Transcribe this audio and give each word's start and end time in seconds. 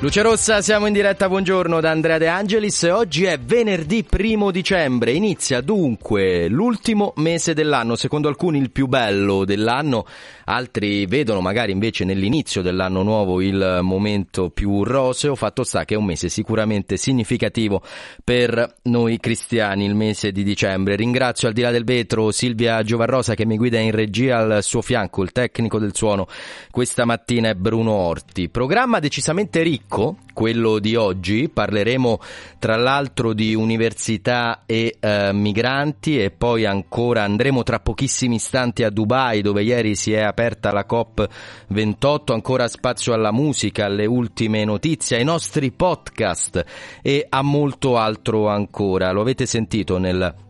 Luce 0.00 0.22
Rossa, 0.22 0.62
siamo 0.62 0.86
in 0.86 0.92
diretta, 0.92 1.26
buongiorno 1.26 1.80
da 1.80 1.90
Andrea 1.90 2.18
De 2.18 2.28
Angelis. 2.28 2.84
Oggi 2.84 3.24
è 3.24 3.36
venerdì 3.36 4.04
primo 4.04 4.52
dicembre, 4.52 5.10
inizia 5.10 5.60
dunque 5.60 6.46
l'ultimo 6.46 7.14
mese 7.16 7.52
dell'anno, 7.52 7.96
secondo 7.96 8.28
alcuni 8.28 8.58
il 8.58 8.70
più 8.70 8.86
bello 8.86 9.44
dell'anno, 9.44 10.06
altri 10.44 11.04
vedono 11.06 11.40
magari 11.40 11.72
invece 11.72 12.04
nell'inizio 12.04 12.62
dell'anno 12.62 13.02
nuovo 13.02 13.40
il 13.40 13.80
momento 13.82 14.50
più 14.50 14.84
roseo, 14.84 15.34
fatto 15.34 15.64
sta 15.64 15.84
che 15.84 15.94
è 15.94 15.96
un 15.96 16.04
mese 16.04 16.28
sicuramente 16.28 16.96
significativo 16.96 17.82
per 18.22 18.76
noi 18.82 19.18
cristiani, 19.18 19.84
il 19.84 19.96
mese 19.96 20.30
di 20.30 20.44
dicembre. 20.44 20.94
Ringrazio 20.94 21.48
al 21.48 21.54
di 21.54 21.62
là 21.62 21.72
del 21.72 21.82
vetro 21.82 22.30
Silvia 22.30 22.84
Giovarrosa 22.84 23.34
che 23.34 23.44
mi 23.44 23.56
guida 23.56 23.80
in 23.80 23.90
regia 23.90 24.38
al 24.38 24.62
suo 24.62 24.80
fianco, 24.80 25.24
il 25.24 25.32
tecnico 25.32 25.80
del 25.80 25.92
suono 25.92 26.28
questa 26.70 27.04
mattina 27.04 27.48
è 27.48 27.54
Bruno 27.54 27.90
Orti. 27.90 28.48
Programma 28.48 29.00
decisamente 29.00 29.62
ricco 29.62 29.87
ricco, 29.88 30.18
quello 30.34 30.78
di 30.78 30.94
oggi. 30.94 31.48
Parleremo 31.48 32.20
tra 32.58 32.76
l'altro 32.76 33.32
di 33.32 33.54
università 33.54 34.62
e 34.66 34.96
eh, 35.00 35.32
migranti 35.32 36.22
e 36.22 36.30
poi 36.30 36.66
ancora 36.66 37.24
andremo 37.24 37.62
tra 37.62 37.80
pochissimi 37.80 38.36
istanti 38.36 38.84
a 38.84 38.90
Dubai 38.90 39.40
dove 39.40 39.62
ieri 39.62 39.96
si 39.96 40.12
è 40.12 40.20
aperta 40.20 40.72
la 40.72 40.86
COP28, 40.88 42.32
ancora 42.32 42.68
spazio 42.68 43.14
alla 43.14 43.32
musica, 43.32 43.86
alle 43.86 44.06
ultime 44.06 44.64
notizie, 44.64 45.16
ai 45.16 45.24
nostri 45.24 45.72
podcast 45.72 46.64
e 47.02 47.26
a 47.28 47.42
molto 47.42 47.96
altro 47.96 48.48
ancora. 48.48 49.10
Lo 49.10 49.22
avete 49.22 49.46
sentito 49.46 49.98
nel 49.98 50.46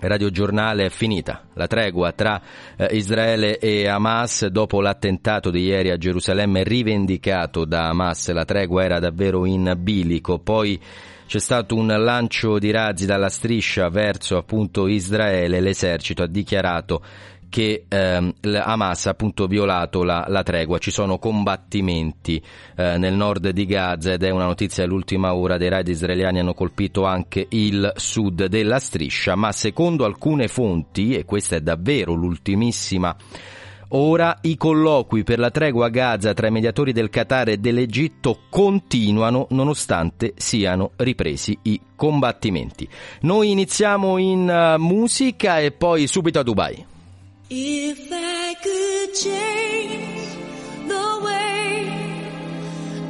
Radio 0.00 0.30
Giornale 0.30 0.86
è 0.86 0.90
finita 0.90 1.42
la 1.54 1.66
tregua 1.66 2.12
tra 2.12 2.40
eh, 2.76 2.86
Israele 2.92 3.58
e 3.58 3.88
Hamas 3.88 4.46
dopo 4.46 4.80
l'attentato 4.80 5.50
di 5.50 5.64
ieri 5.64 5.90
a 5.90 5.96
Gerusalemme 5.96 6.62
rivendicato 6.62 7.64
da 7.64 7.88
Hamas. 7.88 8.30
La 8.30 8.44
tregua 8.44 8.84
era 8.84 9.00
davvero 9.00 9.44
in 9.44 9.74
bilico. 9.76 10.38
Poi 10.38 10.80
c'è 11.26 11.40
stato 11.40 11.74
un 11.74 11.88
lancio 11.88 12.58
di 12.58 12.70
razzi 12.70 13.06
dalla 13.06 13.28
striscia 13.28 13.88
verso 13.88 14.36
appunto 14.36 14.86
Israele. 14.86 15.60
L'esercito 15.60 16.22
ha 16.22 16.28
dichiarato 16.28 17.02
che 17.48 17.84
ehm, 17.88 18.34
Hamas 18.42 19.06
ha 19.06 19.10
appunto 19.10 19.46
violato 19.46 20.02
la, 20.02 20.24
la 20.28 20.42
tregua, 20.42 20.78
ci 20.78 20.90
sono 20.90 21.18
combattimenti 21.18 22.42
eh, 22.76 22.98
nel 22.98 23.14
nord 23.14 23.50
di 23.50 23.66
Gaza 23.66 24.12
ed 24.12 24.22
è 24.22 24.30
una 24.30 24.46
notizia 24.46 24.84
dell'ultima 24.84 25.34
ora, 25.34 25.56
dei 25.56 25.68
raid 25.68 25.88
israeliani 25.88 26.40
hanno 26.40 26.54
colpito 26.54 27.04
anche 27.04 27.46
il 27.50 27.92
sud 27.96 28.46
della 28.46 28.78
striscia, 28.78 29.34
ma 29.34 29.52
secondo 29.52 30.04
alcune 30.04 30.48
fonti, 30.48 31.14
e 31.14 31.24
questa 31.24 31.56
è 31.56 31.60
davvero 31.60 32.14
l'ultimissima 32.14 33.16
Ora 33.92 34.36
i 34.42 34.58
colloqui 34.58 35.24
per 35.24 35.38
la 35.38 35.50
tregua 35.50 35.86
a 35.86 35.88
Gaza 35.88 36.34
tra 36.34 36.48
i 36.48 36.50
mediatori 36.50 36.92
del 36.92 37.08
Qatar 37.08 37.48
e 37.48 37.56
dell'Egitto 37.56 38.40
continuano 38.50 39.46
nonostante 39.50 40.34
siano 40.36 40.90
ripresi 40.96 41.58
i 41.62 41.80
combattimenti. 41.96 42.86
Noi 43.22 43.50
iniziamo 43.50 44.18
in 44.18 44.74
uh, 44.76 44.78
musica 44.78 45.60
e 45.60 45.72
poi 45.72 46.06
subito 46.06 46.38
a 46.38 46.42
Dubai. 46.42 46.96
If 47.50 48.12
I 48.12 48.54
could 48.62 49.14
change 49.14 50.36
the 50.86 51.20
way 51.24 51.88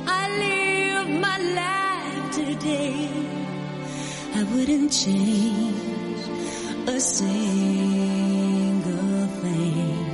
I 0.06 0.28
live 0.38 1.08
my 1.20 1.38
life 1.38 2.36
today, 2.36 3.08
I 4.36 4.44
wouldn't 4.54 4.92
change 4.92 6.22
a 6.86 7.00
single 7.00 8.06
thing. 9.42 10.06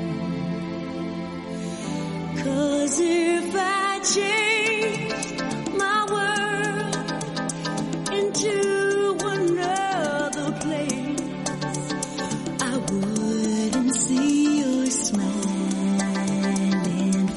Cause 2.43 3.01
if 3.01 3.55
I 3.55 4.01
change 4.15 4.84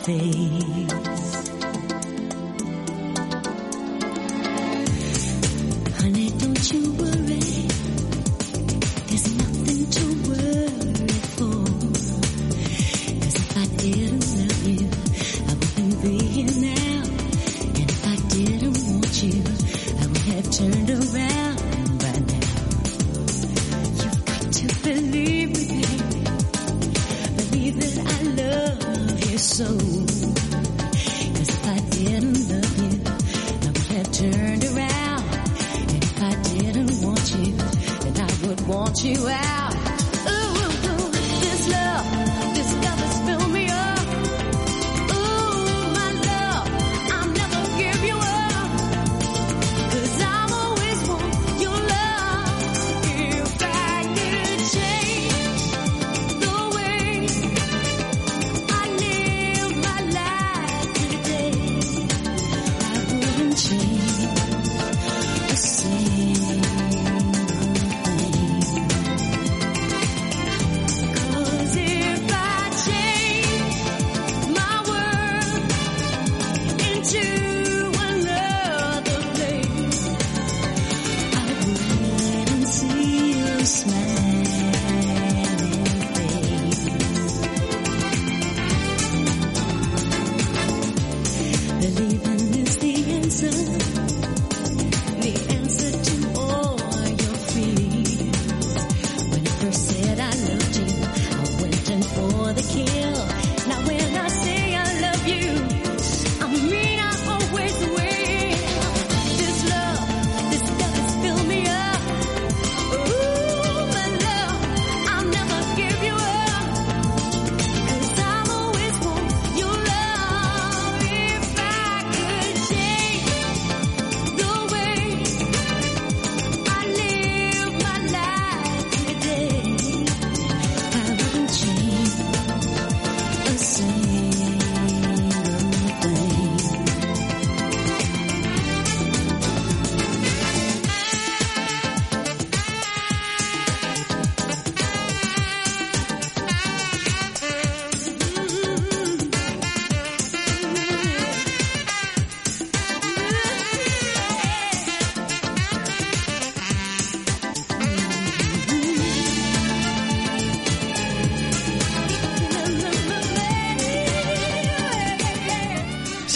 face. 0.07 0.36
So. 29.47 29.65
'Cause 29.65 31.49
if 31.49 31.65
I 31.65 31.79
didn't 31.89 32.49
love 32.49 32.77
you, 32.83 32.99
I 33.05 33.17
would 33.45 33.87
have 33.95 34.11
turned 34.11 34.63
around. 34.65 35.23
And 35.89 36.03
if 36.03 36.21
I 36.21 36.35
didn't 36.53 37.01
want 37.01 37.35
you, 37.37 37.55
then 38.03 38.15
I 38.19 38.47
would 38.47 38.67
want 38.67 39.03
you 39.03 39.27
out. 39.27 39.46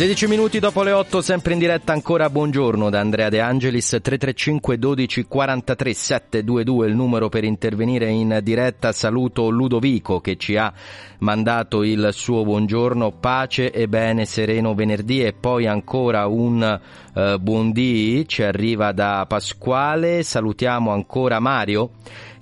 16 0.01 0.27
minuti 0.27 0.57
dopo 0.57 0.81
le 0.81 0.93
8, 0.93 1.21
sempre 1.21 1.53
in 1.53 1.59
diretta 1.59 1.93
ancora 1.93 2.27
buongiorno 2.31 2.89
da 2.89 2.99
Andrea 2.99 3.29
De 3.29 3.39
Angelis, 3.39 3.87
335 3.87 4.79
12 4.79 5.25
43 5.27 5.93
722 5.93 6.87
il 6.87 6.95
numero 6.95 7.29
per 7.29 7.43
intervenire 7.43 8.09
in 8.09 8.39
diretta. 8.41 8.93
Saluto 8.93 9.49
Ludovico 9.49 10.19
che 10.19 10.37
ci 10.37 10.57
ha 10.57 10.73
mandato 11.19 11.83
il 11.83 12.09
suo 12.13 12.43
buongiorno, 12.43 13.11
pace 13.11 13.69
e 13.69 13.87
bene, 13.87 14.25
sereno 14.25 14.73
venerdì 14.73 15.23
e 15.23 15.33
poi 15.33 15.67
ancora 15.67 16.25
un 16.25 16.79
uh, 17.13 17.37
buondì 17.37 18.27
ci 18.27 18.41
arriva 18.41 18.93
da 18.93 19.23
Pasquale. 19.27 20.23
Salutiamo 20.23 20.89
ancora 20.89 21.39
Mario 21.39 21.91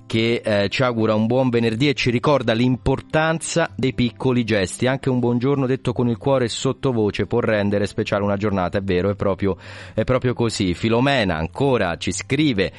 che 0.10 0.42
eh, 0.44 0.70
ci 0.70 0.82
augura 0.82 1.14
un 1.14 1.28
buon 1.28 1.50
venerdì 1.50 1.88
e 1.88 1.94
ci 1.94 2.10
ricorda 2.10 2.54
l'importanza 2.54 3.70
dei 3.76 3.94
piccoli 3.94 4.44
gesti. 4.44 4.88
Anche 4.88 5.08
un 5.08 5.20
buongiorno 5.20 5.68
detto 5.68 5.94
con 5.94 6.10
il 6.10 6.18
cuore 6.18 6.48
sottovoce 6.48 7.28
può 7.28 7.42
rendere 7.42 7.86
speciale 7.86 8.24
una 8.24 8.36
giornata, 8.36 8.80
è 8.80 8.82
vero, 8.82 9.12
è 9.12 9.16
proprio, 9.16 9.56
è 9.94 10.04
proprio 10.06 10.34
così. 10.34 10.74
Filomena 10.74 11.36
ancora 11.36 11.96
ci 11.98 12.12
scrive 12.12 12.72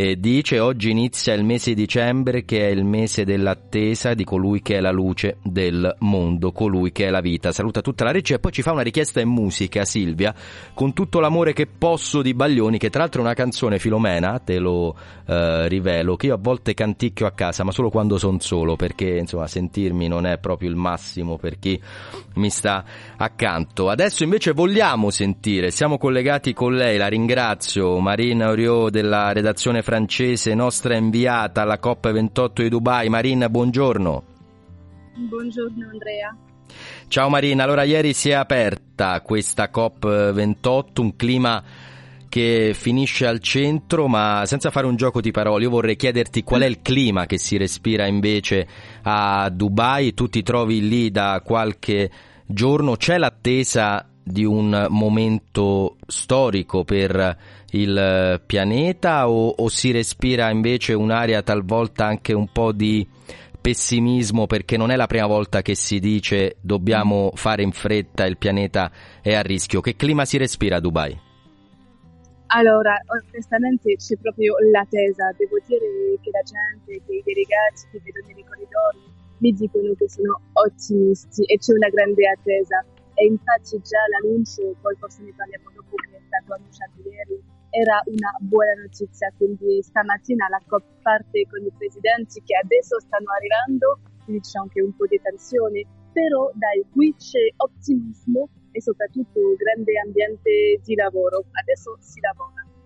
e 0.00 0.14
dice 0.20 0.60
oggi 0.60 0.90
inizia 0.90 1.34
il 1.34 1.42
mese 1.42 1.74
di 1.74 1.80
dicembre 1.80 2.44
che 2.44 2.68
è 2.68 2.70
il 2.70 2.84
mese 2.84 3.24
dell'attesa 3.24 4.14
di 4.14 4.22
colui 4.22 4.62
che 4.62 4.76
è 4.76 4.80
la 4.80 4.92
luce 4.92 5.38
del 5.42 5.92
mondo, 5.98 6.52
colui 6.52 6.92
che 6.92 7.06
è 7.06 7.10
la 7.10 7.20
vita. 7.20 7.50
Saluta 7.50 7.80
tutta 7.80 8.04
la 8.04 8.12
regia 8.12 8.36
e 8.36 8.38
poi 8.38 8.52
ci 8.52 8.62
fa 8.62 8.70
una 8.70 8.82
richiesta 8.82 9.20
in 9.20 9.28
musica 9.28 9.84
Silvia 9.84 10.32
con 10.72 10.92
tutto 10.92 11.18
l'amore 11.18 11.52
che 11.52 11.66
posso 11.66 12.22
di 12.22 12.32
Baglioni, 12.32 12.78
che 12.78 12.90
tra 12.90 13.00
l'altro 13.00 13.22
è 13.22 13.24
una 13.24 13.34
canzone 13.34 13.80
Filomena, 13.80 14.38
te 14.38 14.60
lo 14.60 14.94
eh, 15.26 15.66
rivelo, 15.66 16.14
che 16.14 16.26
io 16.26 16.34
a 16.34 16.38
volte 16.40 16.74
canticchio 16.74 17.26
a 17.26 17.32
casa, 17.32 17.64
ma 17.64 17.72
solo 17.72 17.90
quando 17.90 18.18
sono 18.18 18.38
solo, 18.38 18.76
perché 18.76 19.16
insomma 19.16 19.48
sentirmi 19.48 20.06
non 20.06 20.26
è 20.26 20.38
proprio 20.38 20.68
il 20.68 20.76
massimo 20.76 21.38
per 21.38 21.58
chi 21.58 21.80
mi 22.34 22.50
sta 22.50 22.84
accanto. 23.16 23.88
Adesso 23.88 24.22
invece 24.22 24.52
vogliamo 24.52 25.10
sentire, 25.10 25.72
siamo 25.72 25.98
collegati 25.98 26.52
con 26.52 26.72
lei, 26.74 26.98
la 26.98 27.08
ringrazio, 27.08 27.98
Marina 27.98 28.50
Oriò 28.50 28.90
della 28.90 29.32
redazione 29.32 29.82
francese, 29.88 30.52
nostra 30.52 30.96
inviata 30.96 31.62
alla 31.62 31.78
COP28 31.82 32.60
di 32.60 32.68
Dubai. 32.68 33.08
Marina, 33.08 33.48
buongiorno. 33.48 34.22
Buongiorno 35.14 35.88
Andrea. 35.90 36.36
Ciao 37.08 37.30
Marina, 37.30 37.64
allora 37.64 37.84
ieri 37.84 38.12
si 38.12 38.28
è 38.28 38.34
aperta 38.34 39.22
questa 39.22 39.70
COP28, 39.72 41.00
un 41.00 41.16
clima 41.16 41.64
che 42.28 42.72
finisce 42.74 43.26
al 43.26 43.40
centro, 43.40 44.08
ma 44.08 44.42
senza 44.44 44.70
fare 44.70 44.86
un 44.86 44.96
gioco 44.96 45.22
di 45.22 45.30
parole, 45.30 45.62
io 45.62 45.70
vorrei 45.70 45.96
chiederti 45.96 46.44
qual 46.44 46.60
è 46.60 46.66
il 46.66 46.82
clima 46.82 47.24
che 47.24 47.38
si 47.38 47.56
respira 47.56 48.04
invece 48.04 48.68
a 49.04 49.48
Dubai, 49.48 50.12
tu 50.12 50.28
ti 50.28 50.42
trovi 50.42 50.86
lì 50.86 51.10
da 51.10 51.40
qualche 51.42 52.10
giorno, 52.44 52.96
c'è 52.96 53.16
l'attesa 53.16 54.06
di 54.28 54.44
un 54.44 54.86
momento 54.90 55.96
storico 56.06 56.84
per 56.84 57.36
il 57.70 58.40
pianeta 58.46 59.28
o, 59.28 59.48
o 59.48 59.68
si 59.68 59.90
respira 59.90 60.50
invece 60.50 60.94
un'aria 60.94 61.42
talvolta 61.42 62.06
anche 62.06 62.32
un 62.32 62.48
po' 62.52 62.72
di 62.72 63.06
pessimismo 63.60 64.46
perché 64.46 64.76
non 64.76 64.90
è 64.90 64.96
la 64.96 65.06
prima 65.06 65.26
volta 65.26 65.60
che 65.62 65.74
si 65.74 65.98
dice 65.98 66.56
dobbiamo 66.60 67.32
fare 67.34 67.62
in 67.62 67.72
fretta, 67.72 68.24
il 68.24 68.38
pianeta 68.38 68.90
è 69.20 69.34
a 69.34 69.42
rischio. 69.42 69.80
Che 69.80 69.96
clima 69.96 70.24
si 70.24 70.38
respira 70.38 70.76
a 70.76 70.80
Dubai? 70.80 71.26
Allora, 72.48 72.96
onestamente 73.04 73.96
c'è 73.96 74.16
proprio 74.16 74.54
l'attesa. 74.72 75.32
Devo 75.36 75.58
dire 75.66 75.84
che 76.22 76.30
la 76.30 76.40
gente, 76.40 77.04
che 77.04 77.12
i 77.12 77.22
delegati 77.22 77.84
che 77.92 78.00
vedo 78.02 78.20
nei 78.24 78.44
corridoi 78.44 79.16
mi 79.38 79.52
dicono 79.52 79.92
che 79.98 80.08
sono 80.08 80.40
ottimisti 80.52 81.44
e 81.44 81.58
c'è 81.58 81.72
una 81.74 81.88
grande 81.88 82.26
attesa. 82.26 82.84
E 83.18 83.26
infatti 83.26 83.82
già 83.82 83.98
l'annuncio, 84.14 84.78
poi 84.80 84.94
forse 84.94 85.22
ne 85.22 85.34
parliamo 85.34 85.70
dopo, 85.74 85.90
che 85.96 86.16
è 86.16 86.22
stato 86.22 86.54
annunciato 86.54 87.02
ieri, 87.02 87.42
era 87.70 88.00
una 88.06 88.30
buona 88.38 88.78
notizia. 88.78 89.32
Quindi 89.36 89.82
stamattina 89.82 90.46
la 90.48 90.62
COP 90.66 91.02
parte 91.02 91.42
con 91.50 91.66
i 91.66 91.72
presidenti 91.76 92.40
che 92.46 92.54
adesso 92.62 93.00
stanno 93.00 93.34
arrivando, 93.34 93.98
quindi 94.22 94.42
c'è 94.46 94.58
anche 94.62 94.80
un 94.82 94.94
po' 94.94 95.06
di 95.06 95.18
tensione, 95.20 95.82
però 96.12 96.50
dai, 96.54 96.86
qui 96.94 97.12
c'è 97.18 97.42
ottimismo 97.56 98.48
e 98.70 98.80
soprattutto 98.80 99.40
grande 99.56 99.98
ambiente 99.98 100.78
di 100.84 100.94
lavoro. 100.94 101.42
Adesso 101.50 101.98
si 101.98 102.20
lavora. 102.20 102.77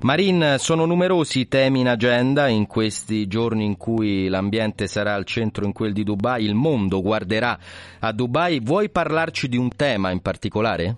Marin, 0.00 0.56
sono 0.58 0.84
numerosi 0.84 1.40
i 1.40 1.48
temi 1.48 1.80
in 1.80 1.88
agenda 1.88 2.48
in 2.48 2.66
questi 2.66 3.26
giorni 3.26 3.64
in 3.64 3.78
cui 3.78 4.28
l'ambiente 4.28 4.86
sarà 4.86 5.14
al 5.14 5.24
centro 5.24 5.64
in 5.64 5.72
quel 5.72 5.94
di 5.94 6.04
Dubai, 6.04 6.44
il 6.44 6.54
mondo 6.54 7.00
guarderà 7.00 7.58
a 8.00 8.12
Dubai. 8.12 8.60
Vuoi 8.60 8.90
parlarci 8.90 9.48
di 9.48 9.56
un 9.56 9.70
tema 9.74 10.10
in 10.10 10.20
particolare? 10.20 10.96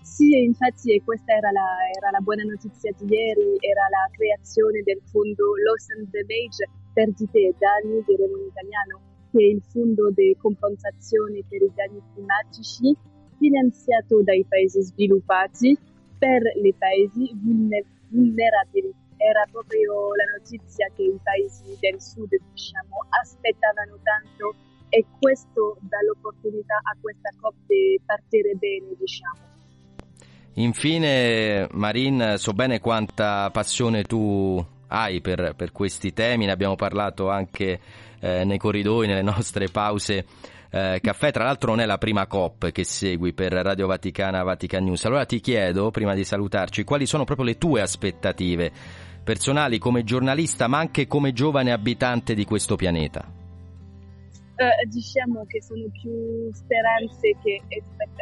Sì, 0.00 0.30
infatti 0.42 1.00
questa 1.04 1.34
era 1.34 1.50
la, 1.52 1.68
era 1.94 2.10
la 2.10 2.20
buona 2.20 2.42
notizia 2.42 2.90
di 2.96 3.04
ieri, 3.04 3.60
era 3.60 3.84
la 3.92 4.08
creazione 4.16 4.80
del 4.82 5.00
fondo 5.04 5.52
Loss 5.62 5.90
and 5.90 6.08
Damage 6.08 6.64
perdite 6.94 7.38
e 7.38 7.54
danni, 7.58 8.02
diremo 8.06 8.36
in 8.38 8.48
italiano, 8.48 9.00
che 9.30 9.44
è 9.44 9.48
il 9.52 9.62
fondo 9.68 10.10
di 10.10 10.34
compensazione 10.40 11.44
per 11.46 11.60
i 11.60 11.70
danni 11.74 12.00
climatici 12.14 12.96
finanziato 13.38 14.22
dai 14.22 14.44
paesi 14.48 14.82
sviluppati 14.82 15.78
per 16.18 16.42
i 16.62 16.74
paesi 16.76 17.30
vulnerabili. 18.10 18.92
Era 19.16 19.44
proprio 19.50 20.14
la 20.14 20.38
notizia 20.38 20.86
che 20.94 21.02
i 21.02 21.18
paesi 21.22 21.76
del 21.80 22.00
sud 22.00 22.28
diciamo, 22.28 23.06
aspettavano 23.08 23.98
tanto 24.02 24.54
e 24.90 25.04
questo 25.18 25.76
dà 25.80 25.98
l'opportunità 26.06 26.76
a 26.76 26.96
questa 27.00 27.30
COP 27.40 27.54
di 27.66 28.00
partire 28.04 28.54
bene. 28.54 28.94
Diciamo. 28.98 29.46
Infine, 30.54 31.68
Marin, 31.72 32.34
so 32.36 32.52
bene 32.52 32.80
quanta 32.80 33.50
passione 33.50 34.02
tu 34.02 34.64
hai 34.88 35.20
per, 35.20 35.54
per 35.56 35.72
questi 35.72 36.12
temi, 36.12 36.46
ne 36.46 36.52
abbiamo 36.52 36.74
parlato 36.74 37.28
anche 37.28 37.80
eh, 38.20 38.44
nei 38.44 38.58
corridoi, 38.58 39.06
nelle 39.06 39.22
nostre 39.22 39.68
pause 39.68 40.24
eh, 40.70 40.98
caffè. 41.02 41.30
Tra 41.30 41.44
l'altro 41.44 41.70
non 41.70 41.80
è 41.80 41.86
la 41.86 41.98
prima 41.98 42.26
COP 42.26 42.70
che 42.70 42.84
segui 42.84 43.32
per 43.32 43.52
Radio 43.52 43.86
Vaticana 43.86 44.42
Vatican 44.42 44.84
News. 44.84 45.04
Allora 45.04 45.24
ti 45.24 45.40
chiedo, 45.40 45.90
prima 45.90 46.14
di 46.14 46.24
salutarci, 46.24 46.84
quali 46.84 47.06
sono 47.06 47.24
proprio 47.24 47.46
le 47.46 47.58
tue 47.58 47.80
aspettative 47.80 48.70
personali 49.24 49.78
come 49.78 50.04
giornalista, 50.04 50.68
ma 50.68 50.78
anche 50.78 51.06
come 51.06 51.32
giovane 51.32 51.72
abitante 51.72 52.34
di 52.34 52.44
questo 52.44 52.76
pianeta? 52.76 53.36
Uh, 54.58 54.88
diciamo 54.88 55.44
che 55.46 55.62
sono 55.62 55.86
più 55.92 56.50
speranze 56.52 57.36
che 57.42 57.62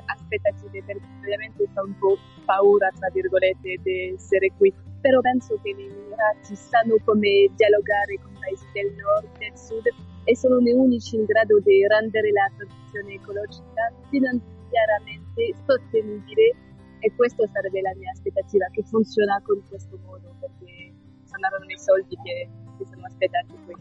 aspettative, 0.04 0.82
perché 0.84 1.06
ovviamente 1.20 1.64
fa 1.72 1.82
un 1.82 1.96
po' 1.98 2.18
paura, 2.44 2.90
tra 2.98 3.08
virgolette, 3.10 3.80
di 3.82 4.12
essere 4.14 4.52
qui 4.58 4.70
però 5.06 5.20
penso 5.20 5.56
che 5.62 5.72
gli 5.72 5.82
Emirati 5.82 6.56
sanno 6.56 6.96
come 7.04 7.48
dialogare 7.54 8.18
con 8.20 8.32
i 8.32 8.38
paesi 8.40 8.66
del 8.72 8.92
nord 8.98 9.26
e 9.38 9.50
del 9.50 9.56
sud 9.56 9.86
e 10.26 10.36
sono 10.36 10.60
gli 10.60 10.72
unici 10.72 11.14
in 11.14 11.24
grado 11.24 11.60
di 11.60 11.86
rendere 11.86 12.32
la 12.32 12.50
transizione 12.56 13.14
ecologica 13.14 13.94
finanziariamente 14.10 15.54
sostenibile 15.64 16.54
e 16.98 17.12
questa 17.14 17.46
sarebbe 17.52 17.80
la 17.80 17.94
mia 17.94 18.10
aspettativa, 18.10 18.66
che 18.72 18.82
funziona 18.82 19.40
con 19.44 19.62
questo 19.68 19.96
modo, 20.04 20.34
perché 20.40 20.92
saranno 21.22 21.64
i 21.64 21.78
soldi 21.78 22.16
che, 22.24 22.48
che 22.76 22.84
sono 22.90 23.06
aspettati 23.06 23.54
qui. 23.64 23.74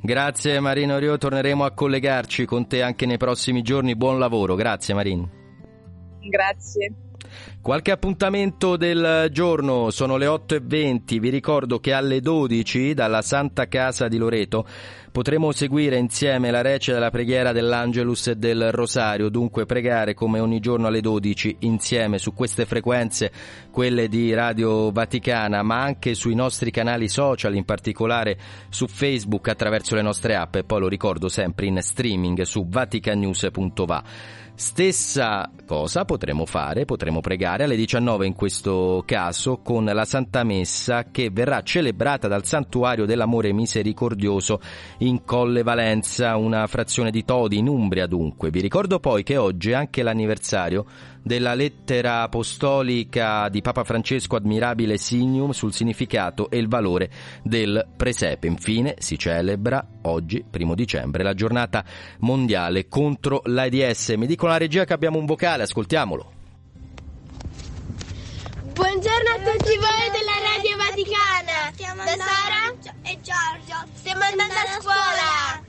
Grazie 0.00 0.60
Marino 0.60 0.96
Rio, 0.96 1.18
torneremo 1.18 1.64
a 1.64 1.72
collegarci 1.72 2.46
con 2.46 2.66
te 2.66 2.80
anche 2.80 3.04
nei 3.04 3.18
prossimi 3.18 3.60
giorni. 3.60 3.96
Buon 3.96 4.18
lavoro, 4.18 4.54
grazie 4.54 4.94
Marino. 4.94 5.28
Grazie. 6.20 6.92
Qualche 7.60 7.90
appuntamento 7.90 8.76
del 8.76 9.28
giorno, 9.30 9.90
sono 9.90 10.16
le 10.16 10.26
8.20, 10.26 11.18
vi 11.18 11.28
ricordo 11.28 11.78
che 11.80 11.92
alle 11.92 12.20
12 12.20 12.94
dalla 12.94 13.20
Santa 13.20 13.66
Casa 13.66 14.08
di 14.08 14.16
Loreto 14.16 14.64
potremo 15.10 15.52
seguire 15.52 15.96
insieme 15.96 16.50
la 16.50 16.60
recita 16.60 16.94
della 16.94 17.10
preghiera 17.10 17.52
dell'Angelus 17.52 18.28
e 18.28 18.36
del 18.36 18.70
Rosario, 18.72 19.28
dunque 19.28 19.66
pregare 19.66 20.14
come 20.14 20.40
ogni 20.40 20.60
giorno 20.60 20.86
alle 20.86 21.00
12 21.00 21.56
insieme 21.60 22.18
su 22.18 22.34
queste 22.34 22.66
frequenze, 22.66 23.30
quelle 23.70 24.08
di 24.08 24.32
Radio 24.34 24.90
Vaticana, 24.90 25.62
ma 25.62 25.80
anche 25.80 26.14
sui 26.14 26.34
nostri 26.34 26.70
canali 26.70 27.08
social, 27.08 27.54
in 27.54 27.64
particolare 27.64 28.38
su 28.68 28.86
Facebook 28.86 29.48
attraverso 29.48 29.94
le 29.94 30.02
nostre 30.02 30.34
app 30.34 30.56
e 30.56 30.64
poi 30.64 30.80
lo 30.80 30.88
ricordo 30.88 31.28
sempre 31.28 31.66
in 31.66 31.80
streaming 31.80 32.42
su 32.42 32.66
vaticanews.va. 32.68 34.04
Stessa 34.60 35.48
cosa 35.64 36.04
potremo 36.04 36.44
fare, 36.44 36.84
potremo 36.84 37.20
pregare 37.20 37.62
alle 37.62 37.76
19 37.76 38.26
in 38.26 38.34
questo 38.34 39.04
caso 39.06 39.58
con 39.58 39.84
la 39.84 40.04
Santa 40.04 40.42
Messa 40.42 41.12
che 41.12 41.30
verrà 41.30 41.62
celebrata 41.62 42.26
dal 42.26 42.44
Santuario 42.44 43.06
dell'Amore 43.06 43.52
Misericordioso 43.52 44.60
in 44.98 45.22
Colle 45.24 45.62
Valenza, 45.62 46.36
una 46.36 46.66
frazione 46.66 47.12
di 47.12 47.24
Todi 47.24 47.58
in 47.58 47.68
Umbria 47.68 48.08
dunque. 48.08 48.50
Vi 48.50 48.60
ricordo 48.60 48.98
poi 48.98 49.22
che 49.22 49.36
oggi 49.36 49.70
è 49.70 49.74
anche 49.74 50.02
l'anniversario 50.02 50.84
della 51.22 51.54
lettera 51.54 52.22
apostolica 52.22 53.48
di 53.48 53.60
Papa 53.60 53.84
Francesco 53.84 54.36
Admirabile 54.36 54.96
Signum 54.96 55.50
sul 55.50 55.72
significato 55.72 56.50
e 56.50 56.58
il 56.58 56.68
valore 56.68 57.10
del 57.42 57.86
presepe. 57.96 58.46
Infine 58.46 58.96
si 58.98 59.18
celebra 59.18 59.86
oggi, 60.02 60.44
primo 60.48 60.74
dicembre, 60.74 61.22
la 61.22 61.34
giornata 61.34 61.84
mondiale 62.20 62.88
contro 62.88 63.42
l'AIDS. 63.44 64.10
Mi 64.16 64.26
dicono 64.26 64.52
la 64.52 64.58
regia 64.58 64.84
che 64.84 64.92
abbiamo 64.92 65.18
un 65.18 65.26
vocale, 65.26 65.64
ascoltiamolo. 65.64 66.32
Buongiorno 68.72 69.30
a 69.30 69.52
tutti 69.52 69.76
voi 69.76 70.08
della 70.12 70.38
Radio 70.54 70.76
Vaticana. 70.76 72.04
Da 72.04 72.16
Sara 72.16 72.72
e 73.02 73.18
Giorgio. 73.22 73.90
stiamo 73.94 74.22
andando 74.22 74.54
a 74.54 74.80
scuola. 74.80 75.67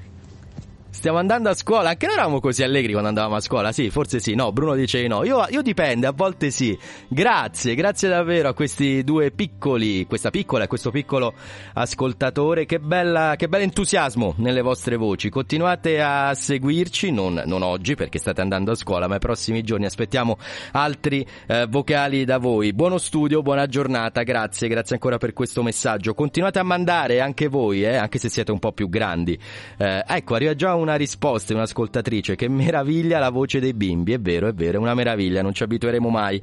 Stiamo 0.99 1.17
andando 1.17 1.47
a 1.47 1.53
scuola, 1.53 1.91
anche 1.91 2.07
noi 2.07 2.15
eravamo 2.15 2.41
così 2.41 2.61
allegri 2.61 2.91
quando 2.91 3.07
andavamo 3.07 3.35
a 3.35 3.39
scuola, 3.39 3.71
sì, 3.71 3.89
forse 3.89 4.19
sì, 4.19 4.35
no, 4.35 4.51
Bruno 4.51 4.75
dice 4.75 4.99
di 4.99 5.07
no, 5.07 5.23
io, 5.23 5.45
io 5.49 5.61
dipende, 5.61 6.07
a 6.07 6.11
volte 6.11 6.51
sì, 6.51 6.77
grazie, 7.07 7.73
grazie 7.73 8.09
davvero 8.09 8.49
a 8.49 8.53
questi 8.53 9.01
due 9.05 9.31
piccoli, 9.31 10.05
questa 10.05 10.29
piccola 10.29 10.65
e 10.65 10.67
questo 10.67 10.91
piccolo 10.91 11.33
ascoltatore, 11.75 12.65
che 12.65 12.79
bella, 12.79 13.35
che 13.37 13.47
bel 13.47 13.61
entusiasmo 13.61 14.33
nelle 14.39 14.59
vostre 14.59 14.97
voci, 14.97 15.29
continuate 15.29 16.01
a 16.01 16.33
seguirci, 16.33 17.11
non, 17.11 17.43
non 17.45 17.61
oggi 17.61 17.95
perché 17.95 18.19
state 18.19 18.41
andando 18.41 18.71
a 18.71 18.75
scuola, 18.75 19.07
ma 19.07 19.15
i 19.15 19.19
prossimi 19.19 19.63
giorni 19.63 19.85
aspettiamo 19.85 20.37
altri 20.73 21.25
eh, 21.47 21.65
vocali 21.69 22.25
da 22.25 22.39
voi, 22.39 22.73
buono 22.73 22.97
studio, 22.97 23.41
buona 23.41 23.67
giornata, 23.67 24.23
grazie, 24.23 24.67
grazie 24.67 24.95
ancora 24.95 25.17
per 25.17 25.31
questo 25.31 25.63
messaggio, 25.63 26.13
continuate 26.13 26.59
a 26.59 26.63
mandare 26.63 27.21
anche 27.21 27.47
voi, 27.47 27.83
eh, 27.83 27.95
anche 27.95 28.19
se 28.19 28.27
siete 28.27 28.51
un 28.51 28.59
po' 28.59 28.73
più 28.73 28.89
grandi, 28.89 29.39
eh, 29.77 30.03
ecco, 30.05 30.35
arriva 30.35 30.53
già 30.55 30.75
una 30.89 30.97
risposta 30.97 31.53
di 31.53 31.59
un'ascoltatrice 31.59 32.35
che 32.35 32.47
meraviglia 32.49 33.19
la 33.19 33.29
voce 33.29 33.59
dei 33.59 33.73
bimbi. 33.73 34.13
È 34.13 34.19
vero, 34.19 34.47
è 34.47 34.53
vero, 34.53 34.77
è 34.77 34.81
una 34.81 34.93
meraviglia, 34.93 35.41
non 35.41 35.53
ci 35.53 35.63
abitueremo 35.63 36.09
mai. 36.09 36.41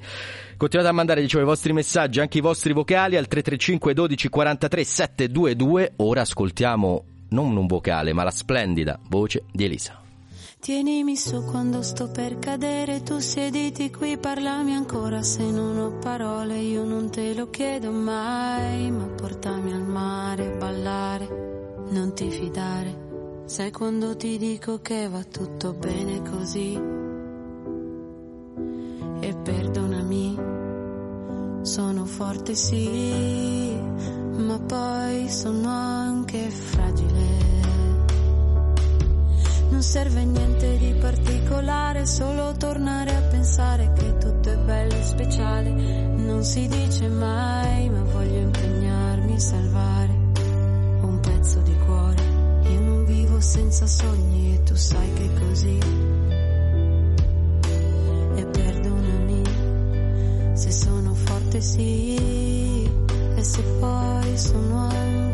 Continuate 0.57 0.91
a 0.91 0.95
mandare, 0.95 1.21
dicevo, 1.21 1.43
i 1.43 1.47
vostri 1.47 1.73
messaggi, 1.73 2.21
anche 2.21 2.39
i 2.39 2.41
vostri 2.41 2.73
vocali 2.73 3.17
al 3.17 3.27
335 3.27 3.93
12 3.93 4.29
43 4.29 4.85
722. 4.85 5.93
Ora 5.97 6.21
ascoltiamo 6.23 7.05
non 7.31 7.57
un 7.57 7.67
vocale, 7.67 8.13
ma 8.13 8.23
la 8.23 8.31
splendida 8.31 8.99
voce 9.09 9.45
di 9.53 9.65
Elisa. 9.65 10.01
Tienimi 10.59 11.17
su 11.17 11.45
quando 11.45 11.83
sto 11.83 12.11
per 12.11 12.39
cadere, 12.39 13.03
tu 13.03 13.19
siediti 13.19 13.91
qui, 13.91 14.17
parlami 14.17 14.75
ancora 14.75 15.23
se 15.23 15.49
non 15.49 15.79
ho 15.79 15.99
parole, 15.99 16.59
io 16.59 16.83
non 16.83 17.09
te 17.11 17.35
lo 17.35 17.51
chiedo 17.51 17.93
mai, 17.93 18.91
ma 18.91 19.05
portami 19.05 19.73
al 19.73 19.87
mare, 19.87 20.57
ballare, 20.59 21.85
non 21.91 22.13
ti 22.15 22.31
fidare. 22.31 23.06
Sai 23.47 23.71
quando 23.71 24.17
ti 24.17 24.39
dico 24.39 24.81
che 24.83 25.09
va 25.09 25.23
tutto 25.23 25.73
bene 25.73 26.21
così? 26.29 26.75
E 29.21 29.35
perdonami, 29.37 30.37
sono 31.63 32.05
forte 32.07 32.57
sì, 32.57 33.73
ma 34.39 34.59
poi 34.59 35.31
sono 35.31 35.69
anche 35.69 36.51
fragile. 36.51 37.25
Non 39.71 39.81
serve 39.81 40.25
niente 40.25 40.77
di 40.79 40.93
particolare, 40.95 42.05
solo 42.05 42.53
tornare 42.59 43.15
a 43.15 43.21
pensare 43.21 43.93
che 43.93 44.17
tutto 44.19 44.51
è 44.51 44.57
bello 44.57 44.95
e 44.97 45.03
speciale. 45.05 45.71
Non 46.17 46.43
si 46.43 46.67
dice 46.67 47.07
mai, 47.07 47.91
ma 47.91 48.03
voglio 48.03 48.41
impegnarmi 48.41 49.35
a 49.35 49.39
salvare 49.39 50.13
un 51.03 51.21
pezzo 51.21 51.61
di 51.61 51.77
cuore. 51.87 52.36
Vivo 53.07 53.41
senza 53.41 53.87
sogni 53.87 54.55
e 54.55 54.63
tu 54.65 54.75
sai 54.75 55.13
che 55.15 55.25
è 55.25 55.41
così. 55.41 55.79
E 58.37 58.47
perdonami 58.47 59.43
se 60.55 60.71
sono 60.71 61.15
forte 61.15 61.61
sì, 61.61 62.85
e 63.37 63.43
se 63.43 63.63
poi 63.79 64.37
sono 64.37 64.77
anche 64.79 65.26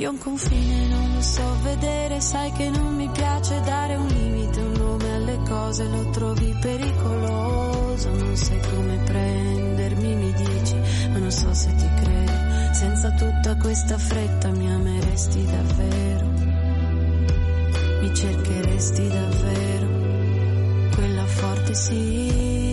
Io 0.00 0.08
un 0.08 0.16
confine 0.16 0.86
non 0.88 1.12
lo 1.12 1.20
so 1.20 1.42
vedere, 1.62 2.22
sai 2.22 2.50
che 2.52 2.70
non 2.70 2.94
mi 2.94 3.06
piace 3.10 3.60
dare 3.60 3.96
un 3.96 4.06
limite, 4.06 4.58
un 4.58 4.72
nome 4.72 5.12
alle 5.12 5.38
cose, 5.46 5.86
lo 5.88 6.08
trovi 6.08 6.56
pericoloso, 6.58 8.08
non 8.08 8.34
sai 8.34 8.60
come 8.74 8.96
prendermi, 9.04 10.14
mi 10.14 10.32
dici, 10.32 10.76
ma 11.10 11.18
non 11.18 11.30
so 11.30 11.52
se 11.52 11.74
ti 11.74 11.86
credo, 11.96 12.32
senza 12.72 13.10
tutta 13.10 13.54
questa 13.56 13.98
fretta 13.98 14.48
mi 14.52 14.72
ameresti 14.72 15.44
davvero, 15.44 16.26
mi 18.00 18.14
cercheresti 18.14 19.06
davvero, 19.06 19.88
quella 20.94 21.26
forte 21.26 21.74
sì, 21.74 22.69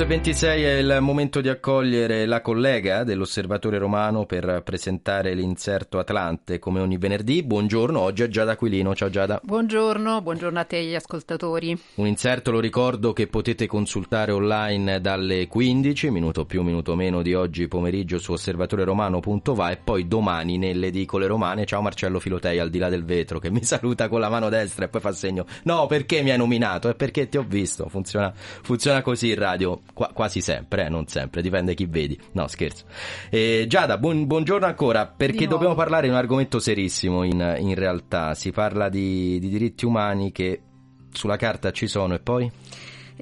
8.26 0.00 0.42
è 0.42 0.78
il 0.78 0.98
momento 1.02 1.42
di 1.42 1.50
accogliere 1.50 2.24
la 2.24 2.40
collega 2.40 3.04
dell'Osservatore 3.04 3.76
Romano 3.76 4.24
per 4.24 4.62
presentare 4.64 5.34
l'inserto 5.34 5.98
Atlante 5.98 6.58
come 6.58 6.80
ogni 6.80 6.96
venerdì. 6.96 7.42
Buongiorno, 7.42 8.00
oggi 8.00 8.22
è 8.22 8.28
Giada 8.28 8.52
Aquilino. 8.52 8.94
Ciao 8.94 9.10
Giada. 9.10 9.38
Buongiorno, 9.42 10.22
buongiorno 10.22 10.58
a 10.58 10.64
te 10.64 10.78
agli 10.78 10.94
ascoltatori. 10.94 11.78
Un 11.96 12.06
inserto, 12.06 12.50
lo 12.50 12.60
ricordo, 12.60 13.12
che 13.12 13.26
potete 13.26 13.66
consultare 13.66 14.32
online 14.32 15.02
dalle 15.02 15.46
15, 15.46 16.10
minuto 16.10 16.46
più, 16.46 16.62
minuto 16.62 16.94
meno 16.94 17.20
di 17.20 17.34
oggi 17.34 17.68
pomeriggio 17.68 18.18
su 18.18 18.32
osservatoreromano.va 18.32 19.70
e 19.70 19.76
poi 19.76 20.08
domani 20.08 20.56
nelle 20.56 20.86
edicole 20.86 21.26
romane. 21.26 21.66
Ciao 21.66 21.82
Marcello 21.82 22.20
Filotei, 22.20 22.58
al 22.58 22.70
di 22.70 22.78
là 22.78 22.88
del 22.88 23.04
vetro, 23.04 23.38
che 23.38 23.50
mi 23.50 23.62
saluta 23.64 24.08
con 24.08 24.20
la 24.20 24.30
mano 24.30 24.48
destra 24.48 24.86
e 24.86 24.88
poi 24.88 25.02
fa 25.02 25.12
segno. 25.12 25.44
No, 25.64 25.84
perché 25.84 26.22
mi 26.22 26.30
hai 26.30 26.38
nominato? 26.38 26.88
È 26.88 26.94
perché 26.94 27.28
ti 27.28 27.36
ho 27.36 27.44
visto. 27.46 27.86
Funziona, 27.90 28.32
funziona 28.34 29.02
così 29.02 29.26
il 29.26 29.36
radio. 29.36 29.78
Qua- 29.92 30.10
quasi 30.14 30.40
sempre, 30.40 30.86
eh, 30.86 30.88
non 30.88 31.06
sempre, 31.06 31.42
dipende 31.42 31.74
chi 31.74 31.86
vedi. 31.86 32.18
No, 32.32 32.46
scherzo. 32.46 32.84
Eh, 33.28 33.64
Giada, 33.68 33.98
buon- 33.98 34.26
buongiorno 34.26 34.66
ancora, 34.66 35.06
perché 35.06 35.46
dobbiamo 35.46 35.74
parlare 35.74 36.04
di 36.06 36.12
un 36.12 36.18
argomento 36.18 36.58
serissimo 36.58 37.22
in, 37.24 37.56
in 37.58 37.74
realtà. 37.74 38.34
Si 38.34 38.50
parla 38.50 38.88
di, 38.88 39.38
di 39.40 39.48
diritti 39.48 39.84
umani 39.84 40.32
che 40.32 40.60
sulla 41.12 41.36
carta 41.36 41.72
ci 41.72 41.86
sono 41.86 42.14
e 42.14 42.20
poi? 42.20 42.50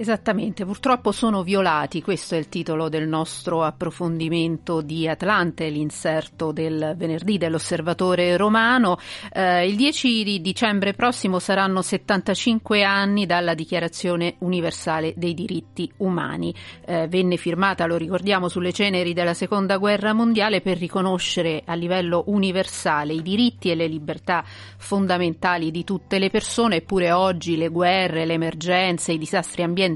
Esattamente, 0.00 0.64
purtroppo 0.64 1.10
sono 1.10 1.42
violati, 1.42 2.02
questo 2.02 2.36
è 2.36 2.38
il 2.38 2.48
titolo 2.48 2.88
del 2.88 3.08
nostro 3.08 3.64
approfondimento 3.64 4.80
di 4.80 5.08
Atlante, 5.08 5.68
l'inserto 5.70 6.52
del 6.52 6.94
venerdì 6.96 7.36
dell'Osservatore 7.36 8.36
Romano. 8.36 8.96
Eh, 9.32 9.66
il 9.66 9.74
10 9.74 10.22
di 10.22 10.40
dicembre 10.40 10.94
prossimo 10.94 11.40
saranno 11.40 11.82
75 11.82 12.84
anni 12.84 13.26
dalla 13.26 13.54
Dichiarazione 13.54 14.36
Universale 14.38 15.14
dei 15.16 15.34
Diritti 15.34 15.90
Umani. 15.96 16.54
Eh, 16.86 17.08
venne 17.08 17.36
firmata, 17.36 17.84
lo 17.86 17.96
ricordiamo, 17.96 18.46
sulle 18.48 18.72
ceneri 18.72 19.12
della 19.12 19.34
Seconda 19.34 19.78
Guerra 19.78 20.12
Mondiale 20.12 20.60
per 20.60 20.78
riconoscere 20.78 21.64
a 21.64 21.74
livello 21.74 22.22
universale 22.28 23.14
i 23.14 23.22
diritti 23.22 23.72
e 23.72 23.74
le 23.74 23.88
libertà 23.88 24.44
fondamentali 24.76 25.72
di 25.72 25.82
tutte 25.82 26.20
le 26.20 26.30
persone, 26.30 26.76
eppure 26.76 27.10
oggi 27.10 27.56
le 27.56 27.66
guerre, 27.66 28.26
le 28.26 28.34
emergenze, 28.34 29.10
i 29.10 29.18
disastri 29.18 29.64
ambientali 29.64 29.86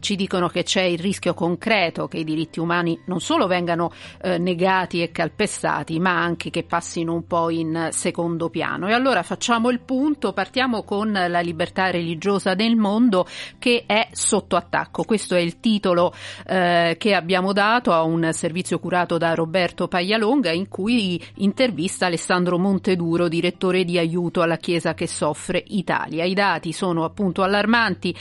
ci 0.00 0.16
dicono 0.16 0.48
che 0.48 0.62
c'è 0.62 0.82
il 0.82 0.98
rischio 0.98 1.34
concreto 1.34 2.06
che 2.08 2.18
i 2.18 2.24
diritti 2.24 2.60
umani 2.60 3.00
non 3.06 3.20
solo 3.20 3.46
vengano 3.46 3.90
eh, 4.22 4.38
negati 4.38 5.02
e 5.02 5.10
calpestati, 5.10 5.98
ma 5.98 6.20
anche 6.22 6.50
che 6.50 6.62
passino 6.62 7.12
un 7.12 7.26
po' 7.26 7.50
in 7.50 7.88
secondo 7.90 8.48
piano. 8.48 8.88
E 8.88 8.92
allora 8.92 9.22
facciamo 9.22 9.70
il 9.70 9.80
punto, 9.80 10.32
partiamo 10.32 10.82
con 10.82 11.12
la 11.12 11.40
libertà 11.40 11.90
religiosa 11.90 12.54
del 12.54 12.76
mondo 12.76 13.26
che 13.58 13.84
è 13.86 14.08
sotto 14.12 14.56
attacco. 14.56 15.04
Questo 15.04 15.34
è 15.34 15.40
il 15.40 15.60
titolo 15.60 16.12
eh, 16.46 16.96
che 16.98 17.14
abbiamo 17.14 17.52
dato 17.52 17.92
a 17.92 18.02
un 18.02 18.30
servizio 18.32 18.78
curato 18.78 19.18
da 19.18 19.34
Roberto 19.34 19.88
Paglialonga 19.88 20.50
in 20.50 20.68
cui 20.68 21.20
intervista 21.36 22.06
Alessandro 22.06 22.58
Monteduro, 22.58 23.28
direttore 23.28 23.84
di 23.84 23.98
aiuto 23.98 24.42
alla 24.42 24.56
Chiesa 24.56 24.94
che 24.94 25.06
soffre 25.06 25.62
Italia. 25.68 26.24
I 26.24 26.34
dati 26.34 26.72
sono 26.72 27.04
appunto 27.04 27.42
allarmanti, 27.42 28.14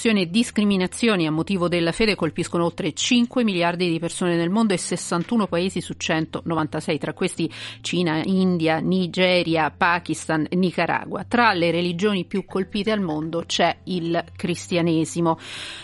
persecuzioni 0.00 0.22
e 0.22 0.30
discriminazioni 0.30 1.26
a 1.26 1.30
motivo 1.30 1.68
della 1.68 1.92
fede 1.92 2.14
colpiscono 2.14 2.64
oltre 2.64 2.94
5 2.94 3.44
miliardi 3.44 3.90
di 3.90 3.98
persone 3.98 4.34
nel 4.34 4.48
mondo 4.48 4.72
e 4.72 4.78
61 4.78 5.46
paesi 5.46 5.82
su 5.82 5.92
196, 5.94 6.98
tra 6.98 7.12
questi 7.12 7.52
Cina, 7.82 8.22
India, 8.24 8.78
Nigeria, 8.78 9.70
Pakistan 9.70 10.46
Nicaragua. 10.52 11.24
Tra 11.24 11.52
le 11.52 11.70
religioni 11.70 12.24
più 12.24 12.46
colpite 12.46 12.92
al 12.92 13.00
mondo 13.00 13.44
c'è 13.46 13.76
il 13.84 14.24
cristianesimo. 14.34 15.38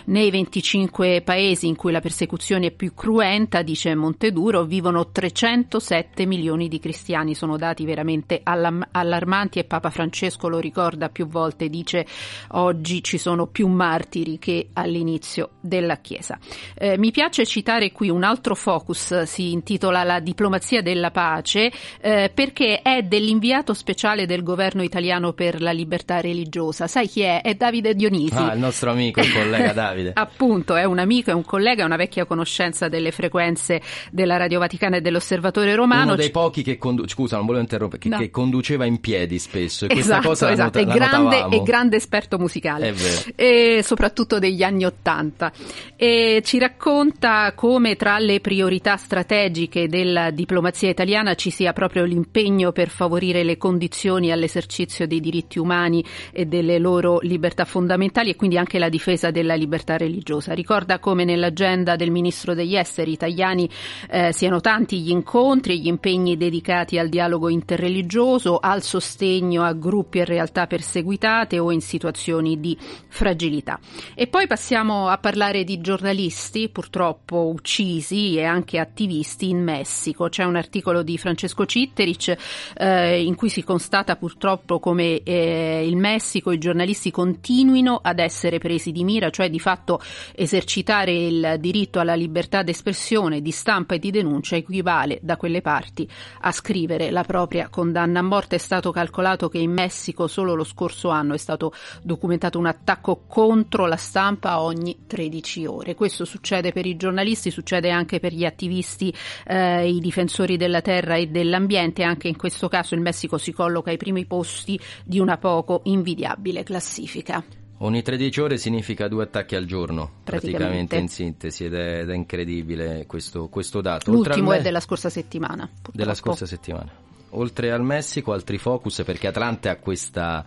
Nei 0.06 0.30
25 0.30 1.20
paesi 1.20 1.66
in 1.66 1.76
cui 1.76 1.92
la 1.92 2.00
persecuzione 2.00 2.68
è 2.68 2.70
più 2.70 2.94
cruenta, 2.94 3.60
dice 3.60 3.94
Monteduro, 3.94 4.64
vivono 4.64 5.10
307 5.10 6.24
milioni 6.24 6.68
di 6.68 6.78
cristiani. 6.78 7.34
Sono 7.34 7.58
dati 7.58 7.84
veramente 7.84 8.40
allarmanti 8.42 9.58
e 9.58 9.64
Papa 9.64 9.90
Francesco 9.90 10.48
lo 10.48 10.58
ricorda 10.58 11.10
più 11.10 11.26
volte, 11.26 11.68
dice 11.68 12.06
oggi 12.52 13.02
ci 13.02 13.18
sono 13.18 13.46
più 13.46 13.66
martiri 13.66 14.04
che 14.38 14.68
all'inizio 14.72 15.50
della 15.60 15.96
Chiesa. 15.96 16.38
Eh, 16.76 16.96
mi 16.98 17.10
piace 17.10 17.44
citare 17.44 17.92
qui 17.92 18.08
un 18.08 18.22
altro 18.24 18.54
focus, 18.54 19.22
si 19.22 19.52
intitola 19.52 20.02
La 20.04 20.20
diplomazia 20.20 20.80
della 20.82 21.10
pace, 21.10 21.70
eh, 22.00 22.30
perché 22.32 22.80
è 22.82 23.02
dell'inviato 23.02 23.74
speciale 23.74 24.26
del 24.26 24.42
governo 24.42 24.82
italiano 24.82 25.32
per 25.32 25.60
la 25.60 25.72
libertà 25.72 26.20
religiosa. 26.20 26.86
Sai 26.86 27.08
chi 27.08 27.20
è? 27.22 27.42
È 27.42 27.54
Davide 27.54 27.94
Dionisi. 27.94 28.34
Ah, 28.36 28.52
il 28.52 28.58
nostro 28.60 28.90
amico, 28.90 29.20
il 29.20 29.32
collega 29.32 29.72
Davide. 29.74 30.12
Appunto, 30.14 30.76
è 30.76 30.84
un 30.84 30.98
amico, 30.98 31.30
è 31.30 31.34
un 31.34 31.44
collega, 31.44 31.82
è 31.82 31.84
una 31.86 31.96
vecchia 31.96 32.24
conoscenza 32.24 32.88
delle 32.88 33.10
frequenze 33.10 33.80
della 34.10 34.36
Radio 34.36 34.58
Vaticana 34.58 34.96
e 34.96 35.00
dell'Osservatore 35.00 35.74
Romano. 35.74 36.04
Uno 36.04 36.14
dei 36.16 36.30
pochi 36.30 36.62
che 36.62 36.78
condu- 36.78 37.08
scusa, 37.08 37.36
non 37.36 37.46
volevo 37.46 37.62
interrompere, 37.62 38.00
che, 38.00 38.08
No. 38.08 38.18
che 38.18 38.30
conduceva 38.30 38.84
in 38.84 39.00
piedi 39.00 39.38
spesso 39.38 39.84
e 39.84 39.88
questa 39.88 40.14
Esatto, 40.18 40.28
cosa 40.28 40.46
la 40.46 40.52
esatto, 40.52 40.78
nota- 40.78 40.92
è 40.94 40.98
la 40.98 41.06
grande, 41.06 41.24
notavamo. 41.36 41.56
è 41.56 41.62
grande 41.62 41.96
esperto 41.96 42.38
musicale 42.38 42.88
È 42.88 42.92
vero. 42.92 43.20
e 43.34 43.80
soprattutto 43.96 44.38
degli 44.38 44.62
anni 44.62 44.84
Ottanta. 44.84 45.50
E 45.96 46.42
ci 46.44 46.58
racconta 46.58 47.54
come 47.54 47.96
tra 47.96 48.18
le 48.18 48.40
priorità 48.40 48.98
strategiche 48.98 49.88
della 49.88 50.30
diplomazia 50.30 50.90
italiana 50.90 51.34
ci 51.34 51.48
sia 51.48 51.72
proprio 51.72 52.04
l'impegno 52.04 52.72
per 52.72 52.90
favorire 52.90 53.42
le 53.42 53.56
condizioni 53.56 54.30
all'esercizio 54.30 55.06
dei 55.06 55.20
diritti 55.20 55.58
umani 55.58 56.04
e 56.30 56.44
delle 56.44 56.78
loro 56.78 57.20
libertà 57.22 57.64
fondamentali 57.64 58.28
e 58.28 58.36
quindi 58.36 58.58
anche 58.58 58.78
la 58.78 58.90
difesa 58.90 59.30
della 59.30 59.54
libertà 59.54 59.96
religiosa. 59.96 60.52
Ricorda 60.52 60.98
come 60.98 61.24
nell'agenda 61.24 61.96
del 61.96 62.10
ministro 62.10 62.52
degli 62.52 62.76
esteri 62.76 63.12
italiani 63.12 63.66
eh, 64.10 64.30
siano 64.34 64.60
tanti 64.60 65.00
gli 65.00 65.10
incontri 65.10 65.72
e 65.72 65.76
gli 65.78 65.86
impegni 65.86 66.36
dedicati 66.36 66.98
al 66.98 67.08
dialogo 67.08 67.48
interreligioso, 67.48 68.58
al 68.58 68.82
sostegno 68.82 69.62
a 69.62 69.72
gruppi 69.72 70.18
e 70.18 70.26
realtà 70.26 70.66
perseguitate 70.66 71.58
o 71.58 71.72
in 71.72 71.80
situazioni 71.80 72.60
di 72.60 72.76
fragilità. 73.08 73.80
E 74.18 74.26
poi 74.28 74.46
passiamo 74.46 75.08
a 75.08 75.18
parlare 75.18 75.62
di 75.62 75.80
giornalisti 75.80 76.70
purtroppo 76.70 77.48
uccisi 77.48 78.36
e 78.36 78.44
anche 78.44 78.78
attivisti 78.78 79.50
in 79.50 79.62
Messico. 79.62 80.28
C'è 80.28 80.44
un 80.44 80.56
articolo 80.56 81.02
di 81.02 81.18
Francesco 81.18 81.66
Citteric 81.66 82.36
eh, 82.76 83.22
in 83.22 83.34
cui 83.34 83.50
si 83.50 83.62
constata 83.62 84.16
purtroppo 84.16 84.78
come 84.78 85.22
eh, 85.22 85.86
il 85.86 85.96
Messico 85.96 86.50
i 86.50 86.58
giornalisti 86.58 87.10
continuino 87.10 88.00
ad 88.02 88.18
essere 88.18 88.58
presi 88.58 88.90
di 88.90 89.04
mira, 89.04 89.28
cioè 89.28 89.50
di 89.50 89.60
fatto 89.60 90.00
esercitare 90.34 91.12
il 91.12 91.56
diritto 91.60 92.00
alla 92.00 92.14
libertà 92.14 92.62
d'espressione, 92.62 93.42
di 93.42 93.50
stampa 93.50 93.94
e 93.94 93.98
di 93.98 94.10
denuncia 94.10 94.56
equivale 94.56 95.18
da 95.22 95.36
quelle 95.36 95.60
parti 95.60 96.08
a 96.40 96.52
scrivere 96.52 97.10
la 97.10 97.22
propria 97.22 97.68
condanna 97.68 98.20
a 98.20 98.22
morte. 98.22 98.56
È 98.56 98.58
stato 98.58 98.90
calcolato 98.90 99.50
che 99.50 99.58
in 99.58 99.72
Messico 99.72 100.26
solo 100.26 100.54
lo 100.54 100.64
scorso 100.64 101.10
anno 101.10 101.34
è 101.34 101.38
stato 101.38 101.72
documentato 102.02 102.58
un 102.58 102.66
attacco 102.66 103.24
contro 103.26 103.75
la 103.84 103.96
stampa 103.96 104.60
ogni 104.62 105.00
13 105.06 105.66
ore. 105.66 105.94
Questo 105.94 106.24
succede 106.24 106.72
per 106.72 106.86
i 106.86 106.96
giornalisti, 106.96 107.50
succede 107.50 107.90
anche 107.90 108.20
per 108.20 108.32
gli 108.32 108.46
attivisti, 108.46 109.12
eh, 109.46 109.86
i 109.88 110.00
difensori 110.00 110.56
della 110.56 110.80
terra 110.80 111.16
e 111.16 111.26
dell'ambiente. 111.26 112.02
Anche 112.02 112.28
in 112.28 112.36
questo 112.36 112.68
caso 112.68 112.94
il 112.94 113.02
Messico 113.02 113.36
si 113.36 113.52
colloca 113.52 113.90
ai 113.90 113.98
primi 113.98 114.24
posti 114.24 114.80
di 115.04 115.18
una 115.18 115.36
poco 115.36 115.82
invidiabile 115.84 116.62
classifica. 116.62 117.44
Ogni 117.80 118.00
13 118.00 118.40
ore 118.40 118.56
significa 118.56 119.06
due 119.06 119.24
attacchi 119.24 119.54
al 119.54 119.66
giorno, 119.66 120.10
praticamente, 120.24 120.56
Praticamente. 120.56 120.96
in 120.96 121.08
sintesi, 121.08 121.64
ed 121.66 121.74
è, 121.74 121.98
ed 122.00 122.08
è 122.08 122.14
incredibile 122.14 123.04
questo, 123.06 123.48
questo 123.48 123.82
dato. 123.82 124.10
L'ultimo 124.10 124.48
al 124.48 124.54
è 124.54 124.58
Me- 124.58 124.64
della 124.64 124.80
scorsa 124.80 125.10
settimana. 125.10 125.66
purtroppo. 125.66 125.90
della 125.98 126.14
scorsa 126.14 126.46
settimana. 126.46 126.90
Oltre 127.30 127.72
al 127.72 127.82
Messico, 127.82 128.32
altri 128.32 128.56
focus, 128.56 129.02
perché 129.04 129.26
Atlante 129.26 129.68
ha 129.68 129.76
questa 129.76 130.46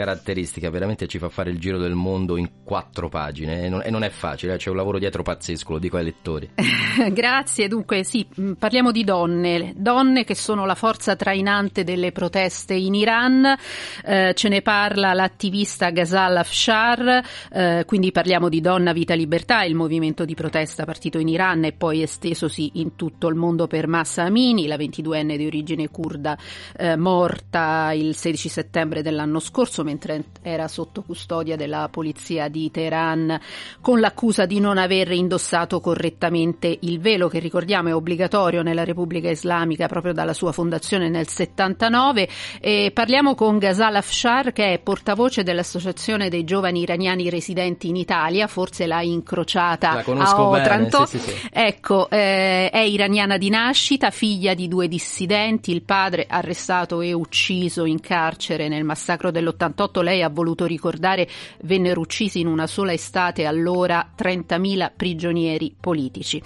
caratteristica, 0.00 0.70
veramente 0.70 1.06
ci 1.06 1.18
fa 1.18 1.28
fare 1.28 1.50
il 1.50 1.58
giro 1.58 1.76
del 1.76 1.94
mondo 1.94 2.38
in 2.38 2.48
quattro 2.64 3.10
pagine 3.10 3.64
e 3.64 3.68
non, 3.68 3.82
e 3.84 3.90
non 3.90 4.02
è 4.02 4.08
facile, 4.08 4.54
eh, 4.54 4.56
c'è 4.56 4.70
un 4.70 4.76
lavoro 4.76 4.98
dietro 4.98 5.22
pazzesco, 5.22 5.72
lo 5.72 5.78
dico 5.78 5.98
ai 5.98 6.04
lettori. 6.04 6.48
Grazie, 7.12 7.68
dunque 7.68 8.02
sì, 8.02 8.26
mh, 8.34 8.52
parliamo 8.52 8.92
di 8.92 9.04
donne, 9.04 9.74
donne 9.76 10.24
che 10.24 10.34
sono 10.34 10.64
la 10.64 10.74
forza 10.74 11.16
trainante 11.16 11.84
delle 11.84 12.12
proteste 12.12 12.72
in 12.74 12.94
Iran, 12.94 13.56
Eh, 14.04 14.32
ce 14.34 14.48
ne 14.48 14.62
parla 14.62 15.12
l'attivista 15.12 15.90
Ghazal 15.90 16.36
Afshar, 16.38 17.22
eh, 17.52 17.84
quindi 17.86 18.12
parliamo 18.12 18.48
di 18.48 18.60
Donna 18.60 18.92
Vita 18.92 19.14
Libertà, 19.14 19.64
il 19.64 19.74
movimento 19.74 20.24
di 20.24 20.34
protesta 20.34 20.84
partito 20.84 21.18
in 21.18 21.28
Iran 21.28 21.64
e 21.64 21.72
poi 21.72 22.02
estesosi 22.02 22.72
in 22.74 22.96
tutto 22.96 23.28
il 23.28 23.34
mondo 23.34 23.66
per 23.66 23.86
Massa 23.86 24.22
Amini, 24.22 24.66
la 24.66 24.76
22enne 24.76 25.36
di 25.36 25.46
origine 25.46 25.88
kurda 25.90 26.38
eh, 26.76 26.96
morta 26.96 27.92
il 27.92 28.14
16 28.14 28.48
settembre 28.48 29.02
dell'anno 29.02 29.38
scorso 29.38 29.84
mentre 29.90 30.24
era 30.42 30.68
sotto 30.68 31.02
custodia 31.02 31.56
della 31.56 31.88
polizia 31.90 32.48
di 32.48 32.70
Teheran 32.70 33.38
con 33.80 33.98
l'accusa 33.98 34.46
di 34.46 34.60
non 34.60 34.78
aver 34.78 35.10
indossato 35.10 35.80
correttamente 35.80 36.78
il 36.80 37.00
velo 37.00 37.28
che 37.28 37.40
ricordiamo 37.40 37.88
è 37.88 37.94
obbligatorio 37.94 38.62
nella 38.62 38.84
Repubblica 38.84 39.28
Islamica 39.28 39.88
proprio 39.88 40.12
dalla 40.12 40.32
sua 40.32 40.52
fondazione 40.52 41.08
nel 41.08 41.26
79 41.26 42.28
e 42.60 42.90
parliamo 42.94 43.34
con 43.34 43.58
Ghazal 43.58 43.96
Afshar 43.96 44.52
che 44.52 44.74
è 44.74 44.78
portavoce 44.78 45.42
dell'Associazione 45.42 46.28
dei 46.28 46.44
giovani 46.44 46.80
iraniani 46.80 47.28
residenti 47.28 47.88
in 47.88 47.96
Italia, 47.96 48.46
forse 48.46 48.86
l'ha 48.86 49.02
incrociata 49.02 49.94
La 49.94 50.00
a 50.00 50.34
bene, 50.34 50.60
Otranto. 50.60 51.06
sì, 51.06 51.18
sì, 51.18 51.30
sì. 51.30 51.48
Ecco, 51.52 52.08
eh, 52.10 52.70
è 52.70 52.80
iraniana 52.80 53.36
di 53.36 53.50
nascita, 53.50 54.10
figlia 54.10 54.54
di 54.54 54.68
due 54.68 54.88
dissidenti, 54.88 55.72
il 55.72 55.82
padre 55.82 56.26
arrestato 56.28 57.00
e 57.00 57.12
ucciso 57.12 57.84
in 57.84 58.00
carcere 58.00 58.68
nel 58.68 58.84
massacro 58.84 59.30
dell'88, 59.74 60.02
lei 60.02 60.22
ha 60.22 60.28
voluto 60.28 60.66
ricordare 60.66 61.28
vennero 61.62 62.00
uccisi 62.00 62.40
in 62.40 62.46
una 62.46 62.66
sola 62.66 62.92
estate 62.92 63.44
allora 63.44 64.12
30.000 64.16 64.90
prigionieri 64.96 65.74
politici. 65.78 66.42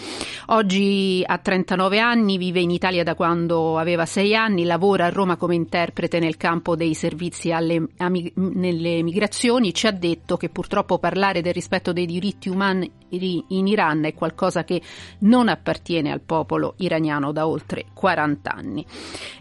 Oggi 0.46 1.22
ha 1.24 1.38
39 1.38 1.98
anni, 1.98 2.38
vive 2.38 2.60
in 2.60 2.70
Italia 2.70 3.02
da 3.02 3.14
quando 3.14 3.78
aveva 3.78 4.06
6 4.06 4.34
anni, 4.34 4.64
lavora 4.64 5.06
a 5.06 5.10
Roma 5.10 5.36
come 5.36 5.54
interprete 5.54 6.18
nel 6.18 6.36
campo 6.36 6.76
dei 6.76 6.94
servizi 6.94 7.52
alle, 7.52 7.88
ami- 7.98 8.32
nelle 8.34 9.02
migrazioni, 9.02 9.74
ci 9.74 9.86
ha 9.86 9.92
detto 9.92 10.36
che 10.36 10.48
purtroppo 10.48 10.98
parlare 10.98 11.42
del 11.42 11.52
rispetto 11.52 11.92
dei 11.92 12.06
diritti 12.06 12.48
umani 12.48 12.90
in 13.22 13.66
Iran 13.66 14.04
è 14.04 14.14
qualcosa 14.14 14.64
che 14.64 14.80
non 15.20 15.48
appartiene 15.48 16.10
al 16.10 16.20
popolo 16.20 16.74
iraniano 16.78 17.32
da 17.32 17.46
oltre 17.46 17.86
40 17.92 18.52
anni. 18.52 18.86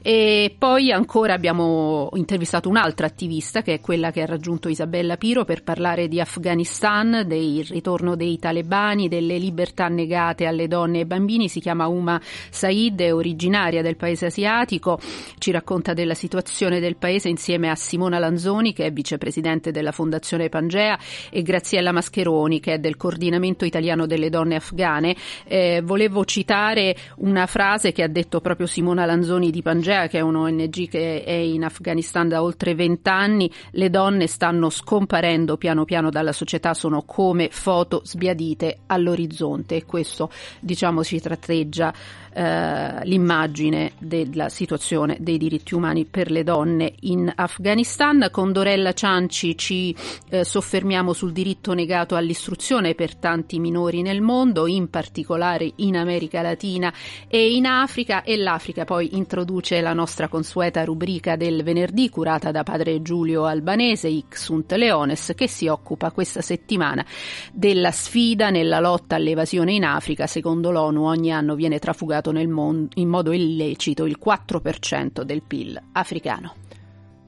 E 0.01 0.55
poi 0.57 0.91
ancora 0.91 1.33
abbiamo 1.33 2.09
intervistato 2.13 2.69
un'altra 2.69 3.07
attivista 3.07 3.62
che 3.62 3.75
è 3.75 3.79
quella 3.79 4.12
che 4.12 4.21
ha 4.21 4.25
raggiunto 4.25 4.69
Isabella 4.69 5.17
Piro 5.17 5.45
per 5.45 5.63
parlare 5.63 6.07
di 6.07 6.19
Afghanistan, 6.19 7.23
del 7.25 7.65
ritorno 7.65 8.15
dei 8.15 8.38
talebani, 8.38 9.07
delle 9.07 9.38
libertà 9.38 9.88
negate 9.88 10.45
alle 10.45 10.67
donne 10.67 10.97
e 10.97 11.01
ai 11.01 11.05
bambini. 11.05 11.47
Si 11.49 11.59
chiama 11.59 11.88
Uma 11.88 12.19
Said, 12.49 12.99
è 13.01 13.13
originaria 13.13 13.81
del 13.81 13.95
paese 13.95 14.27
asiatico, 14.27 14.99
ci 15.38 15.51
racconta 15.51 15.93
della 15.93 16.13
situazione 16.13 16.79
del 16.79 16.97
paese 16.97 17.29
insieme 17.29 17.69
a 17.69 17.75
Simona 17.75 18.19
Lanzoni 18.19 18.73
che 18.73 18.86
è 18.86 18.91
vicepresidente 18.91 19.71
della 19.71 19.91
Fondazione 19.91 20.49
Pangea 20.49 20.97
e 21.29 21.41
Graziella 21.41 21.91
Mascheroni 21.91 22.59
che 22.59 22.73
è 22.73 22.79
del 22.79 22.97
coordinamento 22.97 23.62
italiano 23.65 24.06
delle 24.06 24.30
donne 24.30 24.56
afghane. 24.56 25.15
Eh, 25.45 25.82
volevo 25.84 26.26
citare 26.26 26.95
una 27.17 27.45
frase 27.45 27.91
che 27.91 28.04
ha 28.04 28.08
detto 28.08 28.41
proprio 28.41 28.67
Simona 28.67 29.06
Lanzoni 29.06 29.52
di 29.52 29.62
Pangea, 29.62 30.08
che 30.08 30.19
è 30.19 30.21
un'ONG 30.21 30.89
che 30.89 31.23
è 31.23 31.32
in 31.32 31.63
Afghanistan 31.63 32.28
da 32.28 32.41
oltre 32.41 32.76
vent'anni. 32.76 33.52
Le 33.71 33.89
donne 33.89 34.28
stanno 34.28 34.69
scomparendo 34.69 35.58
piano 35.58 35.86
piano 35.86 36.10
dalla 36.10 36.32
società, 36.32 36.73
sono 36.73 37.04
come 37.04 37.49
foto 37.52 38.02
sbiadite 38.04 38.80
all'orizzonte 38.88 39.76
e 39.76 39.86
questo 39.86 40.30
diciamo 40.60 41.04
ci 41.04 41.19
tratteggia 41.19 41.93
eh, 42.34 43.06
l'immagine 43.06 43.91
della 44.00 44.50
situazione 44.50 45.17
dei 45.19 45.38
diritti 45.38 45.76
umani 45.76 46.06
per 46.06 46.32
le 46.32 46.43
donne 46.43 46.93
in 47.02 47.32
Afghanistan. 47.34 48.28
Con 48.32 48.52
Dorella 48.52 48.93
Cianci 48.93 49.58
ci 49.58 49.96
eh, 50.30 50.43
soffermiamo 50.43 51.13
sul 51.13 51.32
diritto 51.32 51.74
negato 51.74 52.15
all'istruzione 52.15 52.96
per 52.96 53.15
tanti 53.15 53.60
minori 53.60 54.02
nel 54.02 54.22
mondo, 54.22 54.67
in 54.67 54.89
particolare 54.89 55.72
in 55.78 55.96
America 55.96 56.41
Latina 56.41 56.93
e 57.28 57.54
in 57.54 57.65
Africa 57.65 58.24
e 58.24 58.38
l'Africa 58.38 58.84
poi 58.84 59.15
introduce 59.15 59.80
la 59.82 59.93
nostra 59.93 60.28
consueta 60.28 60.84
rubrica 60.84 61.36
del 61.36 61.63
venerdì 61.63 62.10
curata 62.10 62.52
da 62.52 62.63
padre 62.63 63.02
Giulio 63.02 63.46
Albanese, 63.46 64.08
Ixunt 64.08 64.72
Leones, 64.74 65.34
che 65.36 65.48
si 65.48 65.67
occupa 65.67 66.12
questa 66.12 66.41
settimana 66.41 67.06
della 67.52 67.91
sfida 67.91 68.50
nella 68.50 68.80
lotta 68.80 69.15
all'evasione 69.15 69.74
in 69.74 69.84
Africa. 69.84 70.28
Secondo 70.28 70.72
l'ONU 70.72 71.04
ogni 71.04 71.32
anno 71.32 71.56
viene 71.56 71.80
trafugato 71.80 72.22
nel 72.31 72.47
mondo 72.47 72.89
in 72.95 73.09
modo 73.09 73.31
illecito 73.31 74.05
il 74.05 74.17
4% 74.23 75.21
del 75.23 75.41
PIL 75.41 75.81
africano. 75.93 76.53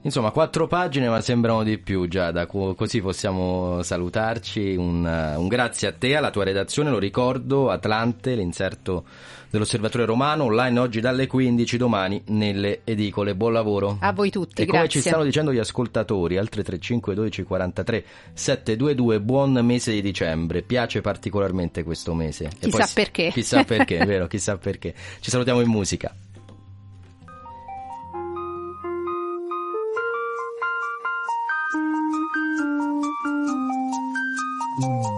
Insomma, 0.02 0.30
quattro 0.30 0.68
pagine, 0.68 1.08
ma 1.08 1.20
sembrano 1.20 1.64
di 1.64 1.78
più, 1.78 2.06
Giada. 2.06 2.46
co- 2.46 2.74
Così 2.76 3.00
possiamo 3.00 3.82
salutarci. 3.82 4.76
Un, 4.76 5.04
un 5.04 5.48
grazie 5.48 5.88
a 5.88 5.92
te, 5.92 6.14
alla 6.14 6.30
tua 6.30 6.44
redazione. 6.44 6.90
Lo 6.90 7.00
ricordo, 7.00 7.70
Atlante, 7.70 8.36
l'inserto 8.36 9.04
dell'Osservatore 9.56 10.04
Romano, 10.04 10.44
online 10.44 10.78
oggi 10.78 11.00
dalle 11.00 11.26
15, 11.26 11.76
domani 11.76 12.22
nelle 12.26 12.80
edicole. 12.84 13.34
Buon 13.34 13.52
lavoro. 13.52 13.96
A 14.00 14.12
voi 14.12 14.30
tutti, 14.30 14.62
E 14.62 14.66
come 14.66 14.80
grazie. 14.82 15.00
ci 15.00 15.08
stanno 15.08 15.24
dicendo 15.24 15.52
gli 15.52 15.58
ascoltatori, 15.58 16.36
altre 16.36 16.62
35 16.62 17.14
12 17.14 17.42
43 17.42 18.04
722, 18.34 19.20
buon 19.20 19.52
mese 19.64 19.92
di 19.92 20.02
dicembre. 20.02 20.62
Piace 20.62 21.00
particolarmente 21.00 21.82
questo 21.82 22.14
mese. 22.14 22.44
E 22.44 22.48
Chissà 22.60 22.76
poi 22.78 22.86
perché. 22.94 23.30
Chissà 23.32 23.64
perché, 23.64 23.98
vero, 24.04 24.26
chissà 24.26 24.56
perché. 24.58 24.94
Ci 25.20 25.30
salutiamo 25.30 25.60
in 25.60 25.68
musica. 25.68 26.14
We 34.78 35.15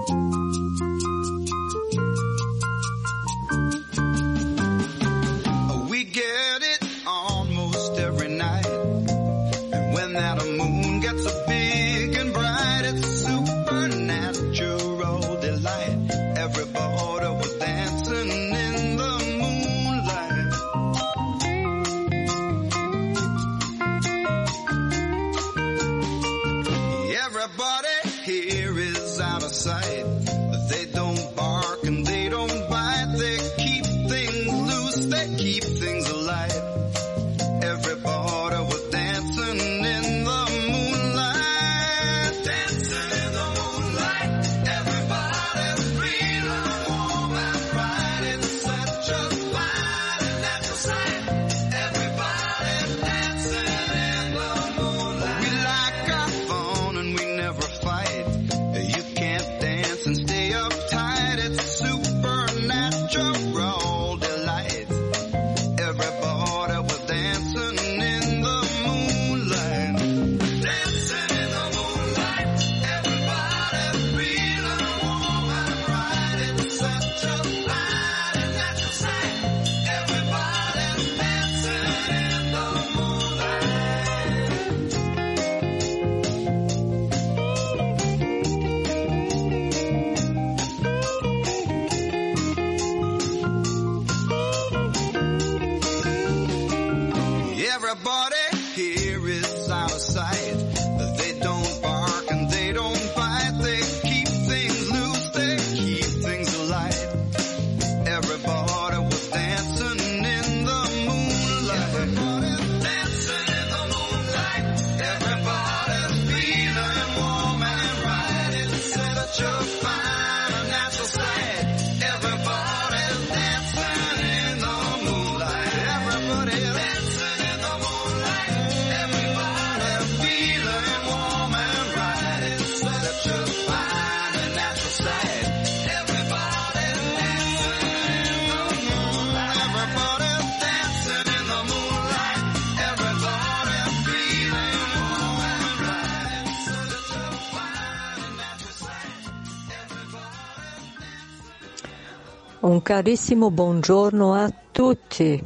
carissimo 152.88 153.50
buongiorno 153.50 154.32
a 154.32 154.50
tutti 154.72 155.44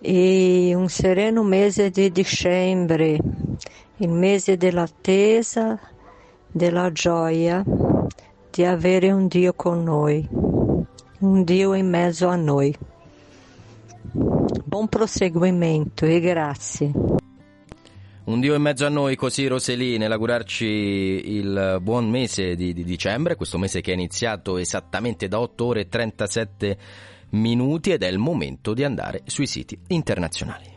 e 0.00 0.72
un 0.74 0.88
sereno 0.88 1.44
mese 1.44 1.90
di 1.90 2.10
dicembre, 2.10 3.16
il 3.98 4.08
mese 4.08 4.56
dell'attesa, 4.56 5.78
della 6.50 6.90
gioia 6.90 7.62
di 8.50 8.64
avere 8.64 9.12
un 9.12 9.28
Dio 9.28 9.52
con 9.52 9.84
noi, 9.84 10.28
un 11.20 11.44
Dio 11.44 11.74
in 11.74 11.88
mezzo 11.88 12.26
a 12.26 12.34
noi. 12.34 12.76
Buon 14.64 14.88
proseguimento 14.88 16.06
e 16.06 16.18
grazie. 16.18 17.25
Un 18.26 18.40
Dio 18.40 18.56
in 18.56 18.62
mezzo 18.62 18.84
a 18.84 18.88
noi, 18.88 19.14
così 19.14 19.46
Roselì, 19.46 19.98
nell'augurarci 19.98 20.64
il 20.66 21.78
buon 21.80 22.10
mese 22.10 22.56
di, 22.56 22.72
di 22.72 22.82
dicembre, 22.82 23.36
questo 23.36 23.56
mese 23.56 23.80
che 23.80 23.92
è 23.92 23.94
iniziato 23.94 24.58
esattamente 24.58 25.28
da 25.28 25.38
8 25.38 25.64
ore 25.64 25.80
e 25.82 25.88
37 25.88 26.78
minuti 27.30 27.92
ed 27.92 28.02
è 28.02 28.08
il 28.08 28.18
momento 28.18 28.74
di 28.74 28.82
andare 28.82 29.22
sui 29.26 29.46
siti 29.46 29.78
internazionali. 29.86 30.74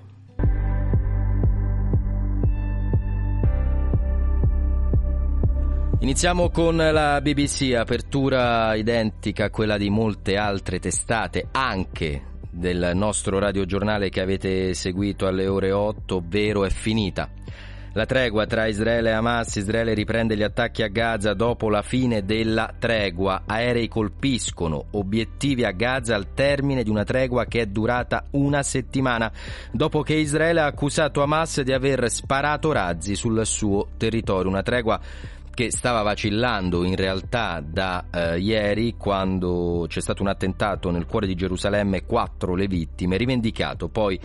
Iniziamo 6.02 6.52
con 6.52 6.76
la 6.76 7.20
BBC, 7.20 7.74
apertura 7.76 8.76
identica 8.76 9.46
a 9.46 9.50
quella 9.50 9.78
di 9.78 9.90
molte 9.90 10.38
altre 10.38 10.78
testate, 10.78 11.48
anche 11.52 12.29
del 12.60 12.91
nostro 12.93 13.39
radiogiornale 13.39 14.10
che 14.10 14.22
avete 14.22 14.74
seguito 14.74 15.26
alle 15.26 15.48
ore 15.48 15.72
8, 15.72 16.17
ovvero 16.17 16.65
è 16.65 16.69
finita. 16.69 17.30
La 17.93 18.06
tregua 18.06 18.45
tra 18.45 18.67
Israele 18.67 19.10
e 19.10 19.13
Hamas, 19.13 19.56
Israele 19.56 19.95
riprende 19.95 20.38
gli 20.38 20.43
attacchi 20.43 20.84
a 20.84 20.89
Gaza 20.89 21.34
dopo 21.34 21.69
la 21.69 21.82
fine 21.82 22.24
della 22.24 22.72
tregua, 22.78 23.43
aerei 23.48 23.88
colpiscono 23.88 24.86
obiettivi 24.91 25.65
a 25.65 25.72
Gaza 25.72 26.13
al 26.13 26.34
termine 26.36 26.84
di 26.84 26.91
una 26.91 27.04
tregua 27.04 27.45
che 27.45 27.62
è 27.62 27.65
durata 27.65 28.26
una 28.32 28.62
settimana, 28.62 29.32
dopo 29.72 30.04
che 30.04 30.13
Israele 30.13 30.60
ha 30.60 30.65
accusato 30.65 31.24
Hamas 31.24 31.62
di 31.62 31.74
aver 31.74 32.12
sparato 32.12 32.72
razzi 32.72 33.15
sul 33.15 33.43
suo 33.45 33.88
territorio, 33.98 34.50
una 34.52 34.62
tregua 34.62 35.00
che 35.60 35.72
stava 35.72 36.04
vacillando 36.04 36.86
in 36.86 36.95
realtà 36.95 37.62
da 37.62 38.06
eh, 38.10 38.39
ieri 38.39 38.95
quando 38.95 39.88
c'è 39.89 40.00
stato 40.00 40.22
un 40.22 40.30
attentato 40.30 40.89
nel 40.89 41.06
cuore 41.06 41.28
di 41.28 41.36
Gerusalemme, 41.36 42.06
quattro 42.06 42.56
le 42.56 42.65
vittime, 42.65 43.17
rivendicato 43.17 43.89
poi 43.89 44.17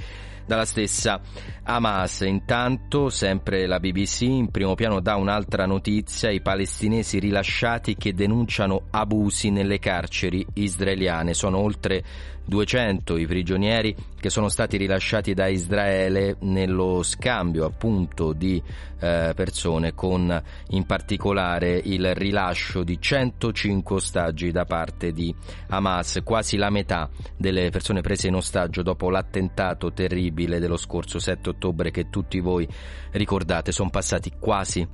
dalla 0.46 0.64
stessa 0.64 1.20
Hamas. 1.64 2.20
Intanto, 2.20 3.08
sempre 3.08 3.66
la 3.66 3.80
BBC 3.80 4.20
in 4.22 4.50
primo 4.52 4.76
piano 4.76 5.00
dà 5.00 5.16
un'altra 5.16 5.66
notizia, 5.66 6.30
i 6.30 6.40
palestinesi 6.40 7.18
rilasciati 7.18 7.96
che 7.96 8.14
denunciano 8.14 8.82
abusi 8.90 9.50
nelle 9.50 9.80
carceri 9.80 10.46
israeliane. 10.52 11.34
Sono 11.34 11.58
oltre 11.58 12.04
200 12.46 13.16
i 13.16 13.26
prigionieri 13.26 13.94
che 14.20 14.30
sono 14.30 14.48
stati 14.48 14.76
rilasciati 14.76 15.34
da 15.34 15.46
Israele 15.46 16.36
nello 16.40 17.02
scambio 17.02 17.64
appunto 17.64 18.32
di 18.32 18.62
eh, 19.00 19.32
persone 19.34 19.94
con 19.94 20.42
in 20.68 20.84
particolare 20.86 21.80
il 21.82 22.14
rilascio 22.14 22.82
di 22.82 23.00
105 23.00 23.96
ostaggi 23.96 24.50
da 24.50 24.64
parte 24.64 25.12
di 25.12 25.34
Hamas, 25.68 26.20
quasi 26.22 26.56
la 26.56 26.70
metà 26.70 27.08
delle 27.36 27.70
persone 27.70 28.00
prese 28.00 28.28
in 28.28 28.34
ostaggio 28.34 28.82
dopo 28.82 29.10
l'attentato 29.10 29.92
terribile 29.92 30.58
dello 30.58 30.76
scorso 30.76 31.18
7 31.18 31.50
ottobre 31.50 31.90
che 31.90 32.10
tutti 32.10 32.40
voi 32.40 32.68
ricordate, 33.12 33.72
sono 33.72 33.90
passati 33.90 34.32
quasi 34.38 34.86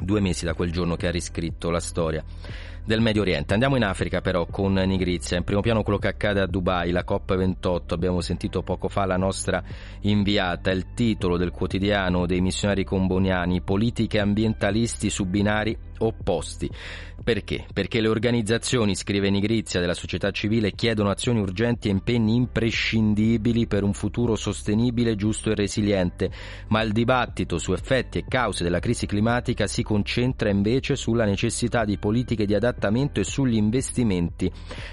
due 0.00 0.20
mesi 0.20 0.44
da 0.44 0.54
quel 0.54 0.72
giorno 0.72 0.96
che 0.96 1.06
ha 1.06 1.12
riscritto 1.12 1.70
la 1.70 1.80
storia 1.80 2.24
del 2.84 3.00
Medio 3.00 3.22
Oriente. 3.22 3.54
Andiamo 3.54 3.76
in 3.76 3.84
Africa 3.84 4.20
però 4.20 4.46
con 4.46 4.74
Nigrizia, 4.74 5.38
in 5.38 5.44
primo 5.44 5.60
piano 5.60 5.82
quello 5.82 5.98
che 5.98 6.08
accade 6.08 6.40
a 6.40 6.46
Dubai, 6.46 6.90
la 6.90 7.04
COP28, 7.06 7.94
abbiamo 7.94 8.20
sentito 8.20 8.62
poco 8.62 8.88
fa 8.88 9.06
la 9.06 9.16
nostra 9.16 9.62
inviata, 10.02 10.70
il 10.70 10.92
titolo 10.94 11.38
del 11.38 11.50
quotidiano 11.50 12.26
dei 12.26 12.40
missionari 12.40 12.84
comboniani, 12.84 13.62
politiche 13.62 14.20
ambientalisti 14.20 15.08
su 15.08 15.24
binari 15.24 15.76
opposti. 15.98 16.70
Perché? 17.22 17.64
Perché 17.72 18.02
le 18.02 18.08
organizzazioni, 18.08 18.94
scrive 18.94 19.30
Nigrizia, 19.30 19.80
della 19.80 19.94
società 19.94 20.30
civile 20.30 20.72
chiedono 20.72 21.08
azioni 21.08 21.40
urgenti 21.40 21.88
e 21.88 21.92
impegni 21.92 22.34
imprescindibili 22.34 23.66
per 23.66 23.82
un 23.82 23.94
futuro 23.94 24.36
sostenibile, 24.36 25.14
giusto 25.14 25.50
e 25.50 25.54
resiliente, 25.54 26.30
ma 26.68 26.82
il 26.82 26.92
dibattito 26.92 27.56
su 27.56 27.72
effetti 27.72 28.18
e 28.18 28.24
cause 28.28 28.62
della 28.62 28.80
crisi 28.80 29.06
climatica 29.06 29.66
si 29.66 29.82
concentra 29.82 30.50
invece 30.50 30.96
sulla 30.96 31.24
necessità 31.24 31.84
di 31.86 31.96
politiche 31.96 32.44
di 32.44 32.54
adattamento 32.54 32.73
e 33.20 33.24
sugli 33.24 33.56
investimenti 33.56 34.50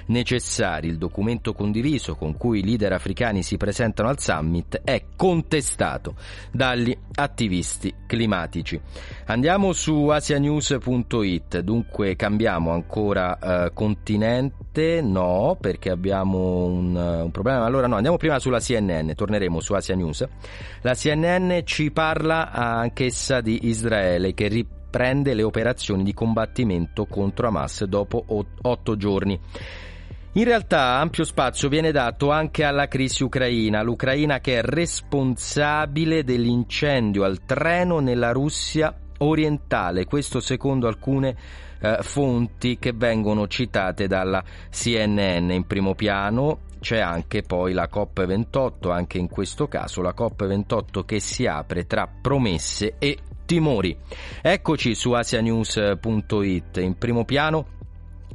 necessari. 0.07 0.87
Il 0.87 0.97
documento 0.97 1.53
condiviso 1.53 2.15
con 2.15 2.37
cui 2.37 2.59
i 2.59 2.63
leader 2.63 2.93
africani 2.93 3.43
si 3.43 3.57
presentano 3.57 4.09
al 4.09 4.19
summit 4.19 4.81
è 4.83 5.03
contestato 5.15 6.15
dagli 6.51 6.95
attivisti 7.15 7.93
climatici. 8.07 8.79
Andiamo 9.25 9.73
su 9.73 10.07
asianews.it, 10.07 11.59
dunque 11.59 12.15
cambiamo 12.15 12.71
ancora 12.71 13.37
eh, 13.37 13.71
continente, 13.73 15.01
no, 15.01 15.57
perché 15.59 15.89
abbiamo 15.89 16.65
un, 16.65 16.95
un, 16.95 17.31
problema. 17.31 17.65
Allora 17.65 17.87
no, 17.87 17.95
andiamo 17.95 18.17
prima 18.17 18.39
sulla 18.39 18.59
CNN, 18.59 19.11
torneremo 19.13 19.59
su 19.59 19.73
Asia 19.73 19.95
News. 19.95 20.25
La 20.81 20.93
CNN 20.93 21.59
ci 21.63 21.91
parla 21.91 22.51
anch'essa 22.51 23.41
di 23.41 23.67
Israele 23.67 24.33
che 24.33 24.47
riprende 24.47 24.79
le 24.91 25.43
operazioni 25.43 26.03
di 26.03 26.13
combattimento 26.13 27.05
contro 27.05 27.47
Hamas 27.47 27.85
dopo 27.85 28.23
otto 28.61 28.97
giorni. 28.97 29.39
In 30.33 30.45
realtà 30.45 30.99
ampio 30.99 31.25
spazio 31.25 31.67
viene 31.67 31.91
dato 31.91 32.31
anche 32.31 32.63
alla 32.63 32.87
crisi 32.87 33.21
ucraina, 33.21 33.81
l'Ucraina 33.81 34.39
che 34.39 34.59
è 34.59 34.61
responsabile 34.61 36.23
dell'incendio 36.23 37.25
al 37.25 37.43
treno 37.43 37.99
nella 37.99 38.31
Russia 38.31 38.95
orientale, 39.17 40.05
questo 40.05 40.39
secondo 40.39 40.87
alcune 40.87 41.35
eh, 41.81 41.97
fonti 42.01 42.77
che 42.79 42.93
vengono 42.93 43.47
citate 43.47 44.07
dalla 44.07 44.41
CNN 44.69 45.49
in 45.51 45.65
primo 45.65 45.95
piano. 45.95 46.69
C'è 46.79 46.99
anche 46.99 47.43
poi 47.43 47.73
la 47.73 47.89
COP28, 47.91 48.89
anche 48.89 49.17
in 49.17 49.27
questo 49.27 49.67
caso 49.67 50.01
la 50.01 50.15
COP28 50.17 51.03
che 51.05 51.19
si 51.19 51.45
apre 51.45 51.85
tra 51.85 52.07
promesse 52.07 52.95
e 52.97 53.17
timori. 53.51 53.97
Eccoci 54.41 54.95
su 54.95 55.11
asianews.it, 55.11 56.77
in 56.77 56.97
primo 56.97 57.25
piano 57.25 57.79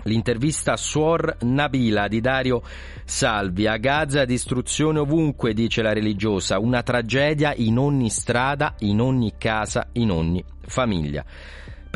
L'intervista 0.03 0.75
a 0.75 0.77
Suor 0.77 1.39
Nabila 1.41 2.07
di 2.07 2.21
Dario 2.21 2.63
Salvi. 3.05 3.67
A 3.67 3.77
Gaza 3.79 4.25
distruzione 4.25 4.99
ovunque, 4.99 5.53
dice 5.53 5.83
la 5.83 5.93
religiosa, 5.93 6.59
una 6.59 6.83
tragedia 6.83 7.55
in 7.57 7.79
ogni 7.79 8.11
strada, 8.11 8.75
in 8.81 9.01
ogni 9.01 9.33
casa, 9.37 9.89
in 9.93 10.11
ogni 10.11 10.45
famiglia. 10.61 11.25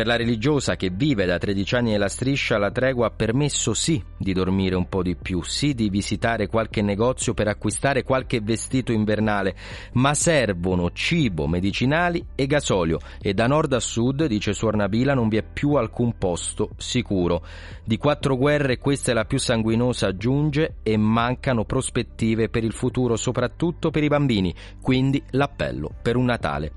Per 0.01 0.09
la 0.09 0.17
religiosa 0.17 0.77
che 0.77 0.89
vive 0.89 1.27
da 1.27 1.37
13 1.37 1.75
anni 1.75 1.91
nella 1.91 2.09
striscia, 2.09 2.57
la 2.57 2.71
tregua 2.71 3.09
ha 3.09 3.11
permesso 3.11 3.75
sì 3.75 4.03
di 4.17 4.33
dormire 4.33 4.75
un 4.75 4.89
po' 4.89 5.03
di 5.03 5.15
più, 5.15 5.43
sì 5.43 5.75
di 5.75 5.91
visitare 5.91 6.47
qualche 6.47 6.81
negozio 6.81 7.35
per 7.35 7.49
acquistare 7.49 8.03
qualche 8.03 8.41
vestito 8.41 8.93
invernale, 8.93 9.55
ma 9.93 10.15
servono 10.15 10.91
cibo, 10.93 11.47
medicinali 11.47 12.25
e 12.35 12.47
gasolio. 12.47 12.99
E 13.21 13.35
da 13.35 13.47
nord 13.47 13.75
a 13.75 13.79
sud, 13.79 14.25
dice 14.25 14.55
Suor 14.55 14.75
Nabila, 14.77 15.13
non 15.13 15.29
vi 15.29 15.37
è 15.37 15.43
più 15.43 15.75
alcun 15.75 16.17
posto 16.17 16.71
sicuro. 16.79 17.45
Di 17.85 17.99
quattro 17.99 18.39
guerre 18.39 18.79
questa 18.79 19.11
è 19.11 19.15
la 19.15 19.27
più 19.27 19.39
sanguinosa, 19.39 20.07
aggiunge, 20.07 20.77
e 20.83 20.97
mancano 20.97 21.67
prospettive 21.67 22.49
per 22.49 22.65
il 22.65 22.73
futuro, 22.73 23.17
soprattutto 23.17 23.91
per 23.91 24.03
i 24.03 24.09
bambini, 24.09 24.55
quindi 24.81 25.23
l'appello 25.33 25.93
per 26.01 26.17
un 26.17 26.25
Natale 26.25 26.73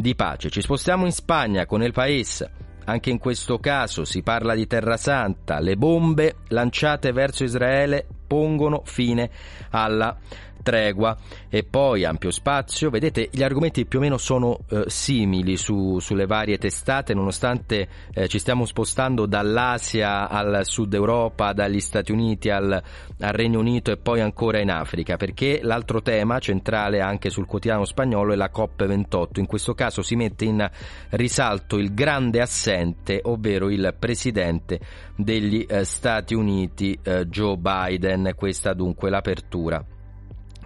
di 0.00 0.14
pace. 0.14 0.50
Ci 0.50 0.60
spostiamo 0.60 1.04
in 1.04 1.12
Spagna 1.12 1.66
con 1.66 1.82
il 1.82 1.92
Paese. 1.92 2.50
Anche 2.84 3.10
in 3.10 3.18
questo 3.18 3.58
caso 3.58 4.04
si 4.04 4.22
parla 4.22 4.54
di 4.54 4.66
Terra 4.66 4.96
Santa. 4.96 5.60
Le 5.60 5.76
bombe 5.76 6.36
lanciate 6.48 7.12
verso 7.12 7.44
Israele 7.44 8.06
pongono 8.30 8.82
fine 8.84 9.28
alla 9.70 10.16
tregua 10.62 11.16
e 11.48 11.64
poi 11.64 12.04
ampio 12.04 12.30
spazio. 12.30 12.90
Vedete, 12.90 13.28
gli 13.32 13.42
argomenti 13.42 13.86
più 13.86 13.98
o 13.98 14.02
meno 14.02 14.18
sono 14.18 14.60
eh, 14.68 14.84
simili 14.86 15.56
su, 15.56 15.98
sulle 15.98 16.26
varie 16.26 16.58
testate, 16.58 17.14
nonostante 17.14 17.88
eh, 18.12 18.28
ci 18.28 18.38
stiamo 18.38 18.64
spostando 18.64 19.26
dall'Asia 19.26 20.28
al 20.28 20.60
Sud 20.64 20.94
Europa, 20.94 21.52
dagli 21.52 21.80
Stati 21.80 22.12
Uniti 22.12 22.50
al, 22.50 22.70
al, 22.72 23.32
Regno 23.32 23.58
Unito 23.58 23.90
e 23.90 23.96
poi 23.96 24.20
ancora 24.20 24.60
in 24.60 24.70
Africa, 24.70 25.16
perché 25.16 25.60
l'altro 25.62 26.02
tema 26.02 26.38
centrale 26.38 27.00
anche 27.00 27.30
sul 27.30 27.46
quotidiano 27.46 27.84
spagnolo 27.84 28.32
è 28.32 28.36
la 28.36 28.50
COP28. 28.54 29.38
In 29.38 29.46
questo 29.46 29.74
caso 29.74 30.02
si 30.02 30.14
mette 30.14 30.44
in 30.44 30.68
risalto 31.10 31.76
il 31.76 31.94
grande 31.94 32.40
assente, 32.40 33.20
ovvero 33.24 33.70
il 33.70 33.94
presidente 33.98 34.80
degli 35.16 35.66
eh, 35.68 35.84
Stati 35.84 36.34
Uniti 36.34 36.98
eh, 37.02 37.26
Joe 37.26 37.56
Biden. 37.56 38.19
Questa 38.34 38.72
dunque 38.72 39.10
l'apertura 39.10 39.84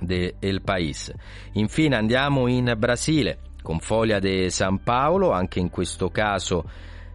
del 0.01 0.61
País. 0.63 1.13
Infine 1.53 1.97
andiamo 1.97 2.47
in 2.47 2.75
Brasile 2.77 3.39
con 3.63 3.79
Foglia 3.79 4.19
de 4.19 4.51
San 4.51 4.83
Paolo, 4.83 5.31
anche 5.31 5.59
in 5.59 5.71
questo 5.71 6.11
caso 6.11 6.69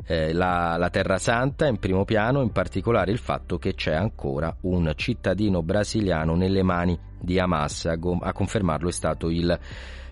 eh, 0.08 0.34
la, 0.34 0.76
la 0.78 0.90
Terra 0.90 1.18
Santa 1.18 1.68
in 1.68 1.78
primo 1.78 2.06
piano, 2.06 2.42
in 2.42 2.52
particolare 2.52 3.12
il 3.12 3.20
fatto 3.20 3.60
che 3.60 3.76
c'è 3.76 3.94
ancora 3.94 4.56
un 4.62 4.92
cittadino 4.96 5.62
brasiliano 5.62 6.36
nelle 6.36 6.64
mani 6.64 6.98
di 7.20 7.38
Hamas, 7.38 7.86
a, 7.86 7.98
a 8.22 8.34
confermarlo 8.34 8.90
è 8.90 8.92
stato 8.92 9.30
il 9.30 9.58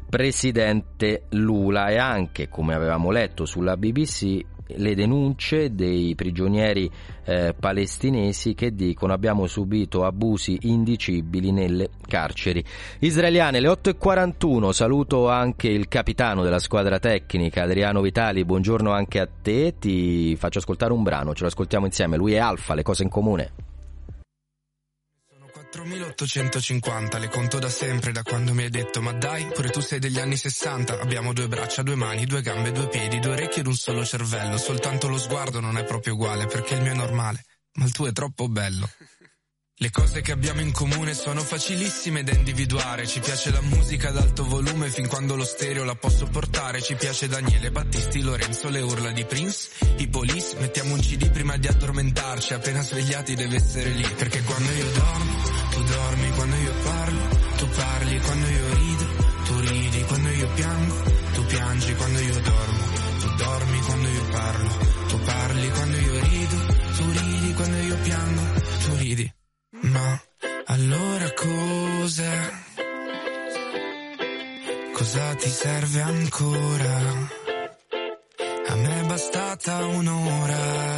presidente 0.08 1.24
Lula 1.32 1.88
e 1.88 1.98
anche, 1.98 2.48
come 2.48 2.76
avevamo 2.76 3.10
letto 3.12 3.46
sulla 3.46 3.76
BBC, 3.76 4.42
le 4.76 4.96
denunce 4.96 5.74
dei 5.74 6.16
prigionieri 6.16 6.90
eh, 7.26 7.54
palestinesi 7.58 8.54
che 8.54 8.74
dicono 8.74 9.14
abbiamo 9.14 9.48
subito 9.48 10.04
abusi 10.04 10.58
indicibili 10.62 11.52
nelle 11.52 11.90
carceri 12.08 12.64
israeliane. 13.00 13.60
Le 13.60 13.70
8.41 13.70 14.72
saluto 14.72 15.30
anche 15.30 15.68
il 15.68 15.88
capitano 15.88 16.44
della 16.44 16.60
squadra 16.60 17.00
tecnica 17.00 17.64
Adriano 17.64 18.02
Vitali, 18.02 18.46
buongiorno 18.46 18.92
anche 18.92 19.20
a 19.20 19.28
te, 19.28 19.76
ti 19.80 20.36
faccio 20.36 20.60
ascoltare 20.60 20.94
un 20.94 21.04
brano, 21.04 21.34
ce 21.34 21.42
lo 21.42 21.48
ascoltiamo 21.48 21.86
insieme, 21.86 22.18
lui 22.18 22.34
è 22.34 22.38
Alfa, 22.38 22.74
le 22.74 22.84
cose 22.84 23.04
in 23.04 23.10
comune. 23.10 23.67
4850, 25.70 27.18
le 27.18 27.28
conto 27.28 27.60
da 27.60 27.68
sempre, 27.68 28.14
da 28.14 28.24
quando 28.24 28.54
mi 28.54 28.64
hai 28.64 28.70
detto 28.70 29.02
ma 29.02 29.12
dai, 29.12 29.48
pure 29.48 29.70
tu 29.70 29.82
sei 29.82 30.00
degli 30.00 30.18
anni 30.18 30.38
60, 30.38 31.00
abbiamo 31.00 31.34
due 31.34 31.50
braccia, 31.50 31.84
due 31.84 31.96
mani, 31.96 32.26
due 32.26 32.42
gambe, 32.42 32.72
due 32.72 32.88
piedi, 32.88 33.20
due 33.20 33.32
orecchie 33.32 33.62
ed 33.62 33.68
un 33.68 33.76
solo 33.76 34.06
cervello, 34.06 34.58
soltanto 34.58 35.10
lo 35.10 35.18
sguardo 35.18 35.60
non 35.60 35.78
è 35.78 35.84
proprio 35.84 36.14
uguale 36.14 36.46
perché 36.46 36.76
il 36.76 36.82
mio 36.82 36.94
è 36.94 36.96
normale, 36.96 37.44
ma 37.74 37.86
il 37.86 37.92
tuo 37.92 38.08
è 38.08 38.14
troppo 38.14 38.48
bello. 38.48 38.90
Le 39.80 39.92
cose 39.92 40.22
che 40.22 40.32
abbiamo 40.32 40.62
in 40.62 40.72
comune 40.72 41.14
sono 41.14 41.42
facilissime 41.42 42.24
da 42.24 42.32
individuare, 42.32 43.06
ci 43.06 43.20
piace 43.20 43.52
la 43.52 43.62
musica 43.62 44.10
ad 44.10 44.18
alto 44.18 44.44
volume 44.44 44.90
fin 44.90 45.08
quando 45.08 45.36
lo 45.36 45.44
stereo 45.44 45.84
la 45.84 45.94
posso 45.94 46.26
portare, 46.26 46.82
ci 46.82 46.96
piace 46.96 47.28
Daniele 47.28 47.70
Battisti, 47.70 48.24
Lorenzo, 48.24 48.70
le 48.70 48.82
urla 48.82 49.12
di 49.12 49.24
Prince, 49.26 49.70
i 49.98 50.08
police, 50.08 50.56
mettiamo 50.58 50.96
un 50.96 51.00
CD 51.00 51.30
prima 51.30 51.58
di 51.58 51.68
addormentarci, 51.68 52.56
appena 52.56 52.82
svegliati 52.82 53.36
deve 53.36 53.58
essere 53.58 53.92
lì, 53.92 54.10
perché 54.18 54.42
quando 54.42 54.72
io 54.72 54.92
dormo, 54.94 55.36
tu 55.70 55.84
dormi, 55.84 56.32
quando 56.32 56.56
io 56.56 56.74
parlo, 56.82 57.28
tu 57.58 57.68
parli, 57.68 58.20
quando 58.20 58.48
io 58.48 58.74
rido, 58.74 59.06
tu 59.46 59.60
ridi, 59.60 60.04
quando 60.06 60.30
io 60.30 60.48
piango, 60.56 61.04
tu 61.34 61.46
piangi, 61.46 61.94
quando 61.94 62.20
io 62.20 62.42
dormo, 62.42 62.84
tu 63.20 63.36
dormi, 63.36 63.80
quando 63.82 64.08
io 64.10 64.24
parlo, 64.32 64.78
tu 65.08 65.20
parli, 65.20 65.70
quando 65.70 65.98
io 65.98 66.20
rido, 66.24 66.66
tu 66.96 67.12
ridi, 67.12 67.54
quando 67.54 67.78
io 67.78 67.98
piango. 67.98 68.37
Ma 69.82 70.22
allora 70.66 71.32
cosa? 71.34 72.32
Cosa 74.94 75.36
ti 75.36 75.50
serve 75.50 76.02
ancora? 76.02 76.96
A 78.68 78.76
me 78.76 79.00
è 79.00 79.04
bastata 79.06 79.86
un'ora. 79.86 80.98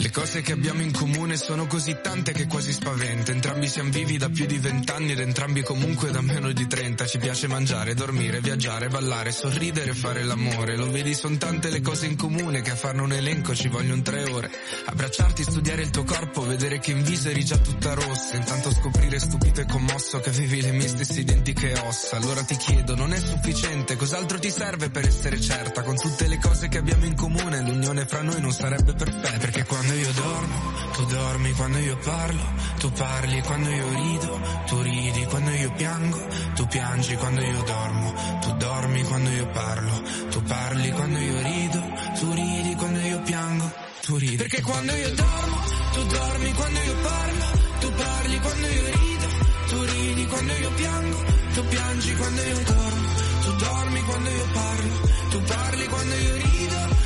Le 0.00 0.10
cose 0.10 0.40
che 0.40 0.52
abbiamo 0.52 0.80
in 0.80 0.92
comune 0.92 1.36
sono 1.36 1.66
così 1.66 1.94
tante 2.02 2.32
che 2.32 2.46
quasi 2.46 2.72
spaventa. 2.72 3.32
Entrambi 3.32 3.68
siamo 3.68 3.90
vivi 3.90 4.16
da 4.16 4.30
più 4.30 4.46
di 4.46 4.56
vent'anni 4.56 5.12
ed 5.12 5.20
entrambi 5.20 5.60
comunque 5.60 6.10
da 6.10 6.22
meno 6.22 6.50
di 6.52 6.66
trenta. 6.66 7.04
Ci 7.04 7.18
piace 7.18 7.48
mangiare, 7.48 7.92
dormire, 7.92 8.40
viaggiare, 8.40 8.88
ballare, 8.88 9.30
sorridere, 9.30 9.92
fare 9.92 10.24
l'amore. 10.24 10.76
Lo 10.76 10.90
vedi, 10.90 11.14
sono 11.14 11.36
tante 11.36 11.68
le 11.68 11.82
cose 11.82 12.06
in 12.06 12.16
comune 12.16 12.62
che 12.62 12.70
a 12.70 12.76
farne 12.76 13.02
un 13.02 13.12
elenco 13.12 13.54
ci 13.54 13.68
vogliono 13.68 14.00
tre 14.00 14.24
ore. 14.24 14.50
Abbracciarti, 14.86 15.42
studiare 15.42 15.82
il 15.82 15.90
tuo 15.90 16.04
corpo, 16.04 16.46
vedere 16.46 16.78
che 16.78 16.92
in 16.92 17.02
viso 17.02 17.28
eri 17.28 17.44
già 17.44 17.58
tutta 17.58 17.92
rossa. 17.92 18.36
Intanto 18.36 18.72
scoprire 18.72 19.18
stupito 19.18 19.60
e 19.60 19.66
commosso 19.66 20.18
che 20.20 20.30
avevi 20.30 20.62
le 20.62 20.72
mie 20.72 20.88
stesse 20.88 21.20
identiche 21.20 21.78
ossa. 21.84 22.16
Allora 22.16 22.42
ti 22.42 22.56
chiedo, 22.56 22.94
non 22.94 23.12
è 23.12 23.20
sufficiente? 23.20 23.96
Cos'altro 23.96 24.38
ti 24.38 24.50
serve 24.50 24.88
per 24.88 25.06
essere 25.06 25.38
certa? 25.38 25.82
Con 25.82 25.96
tutte 25.96 26.26
le 26.26 26.38
cose 26.38 26.68
che 26.68 26.78
abbiamo 26.78 27.04
in 27.04 27.14
comune, 27.14 27.60
l'unione 27.60 28.06
fra 28.06 28.22
noi 28.22 28.40
non 28.40 28.52
sarebbe 28.52 28.94
perfetta. 28.94 29.36
Perché 29.36 29.64
quando 29.64 29.88
io 29.94 30.12
dormo, 30.12 30.72
tu 30.92 31.04
dormi 31.04 31.52
quando 31.52 31.78
io 31.78 31.96
parlo, 31.98 32.42
tu 32.78 32.90
parli 32.92 33.40
quando 33.42 33.70
io 33.70 33.88
rido, 33.90 34.40
tu 34.66 34.82
ridi 34.82 35.24
quando 35.26 35.50
io 35.50 35.72
piango, 35.72 36.26
tu 36.54 36.66
piangi 36.66 37.16
quando 37.16 37.40
io 37.42 37.62
dormo, 37.62 38.14
tu 38.40 38.52
dormi 38.56 39.02
quando 39.04 39.30
io 39.30 39.46
parlo, 39.48 40.02
tu 40.30 40.42
parli 40.42 40.90
quando 40.90 41.18
io 41.18 41.42
rido, 41.42 41.82
tu 42.18 42.32
ridi 42.32 42.74
quando 42.76 43.00
io 43.00 43.20
piango, 43.22 43.72
tu 44.02 44.16
ridi. 44.16 44.36
Perché 44.36 44.62
quando 44.62 44.94
io 44.94 45.14
dormo, 45.14 45.56
tu 45.92 46.04
dormi 46.04 46.52
quando 46.52 46.80
io 46.80 46.96
parlo, 47.00 47.44
tu 47.80 47.92
parli 47.92 48.40
quando 48.40 48.66
io 48.66 48.84
rido, 48.84 49.26
tu 49.68 49.82
ridi 49.84 50.26
quando 50.26 50.52
io 50.52 50.70
piango, 50.72 51.24
tu 51.54 51.64
piangi 51.64 52.14
quando 52.16 52.42
io 52.42 52.62
dormo, 52.64 53.08
tu 53.42 53.52
dormi 53.56 54.02
quando 54.02 54.30
io 54.30 54.46
parlo, 54.52 55.08
tu 55.30 55.42
parli 55.42 55.86
quando 55.86 56.14
io 56.14 56.34
rido, 56.34 56.98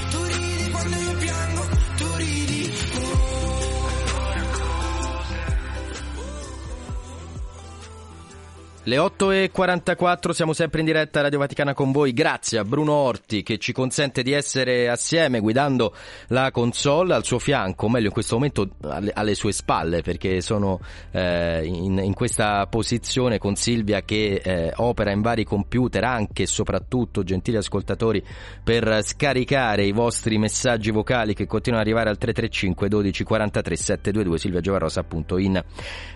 Le 8.87 8.99
8.44 8.99 10.33
siamo 10.33 10.53
sempre 10.53 10.81
in 10.81 10.85
diretta 10.85 11.21
a 11.21 11.23
Radio 11.23 11.39
Vaticana 11.39 11.73
con 11.73 11.91
voi, 11.91 12.13
grazie 12.13 12.59
a 12.59 12.65
Bruno 12.65 12.93
Orti 12.93 13.43
che 13.43 13.57
ci 13.57 13.73
consente 13.73 14.23
di 14.23 14.33
essere 14.33 14.91
assieme 14.91 15.41
guidando 15.41 15.95
la 16.27 16.51
console 16.51 17.15
al 17.15 17.25
suo 17.25 17.39
fianco, 17.39 17.87
o 17.87 17.89
meglio 17.89 18.09
in 18.09 18.13
questo 18.13 18.35
momento 18.35 18.69
alle, 18.83 19.35
sue 19.35 19.53
spalle 19.53 20.03
perché 20.03 20.43
sono 20.43 20.81
eh, 21.13 21.65
in, 21.65 21.99
in 21.99 22.13
questa 22.13 22.67
posizione 22.67 23.39
con 23.39 23.55
Silvia 23.55 24.03
che 24.03 24.43
eh, 24.45 24.73
opera 24.77 25.13
in 25.13 25.23
vari 25.23 25.45
computer 25.45 26.05
anche 26.05 26.43
e 26.43 26.47
soprattutto, 26.47 27.23
gentili 27.23 27.57
ascoltatori, 27.57 28.23
per 28.63 29.03
scaricare 29.03 29.87
i 29.87 29.93
vostri 29.93 30.37
messaggi 30.37 30.91
vocali 30.91 31.33
che 31.33 31.47
continuano 31.47 31.81
ad 31.83 31.89
arrivare 31.89 32.11
al 32.11 32.19
335 32.19 32.89
12 32.91 33.25
43 33.25 33.77
722 33.77 34.39
Silvia 34.39 34.61
Giovarosa 34.61 35.01
appunto 35.01 35.39
in 35.39 35.59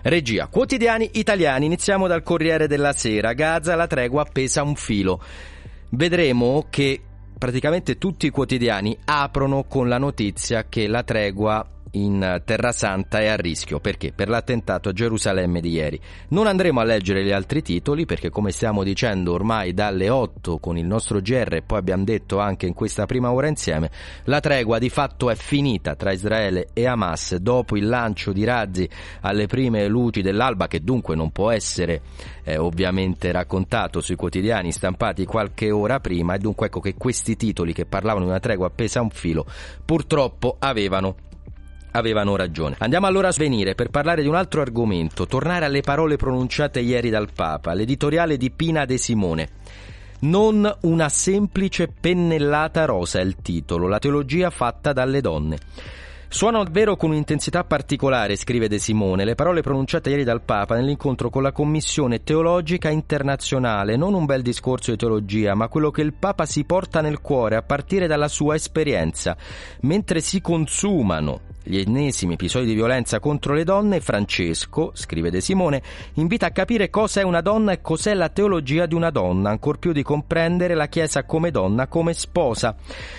regia. 0.03 0.45
Quotidiani 0.45 1.09
italiani, 1.13 1.65
iniziamo 1.65 2.05
dal 2.05 2.21
Corriere 2.21 2.57
della 2.67 2.93
Sera, 2.93 3.33
Gaza 3.33 3.75
la 3.75 3.87
tregua 3.87 4.25
pesa 4.25 4.63
un 4.63 4.75
filo. 4.75 5.21
Vedremo 5.89 6.67
che 6.69 7.01
praticamente 7.37 7.97
tutti 7.97 8.25
i 8.25 8.31
quotidiani 8.31 8.97
aprono 9.05 9.63
con 9.63 9.87
la 9.87 9.97
notizia 9.97 10.65
che 10.67 10.87
la 10.87 11.03
tregua 11.03 11.65
in 11.91 12.41
Terra 12.45 12.71
Santa 12.71 13.19
è 13.19 13.27
a 13.27 13.35
rischio. 13.35 13.79
Perché? 13.79 14.11
Per 14.13 14.29
l'attentato 14.29 14.89
a 14.89 14.93
Gerusalemme 14.93 15.61
di 15.61 15.71
ieri. 15.71 15.99
Non 16.29 16.47
andremo 16.47 16.79
a 16.79 16.83
leggere 16.83 17.23
gli 17.23 17.31
altri 17.31 17.61
titoli 17.61 18.05
perché 18.05 18.29
come 18.29 18.51
stiamo 18.51 18.83
dicendo 18.83 19.33
ormai 19.33 19.73
dalle 19.73 20.09
8 20.09 20.59
con 20.59 20.77
il 20.77 20.85
nostro 20.85 21.19
GR 21.19 21.55
e 21.55 21.61
poi 21.61 21.79
abbiamo 21.79 22.03
detto 22.03 22.39
anche 22.39 22.65
in 22.65 22.73
questa 22.73 23.05
prima 23.05 23.31
ora 23.31 23.47
insieme, 23.47 23.89
la 24.25 24.39
tregua 24.39 24.77
di 24.77 24.89
fatto 24.89 25.29
è 25.29 25.35
finita 25.35 25.95
tra 25.95 26.11
Israele 26.11 26.69
e 26.73 26.85
Hamas. 26.85 27.35
Dopo 27.35 27.77
il 27.77 27.87
lancio 27.87 28.31
di 28.31 28.43
razzi 28.43 28.87
alle 29.21 29.47
prime 29.47 29.87
luci 29.87 30.21
dell'alba 30.21 30.67
che 30.67 30.81
dunque 30.81 31.15
non 31.15 31.31
può 31.31 31.51
essere 31.51 32.01
eh, 32.43 32.57
ovviamente 32.57 33.31
raccontato 33.31 34.01
sui 34.01 34.15
quotidiani 34.15 34.71
stampati 34.71 35.25
qualche 35.25 35.71
ora 35.71 35.99
prima 35.99 36.33
e 36.33 36.39
dunque 36.39 36.67
ecco 36.67 36.79
che 36.79 36.95
questi 36.95 37.35
titoli 37.35 37.73
che 37.73 37.85
parlavano 37.85 38.25
di 38.25 38.31
una 38.31 38.39
tregua 38.39 38.67
appesa 38.67 38.99
a 38.99 39.03
un 39.03 39.09
filo 39.09 39.45
purtroppo 39.85 40.55
avevano 40.59 41.15
avevano 41.99 42.35
ragione. 42.35 42.75
Andiamo 42.79 43.05
allora 43.05 43.27
a 43.27 43.31
svenire 43.31 43.75
per 43.75 43.89
parlare 43.89 44.23
di 44.23 44.27
un 44.27 44.35
altro 44.35 44.61
argomento, 44.61 45.27
tornare 45.27 45.65
alle 45.65 45.81
parole 45.81 46.15
pronunciate 46.15 46.79
ieri 46.79 47.09
dal 47.09 47.29
Papa, 47.33 47.73
l'editoriale 47.73 48.37
di 48.37 48.49
Pina 48.51 48.85
De 48.85 48.97
Simone. 48.97 49.49
Non 50.21 50.69
una 50.81 51.07
semplice 51.07 51.87
pennellata 51.87 52.85
rosa 52.85 53.19
è 53.19 53.23
il 53.23 53.37
titolo, 53.37 53.87
la 53.87 53.99
teologia 53.99 54.49
fatta 54.49 54.91
dalle 54.91 55.21
donne. 55.21 55.57
Suonano 56.31 56.63
davvero 56.63 56.95
con 56.95 57.09
un'intensità 57.09 57.63
particolare, 57.63 58.35
scrive 58.35 58.67
De 58.67 58.77
Simone, 58.77 59.25
le 59.25 59.33
parole 59.33 59.61
pronunciate 59.61 60.11
ieri 60.11 60.23
dal 60.23 60.43
Papa 60.43 60.75
nell'incontro 60.75 61.31
con 61.31 61.41
la 61.41 61.51
Commissione 61.51 62.21
Teologica 62.21 62.89
Internazionale, 62.89 63.95
non 63.95 64.13
un 64.13 64.25
bel 64.25 64.43
discorso 64.43 64.91
di 64.91 64.97
teologia, 64.97 65.55
ma 65.55 65.69
quello 65.69 65.89
che 65.89 66.03
il 66.03 66.13
Papa 66.13 66.45
si 66.45 66.65
porta 66.65 67.01
nel 67.01 67.19
cuore 67.21 67.55
a 67.55 67.63
partire 67.63 68.05
dalla 68.05 68.27
sua 68.27 68.53
esperienza. 68.53 69.35
Mentre 69.81 70.21
si 70.21 70.39
consumano 70.39 71.48
gli 71.63 71.77
ennesimi 71.77 72.33
episodi 72.33 72.65
di 72.65 72.73
violenza 72.73 73.19
contro 73.19 73.53
le 73.53 73.63
donne, 73.63 73.99
Francesco, 73.99 74.91
scrive 74.93 75.29
De 75.29 75.41
Simone, 75.41 75.81
invita 76.13 76.47
a 76.47 76.51
capire 76.51 76.89
cosa 76.89 77.21
è 77.21 77.23
una 77.23 77.41
donna 77.41 77.73
e 77.73 77.81
cos'è 77.81 78.13
la 78.13 78.29
teologia 78.29 78.85
di 78.85 78.95
una 78.95 79.09
donna, 79.09 79.49
ancor 79.49 79.77
più 79.77 79.91
di 79.91 80.01
comprendere 80.01 80.73
la 80.73 80.87
Chiesa 80.87 81.25
come 81.25 81.51
donna, 81.51 81.87
come 81.87 82.13
sposa. 82.13 82.75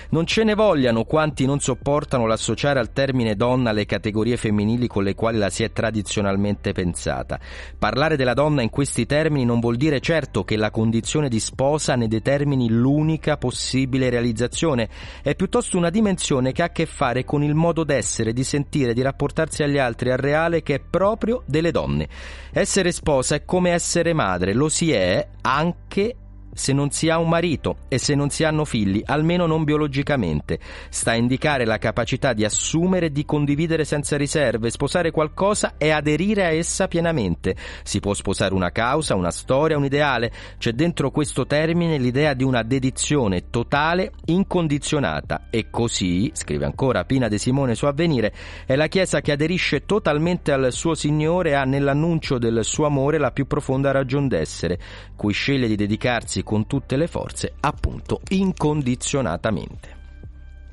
Non 0.09 0.25
ce 0.25 0.43
ne 0.43 0.55
vogliano 0.55 1.03
quanti 1.03 1.45
non 1.45 1.59
sopportano 1.59 2.25
l'associare 2.25 2.79
al 2.79 2.91
termine 2.91 3.35
donna 3.35 3.71
le 3.71 3.85
categorie 3.85 4.37
femminili 4.37 4.87
con 4.87 5.03
le 5.03 5.15
quali 5.15 5.37
la 5.37 5.49
si 5.49 5.63
è 5.63 5.71
tradizionalmente 5.71 6.71
pensata. 6.71 7.39
Parlare 7.77 8.17
della 8.17 8.33
donna 8.33 8.61
in 8.61 8.69
questi 8.69 9.05
termini 9.05 9.45
non 9.45 9.59
vuol 9.59 9.77
dire 9.77 9.99
certo 9.99 10.43
che 10.43 10.57
la 10.57 10.71
condizione 10.71 11.29
di 11.29 11.39
sposa 11.39 11.95
ne 11.95 12.07
determini 12.07 12.69
l'unica 12.69 13.37
possibile 13.37 14.09
realizzazione, 14.09 14.89
è 15.21 15.35
piuttosto 15.35 15.77
una 15.77 15.89
dimensione 15.89 16.51
che 16.51 16.61
ha 16.61 16.65
a 16.65 16.69
che 16.69 16.85
fare 16.85 17.23
con 17.23 17.43
il 17.43 17.55
modo 17.55 17.83
d'essere, 17.83 18.30
di 18.33 18.43
sentire, 18.43 18.93
di 18.93 19.01
rapportarsi 19.01 19.63
agli 19.63 19.77
altri, 19.77 20.11
al 20.11 20.17
reale 20.17 20.63
che 20.63 20.75
è 20.75 20.79
proprio 20.79 21.43
delle 21.45 21.71
donne. 21.71 22.07
Essere 22.51 22.91
sposa 22.91 23.35
è 23.35 23.45
come 23.45 23.71
essere 23.71 24.13
madre, 24.13 24.53
lo 24.53 24.69
si 24.69 24.91
è 24.91 25.27
anche 25.41 26.15
se 26.53 26.73
non 26.73 26.91
si 26.91 27.09
ha 27.09 27.17
un 27.17 27.29
marito 27.29 27.77
e 27.87 27.97
se 27.97 28.15
non 28.15 28.29
si 28.29 28.43
hanno 28.43 28.65
figli, 28.65 29.01
almeno 29.05 29.45
non 29.45 29.63
biologicamente. 29.63 30.59
Sta 30.89 31.11
a 31.11 31.15
indicare 31.15 31.65
la 31.65 31.77
capacità 31.77 32.33
di 32.33 32.43
assumere 32.43 33.07
e 33.07 33.11
di 33.11 33.25
condividere 33.25 33.85
senza 33.85 34.17
riserve, 34.17 34.69
sposare 34.69 35.11
qualcosa 35.11 35.75
e 35.77 35.91
aderire 35.91 36.45
a 36.45 36.51
essa 36.51 36.87
pienamente. 36.87 37.55
Si 37.83 37.99
può 37.99 38.13
sposare 38.13 38.53
una 38.53 38.71
causa, 38.71 39.15
una 39.15 39.31
storia, 39.31 39.77
un 39.77 39.85
ideale. 39.85 40.31
C'è 40.57 40.73
dentro 40.73 41.11
questo 41.11 41.45
termine 41.45 41.97
l'idea 41.97 42.33
di 42.33 42.43
una 42.43 42.63
dedizione 42.63 43.49
totale, 43.49 44.11
incondizionata. 44.25 45.47
E 45.49 45.69
così, 45.69 46.31
scrive 46.33 46.65
ancora 46.65 47.05
Pina 47.05 47.27
De 47.27 47.37
Simone 47.37 47.75
su 47.75 47.85
Avvenire, 47.85 48.33
è 48.65 48.75
la 48.75 48.87
Chiesa 48.87 49.21
che 49.21 49.31
aderisce 49.31 49.85
totalmente 49.85 50.51
al 50.51 50.71
suo 50.71 50.95
Signore 50.95 51.51
e 51.51 51.53
ha 51.53 51.63
nell'annuncio 51.63 52.37
del 52.37 52.63
suo 52.63 52.85
amore 52.85 53.17
la 53.17 53.31
più 53.31 53.47
profonda 53.47 53.91
ragion 53.91 54.27
d'essere, 54.27 54.79
cui 55.15 55.33
sceglie 55.33 55.67
di 55.67 55.75
dedicarsi 55.75 56.40
con 56.43 56.67
tutte 56.67 56.97
le 56.97 57.07
forze, 57.07 57.53
appunto 57.59 58.21
incondizionatamente. 58.29 59.99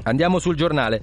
Andiamo 0.05 0.39
sul 0.39 0.57
giornale. 0.57 1.03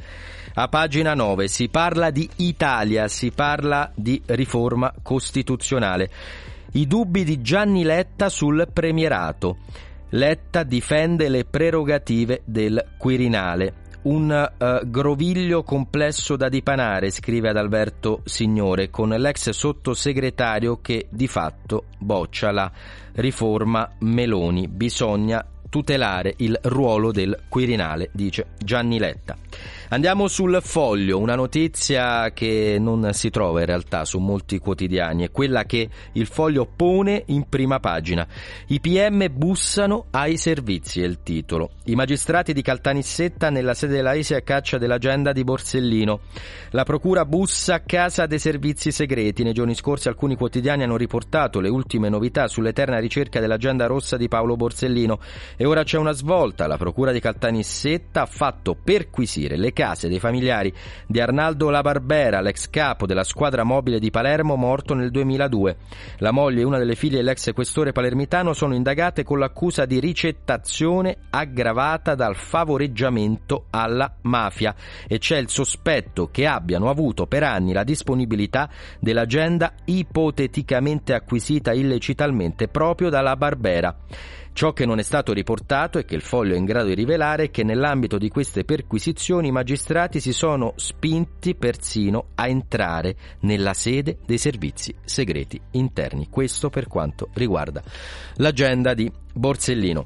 A 0.55 0.68
pagina 0.68 1.13
9 1.13 1.47
si 1.47 1.68
parla 1.70 2.11
di 2.11 2.30
Italia, 2.38 3.07
si 3.07 3.32
parla 3.32 3.91
di 3.93 4.22
riforma 4.26 4.93
costituzionale. 5.01 6.09
I 6.74 6.88
dubbi 6.88 7.24
di 7.24 7.41
Gianni 7.41 7.84
Letta 7.84 8.30
sul 8.30 8.68
premierato. 8.72 9.57
Letta 10.09 10.63
difende 10.63 11.30
le 11.30 11.45
prerogative 11.45 12.41
del 12.45 12.93
Quirinale. 12.97 13.85
Un 14.06 14.32
eh, 14.32 14.82
groviglio 14.86 15.64
complesso 15.64 16.36
da 16.36 16.47
dipanare, 16.47 17.10
scrive 17.10 17.49
ad 17.49 17.58
Alberto 17.58 18.22
Signore, 18.24 18.91
con 18.91 19.10
l'ex 19.10 19.49
sottosegretario 19.49 20.80
che 20.80 21.08
di 21.10 21.28
fatto 21.28 21.86
boccia 21.97 22.51
la 22.51 22.72
riforma 23.14 23.89
Meloni. 24.01 24.68
Bisogna 24.68 25.43
tutelare 25.70 26.36
il 26.38 26.56
ruolo 26.66 27.12
del 27.12 27.45
Quirinale, 27.49 28.12
dice 28.14 28.49
Gianni 28.60 28.99
Letta. 28.99 29.36
Andiamo 29.90 30.28
sul 30.28 30.58
foglio, 30.64 31.20
una 31.20 31.36
notizia 31.36 32.32
che 32.32 32.78
non 32.80 33.14
si 33.14 33.30
trova 33.30 33.60
in 33.60 33.68
realtà 33.68 34.04
su 34.04 34.18
molti 34.18 34.58
quotidiani, 34.58 35.26
è 35.26 35.32
quella 35.32 35.66
che 35.66 35.88
il 36.14 36.26
foglio 36.26 36.68
pone 36.76 37.22
in 37.28 37.48
prima 37.48 37.80
pagina. 37.80 38.28
I 38.68 38.80
PM 38.80 39.28
bussano 39.32 40.06
ai 40.10 40.38
servizi, 40.38 41.02
è 41.02 41.06
il 41.06 41.22
titolo. 41.22 41.70
I 41.86 41.94
magistrati 41.94 42.52
di 42.52 42.64
Caltanissetta 42.64 43.52
nella 43.52 43.76
sede 43.76 43.98
della 43.98 44.14
ISE 44.14 44.36
a 44.36 44.42
caccia 44.42 44.80
dell'agenda 44.80 45.32
di 45.32 45.44
Borsellino. 45.44 46.22
La 46.72 46.84
procura 46.84 47.24
bussa 47.24 47.76
a 47.76 47.82
casa 47.82 48.26
dei 48.26 48.40
servizi 48.40 48.92
segreti. 48.92 49.44
Nei 49.44 49.54
giorni 49.54 49.76
scorsi 49.76 50.08
alcuni 50.08 50.36
quotidiani 50.36 50.82
hanno 50.82 50.98
riportato 50.98 51.60
le 51.60 51.70
ultime 51.70 52.10
novità 52.10 52.48
sull'eterna 52.48 52.98
ricerca 52.98 53.40
dell'agenda 53.40 53.86
rossa 53.86 54.18
di 54.18 54.28
Paolo 54.28 54.56
Borsellino 54.56 55.20
e 55.56 55.66
ora 55.66 55.84
c'è 55.84 56.00
una 56.00 56.12
svolta. 56.12 56.66
La 56.66 56.78
procura 56.78 57.12
di 57.12 57.20
Caltanissetta 57.20 58.24
ha 58.24 58.26
fatto 58.26 58.76
perquisire 58.76 59.56
le 59.56 59.74
case 59.76 60.08
dei 60.08 60.20
familiari 60.20 60.74
di 61.06 61.20
Arnaldo 61.20 61.70
La 61.70 61.82
Barbera, 61.82 62.40
l'ex 62.40 62.70
capo 62.70 63.06
della 63.06 63.26
squadra 63.26 63.64
mobile 63.64 64.00
di 64.00 64.10
Palermo, 64.10 64.56
morto 64.56 64.94
nel 64.94 65.12
2002. 65.12 65.78
La 66.20 66.32
moglie 66.32 66.62
e 66.62 66.64
una 66.64 66.78
delle 66.78 66.96
figlie 66.96 67.18
dell'ex 67.18 67.52
questore 67.54 67.92
palermitano 67.92 68.54
sono 68.54 68.74
indagate 68.74 69.24
con 69.24 69.38
l'accusa 69.38 69.86
di 69.86 70.00
ricettazione 70.00 71.18
aggravata 71.30 72.16
dal 72.16 72.36
favoreggiamento 72.36 73.66
alla 73.72 74.12
mafia 74.22 74.74
e 75.08 75.18
c'è 75.18 75.38
il 75.38 75.50
sospetto 75.50 76.30
che 76.32 76.48
abbiano 76.48 76.90
avuto 76.90 77.28
per 77.28 77.44
anni 77.44 77.74
la 77.74 77.84
disponibilità 77.84 78.70
dell'agenda 79.00 79.74
ipoteticamente 79.84 81.14
acquisita 81.14 81.74
illecitamente 81.74 82.70
proprio 82.70 83.10
dalla 83.10 83.36
Barbera. 83.36 83.96
Ciò 84.56 84.72
che 84.72 84.86
non 84.86 84.99
è 84.99 85.03
stato 85.03 85.34
riportato 85.34 85.99
e 85.99 86.06
che 86.06 86.16
il 86.16 86.22
foglio 86.22 86.53
è 86.53 86.58
in 86.58 86.64
grado 86.64 86.88
di 86.88 86.93
rivelare 86.93 87.43
è 87.43 87.51
che 87.51 87.66
nell'ambito 87.66 88.18
di 88.18 88.30
queste 88.30 88.64
perquisizioni 88.64 89.49
i 89.49 89.51
magistrati 89.51 90.22
si 90.22 90.32
sono 90.32 90.72
spinti 90.78 91.56
persino 91.56 92.28
a 92.36 92.47
entrare 92.47 93.18
nella 93.41 93.74
sede 93.74 94.20
dei 94.26 94.38
servizi 94.38 94.95
segreti 95.03 95.60
interni. 95.72 96.30
Questo 96.30 96.70
per 96.70 96.88
quanto 96.88 97.28
riguarda 97.34 97.84
l'agenda 98.36 98.93
di 98.93 99.12
Borsellino. 99.34 100.06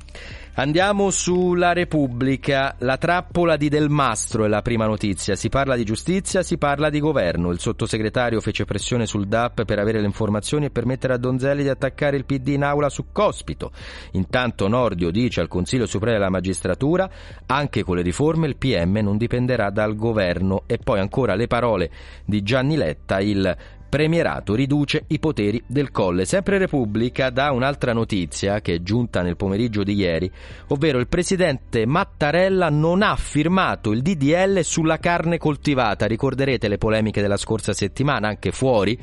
Andiamo 0.60 1.10
sulla 1.10 1.72
Repubblica, 1.72 2.76
la 2.80 2.98
trappola 2.98 3.56
di 3.56 3.70
Del 3.70 3.90
Mastro 3.90 4.44
è 4.44 4.50
la 4.50 4.62
prima 4.62 4.86
notizia, 4.86 5.38
si 5.38 5.48
parla 5.48 5.78
di 5.78 5.86
giustizia, 5.86 6.44
si 6.44 6.58
parla 6.58 6.90
di 6.90 7.00
governo, 7.00 7.52
il 7.52 7.62
sottosegretario 7.62 8.42
fece 8.42 8.66
pressione 8.66 9.06
sul 9.06 9.26
DAP 9.26 9.64
per 9.64 9.80
avere 9.80 10.02
le 10.02 10.06
informazioni 10.06 10.66
e 10.66 10.70
permettere 10.70 11.14
a 11.14 11.18
Donzelli 11.18 11.64
di 11.64 11.70
attaccare 11.70 12.18
il 12.18 12.26
PD 12.26 12.50
in 12.50 12.64
aula 12.66 12.90
su 12.90 13.06
Cospito. 13.14 13.72
Intanto 14.12 14.68
Nordio 14.68 15.12
dice 15.12 15.40
al 15.40 15.48
Consiglio 15.48 15.86
Supremo 15.86 16.18
della 16.18 16.30
Magistratura, 16.30 17.10
anche 17.46 17.84
con 17.84 17.96
le 17.96 18.02
riforme 18.02 18.48
il 18.48 18.58
PM 18.58 19.00
non 19.02 19.16
dipenderà 19.16 19.70
dal 19.70 19.96
governo 19.96 20.64
e 20.66 20.78
poi 20.78 21.00
ancora 21.00 21.36
le 21.36 21.48
parole 21.48 21.90
di 22.26 22.44
Gianni 22.44 22.76
Letta, 22.76 23.22
il 23.22 23.56
Premierato 23.90 24.54
riduce 24.54 25.06
i 25.08 25.18
poteri 25.18 25.60
del 25.66 25.90
Colle. 25.90 26.26
Sempre 26.26 26.60
Repubblica 26.60 27.32
dà 27.32 27.52
un'altra 27.52 27.92
notizia 27.92 28.62
che 28.62 28.76
è 28.76 28.82
giunta 28.84 29.24
nel 29.24 29.36
pomeriggio 29.36 29.82
di 29.82 29.96
ieri, 29.96 30.32
ovvero 30.68 31.00
il 31.00 31.08
presidente 31.08 31.88
Mattarella 31.88 32.70
non 32.70 33.02
ha 33.02 33.16
firmato 33.16 33.92
il 33.92 34.04
DDL 34.04 34.62
sulla 34.62 35.00
carne 35.00 35.40
coltivata. 35.40 36.06
Ricorderete 36.06 36.68
le 36.68 36.78
polemiche 36.78 37.20
della 37.20 37.36
scorsa 37.36 37.74
settimana, 37.74 38.28
anche 38.28 38.52
fuori 38.52 38.96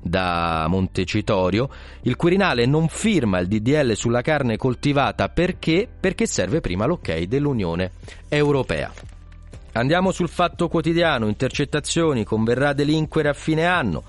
da 0.00 0.66
Montecitorio. 0.68 1.68
Il 2.02 2.16
Quirinale 2.16 2.66
non 2.66 2.88
firma 2.88 3.38
il 3.38 3.46
DDL 3.46 3.94
sulla 3.94 4.22
carne 4.22 4.56
coltivata 4.56 5.28
perché? 5.28 5.88
Perché 6.00 6.26
serve 6.26 6.60
prima 6.60 6.84
l'ok 6.84 7.16
dell'Unione 7.22 7.92
Europea. 8.28 9.11
Andiamo 9.74 10.12
sul 10.12 10.28
fatto 10.28 10.68
quotidiano, 10.68 11.28
intercettazioni, 11.28 12.24
converrà 12.24 12.74
delinquere 12.74 13.30
a 13.30 13.32
fine 13.32 13.64
anno. 13.64 14.02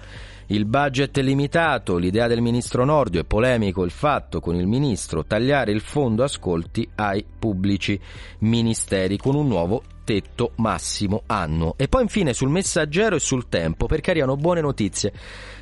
Il 0.48 0.66
budget 0.66 1.18
è 1.18 1.22
limitato, 1.22 1.96
l'idea 1.96 2.28
del 2.28 2.42
ministro 2.42 2.84
Nordio 2.84 3.22
è 3.22 3.24
polemico 3.24 3.86
il 3.86 3.92
fatto 3.92 4.42
con 4.42 4.56
il 4.56 4.68
ministro 4.68 5.24
tagliare 5.24 5.72
il 5.72 5.80
fondo 5.80 6.24
ascolti 6.24 6.88
ai 6.96 7.24
pubblici 7.40 7.98
ministeri 8.40 9.18
con 9.18 9.36
un 9.36 9.48
nuovo 9.48 9.84
tetto 10.04 10.52
massimo 10.56 11.24
annuo. 11.28 11.76
E 11.78 11.88
poi 11.88 12.02
infine 12.02 12.34
sul 12.34 12.50
messaggero 12.50 13.16
e 13.16 13.20
sul 13.20 13.48
tempo 13.48 13.86
perché 13.86 14.12
arrivano 14.12 14.36
buone 14.36 14.60
notizie 14.60 15.14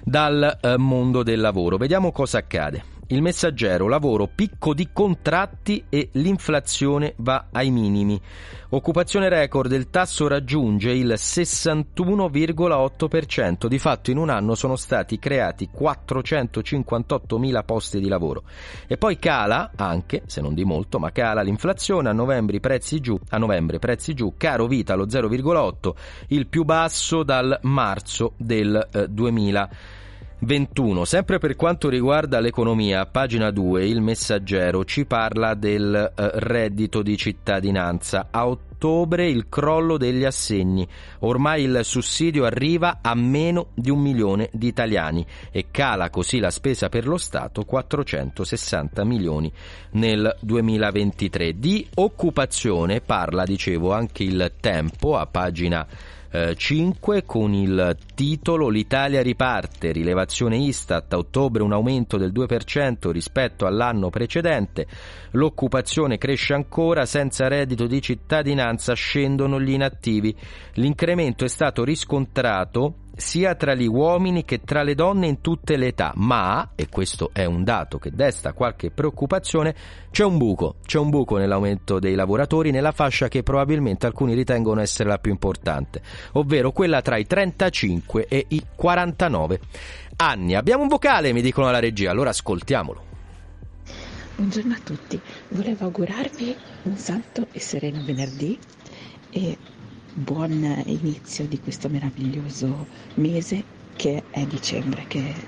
dal 0.04 0.58
eh, 0.60 0.78
mondo 0.78 1.22
del 1.22 1.40
lavoro. 1.40 1.78
Vediamo 1.78 2.12
cosa 2.12 2.40
accade. 2.40 2.91
Il 3.12 3.22
messaggero, 3.22 3.88
lavoro, 3.90 4.30
picco 4.34 4.74
di 4.74 4.88
contratti 4.94 5.84
e 5.90 6.08
l'inflazione 6.14 7.16
va 7.18 7.48
ai 7.52 7.70
minimi. 7.70 8.18
Occupazione 8.70 9.28
record, 9.28 9.70
il 9.74 9.90
tasso 9.90 10.30
raggiunge 10.30 10.92
il 10.92 11.16
61,8%. 11.18 13.68
Di 13.68 13.80
fatto 13.80 14.12
in 14.12 14.18
un 14.18 14.30
anno 14.30 14.56
sono 14.56 14.78
stati 14.78 15.20
creati 15.20 15.70
458.000 15.78 17.66
posti 17.66 18.00
di 18.00 18.08
lavoro. 18.08 18.44
E 18.88 18.96
poi 18.96 19.20
cala 19.20 19.72
anche, 19.76 20.24
se 20.28 20.40
non 20.40 20.54
di 20.54 20.64
molto, 20.64 20.98
ma 20.98 21.12
cala 21.12 21.42
l'inflazione 21.42 22.08
a 22.08 22.14
novembre 22.14 22.62
prezzi 22.62 23.02
giù, 23.02 23.20
a 23.28 23.38
novembre 23.38 23.78
prezzi 23.78 24.14
giù, 24.14 24.36
caro 24.38 24.68
vita 24.68 24.94
allo 24.94 25.06
0,8, 25.06 25.92
il 26.28 26.48
più 26.48 26.64
basso 26.64 27.24
dal 27.24 27.60
marzo 27.64 28.36
del 28.38 28.88
eh, 28.90 29.10
2000. 29.10 30.00
21. 30.44 31.06
Sempre 31.06 31.38
per 31.38 31.56
quanto 31.56 31.88
riguarda 31.88 32.40
l'economia, 32.40 33.02
a 33.02 33.06
pagina 33.06 33.52
2 33.52 33.86
il 33.86 34.02
messaggero 34.02 34.84
ci 34.86 35.06
parla 35.06 35.54
del 35.54 35.94
eh, 35.94 36.32
reddito 36.36 37.04
di 37.04 37.16
cittadinanza. 37.16 38.28
A 38.32 38.48
ottobre 38.48 39.30
il 39.30 39.48
crollo 39.50 39.98
degli 39.98 40.26
assegni. 40.26 40.88
Ormai 41.20 41.66
il 41.66 41.82
sussidio 41.84 42.46
arriva 42.46 43.00
a 43.04 43.14
meno 43.14 43.68
di 43.76 43.92
un 43.92 44.00
milione 44.00 44.50
di 44.52 44.66
italiani 44.66 45.24
e 45.52 45.68
cala 45.70 46.10
così 46.10 46.40
la 46.40 46.50
spesa 46.50 46.90
per 46.90 47.08
lo 47.08 47.18
Stato 47.18 47.64
460 47.64 49.04
milioni 49.06 49.52
nel 49.92 50.36
2023. 50.42 51.60
Di 51.60 51.88
occupazione 51.96 53.02
parla, 53.02 53.44
dicevo, 53.44 53.94
anche 53.94 54.24
il 54.24 54.54
tempo 54.60 55.16
a 55.18 55.28
pagina 55.28 55.86
5 56.32 57.26
con 57.26 57.54
il 57.54 57.98
titolo 58.16 58.70
L'Italia 58.70 59.22
riparte, 59.22 59.92
rilevazione 59.92 60.56
Istat, 60.56 61.12
a 61.12 61.18
ottobre 61.18 61.62
un 61.62 61.74
aumento 61.74 62.16
del 62.16 62.32
2% 62.32 63.10
rispetto 63.12 63.66
all'anno 63.66 64.10
precedente, 64.10 64.88
l'occupazione 65.32 66.18
cresce 66.18 66.54
ancora, 66.54 67.06
senza 67.06 67.50
reddito 67.50 67.86
di 67.86 68.02
cittadinanza 68.02 68.94
scendono 68.94 69.60
gli 69.60 69.72
inattivi, 69.72 70.34
l'incremento 70.76 71.44
è 71.44 71.50
stato 71.50 71.84
riscontrato 71.84 73.01
sia 73.16 73.56
tra 73.56 73.76
gli 73.76 73.88
uomini 73.88 74.44
che 74.46 74.62
tra 74.64 74.84
le 74.84 74.96
donne 74.96 75.28
in 75.28 75.42
tutte 75.42 75.78
le 75.78 75.88
età, 75.88 76.14
ma, 76.16 76.72
e 76.76 76.88
questo 76.90 77.30
è 77.34 77.46
un 77.46 77.64
dato 77.64 77.98
che 78.00 78.12
desta 78.12 78.54
qualche 78.54 78.92
preoccupazione, 78.92 79.76
c'è 80.12 80.24
un 80.24 80.38
buco, 80.38 80.76
c'è 80.86 80.98
un 80.98 81.10
buco 81.10 81.38
nell'aumento 81.38 82.00
dei 82.00 82.16
lavoratori 82.16 82.72
nella 82.72 82.92
fascia 82.92 83.28
che 83.28 83.44
probabilmente 83.44 84.06
alcuni 84.06 84.34
ritengono 84.34 84.82
essere 84.82 85.10
la 85.10 85.18
più 85.18 85.32
importante, 85.32 86.02
ovvero 86.34 86.72
quella 86.72 87.02
tra 87.02 87.18
i 87.18 87.26
35 87.26 88.28
e 88.28 88.46
i 88.50 88.64
49 88.76 89.60
anni. 90.18 90.56
Abbiamo 90.56 90.84
un 90.84 90.90
vocale, 90.90 91.34
mi 91.34 91.42
dicono 91.42 91.68
alla 91.68 91.80
regia, 91.80 92.12
allora 92.12 92.30
ascoltiamolo. 92.30 93.04
buongiorno 94.36 94.74
a 94.74 94.80
tutti. 94.84 95.20
Volevo 95.50 95.86
augurarvi 95.86 96.56
un 96.84 96.98
santo 96.98 97.48
e 97.52 97.60
sereno 97.60 98.04
venerdì 98.04 98.58
e 99.30 99.58
buon 100.14 100.84
inizio 100.86 101.48
di 101.48 101.60
questo 101.60 101.90
meraviglioso 101.90 102.88
mese 103.16 103.64
che 103.96 104.26
è 104.30 104.46
dicembre, 104.46 105.06
che 105.08 105.48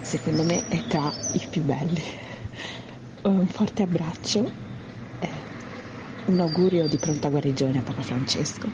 secondo 0.00 0.44
me 0.44 0.64
è 0.68 0.84
tra 0.86 1.14
i 1.32 1.46
più 1.48 1.62
belli. 1.62 2.02
Un 3.22 3.46
forte 3.48 3.82
abbraccio, 3.82 4.52
un 6.26 6.40
augurio 6.40 6.86
di 6.88 6.98
pronta 6.98 7.28
guarigione 7.28 7.78
a 7.78 7.82
Papa 7.82 8.02
Francesco 8.02 8.72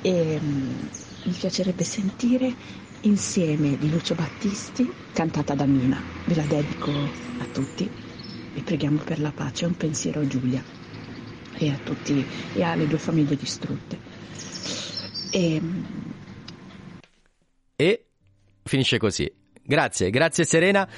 e 0.00 0.38
mm, 0.40 0.86
mi 1.24 1.32
piacerebbe 1.38 1.84
sentire 1.84 2.56
insieme 3.00 3.76
di 3.76 3.88
Lucio 3.90 4.14
Battisti 4.14 4.92
cantata 5.12 5.54
da 5.54 5.66
Mina. 5.66 6.04
Ve 6.24 6.34
la 6.34 6.46
dedico 6.46 7.12
a 7.36 7.46
tutti 7.46 7.92
e 8.52 8.62
preghiamo 8.62 9.02
per 9.02 9.20
la 9.20 9.32
pace. 9.32 9.66
Un 9.66 9.76
pensiero 9.76 10.20
a 10.20 10.26
Giulia 10.26 10.64
e 11.58 11.70
a 11.70 11.78
tutti 11.82 12.24
e 12.54 12.62
alle 12.62 12.86
due 12.86 12.98
famiglie 12.98 13.36
distrutte. 13.36 13.98
E, 15.30 15.62
E 17.76 18.06
finisce 18.64 18.98
così. 18.98 19.30
Grazie, 19.64 20.10
grazie 20.10 20.44
Serena. 20.44 20.88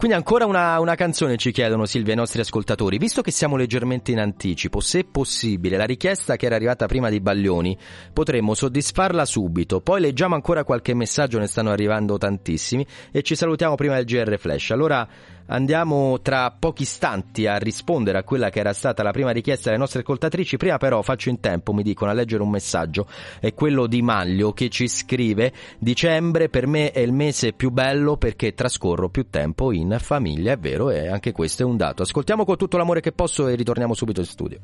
Quindi 0.00 0.16
ancora 0.16 0.46
una, 0.46 0.80
una 0.80 0.94
canzone 0.94 1.36
ci 1.36 1.52
chiedono 1.52 1.84
Silvia 1.84 2.14
i 2.14 2.16
nostri 2.16 2.40
ascoltatori. 2.40 2.96
Visto 2.96 3.20
che 3.20 3.30
siamo 3.30 3.56
leggermente 3.56 4.12
in 4.12 4.18
anticipo, 4.18 4.80
se 4.80 5.04
possibile, 5.04 5.76
la 5.76 5.84
richiesta 5.84 6.36
che 6.36 6.46
era 6.46 6.54
arrivata 6.54 6.86
prima 6.86 7.10
di 7.10 7.20
Baglioni, 7.20 7.76
potremmo 8.10 8.54
soddisfarla 8.54 9.26
subito. 9.26 9.82
Poi 9.82 10.00
leggiamo 10.00 10.34
ancora 10.34 10.64
qualche 10.64 10.94
messaggio, 10.94 11.38
ne 11.38 11.46
stanno 11.46 11.70
arrivando 11.70 12.16
tantissimi 12.16 12.86
e 13.12 13.20
ci 13.20 13.34
salutiamo 13.34 13.74
prima 13.74 13.96
del 13.96 14.06
GR 14.06 14.38
Flash. 14.38 14.70
Allora 14.70 15.06
andiamo 15.50 16.20
tra 16.20 16.50
pochi 16.50 16.82
istanti 16.82 17.46
a 17.46 17.56
rispondere 17.56 18.18
a 18.18 18.24
quella 18.24 18.50
che 18.50 18.60
era 18.60 18.72
stata 18.72 19.02
la 19.02 19.10
prima 19.12 19.30
richiesta 19.30 19.66
delle 19.66 19.80
nostre 19.80 20.00
ascoltatrici. 20.00 20.56
Prima 20.56 20.78
però 20.78 21.02
faccio 21.02 21.28
in 21.28 21.40
tempo, 21.40 21.72
mi 21.72 21.82
dicono, 21.82 22.10
a 22.10 22.14
leggere 22.14 22.42
un 22.42 22.50
messaggio. 22.50 23.06
È 23.38 23.52
quello 23.54 23.86
di 23.86 24.02
Maglio 24.02 24.52
che 24.52 24.68
ci 24.68 24.88
scrive 24.88 25.52
Dicembre 25.78 26.48
per 26.48 26.66
me 26.66 26.90
è 26.90 27.00
il 27.00 27.12
mese 27.12 27.52
più 27.52 27.70
bello 27.70 28.16
perché 28.16 28.54
trascorro 28.54 29.08
più 29.08 29.28
tempo 29.28 29.72
in 29.72 29.96
famiglia, 30.00 30.52
è 30.52 30.58
vero, 30.58 30.90
e 30.90 31.08
anche 31.08 31.32
questo 31.32 31.62
è 31.62 31.66
un 31.66 31.76
dato. 31.76 32.02
Ascoltiamo 32.02 32.44
con 32.44 32.56
tutto 32.56 32.76
l'amore 32.76 33.00
che 33.00 33.12
posso 33.12 33.48
e 33.48 33.54
ritorniamo 33.54 33.94
subito 33.94 34.20
in 34.20 34.26
studio. 34.26 34.60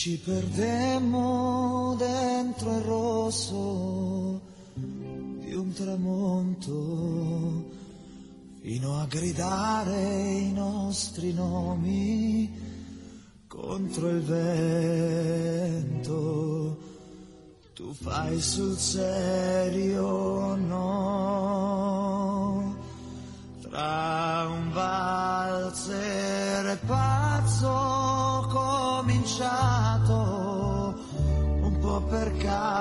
Ci 0.00 0.16
perdemmo 0.16 1.94
dentro 1.98 2.74
il 2.74 2.80
rosso 2.80 4.40
di 4.72 5.52
un 5.52 5.70
tramonto, 5.74 7.68
fino 8.62 8.98
a 8.98 9.04
gridare 9.04 10.38
i 10.38 10.52
nostri 10.52 11.34
nomi 11.34 12.50
contro 13.46 14.08
il 14.08 14.22
vento. 14.22 15.98
Tu 17.74 17.92
fai 17.92 18.40
sul 18.40 18.78
serio 18.78 20.54
no 20.54 20.80
tra 23.60 24.19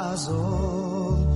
caso 0.10 1.28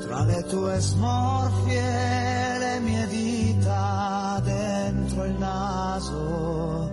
tra 0.00 0.24
le 0.24 0.42
tue 0.44 0.78
smorfie 0.78 2.58
le 2.58 2.80
mie 2.80 3.06
dita 3.08 4.40
dentro 4.42 5.24
il 5.24 5.34
naso 5.34 6.90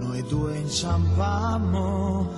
noi 0.00 0.26
due 0.26 0.56
inciampammo 0.56 2.28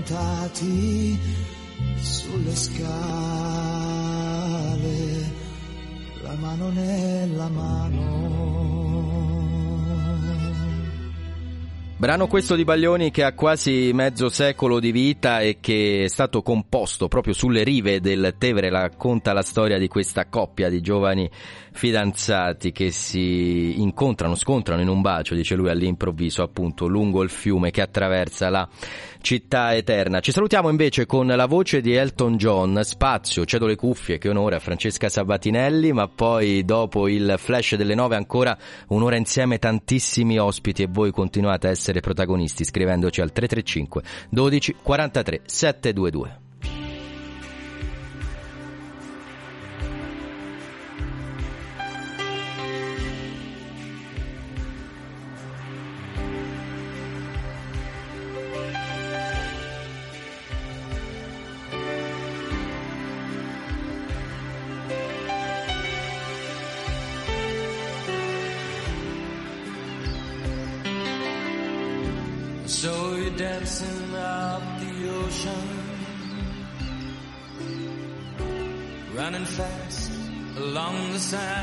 addormentati 0.09 1.19
sulle 1.97 2.55
scale, 2.55 2.87
la 6.23 6.35
mano 6.35 6.71
nella 6.71 7.49
mano. 7.49 8.39
Brano 11.99 12.29
questo 12.29 12.55
di 12.55 12.63
Baglioni 12.63 13.11
che 13.11 13.25
ha 13.25 13.33
quasi 13.33 13.91
mezzo 13.93 14.29
secolo 14.29 14.79
di 14.79 14.93
vita 14.93 15.41
e 15.41 15.59
che 15.61 16.05
è 16.05 16.09
stato 16.09 16.43
composto 16.43 17.09
proprio 17.09 17.35
sulle 17.35 17.65
rive 17.65 17.99
del 17.99 18.37
Tevere, 18.39 18.71
racconta 18.71 19.33
la 19.33 19.43
storia 19.43 19.79
di 19.79 19.89
questa 19.89 20.27
coppia 20.27 20.69
di 20.69 20.81
giovani 20.81 21.29
fidanzati 21.73 22.71
che 22.71 22.93
si 22.93 23.81
incontrano, 23.81 24.37
scontrano 24.37 24.81
in 24.81 24.87
un 24.87 25.01
bacio, 25.01 25.35
dice 25.35 25.57
lui 25.57 25.71
all'improvviso, 25.71 26.45
appunto 26.45 26.87
lungo 26.87 27.25
il 27.25 27.31
fiume 27.31 27.73
che 27.73 27.81
attraversa 27.81 28.49
la 28.49 28.69
città 29.29 29.75
eterna. 29.75 30.21
Ci 30.21 30.33
salutiamo 30.33 30.71
invece 30.71 31.05
con 31.05 31.27
la 31.27 31.45
voce 31.45 31.83
di 31.83 31.93
Elton 31.93 32.39
John, 32.39 32.81
spazio, 32.83 33.45
cedo 33.45 33.67
le 33.67 33.77
cuffie, 33.77 34.17
che 34.17 34.31
onore 34.31 34.57
a 34.57 34.59
Francesca 34.59 35.11
Sabatinelli, 35.11 35.93
ma 35.93 36.09
poi 36.09 36.65
dopo 36.65 37.09
il 37.09 37.35
flash 37.37 37.75
delle 37.75 37.95
nove 37.95 38.17
ancora 38.17 38.57
un'ora 38.87 39.17
insieme 39.17 39.59
tantissimi 39.59 40.39
ospiti 40.39 40.83
e 40.83 40.89
voi 40.91 41.11
continuate 41.11 41.67
a 41.67 41.71
essere 41.71 42.01
protagonisti 42.01 42.65
scrivendoci 42.65 43.21
al 43.21 43.31
335 43.31 44.03
12 44.31 44.77
43 44.83 45.41
722. 45.45 46.48
sun. 81.31 81.58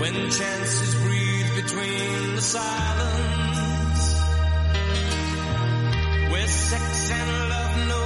When 0.00 0.14
chances 0.30 0.94
breathe 1.02 1.54
between 1.56 2.34
the 2.34 2.40
silence. 2.40 4.04
Where 6.32 6.48
sex 6.48 7.10
and 7.10 7.48
love 7.50 7.88
no 7.88 7.99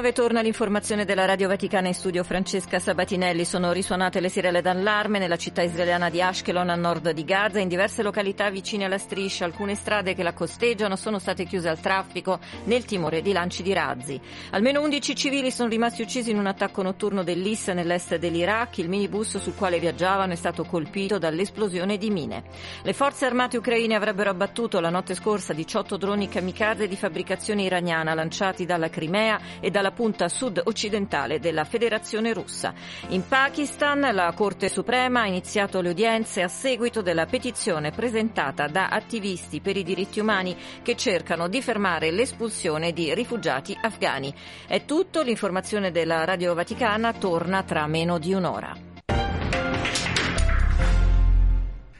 9 0.00 0.12
torna 0.14 0.40
l'informazione 0.40 1.04
della 1.04 1.26
Radio 1.26 1.46
Vaticana 1.46 1.88
in 1.88 1.92
studio 1.92 2.24
Francesca 2.24 2.78
Sabatinelli. 2.78 3.44
Sono 3.44 3.70
risuonate 3.70 4.20
le 4.20 4.30
sirene 4.30 4.62
d'allarme 4.62 5.18
nella 5.18 5.36
città 5.36 5.60
israeliana 5.60 6.08
di 6.08 6.22
Ashkelon 6.22 6.70
a 6.70 6.74
nord 6.74 7.10
di 7.10 7.22
Gaza. 7.22 7.58
In 7.58 7.68
diverse 7.68 8.02
località 8.02 8.48
vicine 8.48 8.86
alla 8.86 8.96
striscia 8.96 9.44
alcune 9.44 9.74
strade 9.74 10.14
che 10.14 10.22
la 10.22 10.32
costeggiano 10.32 10.96
sono 10.96 11.18
state 11.18 11.44
chiuse 11.44 11.68
al 11.68 11.80
traffico 11.80 12.38
nel 12.64 12.86
timore 12.86 13.20
di 13.20 13.32
lanci 13.32 13.62
di 13.62 13.74
razzi. 13.74 14.18
Almeno 14.52 14.80
11 14.80 15.14
civili 15.14 15.50
sono 15.50 15.68
rimasti 15.68 16.00
uccisi 16.00 16.30
in 16.30 16.38
un 16.38 16.46
attacco 16.46 16.80
notturno 16.80 17.22
dell'Is 17.22 17.68
nell'est 17.68 18.16
dell'Iraq. 18.16 18.78
Il 18.78 18.88
minibus 18.88 19.36
sul 19.36 19.54
quale 19.54 19.78
viaggiavano 19.80 20.32
è 20.32 20.36
stato 20.36 20.64
colpito 20.64 21.18
dall'esplosione 21.18 21.98
di 21.98 22.08
mine. 22.08 22.44
Le 22.84 22.94
forze 22.94 23.26
armate 23.26 23.58
ucraine 23.58 23.96
avrebbero 23.96 24.30
abbattuto 24.30 24.80
la 24.80 24.88
notte 24.88 25.14
scorsa 25.14 25.52
18 25.52 25.98
droni 25.98 26.30
kamikaze 26.30 26.88
di 26.88 26.96
fabbricazione 26.96 27.64
iraniana 27.64 28.14
lanciati 28.14 28.64
dalla 28.64 28.88
Crimea 28.88 29.38
e 29.60 29.68
dalla 29.68 29.88
punta 29.90 30.28
sud-occidentale 30.28 31.38
della 31.40 31.64
Federazione 31.64 32.32
russa. 32.32 32.72
In 33.08 33.26
Pakistan 33.26 34.00
la 34.12 34.32
Corte 34.34 34.68
Suprema 34.68 35.22
ha 35.22 35.26
iniziato 35.26 35.80
le 35.80 35.90
udienze 35.90 36.42
a 36.42 36.48
seguito 36.48 37.02
della 37.02 37.26
petizione 37.26 37.90
presentata 37.90 38.66
da 38.66 38.88
attivisti 38.88 39.60
per 39.60 39.76
i 39.76 39.82
diritti 39.82 40.20
umani 40.20 40.56
che 40.82 40.96
cercano 40.96 41.48
di 41.48 41.62
fermare 41.62 42.10
l'espulsione 42.10 42.92
di 42.92 43.14
rifugiati 43.14 43.76
afghani. 43.80 44.34
È 44.66 44.84
tutto, 44.84 45.22
l'informazione 45.22 45.90
della 45.90 46.24
Radio 46.24 46.54
Vaticana 46.54 47.12
torna 47.12 47.62
tra 47.62 47.86
meno 47.86 48.18
di 48.18 48.32
un'ora. 48.32 48.76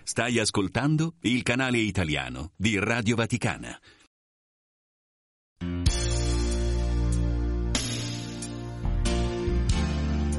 Stai 0.02 0.40
ascoltando 0.40 1.14
il 1.20 1.44
canale 1.44 1.78
italiano 1.78 2.50
di 2.56 2.78
Radio 2.80 3.14
Vaticana. 3.14 3.78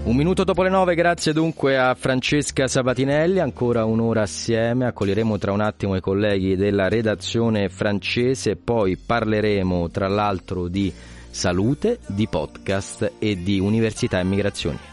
Un 0.04 0.16
minuto 0.16 0.44
dopo 0.44 0.64
le 0.64 0.70
nove, 0.70 0.96
grazie 0.96 1.32
dunque 1.32 1.78
a 1.78 1.94
Francesca 1.94 2.68
Sabatinelli, 2.68 3.40
ancora 3.40 3.86
un'ora 3.86 4.24
assieme, 4.24 4.88
accoglieremo 4.88 5.38
tra 5.38 5.52
un 5.52 5.62
attimo 5.62 5.96
i 5.96 6.02
colleghi 6.02 6.56
della 6.56 6.90
redazione 6.90 7.70
francese, 7.70 8.56
poi 8.56 8.98
parleremo 8.98 9.92
tra 9.92 10.08
l'altro 10.08 10.68
di 10.68 10.92
salute, 11.30 12.00
di 12.08 12.28
podcast 12.28 13.14
e 13.20 13.44
di 13.44 13.60
università 13.60 14.20
e 14.20 14.24
migrazioni. 14.24 14.91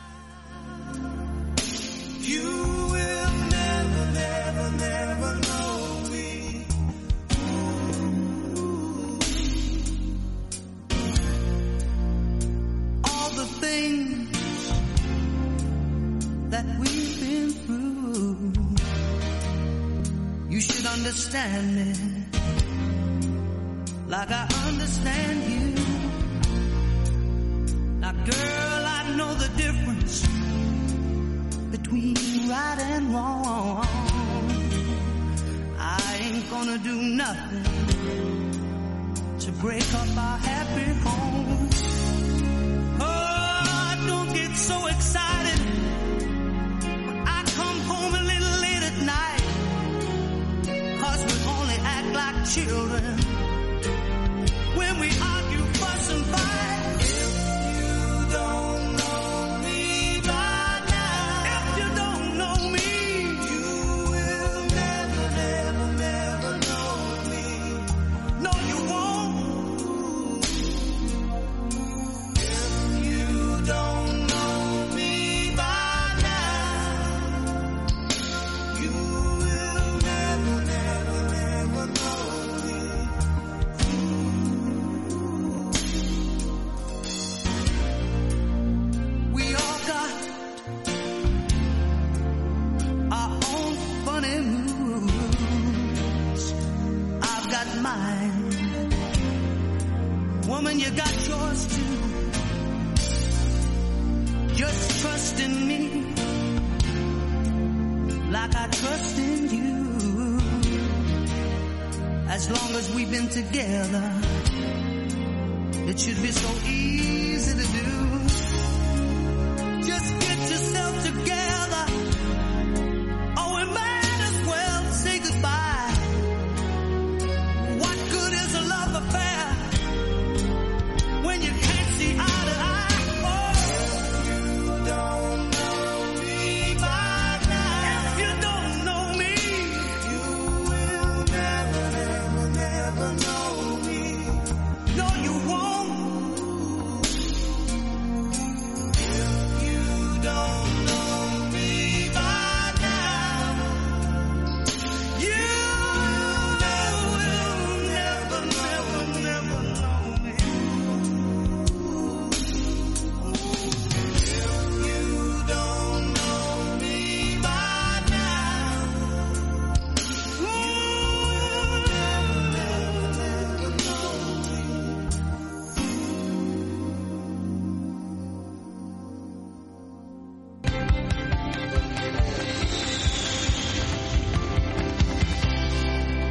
That 16.50 16.64
we've 16.78 17.20
been 17.20 17.50
through. 17.50 18.52
You 20.48 20.60
should 20.60 20.86
understand 20.86 21.76
me 21.76 21.92
like 24.08 24.30
I 24.30 24.48
understand 24.66 25.44
you. 25.52 25.74
Now, 28.00 28.12
girl, 28.12 28.82
I 28.98 29.14
know 29.16 29.34
the 29.34 29.48
difference 29.62 30.26
between 31.70 32.16
right 32.48 32.78
and 32.80 33.12
wrong. 33.12 33.84
I 35.78 36.18
ain't 36.22 36.50
gonna 36.50 36.78
do 36.78 36.96
nothing 37.02 37.64
to 39.40 39.52
break 39.52 39.94
up 39.94 40.16
our 40.16 40.38
happy 40.38 40.92
home. 41.04 41.68
Oh, 43.00 44.04
don't 44.06 44.32
get 44.32 44.56
so 44.56 44.86
excited 44.86 45.67
children 52.48 53.17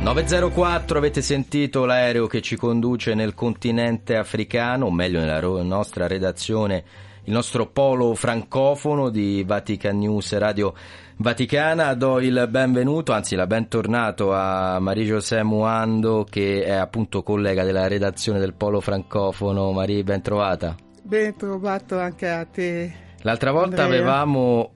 ...904 0.08 0.95
avete 0.95 1.22
sentito 1.22 1.84
l'aereo 1.84 2.28
che 2.28 2.39
ci 2.39 2.55
conduce 2.55 3.14
nel 3.14 3.34
continente 3.34 4.16
africano, 4.16 4.86
o 4.86 4.91
meglio 4.91 5.20
nella 5.20 5.41
nostra 5.64 6.08
redazione, 6.08 6.82
il 7.26 7.34
nostro 7.34 7.66
polo 7.68 8.16
francofono 8.16 9.10
di 9.10 9.43
Vatican 9.45 9.97
News 9.97 10.38
Radio 10.38 10.74
Vaticana. 11.18 11.93
Do 11.93 12.22
il 12.22 12.47
benvenuto, 12.49 13.12
anzi 13.12 13.36
la 13.36 13.47
bentornato 13.47 14.34
a 14.34 14.80
Marie-José 14.80 15.43
Muando 15.43 16.26
che 16.28 16.64
è 16.64 16.72
appunto 16.72 17.22
collega 17.22 17.66
della 17.66 17.89
redazione 17.89 18.39
del 18.39 18.53
polo 18.53 18.80
francofono. 18.80 19.74
Marie, 19.74 20.05
ben 20.05 20.22
trovata. 20.22 20.74
Ben 21.03 21.36
trovato 21.36 21.99
anche 21.99 22.30
a 22.30 22.45
te. 22.45 22.93
L'altra 23.24 23.51
volta 23.51 23.84
Andrea. 23.84 23.99
avevamo 23.99 24.72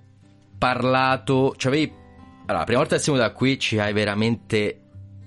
parlato, 0.58 1.54
cioè 1.56 1.72
avevi, 1.72 1.94
allora, 2.42 2.58
la 2.58 2.64
prima 2.66 2.80
volta 2.80 2.98
che 2.98 3.02
siamo 3.02 3.18
da 3.18 3.32
qui 3.32 3.58
ci 3.58 3.80
hai 3.80 3.94
veramente 3.94 4.81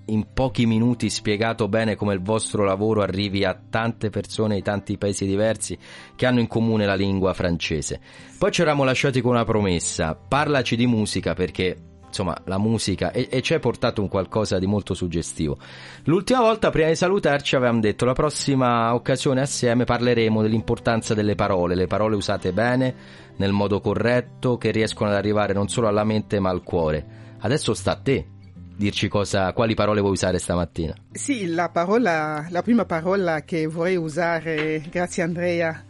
in 0.07 0.27
pochi 0.35 0.67
minuti 0.67 1.09
spiegato 1.09 1.69
bene 1.69 1.97
come 1.97 2.15
il 2.15 2.23
vostro 2.23 2.65
lavoro 2.65 3.03
arrivi 3.03 3.45
a 3.45 3.59
tante 3.69 4.11
persone 4.11 4.57
di 4.57 4.63
tanti 4.63 4.99
paesi 4.99 5.27
diversi 5.27 5.79
che 6.15 6.27
hanno 6.27 6.41
in 6.41 6.47
comune 6.47 6.87
la 6.87 6.95
lingua 6.95 7.33
francese. 7.33 8.01
Poi 8.39 8.51
ci 8.51 8.63
eravamo 8.63 8.85
lasciati 8.85 9.21
con 9.21 9.33
una 9.33 9.45
promessa, 9.45 10.15
parlaci 10.15 10.77
di 10.77 10.87
musica 10.87 11.35
perché 11.35 11.93
insomma 12.15 12.37
la 12.45 12.59
musica 12.59 13.11
e, 13.11 13.27
e 13.29 13.43
ci 13.43 13.55
hai 13.55 13.59
portato 13.59 14.01
un 14.01 14.09
qualcosa 14.09 14.59
di 14.59 14.67
molto 14.67 14.95
suggestivo. 14.95 15.59
L'ultima 16.05 16.41
volta 16.41 16.71
prima 16.71 16.89
di 16.89 16.95
salutarci 16.95 17.57
avevamo 17.57 17.81
detto 17.81 18.05
la 18.05 18.13
prossima 18.13 18.95
occasione 18.95 19.41
assieme 19.41 19.85
parleremo 19.85 20.41
dell'importanza 20.41 21.15
delle 21.15 21.35
parole, 21.35 21.75
le 21.75 21.89
parole 21.89 22.15
usate 22.15 22.53
bene, 22.53 22.95
nel 23.37 23.53
modo 23.53 23.81
corretto, 23.81 24.57
che 24.57 24.71
riescono 24.71 25.11
ad 25.11 25.17
arrivare 25.17 25.53
non 25.53 25.69
solo 25.69 25.89
alla 25.89 26.05
mente 26.05 26.39
ma 26.39 26.51
al 26.51 26.63
cuore. 26.63 27.23
Adesso 27.41 27.75
sta 27.75 27.93
a 27.93 28.01
te 28.01 28.29
dirci 28.77 29.09
cosa, 29.09 29.53
quali 29.53 29.75
parole 29.75 30.01
vuoi 30.01 30.13
usare 30.13 30.39
stamattina. 30.39 30.95
Sì, 31.13 31.47
la 31.47 31.69
parola, 31.69 32.47
la 32.51 32.63
prima 32.63 32.85
parola 32.85 33.43
che 33.43 33.67
vorrei 33.67 33.97
usare, 33.97 34.83
grazie 34.91 35.23
Andrea, 35.23 35.85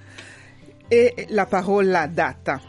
è 0.87 1.27
la 1.29 1.47
parola 1.47 2.07
data. 2.07 2.61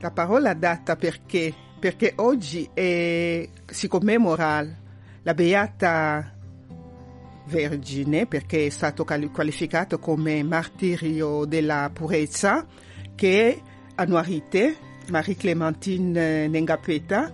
La 0.00 0.10
parola 0.10 0.54
data 0.54 0.96
perché? 0.96 1.52
Perché 1.78 2.12
oggi 2.16 2.68
è- 2.72 3.48
si 3.66 3.88
commemora 3.88 4.64
la 5.22 5.34
Beata 5.34 6.32
Vergine, 7.46 8.26
perché 8.26 8.66
è 8.66 8.70
stato 8.70 9.04
quali- 9.04 9.30
qualificato 9.30 9.98
come 9.98 10.42
martirio 10.42 11.44
della 11.44 11.90
purezza, 11.92 12.66
che 13.14 13.48
è 13.48 13.60
Anuarite, 13.96 14.76
Marie 15.10 15.34
Clementine 15.36 16.46
Nengapeta, 16.46 17.32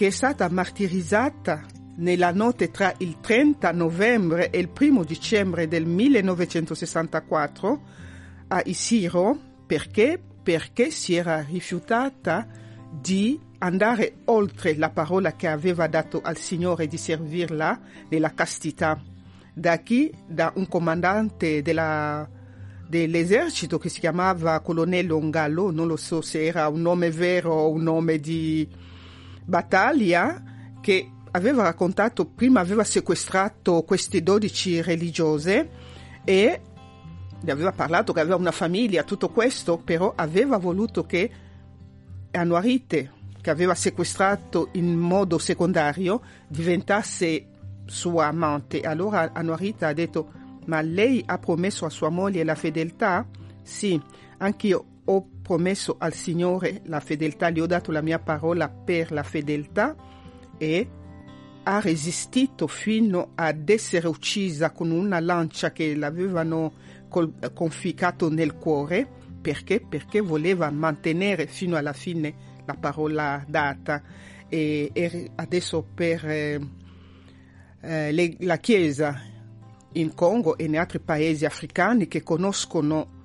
che 0.00 0.06
è 0.06 0.10
stata 0.10 0.48
martirizzata 0.48 1.62
nella 1.96 2.32
notte 2.32 2.70
tra 2.70 2.94
il 3.00 3.20
30 3.20 3.70
novembre 3.72 4.48
e 4.48 4.58
il 4.58 4.70
1 4.74 5.04
dicembre 5.04 5.68
del 5.68 5.84
1964 5.84 7.80
a 8.48 8.62
Isiro 8.64 9.38
perché 9.66 10.18
perché 10.42 10.90
si 10.90 11.16
era 11.16 11.42
rifiutata 11.42 12.48
di 12.90 13.38
andare 13.58 14.20
oltre 14.24 14.74
la 14.74 14.88
parola 14.88 15.36
che 15.36 15.48
aveva 15.48 15.86
dato 15.86 16.22
al 16.22 16.38
Signore 16.38 16.86
di 16.86 16.96
servirla 16.96 17.78
nella 18.08 18.32
castità. 18.32 18.98
Da 19.52 19.80
chi? 19.80 20.10
Da 20.26 20.50
un 20.56 20.66
comandante 20.66 21.60
della- 21.60 22.26
dell'esercito 22.88 23.76
che 23.76 23.90
si 23.90 24.00
chiamava 24.00 24.60
colonnello 24.60 25.16
Ongallo, 25.16 25.70
non 25.70 25.86
lo 25.86 25.96
so 25.96 26.22
se 26.22 26.46
era 26.46 26.68
un 26.68 26.80
nome 26.80 27.10
vero 27.10 27.52
o 27.52 27.68
un 27.68 27.82
nome 27.82 28.18
di 28.18 28.66
battaglia, 29.50 30.42
che 30.80 31.10
aveva 31.32 31.64
raccontato, 31.64 32.24
prima 32.24 32.60
aveva 32.60 32.84
sequestrato 32.84 33.82
queste 33.82 34.22
12 34.22 34.80
religiose 34.80 35.70
e 36.24 36.60
ne 37.42 37.52
aveva 37.52 37.72
parlato 37.72 38.12
che 38.12 38.20
aveva 38.20 38.36
una 38.36 38.50
famiglia, 38.50 39.02
tutto 39.02 39.28
questo, 39.28 39.76
però 39.76 40.12
aveva 40.16 40.56
voluto 40.56 41.04
che 41.04 41.30
Anuarite, 42.32 43.12
che 43.40 43.50
aveva 43.50 43.74
sequestrato 43.74 44.68
in 44.72 44.96
modo 44.96 45.38
secondario, 45.38 46.22
diventasse 46.46 47.46
sua 47.86 48.26
amante. 48.26 48.82
Allora 48.82 49.32
Anuarite 49.32 49.84
ha 49.84 49.92
detto, 49.92 50.32
ma 50.66 50.80
lei 50.80 51.22
ha 51.26 51.38
promesso 51.38 51.86
a 51.86 51.90
sua 51.90 52.08
moglie 52.08 52.44
la 52.44 52.54
fedeltà? 52.54 53.26
Sì, 53.62 54.00
anch'io 54.38 54.84
ho 55.04 55.26
promesso 55.50 55.96
al 55.98 56.14
Signore 56.14 56.82
la 56.84 57.00
fedeltà, 57.00 57.50
gli 57.50 57.58
ho 57.58 57.66
dato 57.66 57.90
la 57.90 58.02
mia 58.02 58.20
parola 58.20 58.68
per 58.68 59.10
la 59.10 59.24
fedeltà 59.24 59.96
e 60.56 60.88
ha 61.64 61.80
resistito 61.80 62.68
fino 62.68 63.32
ad 63.34 63.68
essere 63.68 64.06
uccisa 64.06 64.70
con 64.70 64.92
una 64.92 65.18
lancia 65.18 65.72
che 65.72 65.96
l'avevano 65.96 66.72
conficcato 67.08 68.30
nel 68.30 68.54
cuore 68.58 69.08
perché? 69.40 69.80
Perché 69.80 70.20
voleva 70.20 70.70
mantenere 70.70 71.48
fino 71.48 71.74
alla 71.74 71.94
fine 71.94 72.62
la 72.64 72.74
parola 72.74 73.44
data 73.48 74.04
e, 74.48 74.90
e 74.92 75.32
adesso 75.34 75.84
per 75.92 76.28
eh, 76.28 76.60
eh, 77.80 78.12
le- 78.12 78.36
la 78.38 78.58
Chiesa 78.58 79.20
in 79.94 80.14
Congo 80.14 80.56
e 80.56 80.66
in 80.66 80.78
altri 80.78 81.00
paesi 81.00 81.44
africani 81.44 82.06
che 82.06 82.22
conoscono 82.22 83.18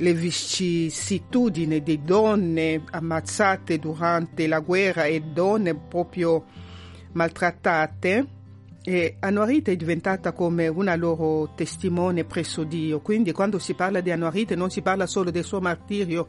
le 0.00 0.14
vicissitudini 0.14 1.82
di 1.82 2.02
donne 2.02 2.84
ammazzate 2.90 3.78
durante 3.78 4.46
la 4.46 4.60
guerra 4.60 5.04
e 5.04 5.20
donne 5.20 5.74
proprio 5.74 6.44
maltrattate 7.12 8.26
e 8.82 9.16
Anuarite 9.18 9.72
è 9.72 9.76
diventata 9.76 10.32
come 10.32 10.68
una 10.68 10.94
loro 10.94 11.52
testimone 11.54 12.24
presso 12.24 12.62
Dio. 12.62 13.00
Quindi 13.00 13.32
quando 13.32 13.58
si 13.58 13.74
parla 13.74 14.00
di 14.00 14.10
Anuarite 14.10 14.54
non 14.54 14.70
si 14.70 14.82
parla 14.82 15.06
solo 15.06 15.30
del 15.30 15.44
suo 15.44 15.60
martirio 15.60 16.26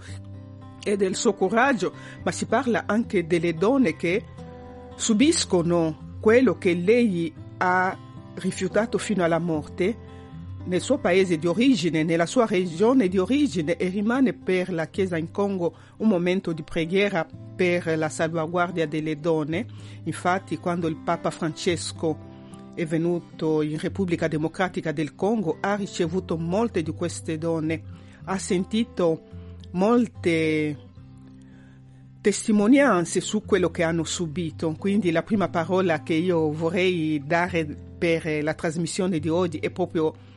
e 0.84 0.98
del 0.98 1.16
suo 1.16 1.36
coraggio, 1.36 1.94
ma 2.24 2.32
si 2.32 2.46
parla 2.48 2.84
anche 2.86 3.28
delle 3.28 3.54
donne 3.54 3.96
che 3.96 4.26
subiscono 4.96 6.18
quello 6.20 6.58
che 6.58 6.74
lei 6.74 7.34
ha 7.58 7.98
rifiutato 8.36 8.98
fino 8.98 9.24
alla 9.24 9.40
morte 9.40 10.08
nel 10.66 10.82
suo 10.82 10.98
paese 10.98 11.38
di 11.38 11.48
origine, 11.48 12.04
nella 12.04 12.26
sua 12.26 12.46
regione 12.46 13.08
di 13.08 13.18
origine 13.18 13.76
e 13.78 13.88
rimane 13.88 14.34
per 14.34 14.72
la 14.72 14.88
Chiesa 14.88 15.18
in 15.18 15.32
Congo 15.32 15.76
un 15.98 16.08
momento 16.08 16.52
di 16.52 16.64
preghiera 16.64 17.28
per 17.56 17.98
la 17.98 18.10
salvaguardia 18.10 18.88
delle 18.88 19.20
donne. 19.20 19.66
Infatti 20.04 20.58
quando 20.58 20.88
il 20.88 20.98
Papa 20.98 21.32
Francesco 21.32 22.28
è 22.76 22.86
venuto 22.86 23.62
in 23.62 23.78
Repubblica 23.80 24.28
Democratica 24.28 24.92
del 24.92 25.16
Congo 25.16 25.58
ha 25.60 25.76
ricevuto 25.76 26.38
molte 26.38 26.82
di 26.82 26.92
queste 26.92 27.38
donne, 27.38 27.82
ha 28.26 28.38
sentito 28.38 29.24
molte 29.72 30.78
testimonianze 32.22 33.22
su 33.22 33.44
quello 33.44 33.72
che 33.72 33.84
hanno 33.84 34.04
subito. 34.04 34.74
Quindi 34.78 35.12
la 35.12 35.24
prima 35.24 35.50
parola 35.50 36.04
che 36.04 36.14
io 36.14 36.52
vorrei 36.52 37.22
dare 37.26 37.66
per 37.66 38.44
la 38.44 38.54
trasmissione 38.54 39.20
di 39.20 39.30
oggi 39.30 39.58
è 39.58 39.70
proprio 39.72 40.28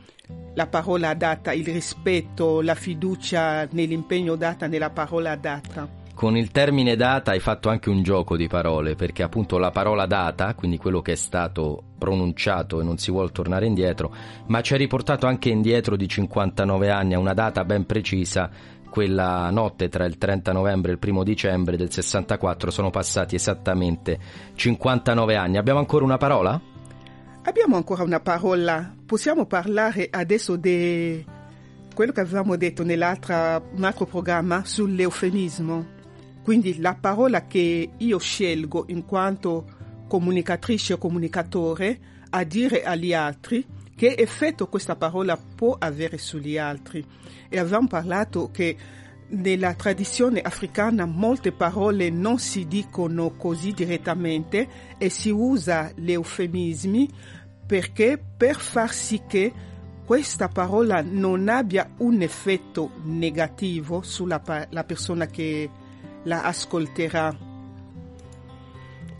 la 0.55 0.67
parola 0.67 1.13
data, 1.13 1.51
il 1.51 1.65
rispetto, 1.65 2.61
la 2.61 2.75
fiducia 2.75 3.67
nell'impegno 3.71 4.35
data 4.35 4.67
nella 4.67 4.89
parola 4.89 5.35
data. 5.35 6.01
Con 6.13 6.37
il 6.37 6.51
termine 6.51 6.95
data 6.95 7.31
hai 7.31 7.39
fatto 7.39 7.69
anche 7.69 7.89
un 7.89 8.03
gioco 8.03 8.37
di 8.37 8.47
parole, 8.47 8.95
perché 8.95 9.23
appunto 9.23 9.57
la 9.57 9.71
parola 9.71 10.05
data, 10.05 10.53
quindi 10.53 10.77
quello 10.77 11.01
che 11.01 11.13
è 11.13 11.15
stato 11.15 11.83
pronunciato 11.97 12.79
e 12.79 12.83
non 12.83 12.99
si 12.99 13.09
vuole 13.09 13.31
tornare 13.31 13.65
indietro, 13.65 14.13
ma 14.47 14.61
ci 14.61 14.75
ha 14.75 14.77
riportato 14.77 15.25
anche 15.25 15.49
indietro 15.49 15.95
di 15.95 16.07
59 16.07 16.89
anni 16.91 17.15
a 17.15 17.19
una 17.19 17.33
data 17.33 17.65
ben 17.65 17.87
precisa, 17.87 18.49
quella 18.91 19.49
notte 19.49 19.89
tra 19.89 20.05
il 20.05 20.19
30 20.19 20.51
novembre 20.51 20.91
e 20.91 20.99
il 21.01 21.09
1 21.09 21.23
dicembre 21.23 21.77
del 21.77 21.91
64 21.91 22.69
sono 22.69 22.91
passati 22.91 23.33
esattamente 23.33 24.19
59 24.53 25.35
anni. 25.35 25.57
Abbiamo 25.57 25.79
ancora 25.79 26.05
una 26.05 26.17
parola? 26.17 26.61
Abbiamo 27.45 27.75
ancora 27.75 28.03
una 28.03 28.21
parola. 28.21 28.95
Possiamo 29.05 29.45
parlare 29.45 30.07
adesso 30.09 30.55
di 30.55 31.25
quello 31.93 32.13
che 32.13 32.21
avevamo 32.21 32.55
detto 32.55 32.85
nell'altro 32.85 34.05
programma 34.07 34.63
sull'eufemismo. 34.63 35.87
Quindi 36.41 36.79
la 36.79 36.95
parola 36.95 37.45
che 37.45 37.89
io 37.97 38.17
scelgo 38.17 38.85
in 38.87 39.05
quanto 39.05 39.65
comunicatrice 40.07 40.93
o 40.93 40.97
comunicatore 40.97 41.99
a 42.29 42.45
dire 42.45 42.83
agli 42.83 43.13
altri 43.13 43.65
che 43.93 44.15
effetto 44.17 44.67
questa 44.69 44.95
parola 44.95 45.37
può 45.37 45.75
avere 45.77 46.17
sugli 46.17 46.57
altri. 46.57 47.05
E 47.49 47.59
avevamo 47.59 47.87
parlato 47.87 48.51
che 48.51 48.77
nella 49.33 49.73
tradizione 49.73 50.41
africana 50.41 51.05
molte 51.05 51.51
parole 51.51 52.09
non 52.09 52.37
si 52.37 52.67
dicono 52.67 53.31
così 53.31 53.71
direttamente 53.71 54.67
e 54.97 55.09
si 55.09 55.29
usa 55.29 55.91
gli 55.95 56.11
eufemismi 56.11 57.09
perché 57.65 58.21
per 58.37 58.55
far 58.55 58.91
sì 58.91 59.21
che 59.27 59.51
questa 60.05 60.49
parola 60.49 61.01
non 61.01 61.47
abbia 61.47 61.89
un 61.97 62.21
effetto 62.21 62.91
negativo 63.03 64.01
sulla 64.01 64.39
persona 64.39 65.27
che 65.27 65.69
la 66.23 66.43
ascolterà. 66.43 67.35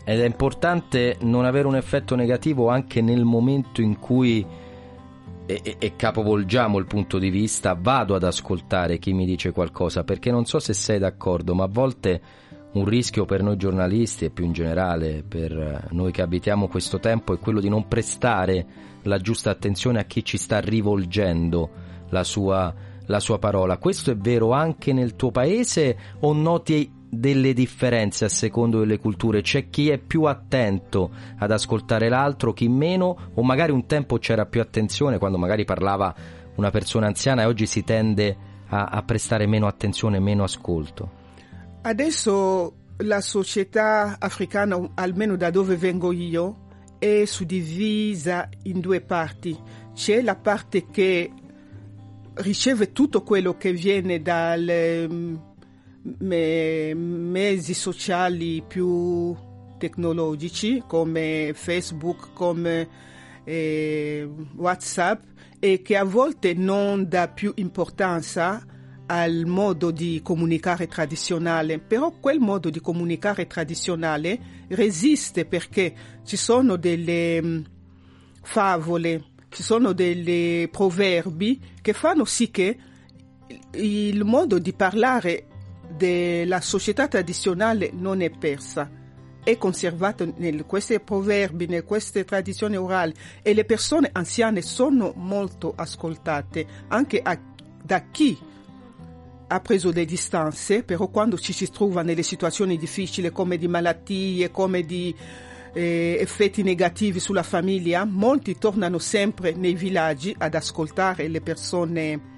Ed 0.04 0.20
è 0.20 0.26
importante 0.26 1.16
non 1.20 1.46
avere 1.46 1.66
un 1.66 1.76
effetto 1.76 2.14
negativo 2.14 2.68
anche 2.68 3.00
nel 3.00 3.24
momento 3.24 3.80
in 3.80 3.98
cui, 3.98 4.46
e, 5.46 5.60
e- 5.62 5.76
e 5.78 5.96
capovolgiamo 5.96 6.78
il 6.78 6.86
punto 6.86 7.18
di 7.18 7.30
vista, 7.30 7.76
vado 7.78 8.14
ad 8.14 8.22
ascoltare 8.22 8.98
chi 8.98 9.12
mi 9.12 9.26
dice 9.26 9.52
qualcosa, 9.52 10.04
perché 10.04 10.30
non 10.30 10.44
so 10.44 10.58
se 10.58 10.72
sei 10.72 10.98
d'accordo, 10.98 11.54
ma 11.54 11.64
a 11.64 11.68
volte 11.70 12.20
un 12.74 12.84
rischio 12.84 13.24
per 13.24 13.42
noi 13.42 13.56
giornalisti 13.56 14.24
e 14.24 14.30
più 14.30 14.44
in 14.44 14.52
generale 14.52 15.22
per 15.26 15.52
eh, 15.52 15.86
noi 15.90 16.10
che 16.10 16.22
abitiamo 16.22 16.66
questo 16.66 16.98
tempo 16.98 17.32
è 17.32 17.38
quello 17.38 17.60
di 17.60 17.68
non 17.68 17.86
prestare 17.86 18.66
la 19.02 19.18
giusta 19.18 19.50
attenzione 19.50 20.00
a 20.00 20.04
chi 20.04 20.24
ci 20.24 20.36
sta 20.38 20.58
rivolgendo 20.60 21.70
la 22.08 22.24
sua, 22.24 22.74
la 23.06 23.20
sua 23.20 23.38
parola. 23.38 23.78
Questo 23.78 24.10
è 24.10 24.16
vero 24.16 24.52
anche 24.52 24.92
nel 24.92 25.14
tuo 25.14 25.30
paese 25.30 25.96
o 26.20 26.32
noti 26.32 26.90
delle 27.18 27.52
differenze 27.52 28.24
a 28.24 28.28
secondo 28.28 28.80
delle 28.80 28.98
culture? 28.98 29.42
C'è 29.42 29.70
chi 29.70 29.90
è 29.90 29.98
più 29.98 30.24
attento 30.24 31.10
ad 31.38 31.50
ascoltare 31.50 32.08
l'altro, 32.08 32.52
chi 32.52 32.68
meno, 32.68 33.30
o 33.34 33.42
magari 33.42 33.72
un 33.72 33.86
tempo 33.86 34.18
c'era 34.18 34.46
più 34.46 34.60
attenzione 34.60 35.18
quando 35.18 35.38
magari 35.38 35.64
parlava 35.64 36.14
una 36.56 36.70
persona 36.70 37.06
anziana 37.06 37.42
e 37.42 37.46
oggi 37.46 37.66
si 37.66 37.82
tende 37.84 38.36
a, 38.68 38.84
a 38.86 39.02
prestare 39.02 39.46
meno 39.46 39.66
attenzione, 39.66 40.18
meno 40.18 40.44
ascolto? 40.44 41.22
Adesso 41.82 42.74
la 42.98 43.20
società 43.20 44.16
africana, 44.18 44.92
almeno 44.94 45.36
da 45.36 45.50
dove 45.50 45.76
vengo 45.76 46.12
io, 46.12 46.62
è 46.98 47.24
suddivisa 47.24 48.48
in 48.62 48.80
due 48.80 49.00
parti. 49.00 49.56
C'è 49.92 50.22
la 50.22 50.36
parte 50.36 50.86
che 50.90 51.30
riceve 52.34 52.92
tutto 52.92 53.22
quello 53.22 53.56
che 53.56 53.72
viene 53.72 54.20
dai 54.22 55.38
mezzi 56.04 57.74
sociali 57.74 58.62
più 58.66 59.34
tecnologici 59.78 60.82
come 60.86 61.52
Facebook, 61.54 62.32
come 62.32 62.88
eh, 63.44 64.28
WhatsApp 64.56 65.22
e 65.58 65.82
che 65.82 65.96
a 65.96 66.04
volte 66.04 66.54
non 66.54 67.08
dà 67.08 67.28
più 67.28 67.52
importanza 67.56 68.64
al 69.06 69.44
modo 69.46 69.90
di 69.90 70.20
comunicare 70.22 70.86
tradizionale, 70.86 71.78
però 71.78 72.12
quel 72.20 72.38
modo 72.38 72.70
di 72.70 72.80
comunicare 72.80 73.46
tradizionale 73.46 74.38
resiste 74.68 75.44
perché 75.44 75.94
ci 76.24 76.36
sono 76.36 76.76
delle 76.76 77.42
mh, 77.42 77.64
favole, 78.42 79.24
ci 79.50 79.62
sono 79.62 79.92
dei 79.92 80.68
proverbi 80.68 81.60
che 81.80 81.92
fanno 81.92 82.24
sì 82.24 82.50
che 82.50 82.78
il 83.72 84.24
modo 84.24 84.58
di 84.58 84.72
parlare 84.72 85.48
della 85.96 86.60
società 86.60 87.08
tradizionale 87.08 87.90
non 87.92 88.20
è 88.20 88.30
persa, 88.30 88.90
è 89.42 89.56
conservato 89.58 90.22
in 90.36 90.64
questi 90.66 90.98
proverbi, 91.00 91.66
in 91.68 91.84
queste 91.84 92.24
tradizioni 92.24 92.76
orali 92.76 93.12
e 93.42 93.54
le 93.54 93.64
persone 93.64 94.08
anziane 94.12 94.62
sono 94.62 95.12
molto 95.16 95.72
ascoltate 95.76 96.66
anche 96.88 97.20
a- 97.22 97.38
da 97.82 98.04
chi 98.10 98.36
ha 99.46 99.60
preso 99.60 99.92
le 99.92 100.04
distanze, 100.06 100.82
però 100.82 101.08
quando 101.08 101.38
ci 101.38 101.52
si 101.52 101.70
trova 101.70 102.02
nelle 102.02 102.22
situazioni 102.22 102.78
difficili 102.78 103.30
come 103.30 103.58
di 103.58 103.68
malattie, 103.68 104.50
come 104.50 104.82
di 104.82 105.14
eh, 105.76 106.16
effetti 106.20 106.62
negativi 106.62 107.18
sulla 107.18 107.42
famiglia, 107.42 108.04
molti 108.04 108.56
tornano 108.58 108.98
sempre 108.98 109.52
nei 109.52 109.74
villaggi 109.74 110.34
ad 110.38 110.54
ascoltare 110.54 111.28
le 111.28 111.40
persone 111.40 112.33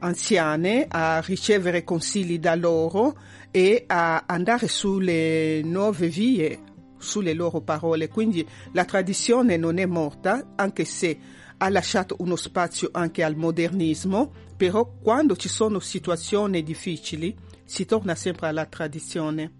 anziane, 0.00 0.86
a 0.88 1.20
ricevere 1.20 1.84
consigli 1.84 2.38
da 2.38 2.54
loro 2.54 3.16
e 3.50 3.84
a 3.86 4.24
andare 4.26 4.68
sulle 4.68 5.62
nuove 5.62 6.08
vie, 6.08 6.58
sulle 6.98 7.32
loro 7.32 7.60
parole. 7.60 8.08
Quindi 8.08 8.46
la 8.72 8.84
tradizione 8.84 9.56
non 9.56 9.78
è 9.78 9.86
morta, 9.86 10.52
anche 10.56 10.84
se 10.84 11.18
ha 11.56 11.68
lasciato 11.68 12.16
uno 12.18 12.36
spazio 12.36 12.88
anche 12.92 13.22
al 13.22 13.36
modernismo, 13.36 14.32
però 14.56 14.96
quando 15.00 15.36
ci 15.36 15.48
sono 15.48 15.78
situazioni 15.78 16.62
difficili 16.62 17.36
si 17.64 17.84
torna 17.84 18.14
sempre 18.14 18.48
alla 18.48 18.66
tradizione. 18.66 19.59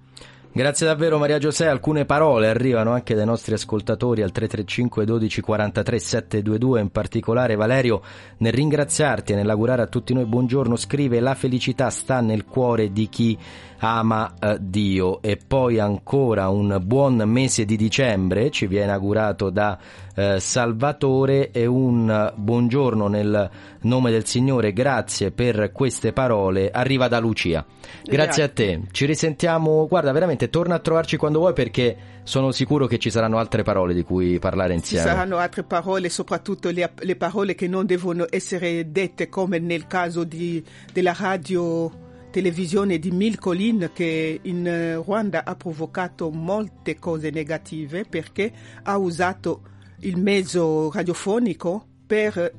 Grazie 0.53 0.85
davvero 0.85 1.17
Maria 1.17 1.39
Giuseppe, 1.39 1.71
alcune 1.71 2.05
parole 2.05 2.49
arrivano 2.49 2.91
anche 2.91 3.15
dai 3.15 3.25
nostri 3.25 3.55
ascoltatori 3.55 4.21
al 4.23 4.33
335 4.33 5.05
12 5.05 5.41
43 5.43 5.99
722, 6.01 6.81
in 6.81 6.91
particolare 6.91 7.55
Valerio 7.55 8.03
nel 8.39 8.53
ringraziarti 8.53 9.33
e 9.33 9.37
nell'augurare 9.37 9.83
a 9.83 9.87
tutti 9.87 10.13
noi 10.13 10.25
buongiorno 10.25 10.75
scrive 10.75 11.21
la 11.21 11.37
felicità 11.37 11.89
sta 11.89 12.21
nel 12.21 12.47
cuore 12.47 12.91
di 12.91 13.09
chi 13.09 13.39
ama 13.81 14.35
eh, 14.39 14.57
Dio. 14.61 15.21
E 15.23 15.39
poi 15.45 15.79
ancora 15.79 16.49
un 16.49 16.81
buon 16.83 17.17
mese 17.27 17.65
di 17.65 17.77
dicembre 17.77 18.51
ci 18.51 18.67
viene 18.67 18.93
augurato 18.93 19.51
da 19.51 19.79
eh, 20.15 20.41
Salvatore 20.41 21.51
e 21.51 21.67
un 21.67 22.33
buongiorno 22.35 23.07
nel 23.09 23.51
nome 23.83 24.11
del 24.11 24.27
Signore, 24.27 24.73
grazie 24.73 25.31
per 25.31 25.73
queste 25.73 26.13
parole, 26.13 26.71
arriva 26.71 27.09
da 27.09 27.19
Lucia. 27.19 27.65
Grazie 28.05 28.43
a 28.43 28.49
te, 28.49 28.83
ci 28.91 29.07
risentiamo, 29.07 29.87
guarda 29.89 30.13
veramente 30.13 30.51
torna 30.51 30.75
a 30.75 30.79
trovarci 30.79 31.17
quando 31.17 31.39
vuoi 31.39 31.53
perché 31.53 31.97
sono 32.23 32.53
sicuro 32.53 32.87
che 32.87 32.99
ci 32.99 33.11
saranno 33.11 33.39
altre 33.39 33.63
parole 33.63 33.95
di 33.95 34.03
cui 34.03 34.39
parlare 34.39 34.71
Ci 34.71 34.77
insieme. 34.77 35.05
saranno 35.05 35.39
altre 35.39 35.63
parole, 35.63 36.09
soprattutto 36.09 36.71
le, 36.71 36.93
le 36.99 37.17
parole 37.17 37.55
che 37.55 37.67
non 37.67 37.87
devono 37.87 38.27
essere 38.29 38.91
dette 38.91 39.29
come 39.29 39.59
nel 39.59 39.87
caso 39.87 40.25
di, 40.25 40.63
della 40.93 41.17
radio 41.19 42.09
televisione 42.31 42.99
di 42.99 43.11
Milcolin 43.11 43.91
che 43.93 44.41
in 44.43 44.67
eh, 44.67 44.95
Ruanda 44.95 45.45
ha 45.45 45.55
provocato 45.57 46.31
molte 46.31 46.99
cose 46.99 47.31
negative 47.31 48.05
perché 48.05 48.53
ha 48.83 48.97
usato 48.97 49.63
il 50.01 50.17
mezzo 50.17 50.91
radiofonico 50.91 51.87
per 52.07 52.53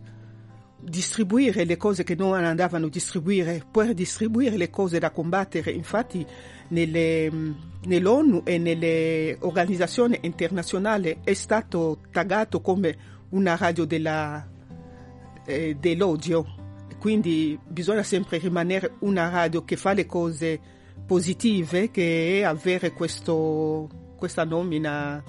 distribuire 0.84 1.64
le 1.64 1.78
cose 1.78 2.04
che 2.04 2.16
non 2.16 2.34
andavano 2.44 2.88
a 2.88 2.90
distribuire, 2.90 3.64
per 3.70 3.94
distribuire 3.94 4.58
le 4.58 4.70
cose 4.70 5.00
da 5.00 5.12
combattere. 5.12 5.72
Infatti 5.72 6.26
nelle, 6.70 7.32
nell'ONU 7.84 8.42
e 8.44 8.58
nelle 8.58 9.38
organizzazioni 9.42 10.18
internazionali 10.22 11.20
è 11.24 11.34
stato 11.34 12.00
taggato 12.12 12.62
come 12.62 13.10
una 13.30 13.56
radio 13.56 13.86
della, 13.86 14.48
eh, 15.46 15.76
dell'odio. 15.80 16.61
Quindi 17.02 17.58
bisogna 17.68 18.04
sempre 18.04 18.38
rimanere 18.38 18.98
una 19.00 19.28
radio 19.28 19.66
che 19.66 19.76
fa 19.76 19.92
le 19.94 20.06
cose 20.06 20.60
positive, 21.08 21.90
che 21.90 22.38
è 22.38 22.44
avere 22.44 22.92
questo, 22.92 23.90
questa 24.16 24.44
nomina 24.46 25.24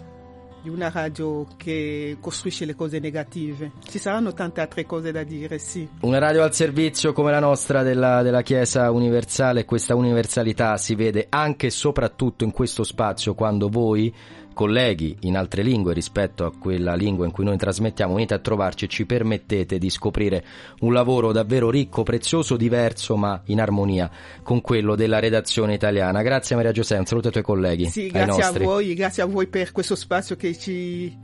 di 0.62 0.68
una 0.68 0.90
radio 0.90 1.46
che 1.56 2.18
costruisce 2.20 2.66
le 2.66 2.74
cose 2.74 2.98
negative. 2.98 3.72
Ci 3.88 3.98
saranno 3.98 4.34
tante 4.34 4.60
altre 4.60 4.84
cose 4.84 5.12
da 5.12 5.22
dire, 5.22 5.58
sì. 5.58 5.88
Una 6.02 6.18
radio 6.18 6.42
al 6.42 6.54
servizio 6.54 7.14
come 7.14 7.30
la 7.30 7.40
nostra 7.40 7.82
della, 7.82 8.20
della 8.20 8.42
Chiesa 8.42 8.90
universale, 8.90 9.64
questa 9.64 9.94
universalità 9.94 10.76
si 10.76 10.94
vede 10.94 11.26
anche 11.30 11.68
e 11.68 11.70
soprattutto 11.70 12.44
in 12.44 12.50
questo 12.50 12.84
spazio 12.84 13.34
quando 13.34 13.70
voi, 13.70 14.14
colleghi 14.52 15.16
in 15.20 15.36
altre 15.36 15.62
lingue 15.62 15.92
rispetto 15.92 16.44
a 16.44 16.52
quella 16.56 16.94
lingua 16.94 17.26
in 17.26 17.32
cui 17.32 17.44
noi 17.44 17.56
trasmettiamo, 17.56 18.14
venite 18.14 18.34
a 18.34 18.38
trovarci 18.38 18.84
e 18.84 18.88
ci 18.88 19.06
permettete 19.06 19.78
di 19.78 19.90
scoprire 19.90 20.44
un 20.80 20.92
lavoro 20.92 21.32
davvero 21.32 21.70
ricco, 21.70 22.02
prezioso, 22.02 22.56
diverso 22.56 23.16
ma 23.16 23.40
in 23.46 23.60
armonia 23.60 24.10
con 24.42 24.60
quello 24.60 24.94
della 24.94 25.18
redazione 25.18 25.74
italiana. 25.74 26.22
Grazie 26.22 26.56
Maria 26.56 26.72
Giuseppe, 26.72 27.00
un 27.00 27.06
saluto 27.06 27.26
ai 27.26 27.32
tuoi 27.32 27.44
colleghi. 27.44 27.86
Sì, 27.86 28.08
grazie 28.08 28.42
a 28.42 28.52
voi, 28.52 28.94
grazie 28.94 29.22
a 29.22 29.26
voi 29.26 29.46
per 29.46 29.72
questo 29.72 29.94
spazio 29.94 30.36
che 30.36 30.56
ci 30.56 31.16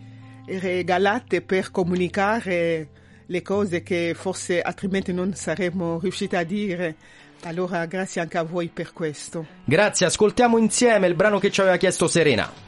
regalate 0.46 1.42
per 1.42 1.70
comunicare 1.70 2.88
le 3.26 3.42
cose 3.42 3.82
che 3.82 4.14
forse 4.14 4.60
altrimenti 4.62 5.12
non 5.12 5.34
saremmo 5.34 5.98
riusciti 6.00 6.36
a 6.36 6.44
dire. 6.44 6.96
Allora 7.42 7.84
grazie 7.86 8.20
anche 8.20 8.38
a 8.38 8.42
voi 8.42 8.68
per 8.68 8.92
questo. 8.92 9.46
Grazie, 9.64 10.06
ascoltiamo 10.06 10.58
insieme 10.58 11.06
il 11.06 11.14
brano 11.14 11.38
che 11.38 11.50
ci 11.50 11.60
aveva 11.60 11.76
chiesto 11.76 12.08
Serena. 12.08 12.67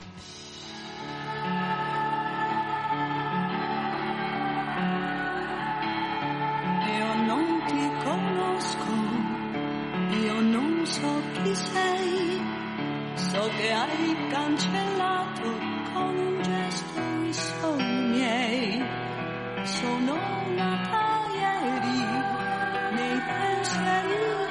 So 10.90 11.22
chi 11.34 11.54
sei, 11.54 12.42
so 13.14 13.48
che 13.56 13.72
hai 13.72 14.28
cancellato 14.28 15.48
con 15.92 16.18
un 16.18 16.42
gesto 16.42 17.00
i 17.28 17.32
sogni 17.32 18.08
miei. 18.10 18.84
Sono 19.62 20.16
nata 20.56 21.04
ieri 21.32 21.98
nei 22.96 23.18
pensieri 23.28 24.49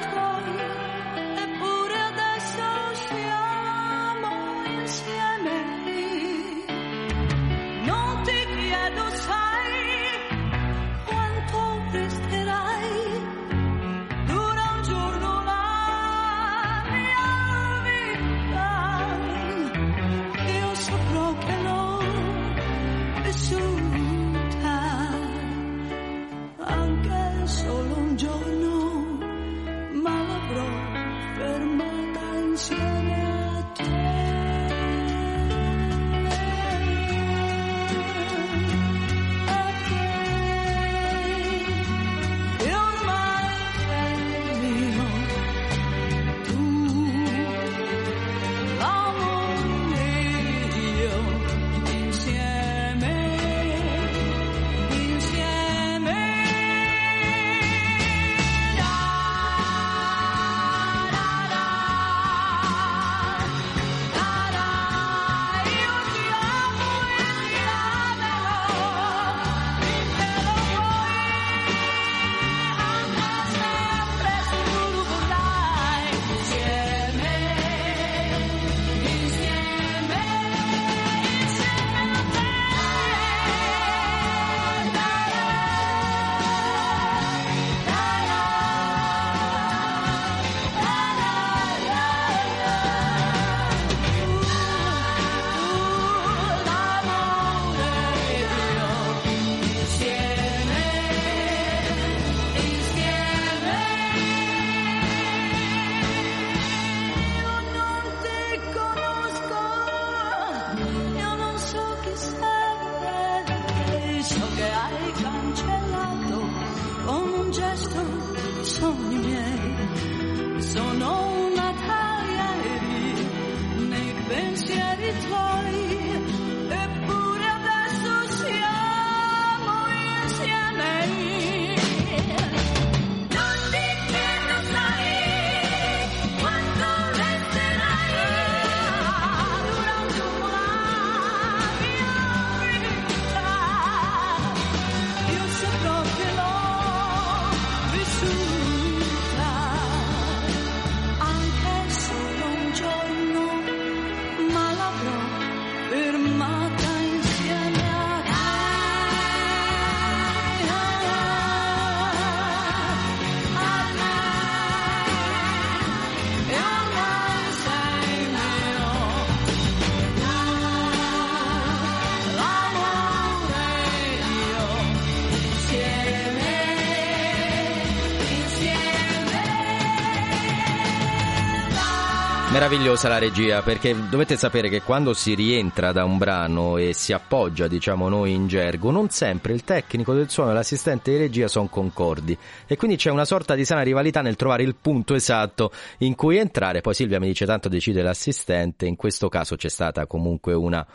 Meravigliosa 182.69 183.09
la 183.09 183.17
regia 183.17 183.63
perché 183.63 183.95
dovete 184.11 184.37
sapere 184.37 184.69
che 184.69 184.83
quando 184.83 185.13
si 185.13 185.33
rientra 185.33 185.91
da 185.91 186.03
un 186.03 186.19
brano 186.19 186.77
e 186.77 186.93
si 186.93 187.13
appoggia, 187.13 187.67
diciamo 187.67 188.09
noi 188.09 188.33
in 188.33 188.47
gergo, 188.47 188.91
non 188.91 189.09
sempre 189.09 189.53
il 189.53 189.63
tecnico 189.63 190.13
del 190.13 190.29
suono 190.29 190.51
e 190.51 190.53
l'assistente 190.53 191.09
di 191.09 191.17
regia 191.17 191.47
sono 191.47 191.67
concordi 191.67 192.37
e 192.67 192.77
quindi 192.77 192.95
c'è 192.95 193.09
una 193.09 193.25
sorta 193.25 193.55
di 193.55 193.65
sana 193.65 193.81
rivalità 193.81 194.21
nel 194.21 194.35
trovare 194.35 194.61
il 194.61 194.75
punto 194.79 195.15
esatto 195.15 195.71
in 195.99 196.13
cui 196.13 196.37
entrare. 196.37 196.81
Poi 196.81 196.93
Silvia 196.93 197.19
mi 197.19 197.25
dice 197.25 197.47
tanto 197.47 197.69
decide 197.69 198.03
l'assistente, 198.03 198.85
in 198.85 198.95
questo 198.95 199.29
caso 199.29 199.55
c'è 199.55 199.69
stata 199.69 200.05
comunque 200.05 200.53
una, 200.53 200.85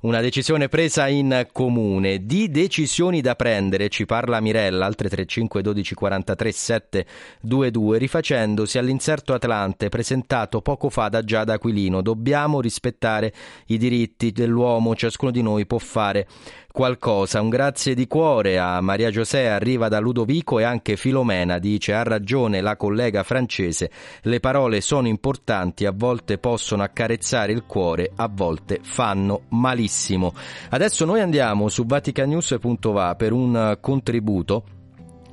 una 0.00 0.20
decisione 0.20 0.68
presa 0.68 1.08
in 1.08 1.48
comune. 1.52 2.24
Di 2.24 2.50
decisioni 2.50 3.20
da 3.20 3.34
prendere 3.34 3.88
ci 3.88 4.06
parla 4.06 4.40
Mirella, 4.40 4.86
altre 4.86 5.08
35 5.08 5.62
12 5.62 5.94
43 5.94 6.52
722, 6.52 7.98
rifacendosi 7.98 8.78
all'inserto 8.78 9.32
Atlante 9.32 9.88
presentato 9.88 10.60
poco 10.60 10.88
fa 10.90 11.08
da 11.08 11.24
Giada 11.24 11.54
Aquilino. 11.54 12.00
Dobbiamo 12.02 12.60
rispettare 12.60 13.32
i 13.66 13.78
diritti 13.78 14.30
dell'uomo, 14.30 14.94
ciascuno 14.94 15.30
di 15.30 15.42
noi 15.42 15.66
può 15.66 15.78
fare 15.78 16.26
qualcosa. 16.72 17.40
Un 17.40 17.48
grazie 17.48 17.94
di 17.94 18.06
cuore 18.06 18.58
a 18.58 18.80
Maria 18.80 19.10
Giosè, 19.10 19.44
arriva 19.44 19.88
da 19.88 19.98
Ludovico 19.98 20.58
e 20.58 20.64
anche 20.64 20.96
Filomena 20.96 21.58
dice 21.58 21.94
ha 21.94 22.02
ragione 22.02 22.60
la 22.60 22.76
collega 22.76 23.22
francese, 23.22 23.90
le 24.22 24.40
parole 24.40 24.80
sono 24.80 25.08
importanti, 25.08 25.86
a 25.86 25.92
volte 25.94 26.38
possono 26.38 26.82
accarezzare 26.82 27.52
il 27.52 27.64
cuore, 27.64 28.10
a 28.14 28.28
volte 28.32 28.80
fanno 28.82 29.42
malissimo. 29.48 30.34
Adesso 30.70 31.04
noi 31.04 31.20
andiamo 31.20 31.68
su 31.68 31.84
vaticanews.va 31.86 33.14
per 33.14 33.32
un 33.32 33.78
contributo 33.80 34.64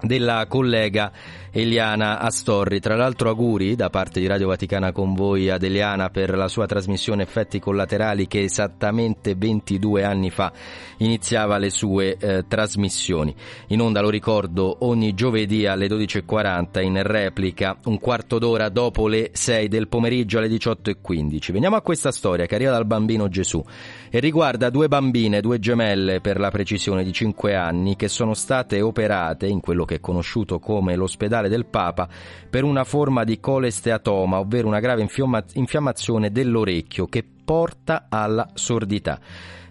della 0.02 0.46
collega 0.48 1.12
Eliana 1.58 2.20
Astorri. 2.20 2.82
Tra 2.82 2.98
l'altro 2.98 3.30
auguri 3.30 3.78
da 3.78 3.90
parte 3.90 4.20
di 4.20 4.28
Radio 4.28 4.48
Vaticana 4.48 4.92
con 4.92 5.14
voi 5.14 5.50
ad 5.50 5.64
Eliana 5.64 6.10
per 6.10 6.36
la 6.36 6.50
sua 6.50 6.66
trasmissione 6.66 7.24
Effetti 7.24 7.60
collaterali 7.60 8.28
che 8.28 8.44
esattamente 8.44 9.36
22 9.36 10.04
anni 10.04 10.32
fa 10.32 10.52
iniziava 10.98 11.58
le 11.58 11.70
sue 11.70 12.18
eh, 12.18 12.44
trasmissioni. 12.46 13.34
In 13.68 13.80
onda, 13.80 14.02
lo 14.02 14.10
ricordo, 14.10 14.80
ogni 14.82 15.14
giovedì 15.14 15.66
alle 15.66 15.88
12.40 15.88 16.84
in 16.84 17.02
replica 17.02 17.78
un 17.86 18.00
quarto 18.00 18.38
d'ora 18.38 18.68
dopo 18.68 19.08
le 19.08 19.30
6 19.32 19.70
del 19.70 19.88
pomeriggio 19.88 20.40
alle 20.40 20.50
18.15. 20.50 21.54
Veniamo 21.54 21.78
a 21.78 21.82
questa 21.82 22.12
storia 22.12 22.48
che 22.48 22.56
arriva 22.56 22.72
dal 22.72 22.86
bambino 22.86 23.30
Gesù 23.30 23.64
e 24.10 24.20
riguarda 24.20 24.70
due 24.70 24.90
bambine, 24.90 25.40
due 25.40 25.60
gemelle 25.60 26.20
per 26.20 26.38
la 26.38 26.52
precisione 26.52 27.06
di 27.06 27.14
5 27.14 27.56
anni 27.56 27.96
che 27.96 28.10
sono 28.10 28.34
state 28.34 28.82
operate 28.82 29.48
in 29.48 29.62
quello 29.62 29.86
che 29.86 29.96
è 29.96 30.00
conosciuto 30.02 30.60
come 30.60 30.98
l'ospedale 30.98 31.44
del 31.50 31.66
Papa 31.66 32.08
per 32.50 32.64
una 32.64 32.84
forma 32.84 33.24
di 33.24 33.40
colesteatoma, 33.40 34.40
ovvero 34.40 34.68
una 34.68 34.80
grave 34.80 35.02
infiamma- 35.02 35.44
infiammazione 35.54 36.32
dell'orecchio 36.32 37.08
che 37.08 37.24
porta 37.24 38.08
alla 38.10 38.50
sordità. 38.54 39.20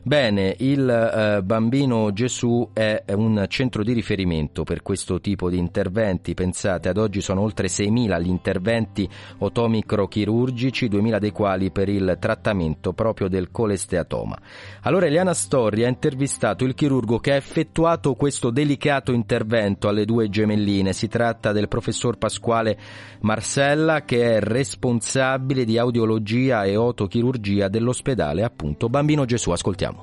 Bene, 0.06 0.54
il 0.58 0.86
eh, 0.86 1.42
bambino 1.42 2.12
Gesù 2.12 2.68
è 2.74 3.04
un 3.14 3.42
centro 3.48 3.82
di 3.82 3.94
riferimento 3.94 4.62
per 4.62 4.82
questo 4.82 5.18
tipo 5.18 5.48
di 5.48 5.56
interventi. 5.56 6.34
Pensate, 6.34 6.90
ad 6.90 6.98
oggi 6.98 7.22
sono 7.22 7.40
oltre 7.40 7.68
6.000 7.68 8.20
gli 8.20 8.28
interventi 8.28 9.08
otomicrochirurgici, 9.38 10.90
2.000 10.90 11.18
dei 11.18 11.30
quali 11.30 11.70
per 11.70 11.88
il 11.88 12.18
trattamento 12.20 12.92
proprio 12.92 13.28
del 13.28 13.50
colesteatoma. 13.50 14.36
Allora 14.82 15.06
Eliana 15.06 15.32
Storri 15.32 15.86
ha 15.86 15.88
intervistato 15.88 16.66
il 16.66 16.74
chirurgo 16.74 17.18
che 17.18 17.32
ha 17.32 17.36
effettuato 17.36 18.12
questo 18.12 18.50
delicato 18.50 19.10
intervento 19.10 19.88
alle 19.88 20.04
due 20.04 20.28
gemelline. 20.28 20.92
Si 20.92 21.08
tratta 21.08 21.50
del 21.50 21.68
professor 21.68 22.18
Pasquale 22.18 22.76
Marcella 23.20 24.02
che 24.02 24.34
è 24.36 24.40
responsabile 24.40 25.64
di 25.64 25.78
audiologia 25.78 26.64
e 26.64 26.76
otochirurgia 26.76 27.68
dell'ospedale 27.68 28.42
appunto 28.42 28.90
Bambino 28.90 29.24
Gesù. 29.24 29.50
Ascoltiamo. 29.50 29.93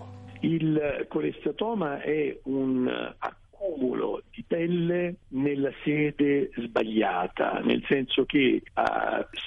Il 0.41 1.05
colestatoma 1.07 2.01
è 2.01 2.37
un 2.43 2.87
accumulo 3.61 4.23
di 4.31 4.43
pelle 4.47 5.17
nella 5.29 5.71
sede 5.83 6.49
sbagliata, 6.55 7.61
nel 7.63 7.83
senso 7.87 8.25
che 8.25 8.39
eh, 8.39 8.61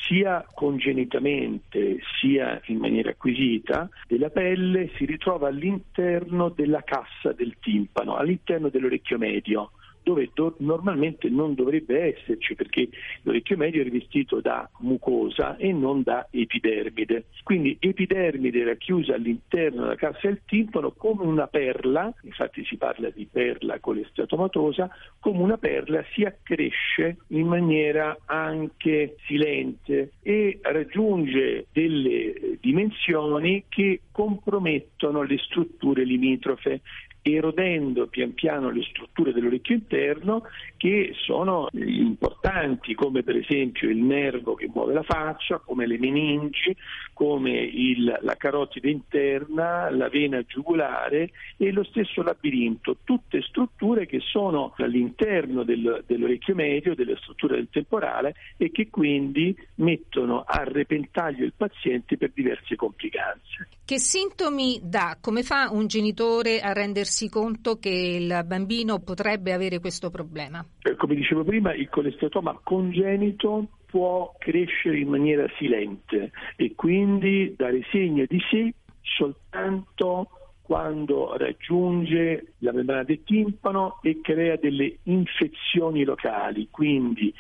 sia 0.07 0.47
congenitamente 0.55 1.99
sia 2.21 2.61
in 2.67 2.79
maniera 2.79 3.11
acquisita 3.11 3.89
della 4.07 4.31
pelle 4.31 4.91
si 4.97 5.05
ritrova 5.05 5.49
all'interno 5.49 6.49
della 6.51 6.83
cassa 6.83 7.33
del 7.33 7.57
timpano, 7.61 8.15
all'interno 8.15 8.69
dell'orecchio 8.69 9.19
medio 9.19 9.73
dove 10.05 10.31
do- 10.33 10.55
normalmente 10.59 11.29
non 11.29 11.55
dovrebbe 11.55 12.15
esserci 12.15 12.55
perché 12.55 12.89
l'orecchio 13.23 13.57
medio 13.57 13.81
è 13.81 13.85
rivestito 13.85 14.41
da 14.41 14.69
mucosa 14.81 15.57
e 15.57 15.73
non 15.73 16.03
da 16.03 16.29
epidermide. 16.31 17.25
Quindi 17.43 17.77
epidermide 17.81 18.65
racchiusa 18.65 19.15
all'interno 19.15 19.83
della 19.83 19.97
cassa 19.97 20.29
del 20.29 20.43
timpano 20.47 20.93
come 20.93 21.25
una 21.25 21.47
perla, 21.47 22.13
infatti 22.23 22.65
si 22.65 22.77
parla 22.77 23.11
di 23.11 23.27
perla 23.31 23.81
colesteatomatosa, 23.81 24.89
come 25.19 25.39
una 25.41 25.57
perla 25.57 26.05
si 26.13 26.23
accresce 26.23 27.17
in 27.29 27.47
maniera 27.47 28.17
anche 28.27 29.17
silente 29.27 30.13
e 30.23 30.59
raggiunge 30.63 31.67
delle 31.73 32.59
dimensioni 32.61 33.65
che 33.69 34.03
compromettono 34.13 35.23
le 35.23 35.39
strutture 35.39 36.05
limitrofe 36.05 36.83
erodendo 37.27 38.07
pian 38.07 38.35
piano 38.35 38.69
le 38.69 38.83
strutture 38.83 39.33
dell'orecchio 39.33 39.77
interno 39.77 40.43
che 40.77 41.15
sono 41.25 41.69
importanti 41.73 42.95
come 42.95 43.23
per 43.23 43.37
esempio 43.37 43.89
il 43.89 43.97
nervo 43.97 44.55
che 44.55 44.69
muove 44.73 44.93
la 44.93 45.03
faccia, 45.03 45.59
come 45.59 45.87
le 45.87 45.99
meningi, 45.99 46.77
come 47.15 47.53
il, 47.53 48.19
la 48.21 48.37
carotide 48.37 48.91
interna, 48.91 49.89
la 49.89 50.11
vena 50.11 50.43
giugulare 50.43 51.31
e 51.57 51.73
lo 51.73 51.83
stesso 51.85 52.23
labirinto, 52.23 52.99
tutte 53.05 53.41
strutture 53.41 54.05
che 54.05 54.21
sono 54.21 54.75
all'interno 54.77 55.63
del, 55.63 56.05
dell'orecchio 56.07 56.55
medio, 56.55 56.95
della 56.95 57.17
struttura 57.17 57.55
del 57.55 57.69
temporale 57.71 58.35
e 58.59 58.71
che 58.71 58.91
quindi 58.91 59.57
mettono 59.77 60.45
a 60.47 60.63
repentaglio 60.65 61.47
il 61.47 61.55
paziente 61.57 62.19
per 62.19 62.33
diverse 62.35 62.77
complicanze. 62.77 63.69
Che 63.83 63.99
sintomi 63.99 64.81
dà? 64.83 65.17
Come 65.21 65.43
fa 65.43 65.71
un 65.71 65.87
genitore 65.87 66.61
a 66.61 66.73
rendersi 66.73 67.14
conto 67.29 67.79
che 67.79 67.91
il 67.91 68.45
bambino 68.47 68.99
potrebbe 69.01 69.53
avere 69.53 69.79
questo 69.79 70.11
problema? 70.11 70.65
Eh, 70.83 70.97
Come 70.97 71.15
dicevo 71.15 71.45
prima, 71.45 71.75
il 71.75 71.89
colestatoma 71.89 72.59
congenito 72.63 73.69
può 73.87 74.35
crescere 74.39 74.99
in 74.99 75.09
maniera 75.09 75.47
silente 75.57 76.33
e 76.57 76.75
quindi 76.75 77.55
dare 77.57 77.81
segno 77.91 78.25
di 78.27 78.41
sé 78.51 78.75
soltanto 79.03 80.29
quando 80.63 81.37
raggiunge 81.37 82.55
la 82.59 82.73
membrana 82.73 83.05
del 83.05 83.23
timpano 83.23 83.99
e 84.03 84.21
crea 84.23 84.57
delle 84.57 84.99
infezioni 85.05 86.05
locali, 86.05 86.69
quindi 86.71 87.33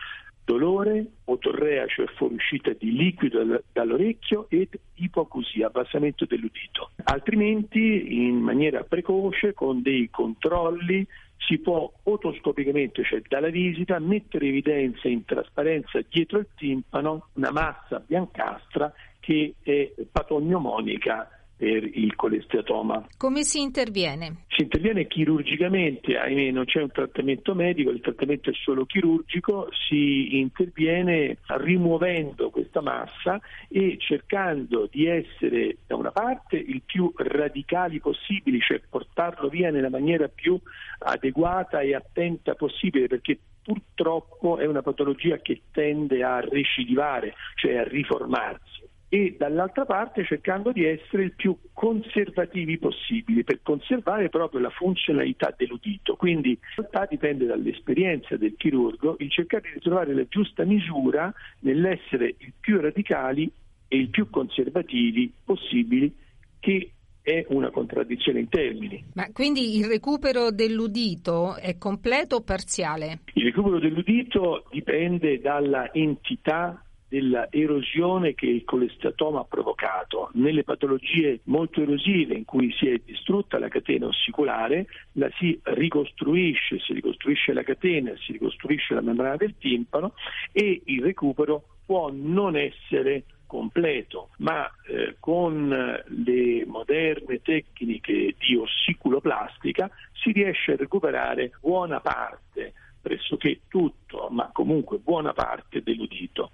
dolore, 0.44 1.06
otorrea, 1.24 1.86
cioè 1.86 2.06
fuoriuscita 2.16 2.72
di 2.72 2.92
liquido 2.92 3.42
dal- 3.44 3.64
dall'orecchio 3.72 4.46
ed 4.48 4.78
ipoacusia, 4.94 5.68
abbassamento 5.68 6.24
dell'udito. 6.26 6.90
Altrimenti, 7.04 8.26
in 8.26 8.36
maniera 8.36 8.82
precoce, 8.84 9.54
con 9.54 9.82
dei 9.82 10.08
controlli, 10.10 11.06
si 11.46 11.58
può 11.58 11.90
otoscopicamente, 12.04 13.04
cioè 13.04 13.22
dalla 13.26 13.48
visita, 13.48 13.98
mettere 13.98 14.46
evidenza 14.46 15.08
in 15.08 15.24
trasparenza 15.24 16.00
dietro 16.08 16.38
il 16.38 16.48
timpano 16.56 17.28
una 17.34 17.50
massa 17.50 18.02
biancastra 18.04 18.92
che 19.20 19.54
è 19.62 19.92
patognomonica 20.10 21.28
il 21.66 22.14
colesteatoma. 22.14 23.06
Come 23.16 23.42
si 23.42 23.60
interviene? 23.60 24.44
Si 24.48 24.62
interviene 24.62 25.06
chirurgicamente, 25.06 26.16
ahimè 26.16 26.50
non 26.50 26.64
c'è 26.64 26.82
un 26.82 26.90
trattamento 26.90 27.54
medico, 27.54 27.90
il 27.90 28.00
trattamento 28.00 28.50
è 28.50 28.52
solo 28.54 28.84
chirurgico, 28.84 29.68
si 29.88 30.38
interviene 30.38 31.38
rimuovendo 31.46 32.50
questa 32.50 32.80
massa 32.80 33.40
e 33.68 33.96
cercando 33.98 34.88
di 34.90 35.06
essere 35.06 35.78
da 35.86 35.96
una 35.96 36.12
parte 36.12 36.56
il 36.56 36.82
più 36.84 37.12
radicali 37.16 38.00
possibili, 38.00 38.60
cioè 38.60 38.80
portarlo 38.88 39.48
via 39.48 39.70
nella 39.70 39.90
maniera 39.90 40.28
più 40.28 40.58
adeguata 40.98 41.80
e 41.80 41.94
attenta 41.94 42.54
possibile, 42.54 43.06
perché 43.06 43.38
purtroppo 43.62 44.58
è 44.58 44.66
una 44.66 44.82
patologia 44.82 45.38
che 45.38 45.62
tende 45.72 46.22
a 46.22 46.40
recidivare, 46.40 47.34
cioè 47.56 47.76
a 47.76 47.84
riformarsi 47.84 48.83
e 49.08 49.36
dall'altra 49.38 49.84
parte 49.84 50.24
cercando 50.24 50.72
di 50.72 50.84
essere 50.84 51.24
il 51.24 51.34
più 51.34 51.56
conservativi 51.72 52.78
possibili 52.78 53.44
per 53.44 53.60
conservare 53.62 54.28
proprio 54.28 54.60
la 54.60 54.70
funzionalità 54.70 55.54
dell'udito. 55.56 56.16
Quindi 56.16 56.50
in 56.50 56.58
realtà 56.76 57.06
dipende 57.08 57.46
dall'esperienza 57.46 58.36
del 58.36 58.54
chirurgo 58.56 59.16
il 59.18 59.30
cercare 59.30 59.70
di 59.72 59.80
trovare 59.80 60.14
la 60.14 60.26
giusta 60.28 60.64
misura 60.64 61.32
nell'essere 61.60 62.34
il 62.38 62.52
più 62.58 62.80
radicali 62.80 63.50
e 63.86 63.96
il 63.96 64.08
più 64.08 64.28
conservativi 64.30 65.32
possibili 65.44 66.12
che 66.58 66.90
è 67.24 67.46
una 67.48 67.70
contraddizione 67.70 68.40
in 68.40 68.48
termini. 68.50 69.02
Ma 69.14 69.30
quindi 69.32 69.78
il 69.78 69.86
recupero 69.86 70.50
dell'udito 70.50 71.56
è 71.56 71.78
completo 71.78 72.36
o 72.36 72.40
parziale? 72.42 73.20
Il 73.32 73.44
recupero 73.44 73.78
dell'udito 73.78 74.66
dipende 74.70 75.40
dalla 75.40 75.90
entità 75.94 76.83
della 77.08 77.50
erosione 77.50 78.34
che 78.34 78.46
il 78.46 78.64
colestatoma 78.64 79.40
ha 79.40 79.44
provocato. 79.44 80.30
Nelle 80.34 80.64
patologie 80.64 81.40
molto 81.44 81.80
erosive 81.80 82.34
in 82.34 82.44
cui 82.44 82.72
si 82.72 82.88
è 82.88 83.00
distrutta 83.04 83.58
la 83.58 83.68
catena 83.68 84.06
ossiculare, 84.06 84.86
la 85.12 85.30
si 85.38 85.58
ricostruisce, 85.62 86.80
si 86.80 86.92
ricostruisce 86.92 87.52
la 87.52 87.62
catena, 87.62 88.12
si 88.16 88.32
ricostruisce 88.32 88.94
la 88.94 89.00
membrana 89.00 89.36
del 89.36 89.54
timpano 89.58 90.14
e 90.52 90.82
il 90.84 91.02
recupero 91.02 91.76
può 91.84 92.10
non 92.12 92.56
essere 92.56 93.24
completo, 93.46 94.30
ma 94.38 94.68
eh, 94.88 95.16
con 95.20 95.68
le 95.68 96.64
moderne 96.66 97.40
tecniche 97.42 98.34
di 98.36 98.56
ossiculoplastica 98.56 99.88
si 100.12 100.32
riesce 100.32 100.72
a 100.72 100.76
recuperare 100.76 101.52
buona 101.60 102.00
parte 102.00 102.72
pressoché 103.04 103.60
tutto, 103.68 104.28
ma 104.30 104.48
comunque 104.50 104.96
buona 104.96 105.34
parte 105.34 105.82
dell'udito. 105.82 106.52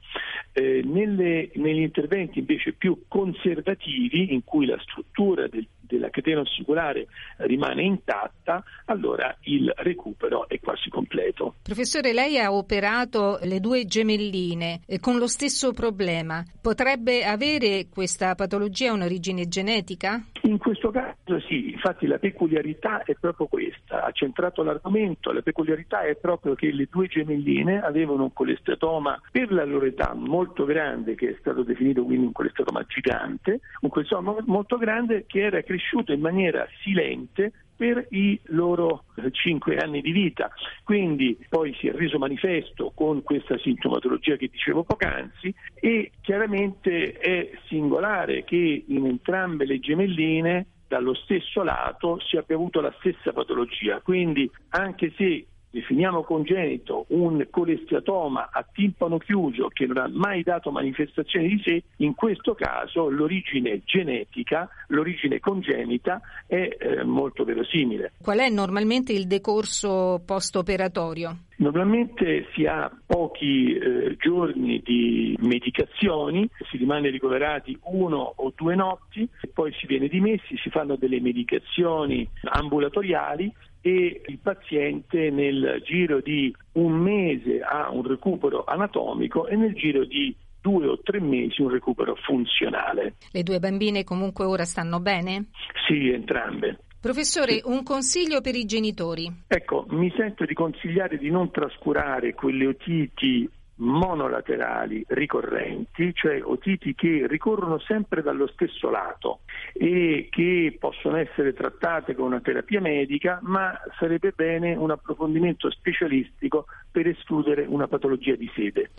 Nelle, 0.90 1.50
negli 1.54 1.82
interventi 1.82 2.40
invece 2.40 2.72
più 2.72 3.04
conservativi, 3.06 4.32
in 4.32 4.42
cui 4.44 4.66
la 4.66 4.78
struttura 4.80 5.46
del, 5.46 5.66
della 5.90 6.10
catena 6.10 6.40
ossiculare 6.40 7.08
rimane 7.38 7.82
intatta, 7.82 8.62
allora 8.86 9.36
il 9.42 9.72
recupero 9.76 10.48
è 10.48 10.58
quasi 10.60 10.88
completo. 10.88 11.56
Professore, 11.62 12.12
lei 12.12 12.38
ha 12.38 12.52
operato 12.52 13.38
le 13.42 13.60
due 13.60 13.84
gemelline 13.84 14.80
eh, 14.86 15.00
con 15.00 15.18
lo 15.18 15.26
stesso 15.26 15.72
problema. 15.72 16.44
Potrebbe 16.60 17.24
avere 17.24 17.88
questa 17.92 18.34
patologia 18.34 18.92
un'origine 18.92 19.48
genetica? 19.48 20.22
In 20.42 20.58
questo 20.58 20.90
caso 20.90 21.40
sì, 21.48 21.70
infatti 21.72 22.06
la 22.06 22.18
peculiarità 22.18 23.02
è 23.02 23.14
proprio 23.14 23.46
questa, 23.46 24.04
ha 24.04 24.10
centrato 24.12 24.62
l'argomento, 24.62 25.32
la 25.32 25.42
peculiarità 25.42 26.02
è 26.02 26.16
proprio 26.16 26.54
che 26.54 26.72
le 26.72 26.88
due 26.90 27.06
gemelline 27.08 27.80
avevano 27.80 28.24
un 28.24 28.32
colestatoma 28.32 29.20
per 29.30 29.52
la 29.52 29.64
loro 29.64 29.86
età 29.86 30.14
molto 30.14 30.64
grande, 30.64 31.14
che 31.14 31.30
è 31.30 31.36
stato 31.40 31.62
definito 31.62 32.04
quindi 32.04 32.26
un 32.26 32.32
colestatoma 32.32 32.84
gigante, 32.86 33.60
un 33.80 33.90
colestatoma 33.90 34.36
molto 34.46 34.76
grande 34.76 35.24
che 35.26 35.40
era 35.40 35.62
cresciuto 35.62 35.79
in 36.12 36.20
maniera 36.20 36.66
silente 36.82 37.52
per 37.80 38.06
i 38.10 38.38
loro 38.48 39.04
cinque 39.30 39.78
anni 39.78 40.02
di 40.02 40.12
vita. 40.12 40.50
Quindi 40.84 41.38
poi 41.48 41.74
si 41.80 41.88
è 41.88 41.92
reso 41.92 42.18
manifesto 42.18 42.92
con 42.94 43.22
questa 43.22 43.56
sintomatologia 43.56 44.36
che 44.36 44.48
dicevo 44.48 44.84
poc'anzi 44.84 45.54
e 45.74 46.10
chiaramente 46.20 47.12
è 47.12 47.50
singolare 47.68 48.44
che 48.44 48.84
in 48.86 49.06
entrambe 49.06 49.64
le 49.64 49.80
gemelline 49.80 50.66
dallo 50.86 51.14
stesso 51.14 51.62
lato 51.62 52.18
si 52.20 52.36
abbia 52.36 52.56
avuto 52.56 52.80
la 52.80 52.92
stessa 52.98 53.32
patologia. 53.32 54.00
Quindi 54.00 54.50
anche 54.70 55.12
se 55.16 55.46
definiamo 55.70 56.22
congenito 56.22 57.06
un 57.08 57.46
colesteatoma 57.50 58.50
a 58.52 58.66
timpano 58.70 59.18
chiuso 59.18 59.68
che 59.68 59.86
non 59.86 59.98
ha 59.98 60.08
mai 60.12 60.42
dato 60.42 60.70
manifestazioni 60.70 61.48
di 61.48 61.62
sé, 61.64 61.82
in 61.96 62.14
questo 62.14 62.54
caso 62.54 63.08
l'origine 63.08 63.82
genetica, 63.84 64.68
l'origine 64.88 65.38
congenita 65.38 66.20
è 66.46 66.68
eh, 66.78 67.04
molto 67.04 67.44
verosimile. 67.44 68.12
Qual 68.20 68.38
è 68.38 68.48
normalmente 68.48 69.12
il 69.12 69.26
decorso 69.26 70.20
post-operatorio? 70.24 71.36
Normalmente 71.56 72.46
si 72.54 72.64
ha 72.64 72.90
pochi 73.06 73.74
eh, 73.74 74.16
giorni 74.18 74.80
di 74.82 75.36
medicazioni, 75.40 76.48
si 76.70 76.78
rimane 76.78 77.10
ricoverati 77.10 77.78
uno 77.82 78.32
o 78.36 78.52
due 78.56 78.74
notti 78.74 79.28
poi 79.52 79.72
si 79.74 79.86
viene 79.86 80.08
dimessi, 80.08 80.56
si 80.56 80.70
fanno 80.70 80.96
delle 80.96 81.20
medicazioni 81.20 82.26
ambulatoriali 82.44 83.52
e 83.80 84.22
il 84.26 84.38
paziente 84.38 85.30
nel 85.30 85.82
giro 85.84 86.20
di 86.20 86.54
un 86.72 86.92
mese 86.92 87.60
ha 87.60 87.90
un 87.90 88.06
recupero 88.06 88.64
anatomico 88.64 89.46
e 89.46 89.56
nel 89.56 89.74
giro 89.74 90.04
di 90.04 90.34
due 90.60 90.86
o 90.86 91.00
tre 91.02 91.20
mesi 91.20 91.62
un 91.62 91.70
recupero 91.70 92.14
funzionale. 92.16 93.14
Le 93.32 93.42
due 93.42 93.58
bambine 93.58 94.04
comunque 94.04 94.44
ora 94.44 94.64
stanno 94.64 95.00
bene? 95.00 95.46
Sì, 95.86 96.10
entrambe. 96.10 96.78
Professore, 97.00 97.62
un 97.64 97.82
consiglio 97.82 98.42
per 98.42 98.54
i 98.54 98.66
genitori. 98.66 99.44
Ecco, 99.48 99.86
mi 99.88 100.12
sento 100.14 100.44
di 100.44 100.52
consigliare 100.52 101.16
di 101.16 101.30
non 101.30 101.50
trascurare 101.50 102.34
quelle 102.34 102.66
otiti 102.66 103.48
monolaterali 103.80 105.04
ricorrenti, 105.08 106.12
cioè 106.14 106.42
otiti 106.42 106.94
che 106.94 107.26
ricorrono 107.26 107.78
sempre 107.78 108.22
dallo 108.22 108.46
stesso 108.48 108.90
lato 108.90 109.40
e 109.72 110.28
che 110.30 110.76
possono 110.78 111.16
essere 111.16 111.52
trattate 111.52 112.14
con 112.14 112.26
una 112.26 112.40
terapia 112.40 112.80
medica, 112.80 113.38
ma 113.42 113.78
sarebbe 113.98 114.32
bene 114.34 114.74
un 114.74 114.90
approfondimento 114.90 115.70
specialistico 115.70 116.66
per 116.90 117.06
escludere 117.06 117.64
una 117.66 117.88
patologia 117.88 118.34
di 118.34 118.50
sede. 118.54 118.90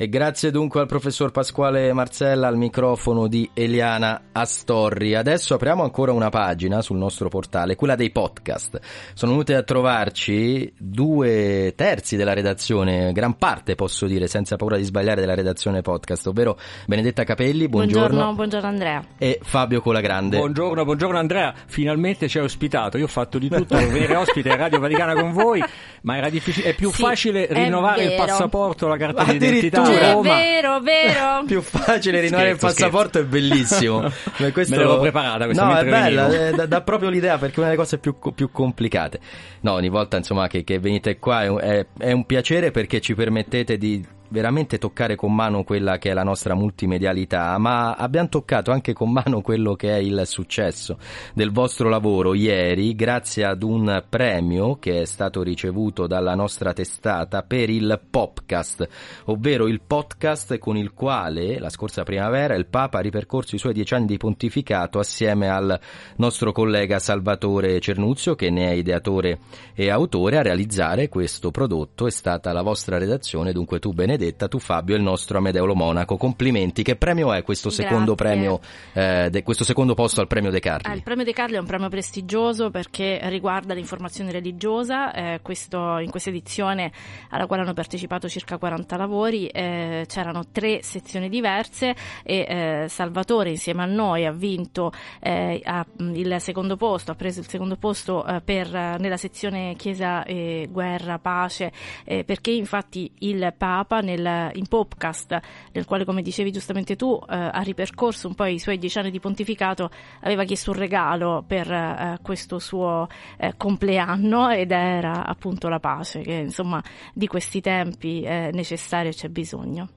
E 0.00 0.08
grazie 0.08 0.50
dunque 0.50 0.80
al 0.80 0.86
professor 0.86 1.30
Pasquale 1.30 1.92
Marcella 1.92 2.46
al 2.46 2.56
microfono 2.56 3.26
di 3.26 3.50
Eliana 3.52 4.28
Astorri. 4.32 5.14
Adesso 5.14 5.52
apriamo 5.52 5.82
ancora 5.82 6.10
una 6.12 6.30
pagina 6.30 6.80
sul 6.80 6.96
nostro 6.96 7.28
portale, 7.28 7.76
quella 7.76 7.96
dei 7.96 8.10
podcast. 8.10 8.80
Sono 9.12 9.32
venute 9.32 9.54
a 9.56 9.62
trovarci 9.62 10.72
due 10.78 11.74
terzi 11.76 12.16
della 12.16 12.32
redazione, 12.32 13.12
gran 13.12 13.36
parte 13.36 13.74
posso 13.74 14.06
dire, 14.06 14.26
senza 14.26 14.56
paura 14.56 14.78
di 14.78 14.84
sbagliare, 14.84 15.20
della 15.20 15.34
redazione 15.34 15.82
podcast, 15.82 16.28
ovvero 16.28 16.58
Benedetta 16.86 17.22
Capelli, 17.24 17.68
buongiorno. 17.68 18.06
Buongiorno, 18.06 18.34
buongiorno 18.36 18.68
Andrea. 18.68 19.04
E 19.18 19.38
Fabio 19.42 19.82
Colagrande. 19.82 20.38
Buongiorno, 20.38 20.82
buongiorno 20.82 21.18
Andrea. 21.18 21.52
Finalmente 21.66 22.26
ci 22.26 22.38
hai 22.38 22.44
ospitato. 22.44 22.96
Io 22.96 23.04
ho 23.04 23.06
fatto 23.06 23.38
di 23.38 23.50
tutto 23.50 23.76
per 23.76 23.88
venire 23.88 24.16
ospite 24.16 24.48
a 24.48 24.56
Radio 24.56 24.78
Vaticana 24.78 25.12
con 25.12 25.32
voi, 25.32 25.62
ma 26.04 26.16
era 26.16 26.30
difficile. 26.30 26.70
È 26.70 26.74
più 26.74 26.90
Sì, 26.90 27.02
facile 27.02 27.48
rinnovare 27.50 28.04
il 28.04 28.14
passaporto, 28.16 28.88
la 28.88 28.96
carta 28.96 29.24
d'identità. 29.24 29.88
È 29.98 30.04
a 30.06 30.12
Roma. 30.12 30.34
vero, 30.36 30.80
vero. 30.80 31.42
più 31.46 31.60
facile 31.62 32.20
rinnovare 32.20 32.50
il 32.50 32.56
Scherzo, 32.58 32.76
passaporto 32.76 33.18
è 33.18 33.24
bellissimo. 33.24 34.00
Ma 34.38 34.52
questo- 34.52 34.74
Me 34.76 34.82
l'avevo 34.82 35.00
preparata 35.00 35.44
questa 35.44 35.64
No, 35.64 35.76
è 35.76 35.84
bella, 35.84 36.28
eh, 36.48 36.52
dà, 36.52 36.66
dà 36.66 36.80
proprio 36.82 37.08
l'idea 37.10 37.38
perché 37.38 37.56
è 37.56 37.58
una 37.58 37.68
delle 37.68 37.78
cose 37.80 37.98
più, 37.98 38.16
più 38.34 38.50
complicate. 38.50 39.18
No, 39.60 39.72
ogni 39.72 39.88
volta 39.88 40.16
insomma 40.16 40.46
che, 40.48 40.64
che 40.64 40.78
venite 40.78 41.18
qua 41.18 41.42
è- 41.60 41.86
è 41.98 42.12
un 42.12 42.24
piacere 42.26 42.70
perché 42.70 43.00
ci 43.00 43.14
permettete 43.14 43.76
di 43.78 44.04
veramente 44.30 44.78
toccare 44.78 45.16
con 45.16 45.34
mano 45.34 45.64
quella 45.64 45.98
che 45.98 46.10
è 46.10 46.14
la 46.14 46.22
nostra 46.22 46.54
multimedialità, 46.54 47.56
ma 47.58 47.94
abbiamo 47.94 48.28
toccato 48.28 48.70
anche 48.70 48.92
con 48.92 49.10
mano 49.10 49.42
quello 49.42 49.74
che 49.74 49.90
è 49.90 49.98
il 49.98 50.22
successo 50.24 50.98
del 51.34 51.50
vostro 51.50 51.88
lavoro 51.88 52.34
ieri 52.34 52.94
grazie 52.94 53.44
ad 53.44 53.62
un 53.62 54.04
premio 54.08 54.78
che 54.78 55.02
è 55.02 55.04
stato 55.04 55.42
ricevuto 55.42 56.06
dalla 56.06 56.34
nostra 56.34 56.72
testata 56.72 57.42
per 57.42 57.70
il 57.70 58.00
Popcast, 58.08 58.88
ovvero 59.24 59.66
il 59.66 59.80
podcast 59.84 60.58
con 60.58 60.76
il 60.76 60.92
quale 60.92 61.58
la 61.58 61.68
scorsa 61.68 62.04
primavera 62.04 62.54
il 62.54 62.66
Papa 62.66 62.98
ha 62.98 63.02
ripercorso 63.02 63.56
i 63.56 63.58
suoi 63.58 63.72
dieci 63.72 63.94
anni 63.94 64.06
di 64.06 64.16
pontificato 64.16 64.98
assieme 64.98 65.48
al 65.48 65.78
nostro 66.16 66.52
collega 66.52 66.98
Salvatore 66.98 67.80
Cernuzio 67.80 68.36
che 68.36 68.50
ne 68.50 68.68
è 68.68 68.72
ideatore 68.74 69.40
e 69.74 69.90
autore. 69.90 70.38
A 70.38 70.42
realizzare 70.42 71.08
questo 71.08 71.50
prodotto 71.50 72.06
è 72.06 72.10
stata 72.10 72.52
la 72.52 72.62
vostra 72.62 72.96
redazione, 72.96 73.52
dunque 73.52 73.80
tu 73.80 73.92
Benedetta 73.92 74.19
Benedetta, 74.20 74.48
tu 74.48 74.58
Fabio 74.58 74.94
e 74.94 74.98
il 74.98 75.02
nostro 75.02 75.38
Amedeo 75.38 75.74
Monaco. 75.74 76.18
Complimenti, 76.18 76.82
che 76.82 76.96
premio 76.96 77.32
è 77.32 77.42
questo 77.42 77.70
secondo 77.70 78.14
premio, 78.14 78.60
eh, 78.92 79.28
de- 79.30 79.42
questo 79.42 79.64
secondo 79.64 79.94
posto 79.94 80.20
al 80.20 80.26
premio 80.26 80.50
De 80.50 80.60
Carli? 80.60 80.90
Ah, 80.90 80.94
il 80.94 81.02
premio 81.02 81.24
De 81.24 81.32
Carli 81.32 81.54
è 81.54 81.58
un 81.58 81.64
premio 81.64 81.88
prestigioso 81.88 82.68
perché 82.70 83.18
riguarda 83.30 83.72
l'informazione 83.72 84.30
religiosa. 84.30 85.12
eh, 85.12 85.40
questo- 85.42 85.98
in 85.98 86.10
questa 86.10 86.28
edizione 86.30 86.92
alla 87.30 87.46
quale 87.46 87.62
hanno 87.62 87.72
partecipato 87.72 88.28
circa 88.28 88.58
40 88.58 88.96
lavori 88.96 89.46
eh, 89.46 90.04
c'erano 90.06 90.44
tre 90.52 90.82
sezioni 90.82 91.28
diverse 91.28 91.94
e 92.22 92.46
eh, 92.48 92.88
Salvatore 92.88 93.50
insieme 93.50 93.82
a 93.82 93.86
noi 93.86 94.26
ha 94.26 94.32
vinto 94.32 94.92
eh, 95.20 95.60
ha- 95.64 95.84
mh, 95.96 96.14
il 96.14 96.36
secondo 96.40 96.76
posto, 96.76 97.12
ha 97.12 97.14
preso 97.14 97.40
il 97.40 97.48
secondo 97.48 97.76
posto 97.76 98.24
eh, 98.26 98.40
per, 98.40 98.74
eh, 98.74 98.96
nella 98.98 99.16
sezione 99.16 99.74
Chiesa, 99.76 100.24
e 100.24 100.68
guerra, 100.70 101.18
pace, 101.18 101.72
eh, 102.04 102.24
perché 102.24 102.50
infatti 102.50 103.10
il 103.20 103.52
Papa 103.56 104.00
nel, 104.16 104.50
in 104.54 104.66
podcast, 104.66 105.38
nel 105.72 105.84
quale 105.84 106.04
come 106.04 106.22
dicevi 106.22 106.50
giustamente 106.52 106.96
tu 106.96 107.18
eh, 107.28 107.34
ha 107.34 107.60
ripercorso 107.60 108.28
un 108.28 108.34
po' 108.34 108.44
i 108.44 108.58
suoi 108.58 108.78
dieci 108.78 108.98
anni 108.98 109.10
di 109.10 109.20
pontificato, 109.20 109.90
aveva 110.20 110.44
chiesto 110.44 110.70
un 110.70 110.76
regalo 110.76 111.44
per 111.46 111.70
eh, 111.70 112.18
questo 112.22 112.58
suo 112.58 113.08
eh, 113.38 113.54
compleanno 113.56 114.50
ed 114.50 114.70
era 114.72 115.24
appunto 115.24 115.68
la 115.68 115.80
pace, 115.80 116.20
che 116.22 116.32
insomma 116.32 116.82
di 117.12 117.26
questi 117.26 117.60
tempi 117.60 118.22
è 118.22 118.50
necessario 118.52 119.10
e 119.10 119.14
c'è 119.14 119.28
bisogno. 119.28 119.88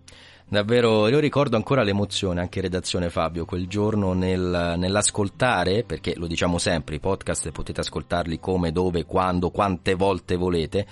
Davvero, 0.46 1.08
io 1.08 1.20
ricordo 1.20 1.56
ancora 1.56 1.82
l'emozione, 1.82 2.40
anche 2.40 2.60
in 2.60 2.66
redazione 2.66 3.10
Fabio, 3.10 3.46
quel 3.46 3.68
giorno 3.68 4.14
nel- 4.14 4.76
nell'ascoltare, 4.78 5.84
perché 5.84 6.14
lo 6.16 6.28
diciamo 6.28 6.60
sempre, 6.60 6.96
i 6.96 7.00
podcast 7.00 7.50
potete 7.50 7.80
ascoltarli 7.80 8.40
come, 8.40 8.72
dove, 8.72 9.06
quando, 9.06 9.50
quante 9.50 9.96
volte 9.96 10.36
volete, 10.36 10.86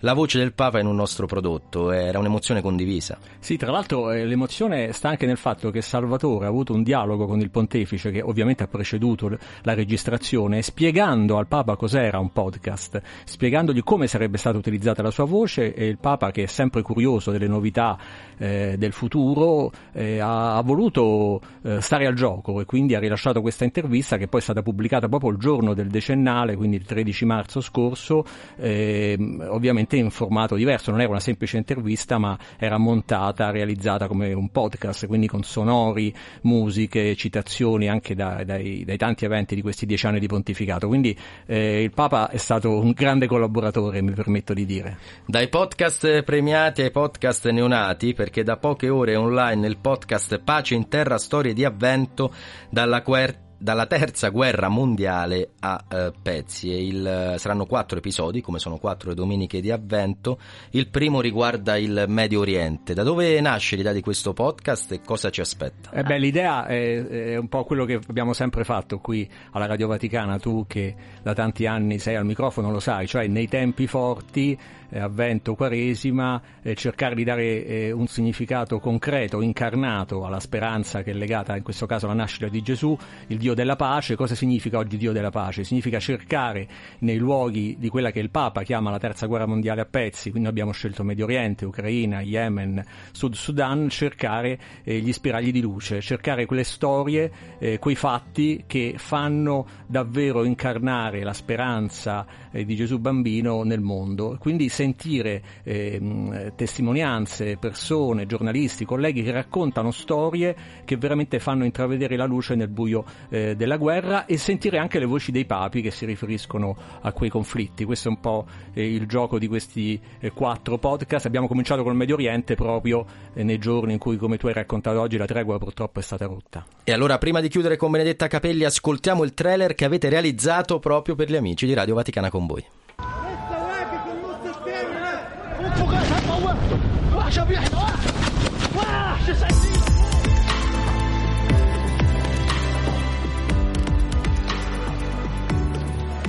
la 0.00 0.12
voce 0.12 0.38
del 0.38 0.52
Papa 0.52 0.78
in 0.78 0.86
un 0.86 0.94
nostro 0.94 1.26
prodotto, 1.26 1.90
era 1.90 2.18
un'emozione 2.18 2.60
condivisa. 2.60 3.18
Sì, 3.38 3.56
tra 3.56 3.70
l'altro 3.70 4.10
eh, 4.10 4.26
l'emozione 4.26 4.92
sta 4.92 5.08
anche 5.08 5.24
nel 5.24 5.38
fatto 5.38 5.70
che 5.70 5.80
Salvatore 5.80 6.44
ha 6.44 6.48
avuto 6.48 6.74
un 6.74 6.82
dialogo 6.82 7.26
con 7.26 7.40
il 7.40 7.50
pontefice 7.50 8.10
che 8.10 8.20
ovviamente 8.20 8.62
ha 8.62 8.66
preceduto 8.66 9.28
l- 9.28 9.38
la 9.62 9.72
registrazione, 9.72 10.60
spiegando 10.60 11.38
al 11.38 11.46
Papa 11.46 11.76
cos'era 11.76 12.18
un 12.18 12.30
podcast, 12.30 13.00
spiegandogli 13.24 13.82
come 13.82 14.06
sarebbe 14.06 14.36
stata 14.36 14.58
utilizzata 14.58 15.02
la 15.02 15.10
sua 15.10 15.24
voce 15.24 15.72
e 15.72 15.86
il 15.86 15.98
Papa 15.98 16.30
che 16.30 16.42
è 16.42 16.46
sempre 16.46 16.82
curioso 16.82 17.30
delle 17.30 17.48
novità 17.48 17.96
eh, 18.36 18.74
del 18.76 18.92
futuro 18.92 19.72
eh, 19.92 20.18
ha, 20.18 20.56
ha 20.56 20.60
voluto 20.60 21.40
eh, 21.62 21.80
stare 21.80 22.06
al 22.06 22.14
gioco 22.14 22.60
e 22.60 22.66
quindi 22.66 22.94
ha 22.94 22.98
rilasciato 22.98 23.40
questa 23.40 23.64
intervista 23.64 24.18
che 24.18 24.28
poi 24.28 24.40
è 24.40 24.42
stata 24.42 24.62
pubblicata 24.62 25.08
proprio 25.08 25.30
il 25.30 25.38
giorno 25.38 25.72
del 25.72 25.88
decennale, 25.88 26.54
quindi 26.54 26.76
il 26.76 26.84
13 26.84 27.24
marzo 27.24 27.60
scorso, 27.60 28.24
ehm, 28.56 29.46
ovviamente 29.86 29.96
in 29.96 30.10
formato 30.10 30.56
diverso, 30.56 30.90
non 30.90 31.00
era 31.00 31.10
una 31.10 31.20
semplice 31.20 31.56
intervista 31.56 32.18
ma 32.18 32.36
era 32.58 32.76
montata, 32.76 33.50
realizzata 33.50 34.08
come 34.08 34.32
un 34.32 34.50
podcast, 34.50 35.06
quindi 35.06 35.28
con 35.28 35.42
sonori, 35.42 36.14
musiche, 36.42 37.14
citazioni 37.14 37.88
anche 37.88 38.14
da- 38.14 38.42
dai, 38.44 38.84
dai 38.84 38.96
tanti 38.96 39.24
eventi 39.24 39.54
di 39.54 39.62
questi 39.62 39.86
dieci 39.86 40.06
anni 40.06 40.18
di 40.18 40.26
pontificato. 40.26 40.88
Quindi 40.88 41.16
eh, 41.46 41.82
il 41.82 41.92
Papa 41.92 42.28
è 42.28 42.36
stato 42.36 42.78
un 42.78 42.90
grande 42.90 43.26
collaboratore, 43.26 44.02
mi 44.02 44.12
permetto 44.12 44.52
di 44.52 44.66
dire. 44.66 44.98
Dai 45.24 45.48
podcast 45.48 46.22
premiati 46.22 46.82
ai 46.82 46.90
podcast 46.90 47.48
neonati, 47.48 48.12
perché 48.12 48.42
da 48.42 48.56
poche 48.56 48.88
ore 48.88 49.12
è 49.12 49.18
online 49.18 49.66
il 49.66 49.78
podcast 49.78 50.38
Pace 50.40 50.74
in 50.74 50.88
Terra, 50.88 51.18
storie 51.18 51.52
di 51.52 51.64
avvento 51.64 52.32
dalla, 52.70 53.00
guer- 53.00 53.44
dalla 53.58 53.86
terza 53.86 54.28
guerra 54.28 54.68
mondiale 54.68 55.50
a 55.60 55.84
eh, 55.88 56.12
pezzi. 56.20 56.70
E 56.70 56.86
il- 56.86 57.34
saranno 57.38 57.66
quattro 57.66 57.98
episodi, 57.98 58.40
come 58.40 58.58
sono 58.58 58.78
quattro 58.78 59.08
le 59.10 59.14
domeniche 59.14 59.60
di 59.60 59.70
avvento. 59.70 60.38
Il 60.70 60.88
primo 60.88 61.20
riguarda 61.20 61.76
il 61.76 62.04
Medio 62.08 62.40
Oriente. 62.40 62.94
Da 62.94 63.02
dove 63.02 63.40
nasce 63.40 63.76
l'idea 63.76 63.92
di 63.92 64.00
questo 64.00 64.32
podcast 64.32 64.92
e 64.92 65.00
cosa 65.02 65.30
ci 65.30 65.40
aspetta? 65.40 65.90
Eh 65.90 66.02
beh, 66.02 66.18
l'idea 66.18 66.66
è, 66.66 67.06
è 67.06 67.36
un 67.36 67.48
po' 67.48 67.64
quello 67.64 67.84
che 67.84 68.00
abbiamo 68.08 68.32
sempre 68.32 68.64
fatto 68.64 68.98
qui 68.98 69.28
alla 69.52 69.66
Radio 69.66 69.88
Vaticana, 69.88 70.38
tu 70.38 70.64
che 70.66 70.94
da 71.22 71.34
tanti 71.34 71.66
anni 71.66 71.98
sei 71.98 72.16
al 72.16 72.24
microfono 72.24 72.70
lo 72.70 72.80
sai, 72.80 73.06
cioè 73.06 73.26
nei 73.26 73.48
tempi 73.48 73.86
forti, 73.86 74.58
eh, 74.88 74.98
avvento, 74.98 75.54
quaresima, 75.54 76.40
eh, 76.62 76.74
cercare 76.74 77.14
di 77.14 77.24
dare 77.24 77.64
eh, 77.64 77.92
un 77.92 78.06
significato 78.06 78.78
concreto, 78.78 79.40
incarnato 79.40 80.24
alla 80.24 80.40
speranza 80.40 81.02
che 81.02 81.10
è 81.10 81.14
legata 81.14 81.56
in 81.56 81.62
questo 81.62 81.86
caso 81.86 82.06
alla 82.06 82.14
nascita 82.14 82.48
di 82.48 82.62
Gesù, 82.62 82.96
il 83.28 83.38
Dio 83.38 83.54
della 83.54 83.76
pace. 83.76 84.16
Cosa 84.16 84.34
significa 84.34 84.78
oggi 84.78 84.96
Dio 84.96 85.12
della 85.12 85.30
pace? 85.30 85.64
Significa 85.64 85.98
cercare 85.98 86.68
nei 87.00 87.16
luoghi 87.16 87.76
di 87.78 87.88
quella 87.88 88.10
che 88.10 88.20
il 88.20 88.30
Papa 88.30 88.62
chiama 88.62 88.90
la 88.90 88.98
terza 88.98 89.26
guerra 89.26 89.46
mondiale 89.46 89.80
a 89.80 89.86
pezzi, 89.86 90.30
quindi 90.30 90.48
abbiamo 90.48 90.72
scelto 90.72 91.02
Medio 91.02 91.24
Oriente, 91.24 91.64
Ucraina, 91.64 92.20
Yemen, 92.20 92.84
Sud 93.12 93.34
Sudan, 93.34 93.88
cercare 93.88 94.58
eh, 94.84 94.98
gli 94.98 95.12
spiragli 95.12 95.52
di 95.52 95.60
luce, 95.60 96.00
cercare 96.00 96.46
quelle 96.46 96.64
storie, 96.64 97.30
eh, 97.58 97.78
quei 97.78 97.94
fatti 97.94 98.64
che 98.66 98.94
fanno 98.96 99.66
davvero 99.86 100.44
incarnare 100.44 101.22
la 101.22 101.32
speranza 101.32 102.44
di 102.50 102.74
Gesù 102.74 102.98
bambino 102.98 103.62
nel 103.64 103.80
mondo. 103.80 104.36
Quindi 104.38 104.68
sentire 104.86 105.42
ehm, 105.64 106.54
testimonianze, 106.54 107.56
persone, 107.56 108.26
giornalisti, 108.26 108.84
colleghi 108.84 109.22
che 109.22 109.32
raccontano 109.32 109.90
storie 109.90 110.54
che 110.84 110.96
veramente 110.96 111.40
fanno 111.40 111.64
intravedere 111.64 112.16
la 112.16 112.24
luce 112.24 112.54
nel 112.54 112.68
buio 112.68 113.04
eh, 113.28 113.56
della 113.56 113.76
guerra 113.76 114.26
e 114.26 114.36
sentire 114.36 114.78
anche 114.78 115.00
le 115.00 115.06
voci 115.06 115.32
dei 115.32 115.44
papi 115.44 115.82
che 115.82 115.90
si 115.90 116.06
riferiscono 116.06 116.76
a 117.00 117.12
quei 117.12 117.30
conflitti. 117.30 117.84
Questo 117.84 118.08
è 118.08 118.10
un 118.12 118.20
po' 118.20 118.46
eh, 118.72 118.88
il 118.88 119.06
gioco 119.06 119.38
di 119.38 119.48
questi 119.48 120.00
eh, 120.20 120.30
quattro 120.30 120.78
podcast. 120.78 121.26
Abbiamo 121.26 121.48
cominciato 121.48 121.82
col 121.82 121.96
Medio 121.96 122.14
Oriente 122.14 122.54
proprio 122.54 123.04
eh, 123.34 123.42
nei 123.42 123.58
giorni 123.58 123.94
in 123.94 123.98
cui, 123.98 124.16
come 124.16 124.36
tu 124.36 124.46
hai 124.46 124.52
raccontato 124.52 125.00
oggi, 125.00 125.16
la 125.16 125.26
tregua 125.26 125.58
purtroppo 125.58 125.98
è 125.98 126.02
stata 126.02 126.26
rotta. 126.26 126.64
E 126.84 126.92
allora, 126.92 127.18
prima 127.18 127.40
di 127.40 127.48
chiudere 127.48 127.76
con 127.76 127.90
Benedetta 127.90 128.28
Capelli, 128.28 128.62
ascoltiamo 128.62 129.24
il 129.24 129.34
trailer 129.34 129.74
che 129.74 129.84
avete 129.84 130.08
realizzato 130.08 130.78
proprio 130.78 131.16
per 131.16 131.28
gli 131.28 131.36
amici 131.36 131.66
di 131.66 131.74
Radio 131.74 131.94
Vaticana 131.96 132.30
con 132.30 132.46
voi. 132.46 132.64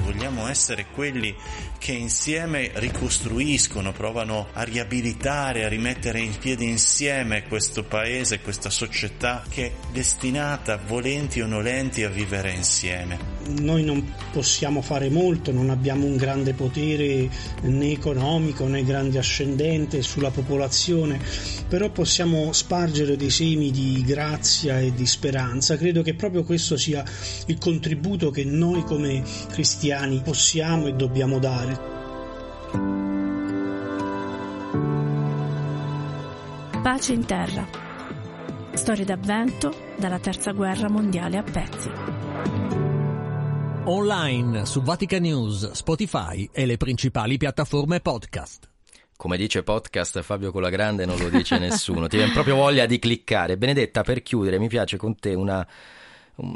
Vogliamo 0.04 0.48
essere 0.48 0.86
quelli 0.94 1.36
che 1.80 1.92
insieme 1.94 2.70
ricostruiscono, 2.76 3.92
provano 3.92 4.50
a 4.54 4.62
riabilitare, 4.62 5.66
a 5.66 5.68
rimettere 5.68 6.20
in 6.20 6.38
piedi 6.38 6.68
insieme 6.70 7.48
questo 7.48 7.84
paese, 7.84 8.42
questa 8.42 8.70
società 8.70 9.44
che 9.50 9.66
è 9.66 9.72
destinata, 9.92 10.78
volenti 10.78 11.42
o 11.42 11.48
nolenti, 11.48 12.04
a 12.04 12.10
vivere 12.10 12.52
insieme. 12.52 13.37
Noi 13.48 13.84
non 13.84 14.14
possiamo 14.32 14.82
fare 14.82 15.10
molto, 15.10 15.52
non 15.52 15.70
abbiamo 15.70 16.06
un 16.06 16.18
grande 16.18 16.54
potere 16.54 17.30
né 17.62 17.92
economico 17.92 18.68
né 18.68 18.84
grande 18.84 19.18
ascendente 19.18 20.02
sulla 20.02 20.32
popolazione, 20.32 21.20
però 21.68 21.90
possiamo 21.90 22.52
spargere 22.52 23.16
dei 23.16 23.30
semi 23.30 23.72
di 23.72 24.04
grazia 24.06 24.80
e 24.80 24.94
di 24.94 25.06
speranza. 25.06 25.78
Credo 25.78 26.02
che 26.02 26.14
proprio 26.14 26.44
questo 26.44 26.78
sia 26.78 27.04
il 27.48 27.58
contributo 27.58 28.32
che 28.32 28.44
noi 28.44 28.84
come 28.84 29.24
cristiani 29.50 30.22
possiamo 30.24 30.88
e 30.88 30.94
dobbiamo 30.94 31.40
dare. 31.40 31.96
Pace 36.82 37.14
in 37.14 37.26
terra. 37.26 37.68
Storie 38.74 39.04
d'avvento 39.04 39.74
dalla 39.98 40.20
terza 40.20 40.52
guerra 40.52 40.90
mondiale 40.90 41.38
a 41.38 41.44
pezzi. 41.44 42.17
Online 43.90 44.66
su 44.66 44.82
Vatican 44.82 45.22
News, 45.22 45.72
Spotify 45.72 46.50
e 46.52 46.66
le 46.66 46.76
principali 46.76 47.38
piattaforme 47.38 48.02
podcast. 48.02 48.70
Come 49.16 49.38
dice 49.38 49.64
podcast 49.64 50.22
Fabio 50.24 50.52
Colagrande 50.52 51.06
non 51.06 51.18
lo 51.18 51.30
dice 51.30 51.56
nessuno, 51.58 52.08
ti 52.08 52.18
viene 52.18 52.34
proprio 52.34 52.56
voglia 52.56 52.86
di 52.86 53.00
cliccare. 53.00 53.56
Benedetta, 53.56 54.04
per 54.04 54.24
chiudere, 54.24 54.60
mi 54.60 54.68
piace 54.68 54.98
con 54.98 55.16
te 55.16 55.34
una 55.34 55.66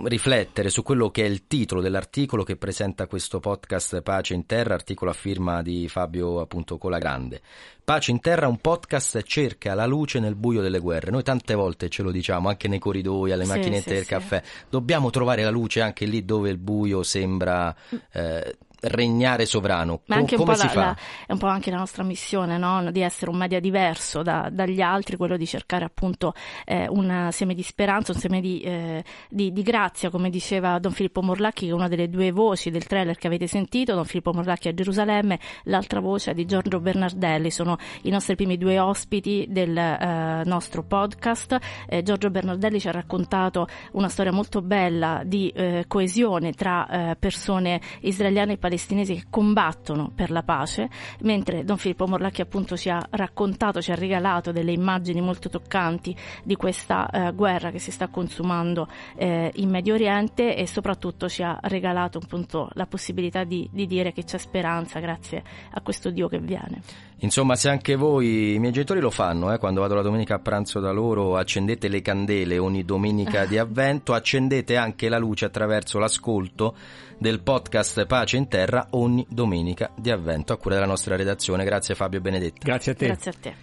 riflettere 0.04 0.70
su 0.70 0.84
quello 0.84 1.10
che 1.10 1.24
è 1.24 1.28
il 1.28 1.48
titolo 1.48 1.82
dell'articolo 1.82 2.44
che 2.44 2.56
presenta 2.56 3.08
questo 3.08 3.40
podcast 3.40 4.02
Pace 4.02 4.34
in 4.34 4.46
Terra, 4.46 4.76
articolo 4.76 5.10
a 5.10 5.14
firma 5.14 5.62
di 5.62 5.88
Fabio 5.88 6.40
appunto 6.40 6.78
Colagrande. 6.78 7.42
Pace 7.84 8.12
in 8.12 8.20
Terra, 8.20 8.48
un 8.48 8.60
podcast 8.60 9.24
cerca 9.24 9.74
la 9.74 9.86
luce 9.86 10.20
nel 10.20 10.36
buio 10.36 10.62
delle 10.62 10.80
guerre. 10.80 11.10
Noi 11.10 11.24
tante 11.24 11.56
volte 11.56 11.90
ce 11.90 12.04
lo 12.04 12.12
diciamo, 12.12 12.48
anche 12.48 12.68
nei 12.68 12.80
corridoi, 12.80 13.32
alle 13.32 13.46
Sì, 13.46 13.50
macchinette 13.50 13.82
sì, 13.82 13.94
del 13.94 14.04
sì. 14.04 14.10
caffè. 14.10 14.44
Dobbiamo 14.70 15.10
trovare 15.10 15.44
la 15.44 15.50
luce 15.50 15.82
anche 15.82 16.06
lì 16.06 16.24
dove 16.24 16.50
il 16.50 16.58
buio 16.58 17.02
sembra 17.02 17.76
eh, 18.12 18.56
regnare 18.82 19.46
sovrano. 19.46 20.02
Ma 20.06 20.16
Co- 20.16 20.22
anche 20.22 20.36
un 20.36 20.44
po' 20.46 20.54
si 20.56 20.66
la- 20.66 20.72
fa? 20.72 20.80
la- 20.80 20.98
è 21.28 21.32
un 21.32 21.38
po' 21.38 21.48
anche 21.48 21.70
la 21.72 21.78
nostra 21.78 22.04
missione, 22.04 22.58
no? 22.58 22.90
di 22.92 23.02
essere 23.02 23.30
un 23.32 23.38
media 23.38 23.60
diverso 23.60 24.22
da- 24.24 24.50
dagli 24.52 24.82
altri, 24.82 25.18
quello 25.18 25.38
di 25.38 25.46
cercare 25.46 25.86
appunto 25.86 26.34
eh, 26.66 26.88
un 26.90 27.30
seme 27.32 27.54
di 27.54 27.64
speranza, 27.64 28.12
un 28.12 28.18
seme 28.20 28.42
di, 28.42 28.60
eh, 28.62 29.04
di- 29.30 29.52
di 29.52 29.62
grazia, 29.62 30.10
come 30.10 30.30
diceva 30.30 30.80
Don 30.80 30.92
Filippo 30.92 31.22
Morlacchi, 31.22 31.66
che 31.66 31.72
è 31.72 31.74
una 31.76 31.88
delle 31.88 32.10
due 32.10 32.32
voci 32.32 32.70
del 32.72 32.86
trailer 32.86 33.18
che 33.18 33.28
avete 33.28 33.48
sentito, 33.48 33.94
Don 33.94 34.06
Filippo 34.06 34.34
Morlacchi 34.34 34.68
a 34.68 34.74
Gerusalemme, 34.74 35.40
l'altra 35.66 36.00
voce 36.00 36.32
è 36.32 36.34
di 36.34 36.46
Giorgio 36.46 36.80
Bernardelli, 36.80 37.52
sono 37.52 37.78
i 38.04 38.10
nostri 38.10 38.36
primi 38.36 38.58
due 38.58 38.80
ospiti 38.80 39.46
del 39.50 39.78
eh, 39.78 40.42
nostro 40.46 40.84
podcast. 40.84 41.58
Eh, 41.88 42.02
Giorgio 42.04 42.30
Bernardelli 42.30 42.80
ci 42.80 42.88
ha 42.88 42.92
raccontato 42.92 43.68
una 43.94 44.10
storia 44.10 44.32
molto 44.32 44.62
bella 44.62 45.22
di 45.26 45.50
eh, 45.50 45.86
coesione 45.88 46.54
tra 46.54 46.88
eh, 47.12 47.16
persone 47.16 47.80
israeliane 48.02 48.54
e 48.54 48.58
palestinesi 48.72 49.16
che 49.16 49.26
combattono 49.30 50.12
per 50.16 50.32
la 50.32 50.44
pace, 50.44 50.90
mentre 51.22 51.66
Don 51.66 51.78
Filippo 51.78 52.08
Morlacchi 52.08 52.40
appunto 52.40 52.78
ci 52.78 52.90
ha 52.90 53.06
raccontato, 53.10 53.82
ci 53.82 53.92
ha 53.92 53.96
regalato 53.96 54.54
delle 54.54 54.72
immagini 54.72 55.20
molto 55.20 55.50
toccanti 55.50 56.16
di 56.44 56.56
questa 56.56 57.10
eh, 57.10 57.34
guerra 57.34 57.70
che 57.70 57.80
si 57.80 57.92
sta 57.92 58.08
consumando 58.08 58.88
eh, 59.18 59.52
in 59.56 59.70
Medio 59.70 59.94
Oriente 59.96 60.56
e 60.56 60.68
soprattutto 60.68 61.28
ci 61.28 61.44
ha 61.44 61.60
regalato 61.64 62.20
appunto 62.20 62.70
la 62.74 62.86
possibilità 62.86 63.44
di, 63.44 63.68
di 63.74 63.86
dire 63.88 64.14
che 64.14 64.24
c'è 64.24 64.38
speranza 64.38 65.00
grazie 65.00 65.44
a 65.72 65.82
questo 65.82 66.10
Dio 66.10 66.30
che 66.30 66.40
viene. 66.40 66.82
Insomma, 67.24 67.56
se 67.56 67.70
anche 67.70 67.96
voi, 67.96 68.56
i 68.56 68.60
miei 68.60 68.72
genitori 68.72 69.00
lo 69.00 69.12
fanno, 69.12 69.54
eh, 69.54 69.58
quando 69.60 69.82
vado 69.82 69.94
la 69.94 70.02
domenica 70.02 70.36
a 70.36 70.40
pranzo 70.40 70.80
da 70.80 70.92
loro, 70.92 71.38
accendete 71.38 71.88
le 71.88 72.02
candele 72.02 72.58
ogni 72.58 72.84
domenica 72.84 73.46
di 73.46 73.58
avvento, 73.60 74.14
accendete 74.14 74.76
anche 74.76 75.08
la 75.08 75.20
luce 75.20 75.46
attraverso 75.46 76.00
l'ascolto 76.00 76.76
del 77.20 77.42
podcast 77.42 78.06
Pace 78.08 78.38
in 78.38 78.48
Terra 78.48 78.88
ogni 78.92 79.26
domenica 79.30 79.92
di 79.96 80.10
avvento 80.10 80.54
a 80.54 80.58
cura 80.58 80.76
della 80.76 80.88
nostra 80.88 81.16
redazione. 81.16 81.64
Grazie 81.64 81.94
Fabio 81.94 82.22
Benedetti. 82.22 82.66
Grazie 82.66 82.94
a 82.94 82.96
te. 82.96 83.06
Grazie 83.06 83.32
a 83.32 83.36
te. 83.40 83.56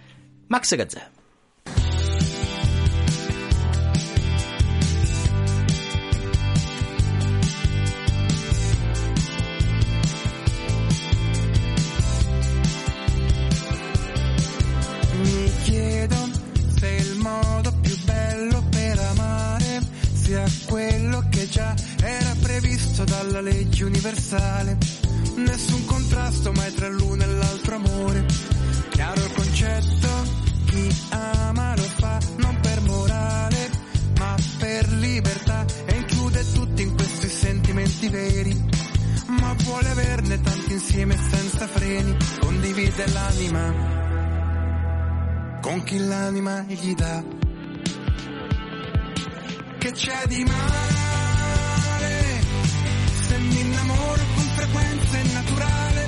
Max 0.47 0.75
Gazzè. 0.75 1.18
Amare 20.29 20.29
sia 20.29 20.45
quello 20.65 21.25
che 21.29 21.49
già 21.49 21.73
era 22.01 22.35
previsto 22.39 23.03
dalla 23.03 23.41
legge 23.41 23.83
universale. 23.83 24.77
Nessun 25.35 25.85
contrasto 25.85 26.51
mai 26.51 26.71
tra 26.73 26.87
l'uno 26.87 27.23
e 27.23 27.25
l'altro 27.25 27.75
amore. 27.75 28.25
Chiaro 28.89 29.23
il 29.23 29.33
concetto, 29.33 30.07
chi 30.65 30.95
ama 31.09 31.75
lo 31.75 31.83
fa 31.83 32.19
non 32.37 32.59
per 32.61 32.81
morale, 32.81 33.69
ma 34.17 34.35
per 34.59 34.91
libertà 34.93 35.65
e 35.85 35.95
include 35.95 36.51
tutti 36.53 36.81
in 36.83 36.93
questi 36.93 37.27
sentimenti 37.27 38.09
veri. 38.09 38.67
Ma 39.27 39.55
vuole 39.63 39.89
averne 39.89 40.41
tanti 40.41 40.73
insieme 40.73 41.17
senza 41.17 41.67
freni, 41.67 42.15
condivide 42.39 43.07
l'anima 43.07 43.97
con 45.61 45.83
chi 45.83 45.97
l'anima 45.97 46.63
gli 46.67 46.95
dà. 46.95 47.21
Che 49.79 49.91
c'è 49.93 50.27
di 50.27 50.43
male. 50.43 52.13
Se 53.27 53.37
mi 53.37 53.59
innamoro 53.61 54.21
con 54.35 54.43
frequenza 54.55 55.17
è 55.17 55.23
naturale 55.31 56.07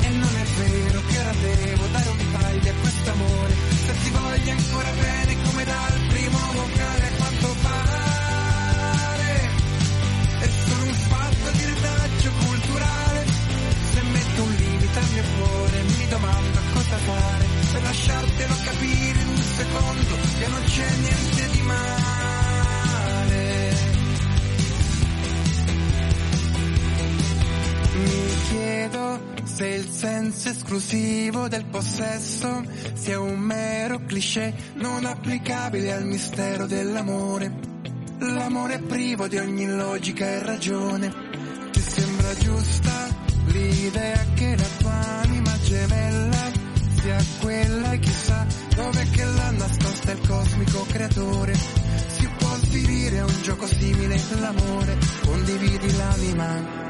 e 0.00 0.08
non 0.08 0.34
è 0.34 0.44
vero 0.58 1.02
che 1.06 1.18
ora 1.18 1.32
devo 1.32 1.86
dare 1.92 2.08
un 2.08 2.32
taglio 2.32 2.70
a 2.70 2.74
quest'amore 2.80 3.54
se 3.86 3.92
ti 4.02 4.10
voglio 4.10 4.50
ancora 4.52 4.90
bene 4.90 5.36
come 5.42 5.64
dal 5.64 6.00
primo 6.08 6.38
vocale 6.52 7.06
a 7.06 7.10
quanto 7.16 7.56
pare 7.60 7.94
è 10.40 10.48
solo 10.66 10.82
un 10.84 10.94
fatto 10.94 11.50
di 11.52 11.64
retaggio 11.64 12.30
culturale. 12.46 13.26
Se 13.92 14.02
metto 14.02 14.42
un 14.42 14.52
limite 14.54 14.98
al 14.98 15.10
mio 15.12 15.22
cuore 15.36 15.82
mi 15.82 16.08
domando 16.08 16.58
cosa 16.72 16.96
fare. 16.96 17.44
Per 17.72 17.82
lasciartelo 17.82 18.54
capire 18.64 19.20
in 19.20 19.28
un 19.28 19.42
secondo 19.42 20.16
che 20.38 20.46
non 20.48 20.62
c'è 20.64 20.90
niente 20.96 21.50
di 21.50 21.62
male. 21.62 22.03
Se 29.54 29.68
il 29.68 29.88
senso 29.88 30.48
esclusivo 30.48 31.46
del 31.46 31.64
possesso 31.66 32.64
sia 32.94 33.20
un 33.20 33.38
mero 33.38 34.00
cliché 34.04 34.52
non 34.74 35.04
applicabile 35.04 35.92
al 35.92 36.04
mistero 36.04 36.66
dell'amore. 36.66 37.52
L'amore 38.18 38.74
è 38.74 38.80
privo 38.80 39.28
di 39.28 39.38
ogni 39.38 39.68
logica 39.68 40.26
e 40.26 40.42
ragione. 40.42 41.12
Ti 41.70 41.80
sembra 41.80 42.34
giusta 42.34 43.08
l'idea 43.46 44.24
che 44.34 44.56
la 44.56 44.68
tua 44.78 45.20
anima 45.22 45.56
gemella 45.62 46.50
sia 47.00 47.24
quella 47.40 47.92
e 47.92 47.98
chissà 48.00 48.44
dove 48.74 49.08
che 49.10 49.24
l'ha 49.24 49.50
nascosta 49.52 50.10
il 50.10 50.26
cosmico 50.26 50.84
creatore. 50.88 51.54
Si 51.54 52.28
può 52.38 52.56
svilire 52.56 53.20
un 53.20 53.42
gioco 53.42 53.68
simile 53.68 54.20
l'amore, 54.40 54.98
condividi 55.22 55.96
l'anima 55.96 56.83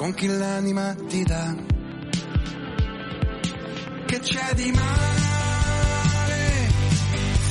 con 0.00 0.14
chi 0.14 0.28
l'anima 0.28 0.96
ti 1.08 1.22
dà. 1.24 1.54
Che 4.06 4.18
c'è 4.18 4.54
di 4.54 4.72
male? 4.72 6.40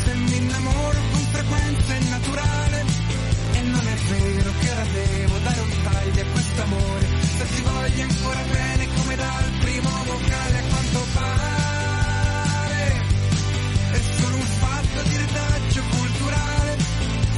Se 0.04 0.14
mi 0.16 0.36
innamoro 0.38 1.00
con 1.12 1.22
frequenza 1.30 1.94
è 1.94 2.00
naturale 2.10 2.86
e 3.54 3.62
non 3.62 3.86
è 3.86 3.96
vero 4.10 4.52
che 4.62 4.70
ora 4.72 4.84
devo 4.84 5.38
dare 5.44 5.60
un 5.60 5.74
taglio 5.84 6.22
a 6.22 6.26
quest'amore 6.26 7.06
se 7.38 7.46
ti 7.54 7.62
voglio 7.62 8.02
ancora 8.10 8.42
bene 8.52 8.88
come 8.96 9.16
dal 9.16 9.50
primo 9.60 9.90
vocale 10.06 10.58
a 10.58 10.64
quanto 10.70 11.06
pare 11.14 12.84
è 13.92 14.00
solo 14.18 14.36
un 14.36 14.50
fatto 14.58 15.02
di 15.08 15.18
retaggio 15.18 15.84
culturale. 15.84 16.78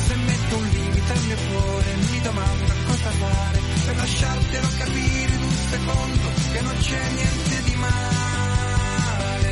Se 0.07 0.15
metto 0.15 0.55
un 0.55 0.67
limite 0.69 1.11
al 1.11 1.23
mio 1.25 1.37
cuore 1.51 1.95
mi 1.95 2.21
domando 2.21 2.73
cosa 2.87 3.09
fare 3.09 3.60
per 3.91 3.99
lasciartelo 3.99 4.67
capire 4.77 5.33
in 5.33 5.41
un 5.41 5.55
secondo 5.69 6.31
che 6.51 6.61
non 6.61 6.77
c'è 6.79 7.09
niente 7.11 7.63
di 7.63 7.75
male. 7.75 9.49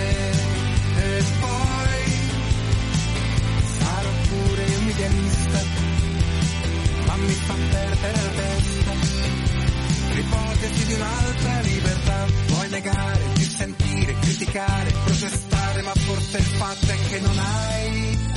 E 0.95 1.23
poi 1.39 2.03
sarò 3.79 4.09
pure 4.29 4.75
un 4.75 4.87
idealista 4.87 5.61
ma 7.05 7.15
mi 7.15 7.33
fa 7.33 7.55
perdere 7.69 8.21
la 8.21 8.29
testa. 8.29 8.91
L'ipotesi 10.13 10.85
di 10.85 10.93
un'altra 10.93 11.59
libertà 11.61 12.25
vuoi 12.47 12.69
negare, 12.69 13.23
dissentire, 13.33 14.15
criticare, 14.19 14.91
protestare 15.03 15.81
ma 15.81 15.93
forse 15.93 16.37
il 16.37 16.43
fatto 16.45 16.85
è 16.87 16.97
che 17.09 17.19
non 17.19 17.37
hai 17.37 18.28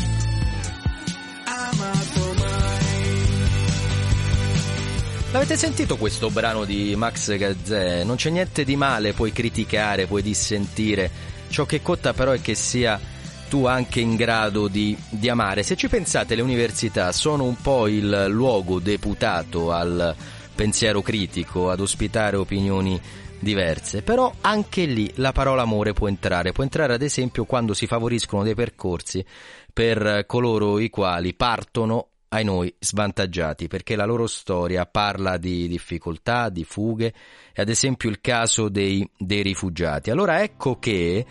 L'avete 5.32 5.56
sentito 5.56 5.96
questo 5.96 6.28
brano 6.28 6.66
di 6.66 6.94
Max 6.94 7.34
Gazzè? 7.34 8.04
Non 8.04 8.16
c'è 8.16 8.28
niente 8.28 8.64
di 8.64 8.76
male, 8.76 9.14
puoi 9.14 9.32
criticare, 9.32 10.06
puoi 10.06 10.20
dissentire. 10.20 11.10
Ciò 11.48 11.64
che 11.64 11.80
conta 11.80 12.12
però 12.12 12.32
è 12.32 12.42
che 12.42 12.54
sia 12.54 13.00
tu 13.48 13.64
anche 13.64 14.00
in 14.00 14.14
grado 14.14 14.68
di, 14.68 14.94
di 15.08 15.30
amare. 15.30 15.62
Se 15.62 15.74
ci 15.74 15.88
pensate, 15.88 16.34
le 16.34 16.42
università 16.42 17.12
sono 17.12 17.44
un 17.44 17.56
po' 17.56 17.88
il 17.88 18.26
luogo 18.28 18.78
deputato 18.78 19.72
al 19.72 20.14
pensiero 20.54 21.00
critico, 21.00 21.70
ad 21.70 21.80
ospitare 21.80 22.36
opinioni 22.36 23.00
diverse, 23.38 24.02
però 24.02 24.30
anche 24.42 24.84
lì 24.84 25.10
la 25.14 25.32
parola 25.32 25.62
amore 25.62 25.94
può 25.94 26.08
entrare, 26.08 26.52
può 26.52 26.62
entrare 26.62 26.92
ad 26.92 27.02
esempio 27.02 27.46
quando 27.46 27.72
si 27.72 27.86
favoriscono 27.86 28.42
dei 28.42 28.54
percorsi 28.54 29.24
per 29.72 30.24
coloro 30.26 30.78
i 30.78 30.90
quali 30.90 31.32
partono 31.32 32.08
ai 32.32 32.44
noi 32.44 32.74
svantaggiati 32.78 33.68
perché 33.68 33.94
la 33.94 34.06
loro 34.06 34.26
storia 34.26 34.86
parla 34.86 35.36
di 35.36 35.68
difficoltà, 35.68 36.48
di 36.48 36.64
fughe 36.64 37.12
e 37.52 37.62
ad 37.62 37.68
esempio 37.68 38.08
il 38.08 38.20
caso 38.20 38.68
dei, 38.68 39.08
dei 39.16 39.42
rifugiati. 39.42 40.10
Allora 40.10 40.42
ecco 40.42 40.78
che 40.78 41.26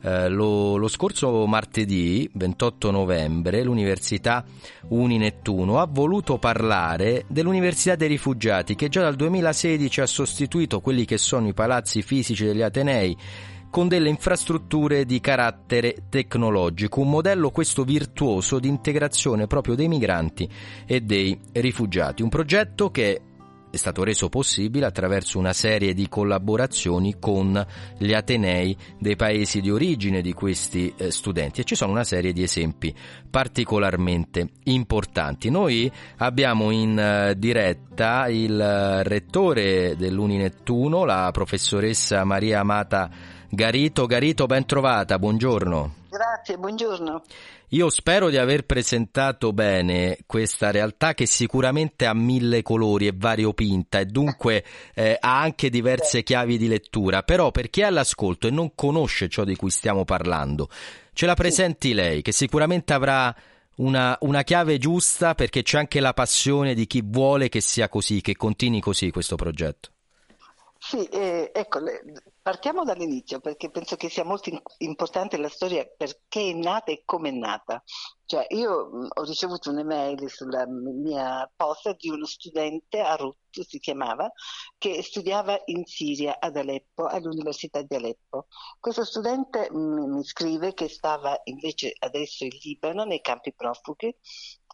eh, 0.00 0.28
lo, 0.28 0.76
lo, 0.76 0.88
scorso 0.88 1.46
martedì 1.46 2.28
28 2.32 2.90
novembre 2.90 3.62
l'Università 3.62 4.44
Uni 4.88 5.18
Nettuno 5.18 5.78
ha 5.78 5.86
voluto 5.86 6.38
parlare 6.38 7.24
dell'Università 7.28 7.94
dei 7.94 8.08
Rifugiati 8.08 8.74
che 8.74 8.88
già 8.88 9.02
dal 9.02 9.16
2016 9.16 10.00
ha 10.00 10.06
sostituito 10.06 10.80
quelli 10.80 11.04
che 11.04 11.18
sono 11.18 11.48
i 11.48 11.54
palazzi 11.54 12.02
fisici 12.02 12.44
degli 12.44 12.62
Atenei 12.62 13.16
con 13.76 13.88
delle 13.88 14.08
infrastrutture 14.08 15.04
di 15.04 15.20
carattere 15.20 16.04
tecnologico, 16.08 17.02
un 17.02 17.10
modello 17.10 17.50
questo 17.50 17.84
virtuoso 17.84 18.58
di 18.58 18.68
integrazione 18.68 19.46
proprio 19.46 19.74
dei 19.74 19.86
migranti 19.86 20.48
e 20.86 21.02
dei 21.02 21.38
rifugiati, 21.52 22.22
un 22.22 22.30
progetto 22.30 22.90
che 22.90 23.20
è 23.70 23.76
stato 23.76 24.02
reso 24.02 24.30
possibile 24.30 24.86
attraverso 24.86 25.38
una 25.38 25.52
serie 25.52 25.92
di 25.92 26.08
collaborazioni 26.08 27.18
con 27.18 27.62
gli 27.98 28.14
atenei 28.14 28.74
dei 28.98 29.14
paesi 29.14 29.60
di 29.60 29.70
origine 29.70 30.22
di 30.22 30.32
questi 30.32 30.94
eh, 30.96 31.10
studenti 31.10 31.60
e 31.60 31.64
ci 31.64 31.74
sono 31.74 31.92
una 31.92 32.04
serie 32.04 32.32
di 32.32 32.42
esempi 32.42 32.94
particolarmente 33.28 34.48
importanti. 34.64 35.50
Noi 35.50 35.92
abbiamo 36.16 36.70
in 36.70 36.98
eh, 36.98 37.34
diretta 37.36 38.26
il 38.28 38.58
eh, 38.58 39.02
rettore 39.02 39.96
dell'Uninettuno, 39.98 41.04
la 41.04 41.28
professoressa 41.30 42.24
Maria 42.24 42.60
Amata 42.60 43.34
Garito. 43.48 44.06
Garito, 44.06 44.46
ben 44.46 44.66
trovata, 44.66 45.18
buongiorno. 45.18 45.94
Grazie, 46.08 46.56
buongiorno. 46.56 47.22
Io 47.70 47.90
spero 47.90 48.30
di 48.30 48.36
aver 48.36 48.64
presentato 48.64 49.52
bene 49.52 50.18
questa 50.24 50.70
realtà 50.70 51.14
che 51.14 51.26
sicuramente 51.26 52.06
ha 52.06 52.14
mille 52.14 52.62
colori 52.62 53.08
e 53.08 53.12
variopinta 53.14 53.98
e 53.98 54.06
dunque 54.06 54.64
eh, 54.94 55.16
ha 55.20 55.40
anche 55.40 55.68
diverse 55.68 56.22
chiavi 56.22 56.58
di 56.58 56.68
lettura, 56.68 57.22
però 57.22 57.50
per 57.50 57.68
chi 57.68 57.80
è 57.80 57.84
all'ascolto 57.84 58.46
e 58.46 58.50
non 58.50 58.72
conosce 58.74 59.28
ciò 59.28 59.44
di 59.44 59.56
cui 59.56 59.70
stiamo 59.70 60.04
parlando, 60.04 60.68
ce 61.12 61.26
la 61.26 61.34
presenti 61.34 61.92
lei 61.92 62.22
che 62.22 62.32
sicuramente 62.32 62.92
avrà 62.92 63.34
una, 63.76 64.16
una 64.20 64.42
chiave 64.42 64.78
giusta 64.78 65.34
perché 65.34 65.62
c'è 65.62 65.78
anche 65.78 66.00
la 66.00 66.14
passione 66.14 66.72
di 66.72 66.86
chi 66.86 67.02
vuole 67.04 67.48
che 67.48 67.60
sia 67.60 67.88
così, 67.88 68.20
che 68.20 68.36
continui 68.36 68.80
così 68.80 69.10
questo 69.10 69.34
progetto. 69.34 69.90
Sì, 70.88 71.04
eh, 71.06 71.50
ecco, 71.52 71.80
partiamo 72.42 72.84
dall'inizio 72.84 73.40
perché 73.40 73.70
penso 73.70 73.96
che 73.96 74.08
sia 74.08 74.24
molto 74.24 74.50
importante 74.78 75.36
la 75.36 75.48
storia 75.48 75.84
perché 75.84 76.50
è 76.50 76.52
nata 76.52 76.92
e 76.92 77.02
come 77.04 77.30
è 77.30 77.32
nata. 77.32 77.82
Cioè, 78.24 78.46
io 78.50 78.88
mh, 78.92 79.08
ho 79.14 79.22
ricevuto 79.24 79.70
un'email 79.70 80.30
sulla 80.30 80.64
mia 80.68 81.50
posta 81.56 81.92
di 81.94 82.08
uno 82.10 82.24
studente, 82.26 83.00
Arut 83.00 83.36
si 83.62 83.80
chiamava, 83.80 84.30
che 84.78 85.02
studiava 85.02 85.60
in 85.66 85.84
Siria, 85.86 86.36
ad 86.38 86.56
Aleppo, 86.56 87.06
all'Università 87.06 87.82
di 87.82 87.94
Aleppo. 87.96 88.46
Questo 88.78 89.04
studente 89.04 89.68
mh, 89.70 90.12
mi 90.14 90.24
scrive 90.24 90.72
che 90.74 90.88
stava 90.88 91.40
invece 91.44 91.94
adesso 91.98 92.44
in 92.44 92.50
Libano, 92.62 93.04
nei 93.04 93.20
campi 93.20 93.52
profughi, 93.52 94.14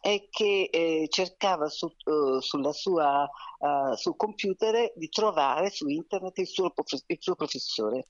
e 0.05 0.27
che 0.29 0.67
eh, 0.69 1.07
cercava 1.09 1.69
su, 1.69 1.89
sulla 2.39 2.73
sua, 2.73 3.23
eh, 3.23 3.95
sul 3.95 4.17
computer 4.17 4.91
di 4.97 5.07
trovare 5.07 5.69
su 5.69 5.87
internet 5.87 6.39
il 6.39 6.47
suo, 6.47 6.73
il 7.05 7.17
suo 7.21 7.35
professore, 7.35 8.07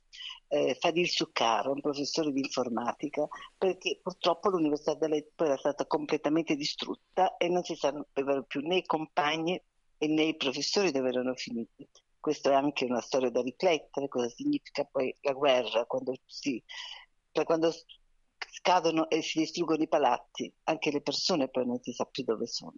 eh, 0.48 0.76
Fadil 0.80 1.08
Succaro, 1.08 1.72
un 1.72 1.82
professore 1.82 2.32
di 2.32 2.40
informatica, 2.40 3.28
perché 3.56 4.00
purtroppo 4.02 4.50
l'Università 4.50 4.96
di 4.96 5.06
Aleppo 5.06 5.44
era 5.44 5.56
stata 5.56 5.86
completamente 5.86 6.56
distrutta 6.56 7.38
e 7.38 7.48
non 7.48 7.62
si 7.62 7.76
sapevano 7.76 8.42
più 8.42 8.62
né 8.62 8.78
i 8.78 8.86
compagni 8.88 9.62
né 10.00 10.24
i 10.24 10.36
professori 10.36 10.90
dove 10.90 11.10
erano 11.10 11.36
finiti. 11.36 11.88
Questa 12.20 12.50
è 12.50 12.56
anche 12.56 12.86
una 12.86 13.02
storia 13.02 13.30
da 13.30 13.44
riflettere, 13.44 14.08
cosa 14.08 14.30
significa 14.30 14.84
poi 14.84 15.16
la 15.22 15.34
guerra 15.34 15.86
quando 15.86 16.16
si, 16.26 16.60
cioè 17.32 17.44
quando 17.46 17.72
scadono 18.54 19.10
e 19.10 19.22
si 19.24 19.40
distruggono 19.40 19.82
i 19.82 19.88
palazzi, 19.88 20.54
anche 20.66 20.92
le 20.92 21.02
persone 21.02 21.50
poi 21.50 21.66
non 21.66 21.82
si 21.82 21.92
sa 21.92 22.06
più 22.06 22.24
dove 22.24 22.46
sono. 22.46 22.76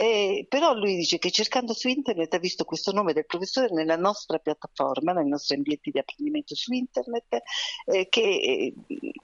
E, 0.00 0.46
però 0.48 0.74
lui 0.74 0.94
dice 0.94 1.18
che 1.18 1.30
cercando 1.32 1.72
su 1.72 1.88
internet 1.88 2.32
ha 2.34 2.38
visto 2.38 2.64
questo 2.64 2.92
nome 2.92 3.12
del 3.12 3.26
professore 3.26 3.68
nella 3.72 3.96
nostra 3.96 4.38
piattaforma, 4.38 5.12
nei 5.12 5.26
nostri 5.26 5.56
ambienti 5.56 5.90
di 5.90 5.98
apprendimento 5.98 6.54
su 6.54 6.72
internet, 6.72 7.42
eh, 7.86 8.08
che 8.08 8.20
eh, 8.20 8.74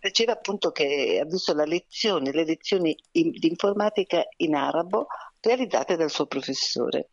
diceva 0.01 0.33
appunto 0.33 0.73
che 0.73 1.21
ha 1.23 1.27
visto 1.27 1.55
la 1.55 1.65
lezione, 1.65 2.33
le 2.33 2.45
lezioni 2.45 2.97
in- 3.13 3.31
di 3.31 3.47
informatica 3.47 4.27
in 4.39 4.57
arabo 4.57 5.07
realizzate 5.41 5.97
dal 5.97 6.11
suo 6.11 6.27
professore. 6.27 7.09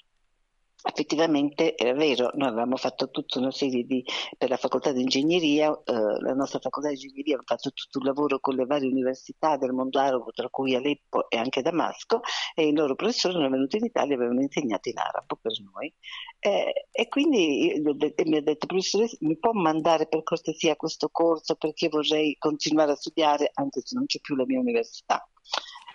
Effettivamente 0.84 1.78
era 1.78 1.94
vero, 1.94 2.32
noi 2.34 2.48
avevamo 2.48 2.76
fatto 2.76 3.12
tutta 3.12 3.38
una 3.38 3.52
serie 3.52 3.84
di, 3.84 4.04
per 4.36 4.50
la 4.50 4.58
facoltà 4.58 4.92
di 4.92 5.02
ingegneria, 5.02 5.72
eh, 5.86 5.94
la 6.22 6.34
nostra 6.34 6.60
facoltà 6.60 6.90
di 6.90 6.96
ingegneria 6.96 7.36
aveva 7.36 7.56
fatto 7.56 7.72
tutto 7.72 8.00
un 8.00 8.06
lavoro 8.06 8.40
con 8.40 8.56
le 8.56 8.66
varie 8.66 8.90
università 8.90 9.58
del 9.58 9.74
mondo 9.74 10.00
arabo, 10.00 10.32
tra 10.32 10.50
cui 10.50 10.74
Aleppo 10.74 11.30
e 11.30 11.38
anche 11.38 11.62
Damasco, 11.62 12.22
e 12.56 12.68
i 12.68 12.74
loro 12.74 12.96
professori 12.96 13.36
erano 13.36 13.52
venuti 13.52 13.78
in 13.78 13.86
Italia 13.86 14.14
e 14.14 14.16
avevano 14.16 14.42
insegnato 14.42 14.90
in 14.90 14.98
arabo 14.98 15.38
per 15.40 15.52
noi. 15.72 15.94
Eh, 16.40 16.88
e 16.92 17.08
quindi 17.08 17.76
io 17.76 17.96
e 17.98 18.24
mi 18.26 18.38
ha 18.38 18.42
detto, 18.42 18.66
professoressa, 18.66 19.18
mi 19.20 19.38
può 19.38 19.52
mandare 19.52 20.08
per 20.08 20.24
cortesia 20.24 20.76
questo 20.76 21.10
corso 21.10 21.56
perché 21.56 21.90
vorrei 21.90 22.36
continuare 22.40 22.94
a 22.94 22.96
studiare 22.96 23.52
anche 23.54 23.82
se 23.84 23.96
non 23.96 24.06
c'è 24.06 24.20
più 24.20 24.36
la 24.36 24.46
mia 24.46 24.60
università. 24.60 25.24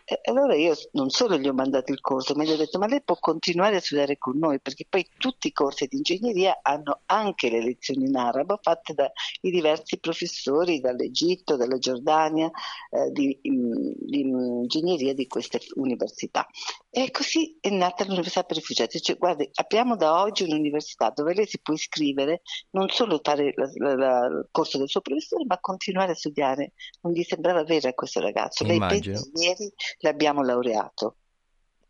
E 0.08 0.20
allora 0.30 0.54
io 0.54 0.72
non 0.92 1.10
solo 1.10 1.36
gli 1.36 1.48
ho 1.48 1.52
mandato 1.52 1.90
il 1.90 2.00
corso, 2.00 2.36
ma 2.36 2.44
gli 2.44 2.52
ho 2.52 2.56
detto 2.56 2.78
ma 2.78 2.86
lei 2.86 3.02
può 3.02 3.16
continuare 3.18 3.74
a 3.74 3.80
studiare 3.80 4.16
con 4.18 4.38
noi 4.38 4.60
perché 4.60 4.86
poi 4.88 5.04
tutti 5.18 5.48
i 5.48 5.52
corsi 5.52 5.88
di 5.88 5.96
ingegneria 5.96 6.60
hanno 6.62 7.00
anche 7.06 7.50
le 7.50 7.60
lezioni 7.60 8.04
in 8.06 8.16
arabo 8.16 8.56
fatte 8.62 8.94
dai 8.94 9.10
diversi 9.40 9.98
professori 9.98 10.78
dall'Egitto, 10.78 11.56
dalla 11.56 11.78
Giordania, 11.78 12.48
eh, 12.90 13.10
di, 13.10 13.36
in- 13.42 13.94
di 13.96 14.20
ingegneria 14.20 15.12
di 15.12 15.26
queste 15.26 15.58
università. 15.74 16.46
E 16.98 17.10
così 17.10 17.58
è 17.60 17.68
nata 17.68 18.04
l'Università 18.04 18.42
per 18.42 18.56
Rifugiati. 18.56 19.02
Cioè, 19.02 19.18
guardi, 19.18 19.46
abbiamo 19.56 19.96
da 19.96 20.22
oggi 20.22 20.44
un'università 20.44 21.10
dove 21.14 21.34
lei 21.34 21.46
si 21.46 21.60
può 21.60 21.74
iscrivere, 21.74 22.40
non 22.70 22.88
solo 22.88 23.20
fare 23.22 23.52
il 23.54 24.48
corso 24.50 24.78
del 24.78 24.88
suo 24.88 25.02
professore, 25.02 25.44
ma 25.46 25.58
continuare 25.60 26.12
a 26.12 26.14
studiare. 26.14 26.72
Non 27.02 27.12
gli 27.12 27.22
sembrava 27.22 27.64
vero 27.64 27.90
a 27.90 27.92
questo 27.92 28.20
ragazzo. 28.20 28.64
Lei 28.64 28.76
Immagino. 28.76 29.20
pensa, 29.20 29.44
ieri 29.46 29.70
l'abbiamo 29.98 30.42
laureato. 30.42 31.16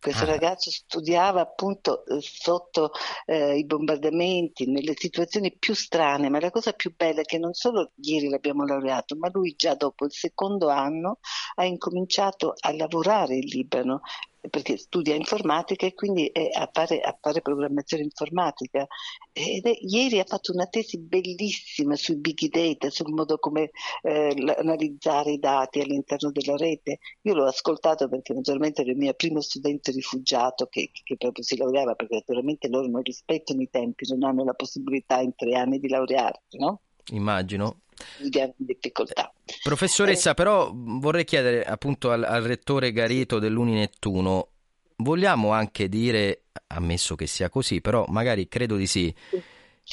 Questo 0.00 0.24
Ah. 0.24 0.26
ragazzo 0.26 0.70
studiava 0.70 1.40
appunto 1.40 2.04
eh, 2.04 2.18
sotto 2.20 2.90
eh, 3.26 3.56
i 3.56 3.64
bombardamenti, 3.64 4.68
nelle 4.68 4.94
situazioni 4.96 5.56
più 5.56 5.74
strane, 5.74 6.28
ma 6.28 6.40
la 6.40 6.50
cosa 6.50 6.72
più 6.72 6.92
bella 6.96 7.20
è 7.20 7.24
che 7.24 7.38
non 7.38 7.54
solo 7.54 7.92
ieri 8.02 8.28
l'abbiamo 8.28 8.64
laureato, 8.64 9.16
ma 9.16 9.30
lui 9.32 9.54
già 9.56 9.74
dopo 9.74 10.04
il 10.04 10.12
secondo 10.12 10.68
anno 10.68 11.18
ha 11.56 11.64
incominciato 11.64 12.54
a 12.58 12.72
lavorare 12.74 13.34
in 13.36 13.46
Libano 13.46 14.00
perché 14.48 14.76
studia 14.76 15.14
informatica 15.14 15.86
e 15.86 15.94
quindi 15.94 16.26
è 16.26 16.48
a, 16.52 16.68
fare, 16.72 17.00
a 17.00 17.16
fare 17.20 17.40
programmazione 17.42 18.02
informatica. 18.02 18.86
Ed 19.32 19.66
è- 19.66 19.78
ieri 19.80 20.18
ha 20.18 20.24
fatto 20.24 20.52
una 20.52 20.66
tesi 20.66 20.98
bellissima 20.98 21.94
sui 21.96 22.16
big 22.16 22.48
data, 22.48 22.90
sul 22.90 23.12
modo 23.12 23.38
come 23.38 23.70
eh, 24.02 24.34
analizzare 24.56 25.32
i 25.32 25.38
dati 25.38 25.80
all'interno 25.80 26.30
della 26.30 26.56
rete. 26.56 26.98
Io 27.22 27.34
l'ho 27.34 27.46
ascoltato 27.46 28.08
perché 28.08 28.32
naturalmente 28.32 28.82
era 28.82 28.90
il 28.90 28.96
mio 28.96 29.14
primo 29.14 29.40
studente 29.40 29.90
rifugiato 29.92 30.66
che, 30.66 30.90
che 30.92 31.16
proprio 31.16 31.44
si 31.44 31.56
laureava, 31.56 31.94
perché 31.94 32.14
naturalmente 32.16 32.68
loro 32.68 32.86
non 32.88 33.02
rispettano 33.02 33.60
i 33.62 33.68
tempi, 33.70 34.06
non 34.08 34.22
hanno 34.24 34.44
la 34.44 34.54
possibilità 34.54 35.20
in 35.20 35.34
tre 35.34 35.54
anni 35.54 35.78
di 35.78 35.88
laurearsi, 35.88 36.58
no? 36.58 36.80
Immagino. 37.12 37.80
Di 38.18 38.28
grandi 38.28 38.54
difficoltà. 38.58 39.32
Professoressa, 39.62 40.32
Eh. 40.32 40.34
però 40.34 40.70
vorrei 40.74 41.24
chiedere 41.24 41.64
appunto 41.64 42.10
al, 42.10 42.24
al 42.24 42.42
rettore 42.42 42.92
Garito 42.92 43.38
dell'Uninettuno, 43.38 44.48
vogliamo 44.96 45.52
anche 45.52 45.88
dire, 45.88 46.44
ammesso 46.68 47.14
che 47.14 47.26
sia 47.26 47.48
così, 47.48 47.80
però 47.80 48.04
magari 48.08 48.48
credo 48.48 48.76
di 48.76 48.86
sì, 48.86 49.14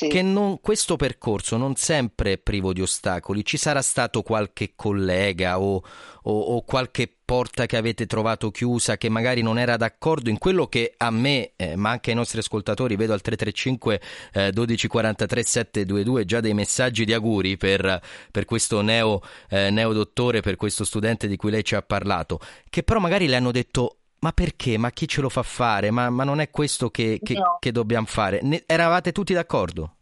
che 0.10 0.22
non- 0.24 0.60
questo 0.60 0.96
percorso 0.96 1.56
non 1.56 1.76
sempre 1.76 2.34
è 2.34 2.38
privo 2.40 2.74
di 2.74 2.82
ostacoli, 2.82 3.46
ci 3.46 3.58
sarà 3.58 3.82
stato 3.82 4.24
qualche 4.24 4.74
collega 4.76 5.60
o, 5.60 5.76
o- 6.24 6.40
o 6.40 6.64
qualche 6.64 7.08
porta 7.24 7.66
che 7.68 7.78
avete 7.78 8.06
trovato 8.06 8.50
chiusa 8.52 8.98
che 8.98 9.08
magari 9.08 9.42
non 9.42 9.58
era 9.60 9.78
d'accordo 9.78 10.30
in 10.30 10.38
quello 10.40 10.68
che 10.68 10.94
a 10.98 11.10
me, 11.12 11.54
eh, 11.56 11.76
ma 11.76 11.92
anche 11.92 12.10
ai 12.10 12.16
nostri 12.16 12.40
ascoltatori, 12.40 12.96
vedo 12.96 13.14
al 13.14 13.22
335 13.22 14.02
eh, 14.34 14.52
1243 14.54 15.44
722 15.44 16.26
già 16.26 16.40
dei 16.42 16.54
messaggi 16.54 17.06
di 17.06 17.14
auguri 17.14 17.56
per, 17.58 18.02
per 18.32 18.46
questo 18.46 18.82
neo, 18.82 19.22
eh, 19.50 19.70
neodottore, 19.70 20.42
per 20.42 20.56
questo 20.56 20.84
studente 20.84 21.28
di 21.28 21.36
cui 21.38 21.52
lei 21.52 21.64
ci 21.64 21.76
ha 21.76 21.82
parlato, 21.82 22.40
che 22.70 22.84
però 22.84 23.00
magari 23.00 23.28
le 23.28 23.36
hanno 23.36 23.52
detto 23.52 23.98
ma 24.24 24.32
perché? 24.32 24.78
Ma 24.78 24.90
chi 24.92 25.06
ce 25.06 25.20
lo 25.20 25.28
fa 25.28 25.44
fare? 25.44 25.92
Ma, 25.92 26.10
ma 26.10 26.24
non 26.24 26.40
è 26.40 26.50
questo 26.50 26.90
che, 26.90 27.20
che- 27.22 27.34
No. 27.34 27.58
che 27.60 27.74
dobbiamo 27.74 28.06
fare? 28.08 28.40
Ne- 28.42 28.64
eravate 28.66 29.12
tutti 29.12 29.34
d'accordo? 29.34 29.98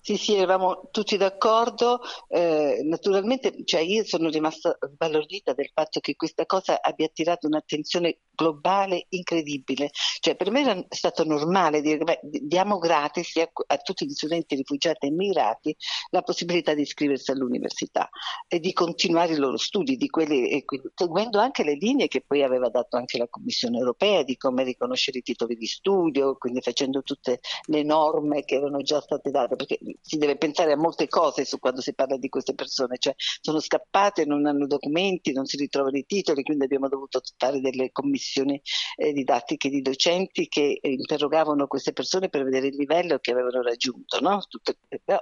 Sì, 0.00 0.16
sì, 0.16 0.36
eravamo 0.36 0.88
tutti 0.90 1.18
d'accordo. 1.18 2.00
eh, 2.28 2.80
naturalmente, 2.84 3.54
cioè 3.66 3.80
io 3.82 4.04
sono 4.06 4.30
rimasta 4.30 4.78
sbalordita 4.80 5.52
del 5.52 5.68
fatto 5.74 6.00
che 6.00 6.16
questa 6.16 6.46
cosa 6.46 6.80
abbia 6.80 7.04
attirato 7.06 7.46
un'attenzione 7.46 8.20
globale 8.38 9.06
incredibile. 9.08 9.90
Cioè, 10.20 10.36
per 10.36 10.52
me 10.52 10.60
era 10.60 10.84
stato 10.88 11.24
normale 11.24 11.80
dire, 11.80 11.98
beh, 11.98 12.20
diamo 12.22 12.78
gratis 12.78 13.36
a, 13.36 13.50
a 13.66 13.76
tutti 13.78 14.06
gli 14.06 14.12
studenti 14.12 14.54
rifugiati 14.54 15.06
e 15.06 15.08
immigrati 15.08 15.76
la 16.10 16.22
possibilità 16.22 16.72
di 16.72 16.82
iscriversi 16.82 17.32
all'università 17.32 18.08
e 18.46 18.60
di 18.60 18.72
continuare 18.72 19.32
i 19.32 19.36
loro 19.36 19.56
studi, 19.56 19.96
di 19.96 20.08
quelli, 20.08 20.64
seguendo 20.94 21.40
anche 21.40 21.64
le 21.64 21.74
linee 21.74 22.06
che 22.06 22.22
poi 22.24 22.44
aveva 22.44 22.68
dato 22.68 22.96
anche 22.96 23.18
la 23.18 23.26
Commissione 23.28 23.78
europea 23.78 24.22
di 24.22 24.36
come 24.36 24.62
riconoscere 24.62 25.18
i 25.18 25.22
titoli 25.22 25.56
di 25.56 25.66
studio, 25.66 26.36
quindi 26.36 26.60
facendo 26.60 27.02
tutte 27.02 27.40
le 27.66 27.82
norme 27.82 28.44
che 28.44 28.54
erano 28.54 28.82
già 28.82 29.00
state 29.00 29.30
date, 29.30 29.56
perché 29.56 29.78
si 30.00 30.16
deve 30.16 30.36
pensare 30.36 30.72
a 30.72 30.76
molte 30.76 31.08
cose 31.08 31.44
su 31.44 31.58
quando 31.58 31.80
si 31.80 31.92
parla 31.92 32.16
di 32.16 32.28
queste 32.28 32.54
persone, 32.54 32.98
cioè 32.98 33.14
sono 33.16 33.58
scappate, 33.58 34.24
non 34.24 34.46
hanno 34.46 34.66
documenti, 34.68 35.32
non 35.32 35.46
si 35.46 35.56
ritrovano 35.56 35.96
i 35.96 36.06
titoli, 36.06 36.44
quindi 36.44 36.64
abbiamo 36.64 36.88
dovuto 36.88 37.20
fare 37.36 37.60
delle 37.60 37.90
commissioni 37.90 38.26
commissioni 38.28 38.60
eh, 38.96 39.12
didattiche 39.12 39.68
di 39.70 39.80
docenti 39.80 40.48
che 40.48 40.78
eh, 40.80 40.90
interrogavano 40.90 41.66
queste 41.66 41.92
persone 41.92 42.28
per 42.28 42.44
vedere 42.44 42.68
il 42.68 42.76
livello 42.76 43.18
che 43.18 43.32
avevano 43.32 43.62
raggiunto. 43.62 44.20
No? 44.20 44.40
Tutte, 44.48 44.78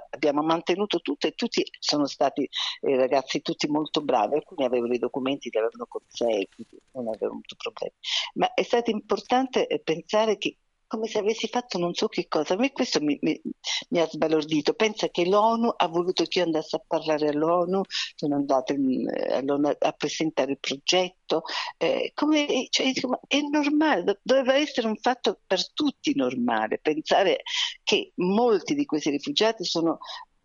abbiamo 0.09 0.41
mantenuto 0.41 0.99
tutto 0.99 1.27
e 1.27 1.31
tutti 1.31 1.63
sono 1.79 2.05
stati 2.05 2.47
eh, 2.81 2.95
ragazzi 2.97 3.41
tutti 3.41 3.67
molto 3.67 4.01
bravi, 4.01 4.35
alcuni 4.35 4.65
avevano 4.65 4.93
i 4.93 4.99
documenti, 4.99 5.49
li 5.51 5.57
avevano 5.57 5.85
con 5.87 6.01
sé, 6.07 6.47
quindi 6.53 6.81
non 6.91 7.07
avevano 7.07 7.31
avuto 7.31 7.55
problemi. 7.57 7.93
Ma 8.33 8.53
è 8.53 8.63
stato 8.63 8.91
importante 8.91 9.67
eh, 9.67 9.79
pensare 9.79 10.37
che 10.37 10.57
come 10.87 11.07
se 11.07 11.19
avessi 11.19 11.47
fatto 11.47 11.77
non 11.77 11.93
so 11.93 12.07
che 12.07 12.27
cosa. 12.27 12.53
A 12.53 12.57
me 12.57 12.71
questo 12.71 13.01
mi, 13.01 13.17
mi- 13.21 13.39
mi 13.89 13.99
ha 13.99 14.07
sbalordito. 14.07 14.73
Pensa 14.73 15.09
che 15.09 15.25
l'ONU 15.25 15.73
ha 15.75 15.87
voluto 15.87 16.23
che 16.25 16.39
io 16.39 16.45
andassi 16.45 16.75
a 16.75 16.83
parlare 16.85 17.29
all'ONU, 17.29 17.81
sono 18.15 18.35
andata 18.35 18.73
in- 18.73 19.07
eh, 19.09 19.33
all'ONU 19.35 19.71
a 19.77 19.91
presentare 19.91 20.51
il 20.51 20.59
progetto. 20.59 21.43
eh, 21.77 22.11
come- 22.13 22.67
cioè, 22.69 22.91
è 23.27 23.39
normale, 23.41 24.03
do- 24.03 24.19
doveva 24.23 24.55
essere 24.55 24.87
un 24.87 24.95
fatto 24.97 25.39
per 25.45 25.71
tutti 25.73 26.15
normale. 26.15 26.79
Pensare 26.79 27.41
che 27.83 28.11
molti 28.15 28.73
di 28.75 28.85
questi 28.85 29.09
rifugiati 29.09 29.63
sono 29.65 29.97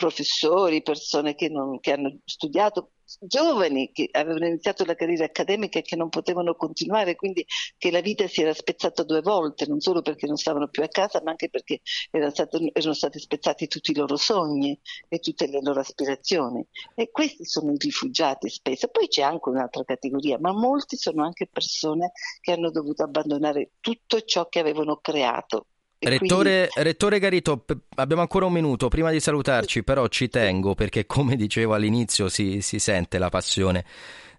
professori, 0.02 0.82
persone 0.82 1.34
che, 1.34 1.48
non- 1.48 1.78
che 1.80 1.92
hanno 1.92 2.18
studiato, 2.24 2.92
giovani 3.20 3.90
che 3.92 4.08
avevano 4.12 4.46
iniziato 4.46 4.84
la 4.84 4.94
carriera 4.94 5.24
accademica 5.26 5.78
e 5.78 5.82
che 5.82 5.96
non 5.96 6.08
potevano 6.08 6.54
continuare, 6.56 7.14
quindi 7.14 7.44
che 7.76 7.90
la 7.90 8.00
vita 8.00 8.26
si 8.26 8.40
era 8.42 8.52
spezzata 8.54 9.02
due 9.04 9.20
volte, 9.20 9.66
non 9.66 9.80
solo 9.80 10.02
perché 10.02 10.26
non 10.26 10.36
stavano 10.36 10.68
più 10.68 10.82
a 10.82 10.88
casa, 10.88 11.20
ma 11.22 11.30
anche 11.30 11.48
perché 11.48 11.80
era 12.10 12.30
stato- 12.30 12.58
erano 12.72 12.94
stati 12.94 13.18
spezzati 13.18 13.66
tutti 13.68 13.90
i 13.92 13.94
loro 13.94 14.16
sogni 14.16 14.78
e 15.08 15.18
tutte 15.18 15.46
le 15.46 15.60
loro 15.62 15.80
aspirazioni. 15.80 16.64
E 16.94 17.10
questi 17.10 17.44
sono 17.44 17.72
i 17.72 17.76
rifugiati 17.78 18.48
spesso. 18.48 18.88
Poi 18.88 19.06
c'è 19.08 19.22
anche 19.22 19.48
un'altra 19.50 19.84
categoria, 19.84 20.38
ma 20.40 20.52
molti 20.52 20.96
sono 20.96 21.22
anche 21.24 21.46
persone 21.46 22.12
che 22.40 22.52
hanno 22.52 22.70
dovuto 22.70 23.02
abbandonare 23.04 23.72
tutto 23.80 24.20
ciò 24.22 24.48
che 24.48 24.58
avevano 24.58 24.96
creato. 24.98 25.66
Rettore, 26.04 26.68
Rettore 26.74 27.18
Garito, 27.20 27.64
abbiamo 27.94 28.22
ancora 28.22 28.46
un 28.46 28.52
minuto 28.52 28.88
prima 28.88 29.10
di 29.10 29.20
salutarci, 29.20 29.84
però 29.84 30.08
ci 30.08 30.28
tengo 30.28 30.74
perché 30.74 31.06
come 31.06 31.36
dicevo 31.36 31.74
all'inizio 31.74 32.28
si, 32.28 32.60
si 32.60 32.80
sente 32.80 33.18
la 33.18 33.28
passione 33.28 33.84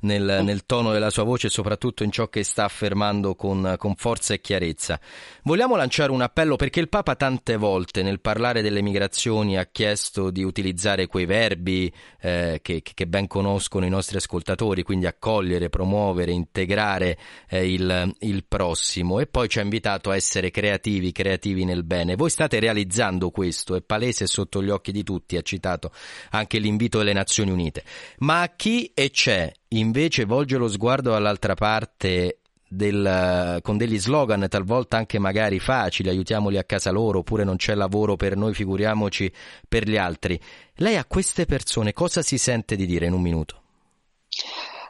nel, 0.03 0.41
nel 0.43 0.65
tono 0.65 0.91
della 0.91 1.09
sua 1.09 1.23
voce 1.23 1.47
e 1.47 1.49
soprattutto 1.49 2.03
in 2.03 2.11
ciò 2.11 2.29
che 2.29 2.43
sta 2.43 2.63
affermando 2.65 3.35
con, 3.35 3.75
con 3.77 3.95
forza 3.95 4.33
e 4.33 4.41
chiarezza. 4.41 4.99
Vogliamo 5.43 5.75
lanciare 5.75 6.11
un 6.11 6.21
appello 6.21 6.55
perché 6.55 6.79
il 6.79 6.89
Papa 6.89 7.15
tante 7.15 7.57
volte 7.57 8.03
nel 8.03 8.21
parlare 8.21 8.61
delle 8.61 8.81
migrazioni 8.81 9.57
ha 9.57 9.65
chiesto 9.65 10.29
di 10.29 10.43
utilizzare 10.43 11.07
quei 11.07 11.25
verbi 11.25 11.91
eh, 12.21 12.59
che, 12.61 12.81
che 12.81 13.07
ben 13.07 13.27
conoscono 13.27 13.85
i 13.85 13.89
nostri 13.89 14.17
ascoltatori, 14.17 14.83
quindi 14.83 15.05
accogliere, 15.05 15.69
promuovere, 15.69 16.31
integrare 16.31 17.17
eh, 17.49 17.71
il, 17.71 18.13
il 18.19 18.45
prossimo 18.47 19.19
e 19.19 19.27
poi 19.27 19.49
ci 19.49 19.59
ha 19.59 19.63
invitato 19.63 20.09
a 20.09 20.15
essere 20.15 20.51
creativi, 20.51 21.11
creativi 21.11 21.65
nel 21.65 21.83
bene. 21.83 22.15
Voi 22.15 22.29
state 22.29 22.59
realizzando 22.59 23.29
questo, 23.29 23.75
è 23.75 23.81
palese 23.81 24.27
sotto 24.27 24.61
gli 24.61 24.69
occhi 24.69 24.91
di 24.91 25.03
tutti, 25.03 25.37
ha 25.37 25.41
citato 25.41 25.91
anche 26.31 26.59
l'invito 26.59 26.97
delle 26.99 27.13
Nazioni 27.13 27.51
Unite. 27.51 27.83
Ma 28.19 28.41
a 28.41 28.53
chi 28.55 28.91
e 28.93 29.09
c'è 29.09 29.51
invece 29.77 30.25
volge 30.25 30.57
lo 30.57 30.67
sguardo 30.67 31.11
dall'altra 31.11 31.55
parte 31.55 32.39
del- 32.67 33.59
con 33.61 33.77
degli 33.77 33.99
slogan 33.99 34.47
talvolta 34.49 34.97
anche 34.97 35.19
magari 35.19 35.59
facili, 35.59 36.09
aiutiamoli 36.09 36.57
a 36.57 36.63
casa 36.63 36.91
loro, 36.91 37.19
oppure 37.19 37.43
non 37.43 37.55
c'è 37.55 37.75
lavoro 37.75 38.15
per 38.15 38.35
noi, 38.35 38.53
figuriamoci 38.53 39.31
per 39.67 39.87
gli 39.87 39.97
altri. 39.97 40.39
Lei 40.75 40.97
a 40.97 41.05
queste 41.05 41.45
persone 41.45 41.93
cosa 41.93 42.21
si 42.21 42.37
sente 42.37 42.75
di 42.75 42.85
dire 42.85 43.05
in 43.05 43.13
un 43.13 43.21
minuto? 43.21 43.61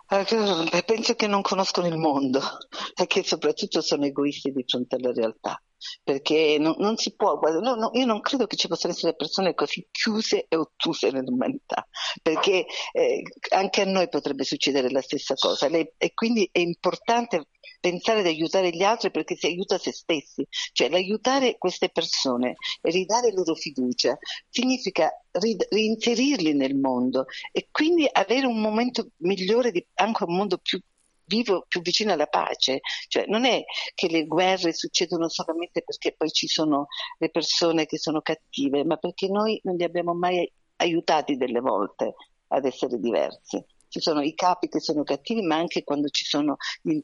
Eh, 0.09 0.83
Penso 0.85 1.15
che 1.15 1.27
non 1.27 1.41
conoscono 1.41 1.87
il 1.87 1.97
mondo 1.97 2.39
e 2.95 3.07
che 3.07 3.23
soprattutto 3.23 3.81
sono 3.81 4.05
egoisti 4.05 4.51
di 4.51 4.63
fronte 4.65 4.95
alla 4.95 5.11
realtà. 5.11 5.61
Perché 6.03 6.57
non, 6.59 6.75
non 6.77 6.97
si 6.97 7.15
può, 7.15 7.37
guarda, 7.37 7.59
no, 7.59 7.75
no, 7.75 7.89
io 7.93 8.05
non 8.05 8.21
credo 8.21 8.47
che 8.47 8.55
ci 8.55 8.67
possano 8.67 8.93
essere 8.93 9.15
persone 9.15 9.53
così 9.53 9.87
chiuse 9.91 10.45
e 10.47 10.55
ottuse 10.55 11.09
nell'umanità, 11.11 11.87
perché 12.21 12.65
eh, 12.91 13.21
anche 13.49 13.81
a 13.81 13.85
noi 13.85 14.09
potrebbe 14.09 14.43
succedere 14.43 14.89
la 14.89 15.01
stessa 15.01 15.33
cosa. 15.35 15.67
Lei- 15.67 15.91
e 15.97 16.13
quindi 16.13 16.47
è 16.51 16.59
importante 16.59 17.47
pensare 17.79 18.19
ad 18.19 18.25
aiutare 18.25 18.69
gli 18.69 18.83
altri 18.83 19.11
perché 19.11 19.35
si 19.35 19.45
aiuta 19.45 19.77
se 19.77 19.91
stessi, 19.91 20.45
cioè 20.71 20.89
l'aiutare 20.89 21.57
queste 21.57 21.89
persone 21.89 22.55
e 22.81 22.91
ridare 22.91 23.33
loro 23.33 23.55
fiducia 23.55 24.17
significa 24.49 25.09
rid- 25.31 25.67
reinserirli 25.69 26.53
nel 26.53 26.75
mondo 26.75 27.25
e 27.51 27.67
quindi 27.71 28.07
avere 28.09 28.45
un 28.45 28.59
momento 28.59 29.09
migliore, 29.17 29.71
di, 29.71 29.85
anche 29.95 30.23
un 30.23 30.35
mondo 30.35 30.57
più 30.57 30.79
vivo, 31.25 31.65
più 31.67 31.81
vicino 31.81 32.13
alla 32.13 32.27
pace. 32.27 32.79
Cioè 33.07 33.25
non 33.27 33.45
è 33.45 33.63
che 33.93 34.07
le 34.09 34.25
guerre 34.25 34.73
succedono 34.73 35.29
solamente 35.29 35.81
perché 35.83 36.13
poi 36.13 36.29
ci 36.31 36.47
sono 36.47 36.87
le 37.17 37.29
persone 37.29 37.85
che 37.85 37.97
sono 37.97 38.21
cattive, 38.21 38.83
ma 38.83 38.97
perché 38.97 39.27
noi 39.27 39.59
non 39.63 39.75
li 39.75 39.83
abbiamo 39.83 40.13
mai 40.13 40.49
aiutati 40.77 41.37
delle 41.37 41.59
volte 41.59 42.13
ad 42.47 42.65
essere 42.65 42.99
diversi. 42.99 43.63
Ci 43.93 43.99
sono 43.99 44.21
i 44.21 44.33
capi 44.33 44.69
che 44.69 44.79
sono 44.79 45.03
cattivi, 45.03 45.43
ma 45.43 45.55
anche 45.55 45.83
quando 45.83 46.09
ci 46.09 46.25
sono 46.25 46.57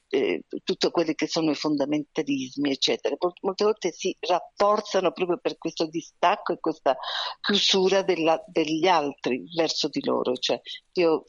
eh, 0.09 0.41
tutto 0.63 0.89
quelli 0.89 1.13
che 1.13 1.27
sono 1.27 1.51
i 1.51 1.55
fondamentalismi, 1.55 2.71
eccetera. 2.71 3.15
Mol- 3.19 3.33
Molte 3.41 3.63
volte 3.63 3.91
si 3.91 4.15
rafforzano 4.19 5.11
proprio 5.11 5.37
per 5.37 5.59
questo 5.59 5.85
distacco 5.85 6.53
e 6.53 6.59
questa 6.59 6.97
chiusura 7.41 8.01
della- 8.01 8.43
degli 8.47 8.87
altri 8.87 9.43
verso 9.55 9.87
di 9.87 10.03
loro. 10.03 10.35
Cioè, 10.35 10.59
io, 10.93 11.25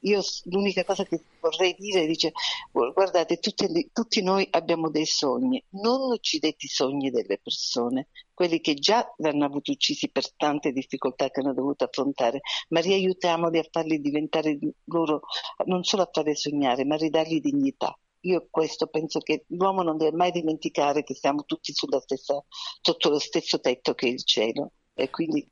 io 0.00 0.22
l'unica 0.44 0.84
cosa 0.84 1.04
che 1.04 1.22
vorrei 1.48 1.74
dire 1.78 2.06
dice, 2.06 2.32
guardate, 2.70 3.38
tutti, 3.38 3.90
tutti 3.92 4.22
noi 4.22 4.46
abbiamo 4.50 4.90
dei 4.90 5.06
sogni, 5.06 5.62
non 5.70 6.10
uccidete 6.12 6.66
i 6.66 6.68
sogni 6.68 7.10
delle 7.10 7.38
persone, 7.38 8.08
quelli 8.34 8.60
che 8.60 8.74
già 8.74 9.06
l'hanno 9.18 9.44
avuto 9.44 9.72
uccisi 9.72 10.10
per 10.10 10.32
tante 10.34 10.72
difficoltà 10.72 11.30
che 11.30 11.40
hanno 11.40 11.54
dovuto 11.54 11.84
affrontare, 11.84 12.40
ma 12.68 12.80
riaiutiamoli 12.80 13.58
a 13.58 13.66
farli 13.70 14.00
diventare 14.00 14.56
di- 14.56 14.72
loro, 14.84 15.22
non 15.66 15.82
solo 15.84 16.02
a 16.02 16.10
farli 16.12 16.36
sognare, 16.36 16.84
ma 16.84 16.94
a 16.94 16.98
ridargli 16.98 17.40
dignità. 17.40 17.98
Io 18.22 18.48
questo 18.50 18.88
penso 18.88 19.20
che 19.20 19.44
l'uomo 19.48 19.82
non 19.82 19.96
deve 19.96 20.16
mai 20.16 20.32
dimenticare 20.32 21.04
che 21.04 21.14
siamo 21.14 21.44
tutti 21.44 21.72
stessa, 21.72 22.44
sotto 22.80 23.08
lo 23.08 23.18
stesso 23.18 23.60
tetto 23.60 23.94
che 23.94 24.06
è 24.06 24.10
il 24.10 24.24
cielo 24.24 24.72
e 24.94 25.08
quindi 25.10 25.46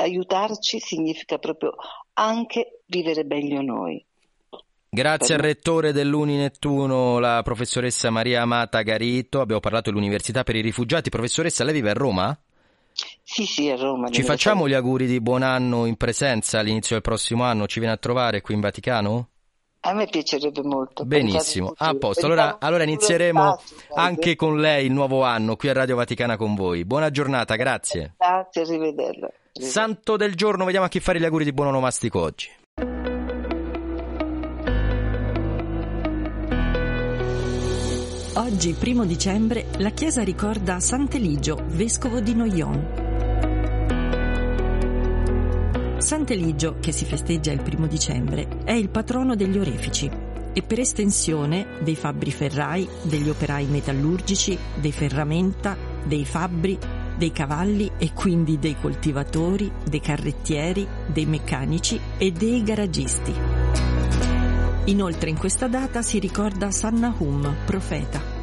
aiutarci 0.00 0.80
significa 0.80 1.38
proprio 1.38 1.74
anche 2.14 2.82
vivere 2.86 3.24
meglio 3.24 3.62
noi. 3.62 4.04
Grazie 4.90 5.34
al 5.34 5.40
rettore 5.42 5.92
dell'Uni 5.92 6.36
Nettuno, 6.36 7.18
la 7.18 7.42
professoressa 7.42 8.08
Maria 8.08 8.40
Amata 8.40 8.80
Garito. 8.80 9.40
Abbiamo 9.42 9.60
parlato 9.60 9.90
dell'Università 9.90 10.44
per 10.44 10.56
i 10.56 10.62
Rifugiati. 10.62 11.10
Professoressa, 11.10 11.62
lei 11.62 11.74
vive 11.74 11.90
a 11.90 11.94
Roma? 11.94 12.36
Sì, 13.22 13.44
sì, 13.44 13.68
a 13.68 13.76
Roma. 13.76 14.08
Ci 14.08 14.22
facciamo 14.22 14.66
gli 14.66 14.72
auguri 14.72 15.06
di 15.06 15.20
buon 15.20 15.42
anno 15.42 15.84
in 15.84 15.96
presenza 15.96 16.60
all'inizio 16.60 16.94
del 16.94 17.02
prossimo 17.02 17.44
anno? 17.44 17.66
Ci 17.66 17.80
viene 17.80 17.94
a 17.94 17.98
trovare 17.98 18.40
qui 18.40 18.54
in 18.54 18.60
Vaticano? 18.60 19.28
A 19.80 19.92
me 19.92 20.06
piacerebbe 20.06 20.62
molto. 20.62 21.04
Benissimo, 21.04 21.74
a 21.76 21.94
posto. 21.94 22.24
Allora, 22.24 22.56
allora 22.58 22.82
inizieremo 22.82 23.60
anche 23.94 24.36
con 24.36 24.58
lei 24.58 24.86
il 24.86 24.92
nuovo 24.92 25.22
anno 25.22 25.56
qui 25.56 25.68
a 25.68 25.74
Radio 25.74 25.96
Vaticana 25.96 26.38
con 26.38 26.54
voi. 26.54 26.86
Buona 26.86 27.10
giornata, 27.10 27.56
grazie. 27.56 28.14
Grazie, 28.16 28.62
arrivederla. 28.62 29.28
Santo 29.52 30.16
del 30.16 30.34
giorno, 30.34 30.64
vediamo 30.64 30.86
a 30.86 30.88
chi 30.88 30.98
fare 30.98 31.20
gli 31.20 31.24
auguri 31.24 31.44
di 31.44 31.52
buon 31.52 31.68
onomastico 31.68 32.20
oggi. 32.20 32.50
Oggi, 38.38 38.72
primo 38.74 39.04
dicembre, 39.04 39.66
la 39.78 39.90
Chiesa 39.90 40.22
ricorda 40.22 40.78
Sant'Eligio, 40.78 41.60
vescovo 41.70 42.20
di 42.20 42.36
Noyon. 42.36 42.86
Sant'Eligio, 45.98 46.76
che 46.78 46.92
si 46.92 47.04
festeggia 47.04 47.50
il 47.50 47.60
primo 47.62 47.88
dicembre, 47.88 48.62
è 48.62 48.70
il 48.70 48.90
patrono 48.90 49.34
degli 49.34 49.58
orefici 49.58 50.08
e 50.52 50.62
per 50.62 50.78
estensione 50.78 51.80
dei 51.82 51.96
fabbri 51.96 52.30
ferrai, 52.30 52.88
degli 53.02 53.28
operai 53.28 53.66
metallurgici, 53.66 54.56
dei 54.76 54.92
ferramenta, 54.92 55.76
dei 56.04 56.24
fabbri, 56.24 56.78
dei 57.16 57.32
cavalli 57.32 57.90
e 57.98 58.12
quindi 58.12 58.60
dei 58.60 58.76
coltivatori, 58.80 59.68
dei 59.84 60.00
carrettieri, 60.00 60.86
dei 61.12 61.26
meccanici 61.26 61.98
e 62.16 62.30
dei 62.30 62.62
garagisti. 62.62 63.97
Inoltre 64.88 65.28
in 65.28 65.36
questa 65.36 65.68
data 65.68 66.00
si 66.00 66.18
ricorda 66.18 66.70
San 66.70 66.94
Nahum, 66.94 67.54
profeta. 67.66 68.37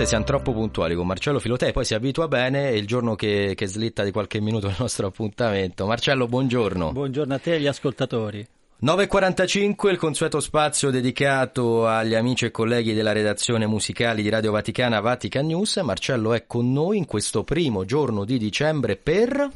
Volte 0.00 0.06
siamo 0.06 0.24
troppo 0.24 0.52
puntuali 0.52 0.94
con 0.94 1.06
Marcello 1.06 1.38
Filotei, 1.38 1.72
poi 1.72 1.84
si 1.84 1.94
abitua 1.94 2.26
bene 2.26 2.70
e 2.70 2.78
il 2.78 2.86
giorno 2.86 3.14
che, 3.14 3.52
che 3.54 3.66
slitta 3.66 4.02
di 4.02 4.10
qualche 4.10 4.40
minuto 4.40 4.66
il 4.66 4.76
nostro 4.78 5.08
appuntamento. 5.08 5.86
Marcello, 5.86 6.26
buongiorno. 6.26 6.92
Buongiorno 6.92 7.34
a 7.34 7.38
te 7.38 7.52
e 7.52 7.56
agli 7.56 7.66
ascoltatori. 7.66 8.46
9.45, 8.82 9.90
il 9.90 9.98
consueto 9.98 10.40
spazio 10.40 10.90
dedicato 10.90 11.86
agli 11.86 12.14
amici 12.14 12.46
e 12.46 12.50
colleghi 12.50 12.94
della 12.94 13.12
redazione 13.12 13.66
musicali 13.66 14.22
di 14.22 14.30
Radio 14.30 14.52
Vaticana 14.52 15.00
Vatican 15.00 15.46
News. 15.46 15.76
Marcello 15.76 16.32
è 16.32 16.46
con 16.46 16.72
noi 16.72 16.96
in 16.96 17.04
questo 17.04 17.44
primo 17.44 17.84
giorno 17.84 18.24
di 18.24 18.38
dicembre 18.38 18.96
per... 18.96 19.50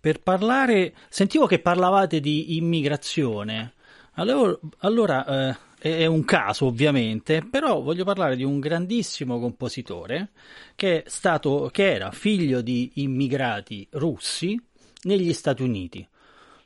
Per 0.00 0.20
parlare, 0.20 0.94
sentivo 1.08 1.46
che 1.46 1.58
parlavate 1.58 2.20
di 2.20 2.56
immigrazione. 2.56 3.72
Allora, 4.14 4.56
allora 4.78 5.26
eh, 5.26 5.56
è 5.94 6.06
un 6.06 6.24
caso 6.24 6.66
ovviamente, 6.66 7.46
però 7.48 7.80
voglio 7.80 8.04
parlare 8.04 8.36
di 8.36 8.44
un 8.44 8.58
grandissimo 8.60 9.38
compositore 9.38 10.30
che, 10.74 11.04
stato, 11.06 11.68
che 11.72 11.92
era 11.92 12.10
figlio 12.10 12.60
di 12.60 12.92
immigrati 12.94 13.86
russi 13.92 14.60
negli 15.02 15.32
Stati 15.32 15.62
Uniti, 15.62 16.06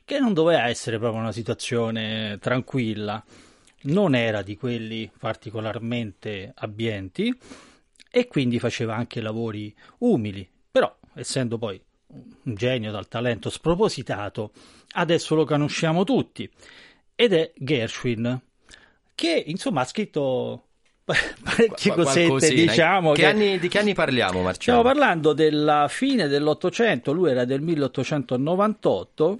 che 0.03 0.19
non 0.19 0.33
doveva 0.33 0.67
essere 0.67 0.97
proprio 0.97 1.21
una 1.21 1.31
situazione 1.31 2.37
tranquilla, 2.39 3.23
non 3.83 4.15
era 4.15 4.41
di 4.41 4.55
quelli 4.55 5.11
particolarmente 5.17 6.51
abbienti 6.55 7.35
e 8.09 8.27
quindi 8.27 8.59
faceva 8.59 8.95
anche 8.95 9.21
lavori 9.21 9.73
umili, 9.99 10.47
però 10.69 10.93
essendo 11.13 11.57
poi 11.57 11.81
un 12.07 12.55
genio 12.55 12.91
dal 12.91 13.07
talento 13.07 13.49
spropositato, 13.49 14.51
adesso 14.93 15.35
lo 15.35 15.45
conosciamo 15.45 16.03
tutti, 16.03 16.49
ed 17.15 17.33
è 17.33 17.51
Gershwin, 17.55 18.41
che 19.15 19.43
insomma 19.47 19.81
ha 19.81 19.85
scritto 19.85 20.65
parecchie 21.43 21.93
cosette, 21.93 22.53
diciamo. 22.53 23.11
Che 23.13 23.21
che- 23.21 23.27
anni- 23.27 23.59
di 23.59 23.67
che 23.67 23.79
anni 23.79 23.93
parliamo, 23.93 24.41
Marcello? 24.41 24.53
Stiamo 24.79 24.81
parlando 24.83 25.33
della 25.33 25.87
fine 25.89 26.27
dell'Ottocento, 26.27 27.11
lui 27.11 27.31
era 27.31 27.45
del 27.45 27.61
1898, 27.61 29.39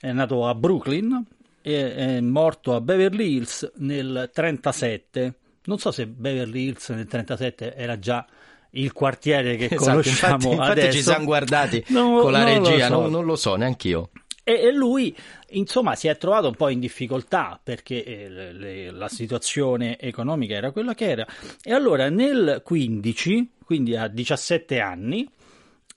è 0.00 0.12
nato 0.12 0.46
a 0.46 0.54
Brooklyn 0.54 1.24
e 1.62 1.94
è 1.94 2.20
morto 2.20 2.74
a 2.74 2.80
Beverly 2.80 3.34
Hills 3.36 3.70
nel 3.76 4.30
37. 4.32 5.34
Non 5.64 5.78
so 5.78 5.90
se 5.90 6.06
Beverly 6.06 6.66
Hills 6.68 6.88
nel 6.90 7.06
37 7.06 7.74
era 7.74 7.98
già 7.98 8.24
il 8.70 8.92
quartiere 8.92 9.56
che 9.56 9.64
Esatto, 9.70 9.90
conosciamo 9.90 10.34
infatti, 10.34 10.48
infatti 10.54 10.70
adesso. 10.80 10.96
ci 10.96 11.02
siamo 11.02 11.24
guardati 11.24 11.84
Non- 11.88 12.20
con 12.20 12.32
la 12.32 12.44
regia, 12.44 12.86
so. 12.88 13.00
non, 13.00 13.10
non 13.10 13.24
lo 13.24 13.34
so 13.36 13.56
neanch'io. 13.56 14.10
E, 14.12 14.20
e 14.54 14.72
lui, 14.72 15.16
insomma, 15.50 15.96
si 15.96 16.06
è 16.06 16.16
trovato 16.16 16.46
un 16.46 16.54
po' 16.54 16.68
in 16.68 16.78
difficoltà 16.78 17.58
perché 17.60 18.04
eh, 18.04 18.28
le- 18.52 18.90
la 18.92 19.08
situazione 19.08 19.98
economica 19.98 20.54
era 20.54 20.70
quella 20.70 20.94
che 20.94 21.08
era. 21.08 21.26
E 21.62 21.72
allora 21.72 22.08
nel 22.10 22.60
15, 22.64 23.50
quindi 23.64 23.96
a 23.96 24.06
17 24.06 24.78
anni, 24.78 25.28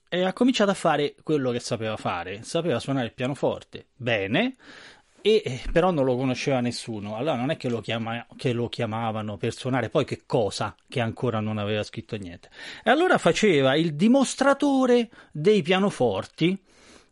eh, 0.08 0.24
ha 0.24 0.32
cominciato 0.32 0.72
a 0.72 0.74
fare 0.74 1.14
quello 1.22 1.52
che 1.52 1.60
sapeva 1.60 1.96
fare. 1.96 2.42
Sapeva 2.42 2.80
suonare 2.80 3.06
il 3.06 3.12
pianoforte 3.12 3.86
bene, 3.94 4.56
e, 5.22 5.42
eh, 5.44 5.60
però 5.70 5.90
non 5.92 6.04
lo 6.04 6.16
conosceva 6.16 6.60
nessuno. 6.60 7.14
Allora 7.16 7.36
non 7.36 7.50
è 7.50 7.56
che 7.56 7.68
lo, 7.68 7.80
chiama- 7.80 8.26
che 8.36 8.52
lo 8.52 8.68
chiamavano 8.68 9.36
per 9.36 9.54
suonare 9.54 9.90
poi 9.90 10.04
che 10.04 10.22
cosa, 10.26 10.74
che 10.88 11.00
ancora 11.00 11.38
non 11.40 11.58
aveva 11.58 11.84
scritto 11.84 12.16
niente. 12.16 12.48
E 12.82 12.90
allora 12.90 13.16
faceva 13.18 13.76
il 13.76 13.94
dimostratore 13.94 15.08
dei 15.30 15.62
pianoforti 15.62 16.58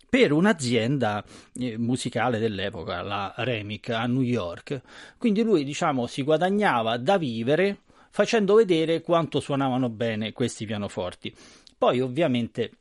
per 0.09 0.32
un'azienda 0.32 1.24
eh, 1.55 1.76
musicale 1.76 2.39
dell'epoca, 2.39 3.02
la 3.02 3.35
Remic 3.36 3.90
a 3.90 4.06
New 4.06 4.22
York. 4.22 4.80
Quindi 5.18 5.43
lui, 5.43 5.64
diciamo, 5.64 6.06
si 6.06 6.22
guadagnava 6.22 6.97
da 6.97 7.18
vivere 7.18 7.80
facendo 8.10 8.55
vedere 8.55 9.02
quanto 9.02 9.40
suonavano 9.40 9.90
bene 9.90 10.32
questi 10.32 10.64
pianoforti. 10.64 11.35
Poi, 11.76 12.01
ovviamente, 12.01 12.72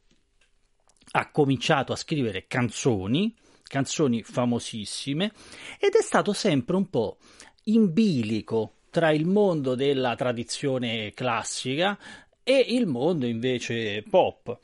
ha 1.12 1.30
cominciato 1.30 1.94
a 1.94 1.98
scrivere 1.98 2.46
canzoni, 2.48 3.36
canzoni 3.64 4.24
famosissime, 4.24 5.32
ed 5.80 5.94
è 5.94 6.02
stato 6.02 6.34
sempre 6.34 6.76
un 6.76 6.90
po' 6.90 7.18
in 7.66 7.92
bilico 7.92 8.74
tra 8.90 9.12
il 9.12 9.28
mondo 9.28 9.76
della 9.76 10.16
tradizione 10.16 11.12
classica 11.14 11.98
e 12.44 12.66
il 12.70 12.88
mondo 12.88 13.26
invece 13.26 14.04
pop. 14.10 14.58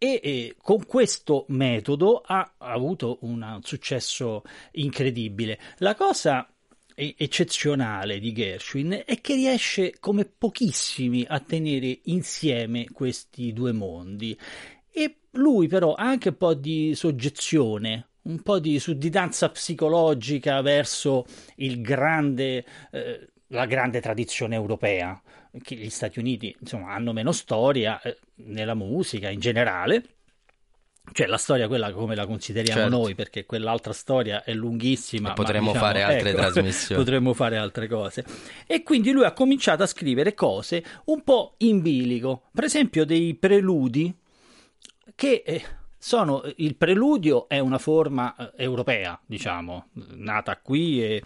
E, 0.00 0.20
e 0.22 0.56
con 0.62 0.86
questo 0.86 1.44
metodo 1.48 2.22
ha 2.24 2.54
avuto 2.58 3.18
un 3.22 3.58
successo 3.62 4.42
incredibile. 4.72 5.58
La 5.78 5.96
cosa 5.96 6.48
eccezionale 6.94 8.18
di 8.18 8.32
Gershwin 8.32 9.02
è 9.04 9.20
che 9.20 9.34
riesce 9.34 9.94
come 10.00 10.24
pochissimi 10.24 11.24
a 11.28 11.38
tenere 11.38 12.00
insieme 12.04 12.86
questi 12.92 13.52
due 13.52 13.72
mondi. 13.72 14.38
E 14.90 15.18
lui 15.32 15.68
però 15.68 15.94
ha 15.94 16.08
anche 16.08 16.30
un 16.30 16.36
po' 16.36 16.54
di 16.54 16.94
soggezione, 16.94 18.08
un 18.22 18.42
po' 18.42 18.58
di 18.58 18.80
sudditanza 18.80 19.48
psicologica 19.48 20.60
verso 20.60 21.24
il 21.56 21.80
grande, 21.80 22.64
eh, 22.90 23.28
la 23.48 23.66
grande 23.66 24.00
tradizione 24.00 24.56
europea, 24.56 25.20
che 25.62 25.74
gli 25.74 25.90
Stati 25.90 26.18
Uniti 26.18 26.54
insomma, 26.60 26.92
hanno 26.92 27.12
meno 27.12 27.32
storia 27.32 28.00
eh, 28.00 28.18
nella 28.36 28.74
musica 28.74 29.30
in 29.30 29.40
generale. 29.40 30.04
Cioè 31.10 31.26
la 31.26 31.38
storia 31.38 31.68
quella 31.68 31.90
come 31.92 32.14
la 32.14 32.26
consideriamo 32.26 32.82
Certo. 32.82 32.96
noi, 32.96 33.14
perché 33.14 33.46
quell'altra 33.46 33.94
storia 33.94 34.44
è 34.44 34.52
lunghissima. 34.52 35.30
E 35.30 35.32
potremmo 35.32 35.72
diciamo, 35.72 35.86
fare 35.86 36.02
altre 36.02 36.30
ecco, 36.30 36.38
trasmissioni. 36.38 37.00
Potremmo 37.02 37.32
fare 37.32 37.56
altre 37.56 37.88
cose. 37.88 38.24
E 38.66 38.82
quindi 38.82 39.10
lui 39.12 39.24
ha 39.24 39.32
cominciato 39.32 39.82
a 39.82 39.86
scrivere 39.86 40.34
cose 40.34 40.84
un 41.06 41.22
po' 41.24 41.54
in 41.58 41.80
bilico. 41.80 42.42
Per 42.52 42.64
esempio 42.64 43.06
dei 43.06 43.34
preludi 43.36 44.14
che 45.14 45.42
eh, 45.46 45.62
sono 45.98 46.42
il 46.56 46.76
preludio 46.76 47.48
è 47.48 47.58
una 47.58 47.78
forma 47.78 48.36
eh, 48.36 48.52
europea, 48.62 49.18
diciamo, 49.24 49.88
nata 50.14 50.56
qui 50.58 51.02
e 51.02 51.22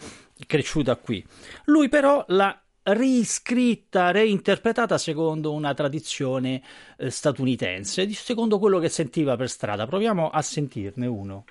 cresciuta 0.46 0.96
qui. 0.96 1.24
Lui 1.64 1.88
però 1.88 2.24
l'ha 2.28 2.61
riscritta, 2.84 4.10
reinterpretata 4.10 4.98
secondo 4.98 5.52
una 5.52 5.74
tradizione 5.74 6.62
eh, 6.96 7.10
statunitense, 7.10 8.10
secondo 8.10 8.58
quello 8.58 8.78
che 8.78 8.88
sentiva 8.88 9.36
per 9.36 9.48
strada. 9.48 9.86
Proviamo 9.86 10.30
a 10.30 10.42
sentirne 10.42 11.06
uno. 11.06 11.44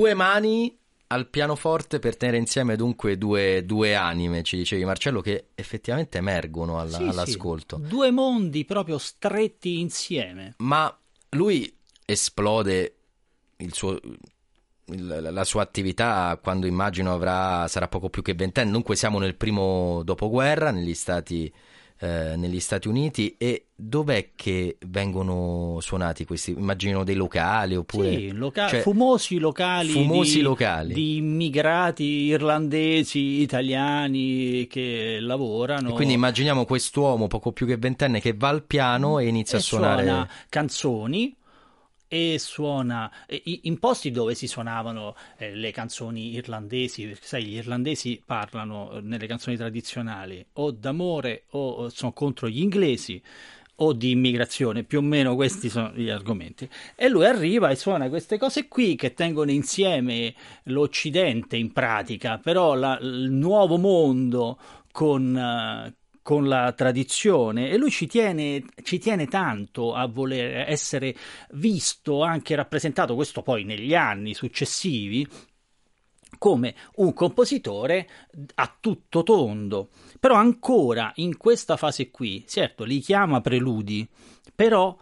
Due 0.00 0.14
mani 0.14 0.74
al 1.08 1.28
pianoforte 1.28 1.98
per 1.98 2.16
tenere 2.16 2.38
insieme 2.38 2.74
dunque 2.74 3.18
due, 3.18 3.66
due 3.66 3.94
anime, 3.94 4.42
ci 4.42 4.56
dicevi 4.56 4.82
Marcello, 4.86 5.20
che 5.20 5.48
effettivamente 5.54 6.16
emergono 6.16 6.80
alla- 6.80 6.96
Sì, 6.96 7.02
sì, 7.02 7.08
all'ascolto. 7.10 7.76
Due 7.76 8.10
mondi 8.10 8.64
proprio 8.64 8.96
stretti 8.96 9.78
insieme. 9.78 10.54
Ma 10.58 10.98
lui 11.30 11.70
esplode 12.06 12.94
il 13.58 13.74
suo 13.74 14.00
il- 14.86 15.28
la 15.30 15.44
sua 15.44 15.60
attività 15.62 16.36
quando 16.42 16.66
immagino 16.66 17.12
avrà, 17.12 17.68
sarà 17.68 17.86
poco 17.86 18.08
più 18.08 18.22
che 18.22 18.32
ventenne. 18.34 18.70
Dunque 18.72 18.96
siamo 18.96 19.18
nel 19.18 19.36
primo 19.36 20.02
dopoguerra 20.02 20.70
negli 20.70 20.94
Stati, 20.94 21.52
eh, 22.00 22.34
negli 22.36 22.60
Stati 22.60 22.88
Uniti 22.88 23.34
e 23.36 23.66
dov'è 23.74 24.30
che 24.34 24.78
vengono 24.86 25.78
suonati 25.80 26.24
questi? 26.24 26.52
Immagino 26.52 27.04
dei 27.04 27.14
locali 27.14 27.76
oppure... 27.76 28.10
Sì, 28.10 28.32
loca- 28.32 28.68
cioè, 28.68 28.80
fumosi 28.80 29.38
locali, 29.38 29.90
fumosi 29.90 30.36
di, 30.36 30.42
locali. 30.42 30.94
di 30.94 31.16
immigrati 31.16 32.04
irlandesi, 32.04 33.40
italiani 33.40 34.66
che 34.66 35.18
lavorano. 35.20 35.90
E 35.90 35.92
quindi 35.92 36.14
immaginiamo 36.14 36.64
quest'uomo 36.64 37.26
poco 37.26 37.52
più 37.52 37.66
che 37.66 37.76
ventenne 37.76 38.20
che 38.20 38.34
va 38.34 38.48
al 38.48 38.64
piano 38.64 39.18
e 39.18 39.26
inizia 39.26 39.58
e 39.58 39.60
a 39.60 39.64
suonare... 39.64 40.02
suona 40.04 40.28
canzoni 40.48 41.36
e 42.12 42.38
suona 42.40 43.08
in 43.44 43.78
posti 43.78 44.10
dove 44.10 44.34
si 44.34 44.48
suonavano 44.48 45.14
eh, 45.38 45.54
le 45.54 45.70
canzoni 45.70 46.32
irlandesi, 46.34 47.06
perché 47.06 47.24
sai, 47.24 47.44
gli 47.44 47.54
irlandesi 47.54 48.20
parlano 48.24 48.90
eh, 48.90 49.00
nelle 49.00 49.28
canzoni 49.28 49.56
tradizionali 49.56 50.44
o 50.54 50.72
d'amore 50.72 51.44
o 51.50 51.68
o 51.70 51.88
sono 51.88 52.12
contro 52.12 52.48
gli 52.48 52.60
inglesi 52.60 53.22
o 53.76 53.92
di 53.92 54.10
immigrazione, 54.10 54.82
più 54.82 54.98
o 54.98 55.02
meno 55.02 55.36
questi 55.36 55.70
sono 55.70 55.92
gli 55.94 56.10
argomenti. 56.10 56.68
E 56.96 57.08
lui 57.08 57.24
arriva 57.26 57.70
e 57.70 57.76
suona 57.76 58.08
queste 58.08 58.38
cose 58.38 58.66
qui 58.66 58.96
che 58.96 59.14
tengono 59.14 59.52
insieme 59.52 60.34
l'Occidente 60.64 61.56
in 61.56 61.72
pratica, 61.72 62.38
però 62.38 62.74
la- 62.74 62.98
il 63.00 63.30
nuovo 63.30 63.78
mondo 63.78 64.58
con, 64.90 65.36
eh, 65.36 65.94
con 66.22 66.46
la 66.46 66.72
tradizione 66.72 67.70
e 67.70 67.76
lui 67.76 67.90
ci 67.90 68.06
tiene, 68.06 68.64
ci 68.82 68.98
tiene 68.98 69.26
tanto 69.26 69.94
a 69.94 70.06
voler 70.06 70.68
essere 70.68 71.14
visto, 71.52 72.22
anche 72.22 72.54
rappresentato, 72.54 73.14
questo 73.14 73.42
poi 73.42 73.64
negli 73.64 73.94
anni 73.94 74.34
successivi, 74.34 75.26
come 76.38 76.74
un 76.96 77.12
compositore 77.12 78.08
a 78.54 78.76
tutto 78.80 79.22
tondo. 79.22 79.90
Però 80.18 80.34
ancora 80.34 81.12
in 81.16 81.36
questa 81.36 81.76
fase 81.76 82.10
qui, 82.10 82.44
certo, 82.46 82.84
li 82.84 83.00
chiama 83.00 83.40
preludi, 83.40 84.06
però 84.54 84.96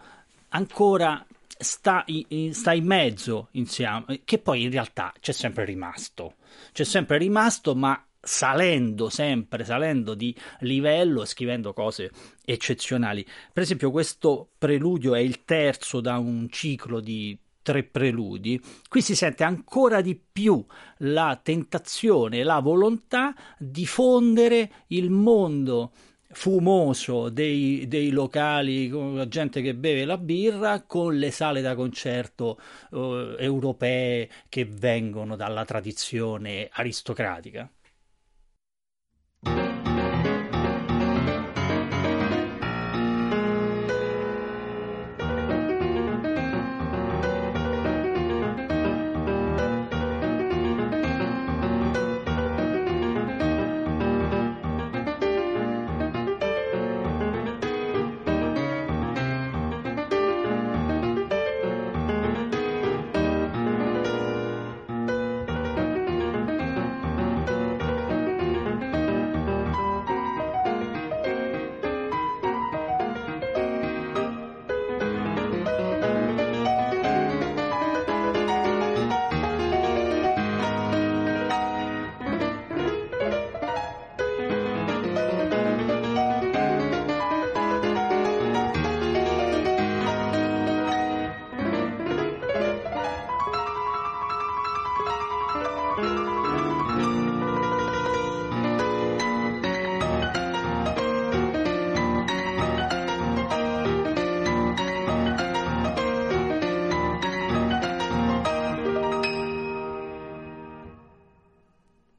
ancora 0.50 1.24
sta 1.58 2.04
in, 2.06 2.54
sta 2.54 2.72
in 2.72 2.86
mezzo 2.86 3.48
insieme, 3.52 4.20
che 4.24 4.38
poi 4.38 4.62
in 4.62 4.70
realtà 4.70 5.12
c'è 5.20 5.32
sempre 5.32 5.64
rimasto. 5.64 6.36
C'è 6.72 6.84
sempre 6.84 7.18
rimasto, 7.18 7.74
ma 7.74 8.00
salendo 8.20 9.08
sempre, 9.08 9.64
salendo 9.64 10.14
di 10.14 10.34
livello, 10.60 11.24
scrivendo 11.24 11.72
cose 11.72 12.10
eccezionali. 12.44 13.24
Per 13.52 13.62
esempio, 13.62 13.90
questo 13.90 14.50
preludio 14.58 15.14
è 15.14 15.20
il 15.20 15.44
terzo 15.44 16.00
da 16.00 16.18
un 16.18 16.48
ciclo 16.50 17.00
di 17.00 17.38
tre 17.62 17.84
preludi. 17.84 18.60
Qui 18.88 19.02
si 19.02 19.14
sente 19.14 19.44
ancora 19.44 20.00
di 20.00 20.18
più 20.18 20.64
la 20.98 21.38
tentazione, 21.42 22.42
la 22.42 22.60
volontà 22.60 23.34
di 23.58 23.84
fondere 23.84 24.70
il 24.88 25.10
mondo 25.10 25.92
fumoso 26.30 27.30
dei, 27.30 27.86
dei 27.88 28.10
locali 28.10 28.88
con 28.88 29.16
la 29.16 29.28
gente 29.28 29.62
che 29.62 29.74
beve 29.74 30.04
la 30.04 30.18
birra 30.18 30.82
con 30.82 31.16
le 31.16 31.30
sale 31.30 31.62
da 31.62 31.74
concerto 31.74 32.58
eh, 32.92 33.36
europee 33.38 34.28
che 34.48 34.64
vengono 34.66 35.36
dalla 35.36 35.64
tradizione 35.64 36.68
aristocratica. 36.70 37.70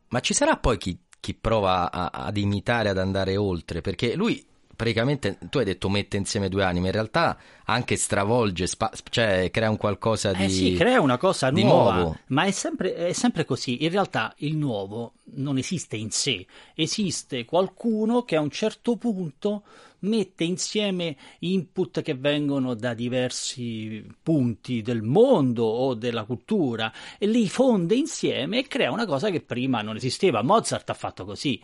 Ma 0.10 0.20
ci 0.20 0.34
sarà 0.34 0.58
poi 0.58 0.78
chi, 0.78 1.00
chi 1.20 1.34
prova 1.34 1.92
a- 1.92 2.10
ad 2.12 2.38
imitare, 2.38 2.90
ad 2.90 2.98
andare 2.98 3.38
oltre? 3.38 3.82
Perché 3.82 4.16
lui 4.16 4.46
praticamente, 4.80 5.38
tu 5.50 5.58
hai 5.58 5.66
detto 5.66 5.90
mette 5.90 6.16
insieme 6.16 6.48
due 6.48 6.64
anime, 6.64 6.86
in 6.88 6.94
realtà 6.94 7.38
anche 7.66 7.98
stravolge, 7.98 8.66
spa- 8.66 8.90
cioè 9.10 9.50
crea 9.52 9.70
un 9.70 9.76
qualcosa 9.76 10.32
di... 10.32 10.46
Eh 10.46 10.50
sì, 10.50 10.74
crea 10.74 11.02
una 11.02 11.18
cosa 11.18 11.50
nuova, 11.52 11.96
nuovo. 11.96 12.18
ma 12.28 12.46
è 12.46 12.52
sempre, 12.52 12.96
è 12.96 13.12
sempre 13.12 13.44
così. 13.44 13.84
In 13.84 13.90
realtà 13.90 14.34
il 14.38 14.56
nuovo 14.56 15.16
non 15.34 15.58
esiste 15.58 15.98
in 15.98 16.12
sé, 16.12 16.48
esiste 16.76 17.44
qualcuno 17.44 18.24
che 18.24 18.38
a 18.38 18.40
un 18.40 18.52
certo 18.52 18.96
punto 18.96 19.64
mette 20.00 20.46
insieme 20.46 21.18
input 21.40 22.02
che 22.02 22.14
vengono 22.16 22.74
da 22.74 22.94
diversi 22.94 24.02
punti 24.24 24.82
del 24.82 25.02
mondo 25.02 25.66
o 25.66 25.94
della 25.94 26.24
cultura 26.24 26.90
e 27.18 27.28
li 27.28 27.50
fonde 27.50 27.96
insieme 27.96 28.60
e 28.60 28.68
crea 28.70 28.92
una 28.92 29.06
cosa 29.06 29.30
che 29.30 29.42
prima 29.42 29.82
non 29.82 29.98
esisteva. 29.98 30.42
Mozart 30.42 30.90
ha 30.90 30.94
fatto 30.94 31.26
così. 31.26 31.62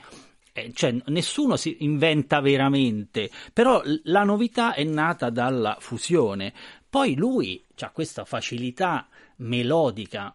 Eh, 0.57 0.71
Cioè, 0.73 0.95
nessuno 1.07 1.57
si 1.57 1.83
inventa 1.83 2.39
veramente, 2.39 3.29
però 3.51 3.81
la 4.03 4.23
novità 4.23 4.73
è 4.73 4.85
nata 4.85 5.29
dalla 5.29 5.75
fusione. 5.81 6.53
Poi 6.89 7.15
lui 7.15 7.61
ha 7.79 7.91
questa 7.91 8.23
facilità 8.23 9.09
melodica 9.37 10.33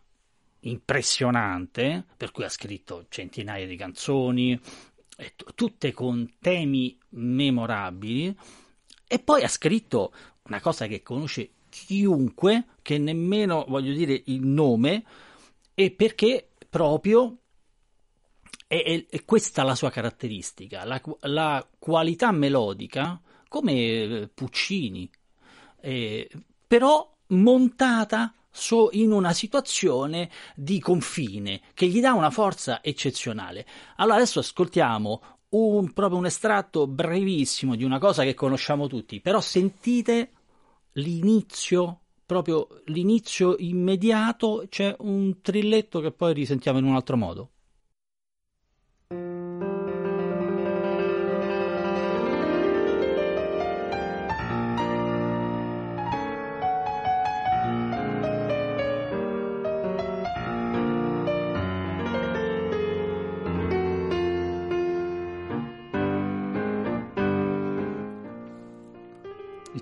impressionante, 0.61 2.05
per 2.19 2.33
cui 2.33 2.45
ha 2.45 2.51
scritto 2.51 3.07
centinaia 3.09 3.67
di 3.67 3.77
canzoni, 3.77 4.61
t- 5.17 5.55
tutte 5.55 5.93
con 5.93 6.35
temi 6.39 6.99
memorabili, 7.11 8.37
e 9.09 9.19
poi 9.21 9.43
ha 9.43 9.49
scritto 9.49 10.13
una 10.43 10.61
cosa 10.61 10.87
che 10.87 11.03
conosce 11.03 11.53
chiunque, 11.71 12.67
che 12.83 12.99
nemmeno 12.99 13.65
voglio 13.67 13.95
dire 13.95 14.21
il 14.27 14.45
nome, 14.45 15.03
e 15.73 15.91
perché 15.93 16.51
proprio 16.69 17.39
è, 18.71 19.07
è- 19.09 19.25
questa 19.25 19.65
la 19.65 19.75
sua 19.75 19.91
caratteristica, 19.91 20.85
la, 20.85 21.03
la 21.23 21.67
qualità 21.77 22.31
melodica, 22.31 23.21
come 23.49 23.73
eh, 23.73 24.31
Puccini, 24.33 25.11
eh, 25.81 26.31
però 26.69 27.13
montata 27.29 28.33
so- 28.49 28.91
in 28.93 29.11
una 29.11 29.33
situazione 29.33 30.31
di 30.55 30.79
confine 30.79 31.63
che 31.75 31.89
gli 31.89 32.01
dà 32.01 32.13
una 32.13 32.31
forza 32.31 32.81
eccezionale. 32.81 33.67
Allora 33.97 34.19
adesso 34.19 34.39
ascoltiamo 34.39 35.23
un, 35.49 35.93
proprio 35.93 36.19
un 36.19 36.27
estratto 36.27 36.87
brevissimo 36.87 37.75
di 37.75 37.83
una 37.83 37.99
cosa 37.99 38.23
che 38.23 38.35
conosciamo 38.35 38.87
tutti, 38.87 39.21
però 39.21 39.41
sentite 39.41 40.31
l'inizio, 40.93 42.03
proprio 42.25 42.69
l'inizio 42.85 43.57
immediato, 43.59 44.67
c'è 44.69 44.95
un 45.01 45.41
trilletto 45.41 45.99
che 46.01 46.13
poi 46.13 46.35
risentiamo 46.35 46.79
in 46.79 46.85
un 46.85 46.95
altro 46.95 47.17
modo. 47.17 47.51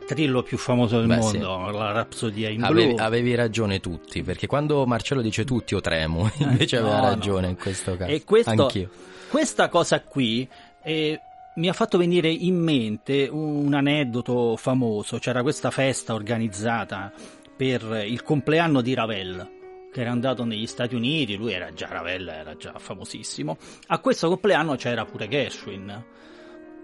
Trillo 0.09 0.43
più 0.43 0.57
famoso 0.57 0.99
del 0.99 1.07
Beh, 1.07 1.17
mondo, 1.17 1.71
la 1.71 1.93
Rapsodia 1.93 2.49
in 2.49 2.63
Avevi, 2.63 2.95
blu. 2.95 3.03
avevi 3.03 3.35
ragione 3.35 3.79
tutti, 3.79 4.23
perché 4.23 4.47
quando 4.47 4.87
Marcello 4.87 5.21
dice 5.21 5.45
tutti 5.45 5.75
io 5.75 5.81
tremo, 5.81 6.31
invece 6.39 6.81
no, 6.81 6.87
aveva 6.87 7.01
no. 7.03 7.09
ragione 7.09 7.49
in 7.49 7.57
questo 7.57 7.97
caso. 7.97 8.11
E 8.11 8.25
questo, 8.25 8.51
Anch'io. 8.51 8.91
questa 9.29 9.69
cosa 9.69 10.01
qui 10.01 10.49
eh, 10.83 11.21
mi 11.57 11.69
ha 11.69 11.73
fatto 11.75 11.99
venire 11.99 12.31
in 12.31 12.57
mente 12.57 13.29
un 13.31 13.75
aneddoto 13.75 14.57
famoso. 14.57 15.19
C'era 15.19 15.43
questa 15.43 15.71
festa 15.71 16.15
organizzata 16.15 17.13
per 17.55 18.05
il 18.07 18.23
compleanno 18.23 18.81
di 18.81 18.95
Ravel, 18.95 19.51
che 19.93 20.01
era 20.01 20.11
andato 20.11 20.45
negli 20.45 20.67
Stati 20.67 20.95
Uniti, 20.95 21.37
lui 21.37 21.53
era 21.53 21.71
già 21.75 21.89
Ravel, 21.89 22.29
era 22.29 22.57
già 22.57 22.73
famosissimo. 22.79 23.59
A 23.89 23.99
questo 23.99 24.29
compleanno 24.29 24.77
c'era 24.77 25.05
pure 25.05 25.29
Gershwin. 25.29 26.05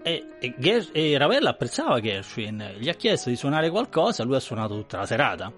E, 0.07 0.23
e 0.39 0.53
Ger- 0.59 0.91
e 0.91 1.17
Ravel 1.17 1.47
apprezzava 1.47 1.99
Gershwin, 1.99 2.75
gli 2.77 2.89
ha 2.89 2.93
chiesto 2.93 3.29
di 3.31 3.35
suonare 3.35 3.71
qualcosa, 3.71 4.23
lui 4.23 4.35
ha 4.35 4.39
suonato 4.39 4.75
tutta 4.75 4.99
la 4.99 5.07
serata. 5.07 5.51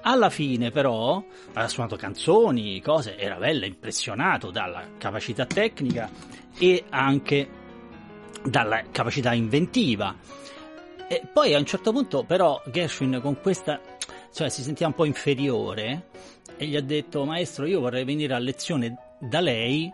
Alla 0.00 0.30
fine, 0.30 0.72
però, 0.72 1.22
ha 1.52 1.68
suonato 1.68 1.94
canzoni, 1.94 2.80
cose, 2.80 3.14
e 3.14 3.28
Ravel 3.28 3.62
è 3.62 3.66
impressionato 3.66 4.50
dalla 4.50 4.82
capacità 4.98 5.46
tecnica 5.46 6.10
e 6.58 6.82
anche 6.90 7.48
dalla 8.44 8.82
capacità 8.90 9.32
inventiva. 9.32 10.16
E 11.06 11.22
poi 11.32 11.54
a 11.54 11.58
un 11.58 11.64
certo 11.64 11.92
punto, 11.92 12.24
però, 12.24 12.60
Gershwin 12.66 13.20
con 13.22 13.40
questa, 13.40 13.80
cioè 14.32 14.48
si 14.48 14.62
sentiva 14.62 14.88
un 14.88 14.94
po' 14.96 15.04
inferiore 15.04 16.08
e 16.56 16.66
gli 16.66 16.74
ha 16.74 16.82
detto: 16.82 17.24
Maestro, 17.24 17.64
io 17.64 17.78
vorrei 17.78 18.02
venire 18.02 18.34
a 18.34 18.38
lezione 18.38 19.14
da 19.20 19.38
lei 19.38 19.88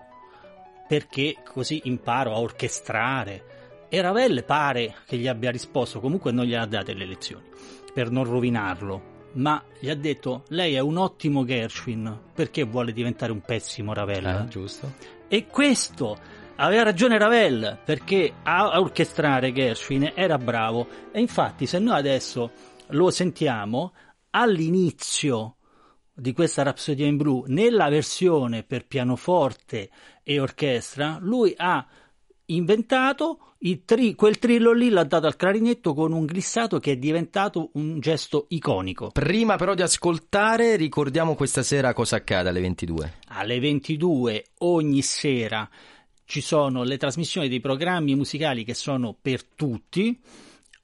perché 0.89 1.37
così 1.45 1.83
imparo 1.85 2.33
a 2.33 2.41
orchestrare. 2.41 3.50
E 3.93 4.01
Ravel 4.01 4.45
pare 4.45 4.95
che 5.05 5.17
gli 5.17 5.27
abbia 5.27 5.51
risposto, 5.51 5.99
comunque 5.99 6.31
non 6.31 6.45
gli 6.45 6.55
ha 6.55 6.65
date 6.65 6.95
le 6.95 7.05
lezioni 7.05 7.43
per 7.93 8.09
non 8.09 8.23
rovinarlo. 8.23 9.19
Ma 9.33 9.61
gli 9.81 9.91
ha 9.91 9.97
detto: 9.97 10.45
Lei 10.49 10.75
è 10.75 10.79
un 10.79 10.97
ottimo 10.97 11.45
Gershwin, 11.45 12.21
perché 12.33 12.63
vuole 12.63 12.93
diventare 12.93 13.33
un 13.33 13.41
pessimo 13.41 13.93
Ravel? 13.93 14.25
Eh, 14.25 14.49
giusto. 14.49 14.93
E 15.27 15.47
questo 15.47 16.17
aveva 16.57 16.85
ragione 16.85 17.19
Ravel, 17.19 17.81
perché 17.85 18.33
a 18.45 18.71
a 18.71 18.81
orchestrare 18.81 19.53
Gershwin 19.53 20.13
era 20.15 20.39
bravo. 20.39 20.87
E 21.11 21.19
infatti, 21.19 21.67
se 21.67 21.81
noi 21.81 21.99
adesso 21.99 22.53
lo 22.91 23.11
sentiamo, 23.11 23.93
all'inizio 24.31 25.57
di 26.13 26.33
questa 26.33 26.63
Rapsodia 26.63 27.07
in 27.07 27.17
blu, 27.17 27.45
nella 27.49 27.89
versione 27.89 28.63
per 28.63 28.87
pianoforte 28.87 29.91
e 30.23 30.39
orchestra, 30.39 31.19
lui 31.21 31.55
ha 31.57 31.85
inventato 32.55 33.55
tri- 33.85 34.15
quel 34.15 34.39
trillo 34.39 34.73
lì, 34.73 34.89
l'ha 34.89 35.05
dato 35.05 35.27
al 35.27 35.37
clarinetto 35.37 35.93
con 35.95 36.13
un 36.13 36.25
glissato 36.25 36.79
che 36.79 36.93
è 36.93 36.97
diventato 36.97 37.71
un 37.75 38.01
gesto 38.01 38.47
iconico. 38.49 39.11
Prima 39.11 39.57
però 39.57 39.75
di 39.75 39.83
ascoltare, 39.83 40.77
ricordiamo 40.77 41.35
questa 41.35 41.63
sera 41.63 41.93
cosa 41.93 42.17
accade 42.17 42.49
alle 42.49 42.61
22. 42.61 43.15
Alle 43.29 43.61
22 43.61 44.45
ogni 44.59 45.03
sera 45.03 45.69
ci 46.25 46.41
sono 46.41 46.85
le 46.85 46.97
trasmissioni 46.97 47.49
dei 47.49 47.61
programmi 47.61 48.15
musicali 48.15 48.65
che 48.65 48.75
sono 48.75 49.17
per 49.21 49.45
tutti. 49.45 50.19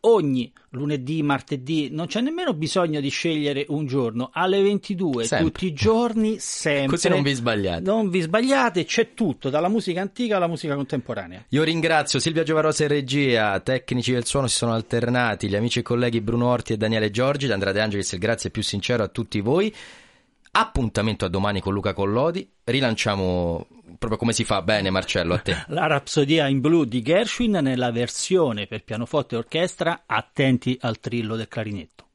Ogni 0.08 0.52
lunedì, 0.70 1.20
martedì, 1.22 1.88
non 1.90 2.06
c'è 2.06 2.20
nemmeno 2.20 2.54
bisogno 2.54 3.00
di 3.00 3.08
scegliere 3.08 3.64
un 3.68 3.86
giorno, 3.86 4.30
alle 4.32 4.62
22 4.62 5.24
Sempre. 5.24 5.46
tutti 5.46 5.66
i 5.66 5.72
giorni, 5.72 6.36
sempre. 6.38 6.96
Così 6.96 7.08
non 7.08 7.22
vi 7.22 7.32
sbagliate. 7.32 7.80
Non 7.82 8.08
vi 8.08 8.20
sbagliate, 8.20 8.84
c'è 8.84 9.14
tutto, 9.14 9.50
dalla 9.50 9.68
musica 9.68 10.00
antica 10.00 10.36
alla 10.36 10.46
musica 10.46 10.76
contemporanea. 10.76 11.46
Io 11.48 11.62
ringrazio 11.64 12.20
Silvia 12.20 12.44
Giovarosa 12.44 12.84
in 12.84 12.90
regia, 12.90 13.58
tecnici 13.58 14.12
del 14.12 14.26
suono 14.26 14.46
si 14.46 14.56
sono 14.56 14.74
alternati, 14.74 15.48
gli 15.48 15.56
amici 15.56 15.80
e 15.80 15.82
colleghi 15.82 16.20
Bruno 16.20 16.46
Orti 16.46 16.74
e 16.74 16.76
Daniele 16.76 17.10
Giorgi, 17.10 17.48
da 17.48 17.54
Andrea 17.54 17.72
De 17.72 17.80
Angelis 17.80 18.12
il 18.12 18.18
grazie 18.20 18.50
più 18.50 18.62
sincero 18.62 19.02
a 19.02 19.08
tutti 19.08 19.40
voi. 19.40 19.74
Appuntamento 20.58 21.26
a 21.26 21.28
domani 21.28 21.60
con 21.60 21.74
Luca 21.74 21.92
Collodi, 21.92 22.50
rilanciamo 22.64 23.66
proprio 23.98 24.18
come 24.18 24.32
si 24.32 24.42
fa 24.42 24.62
bene 24.62 24.88
Marcello 24.88 25.34
a 25.34 25.38
te. 25.38 25.64
La 25.68 25.86
Rapsodia 25.86 26.48
in 26.48 26.62
blu 26.62 26.84
di 26.84 27.02
Gershwin 27.02 27.58
nella 27.60 27.90
versione 27.90 28.66
per 28.66 28.82
pianoforte 28.82 29.34
e 29.34 29.38
orchestra, 29.38 30.04
attenti 30.06 30.78
al 30.80 30.98
trillo 30.98 31.36
del 31.36 31.48
clarinetto. 31.48 32.05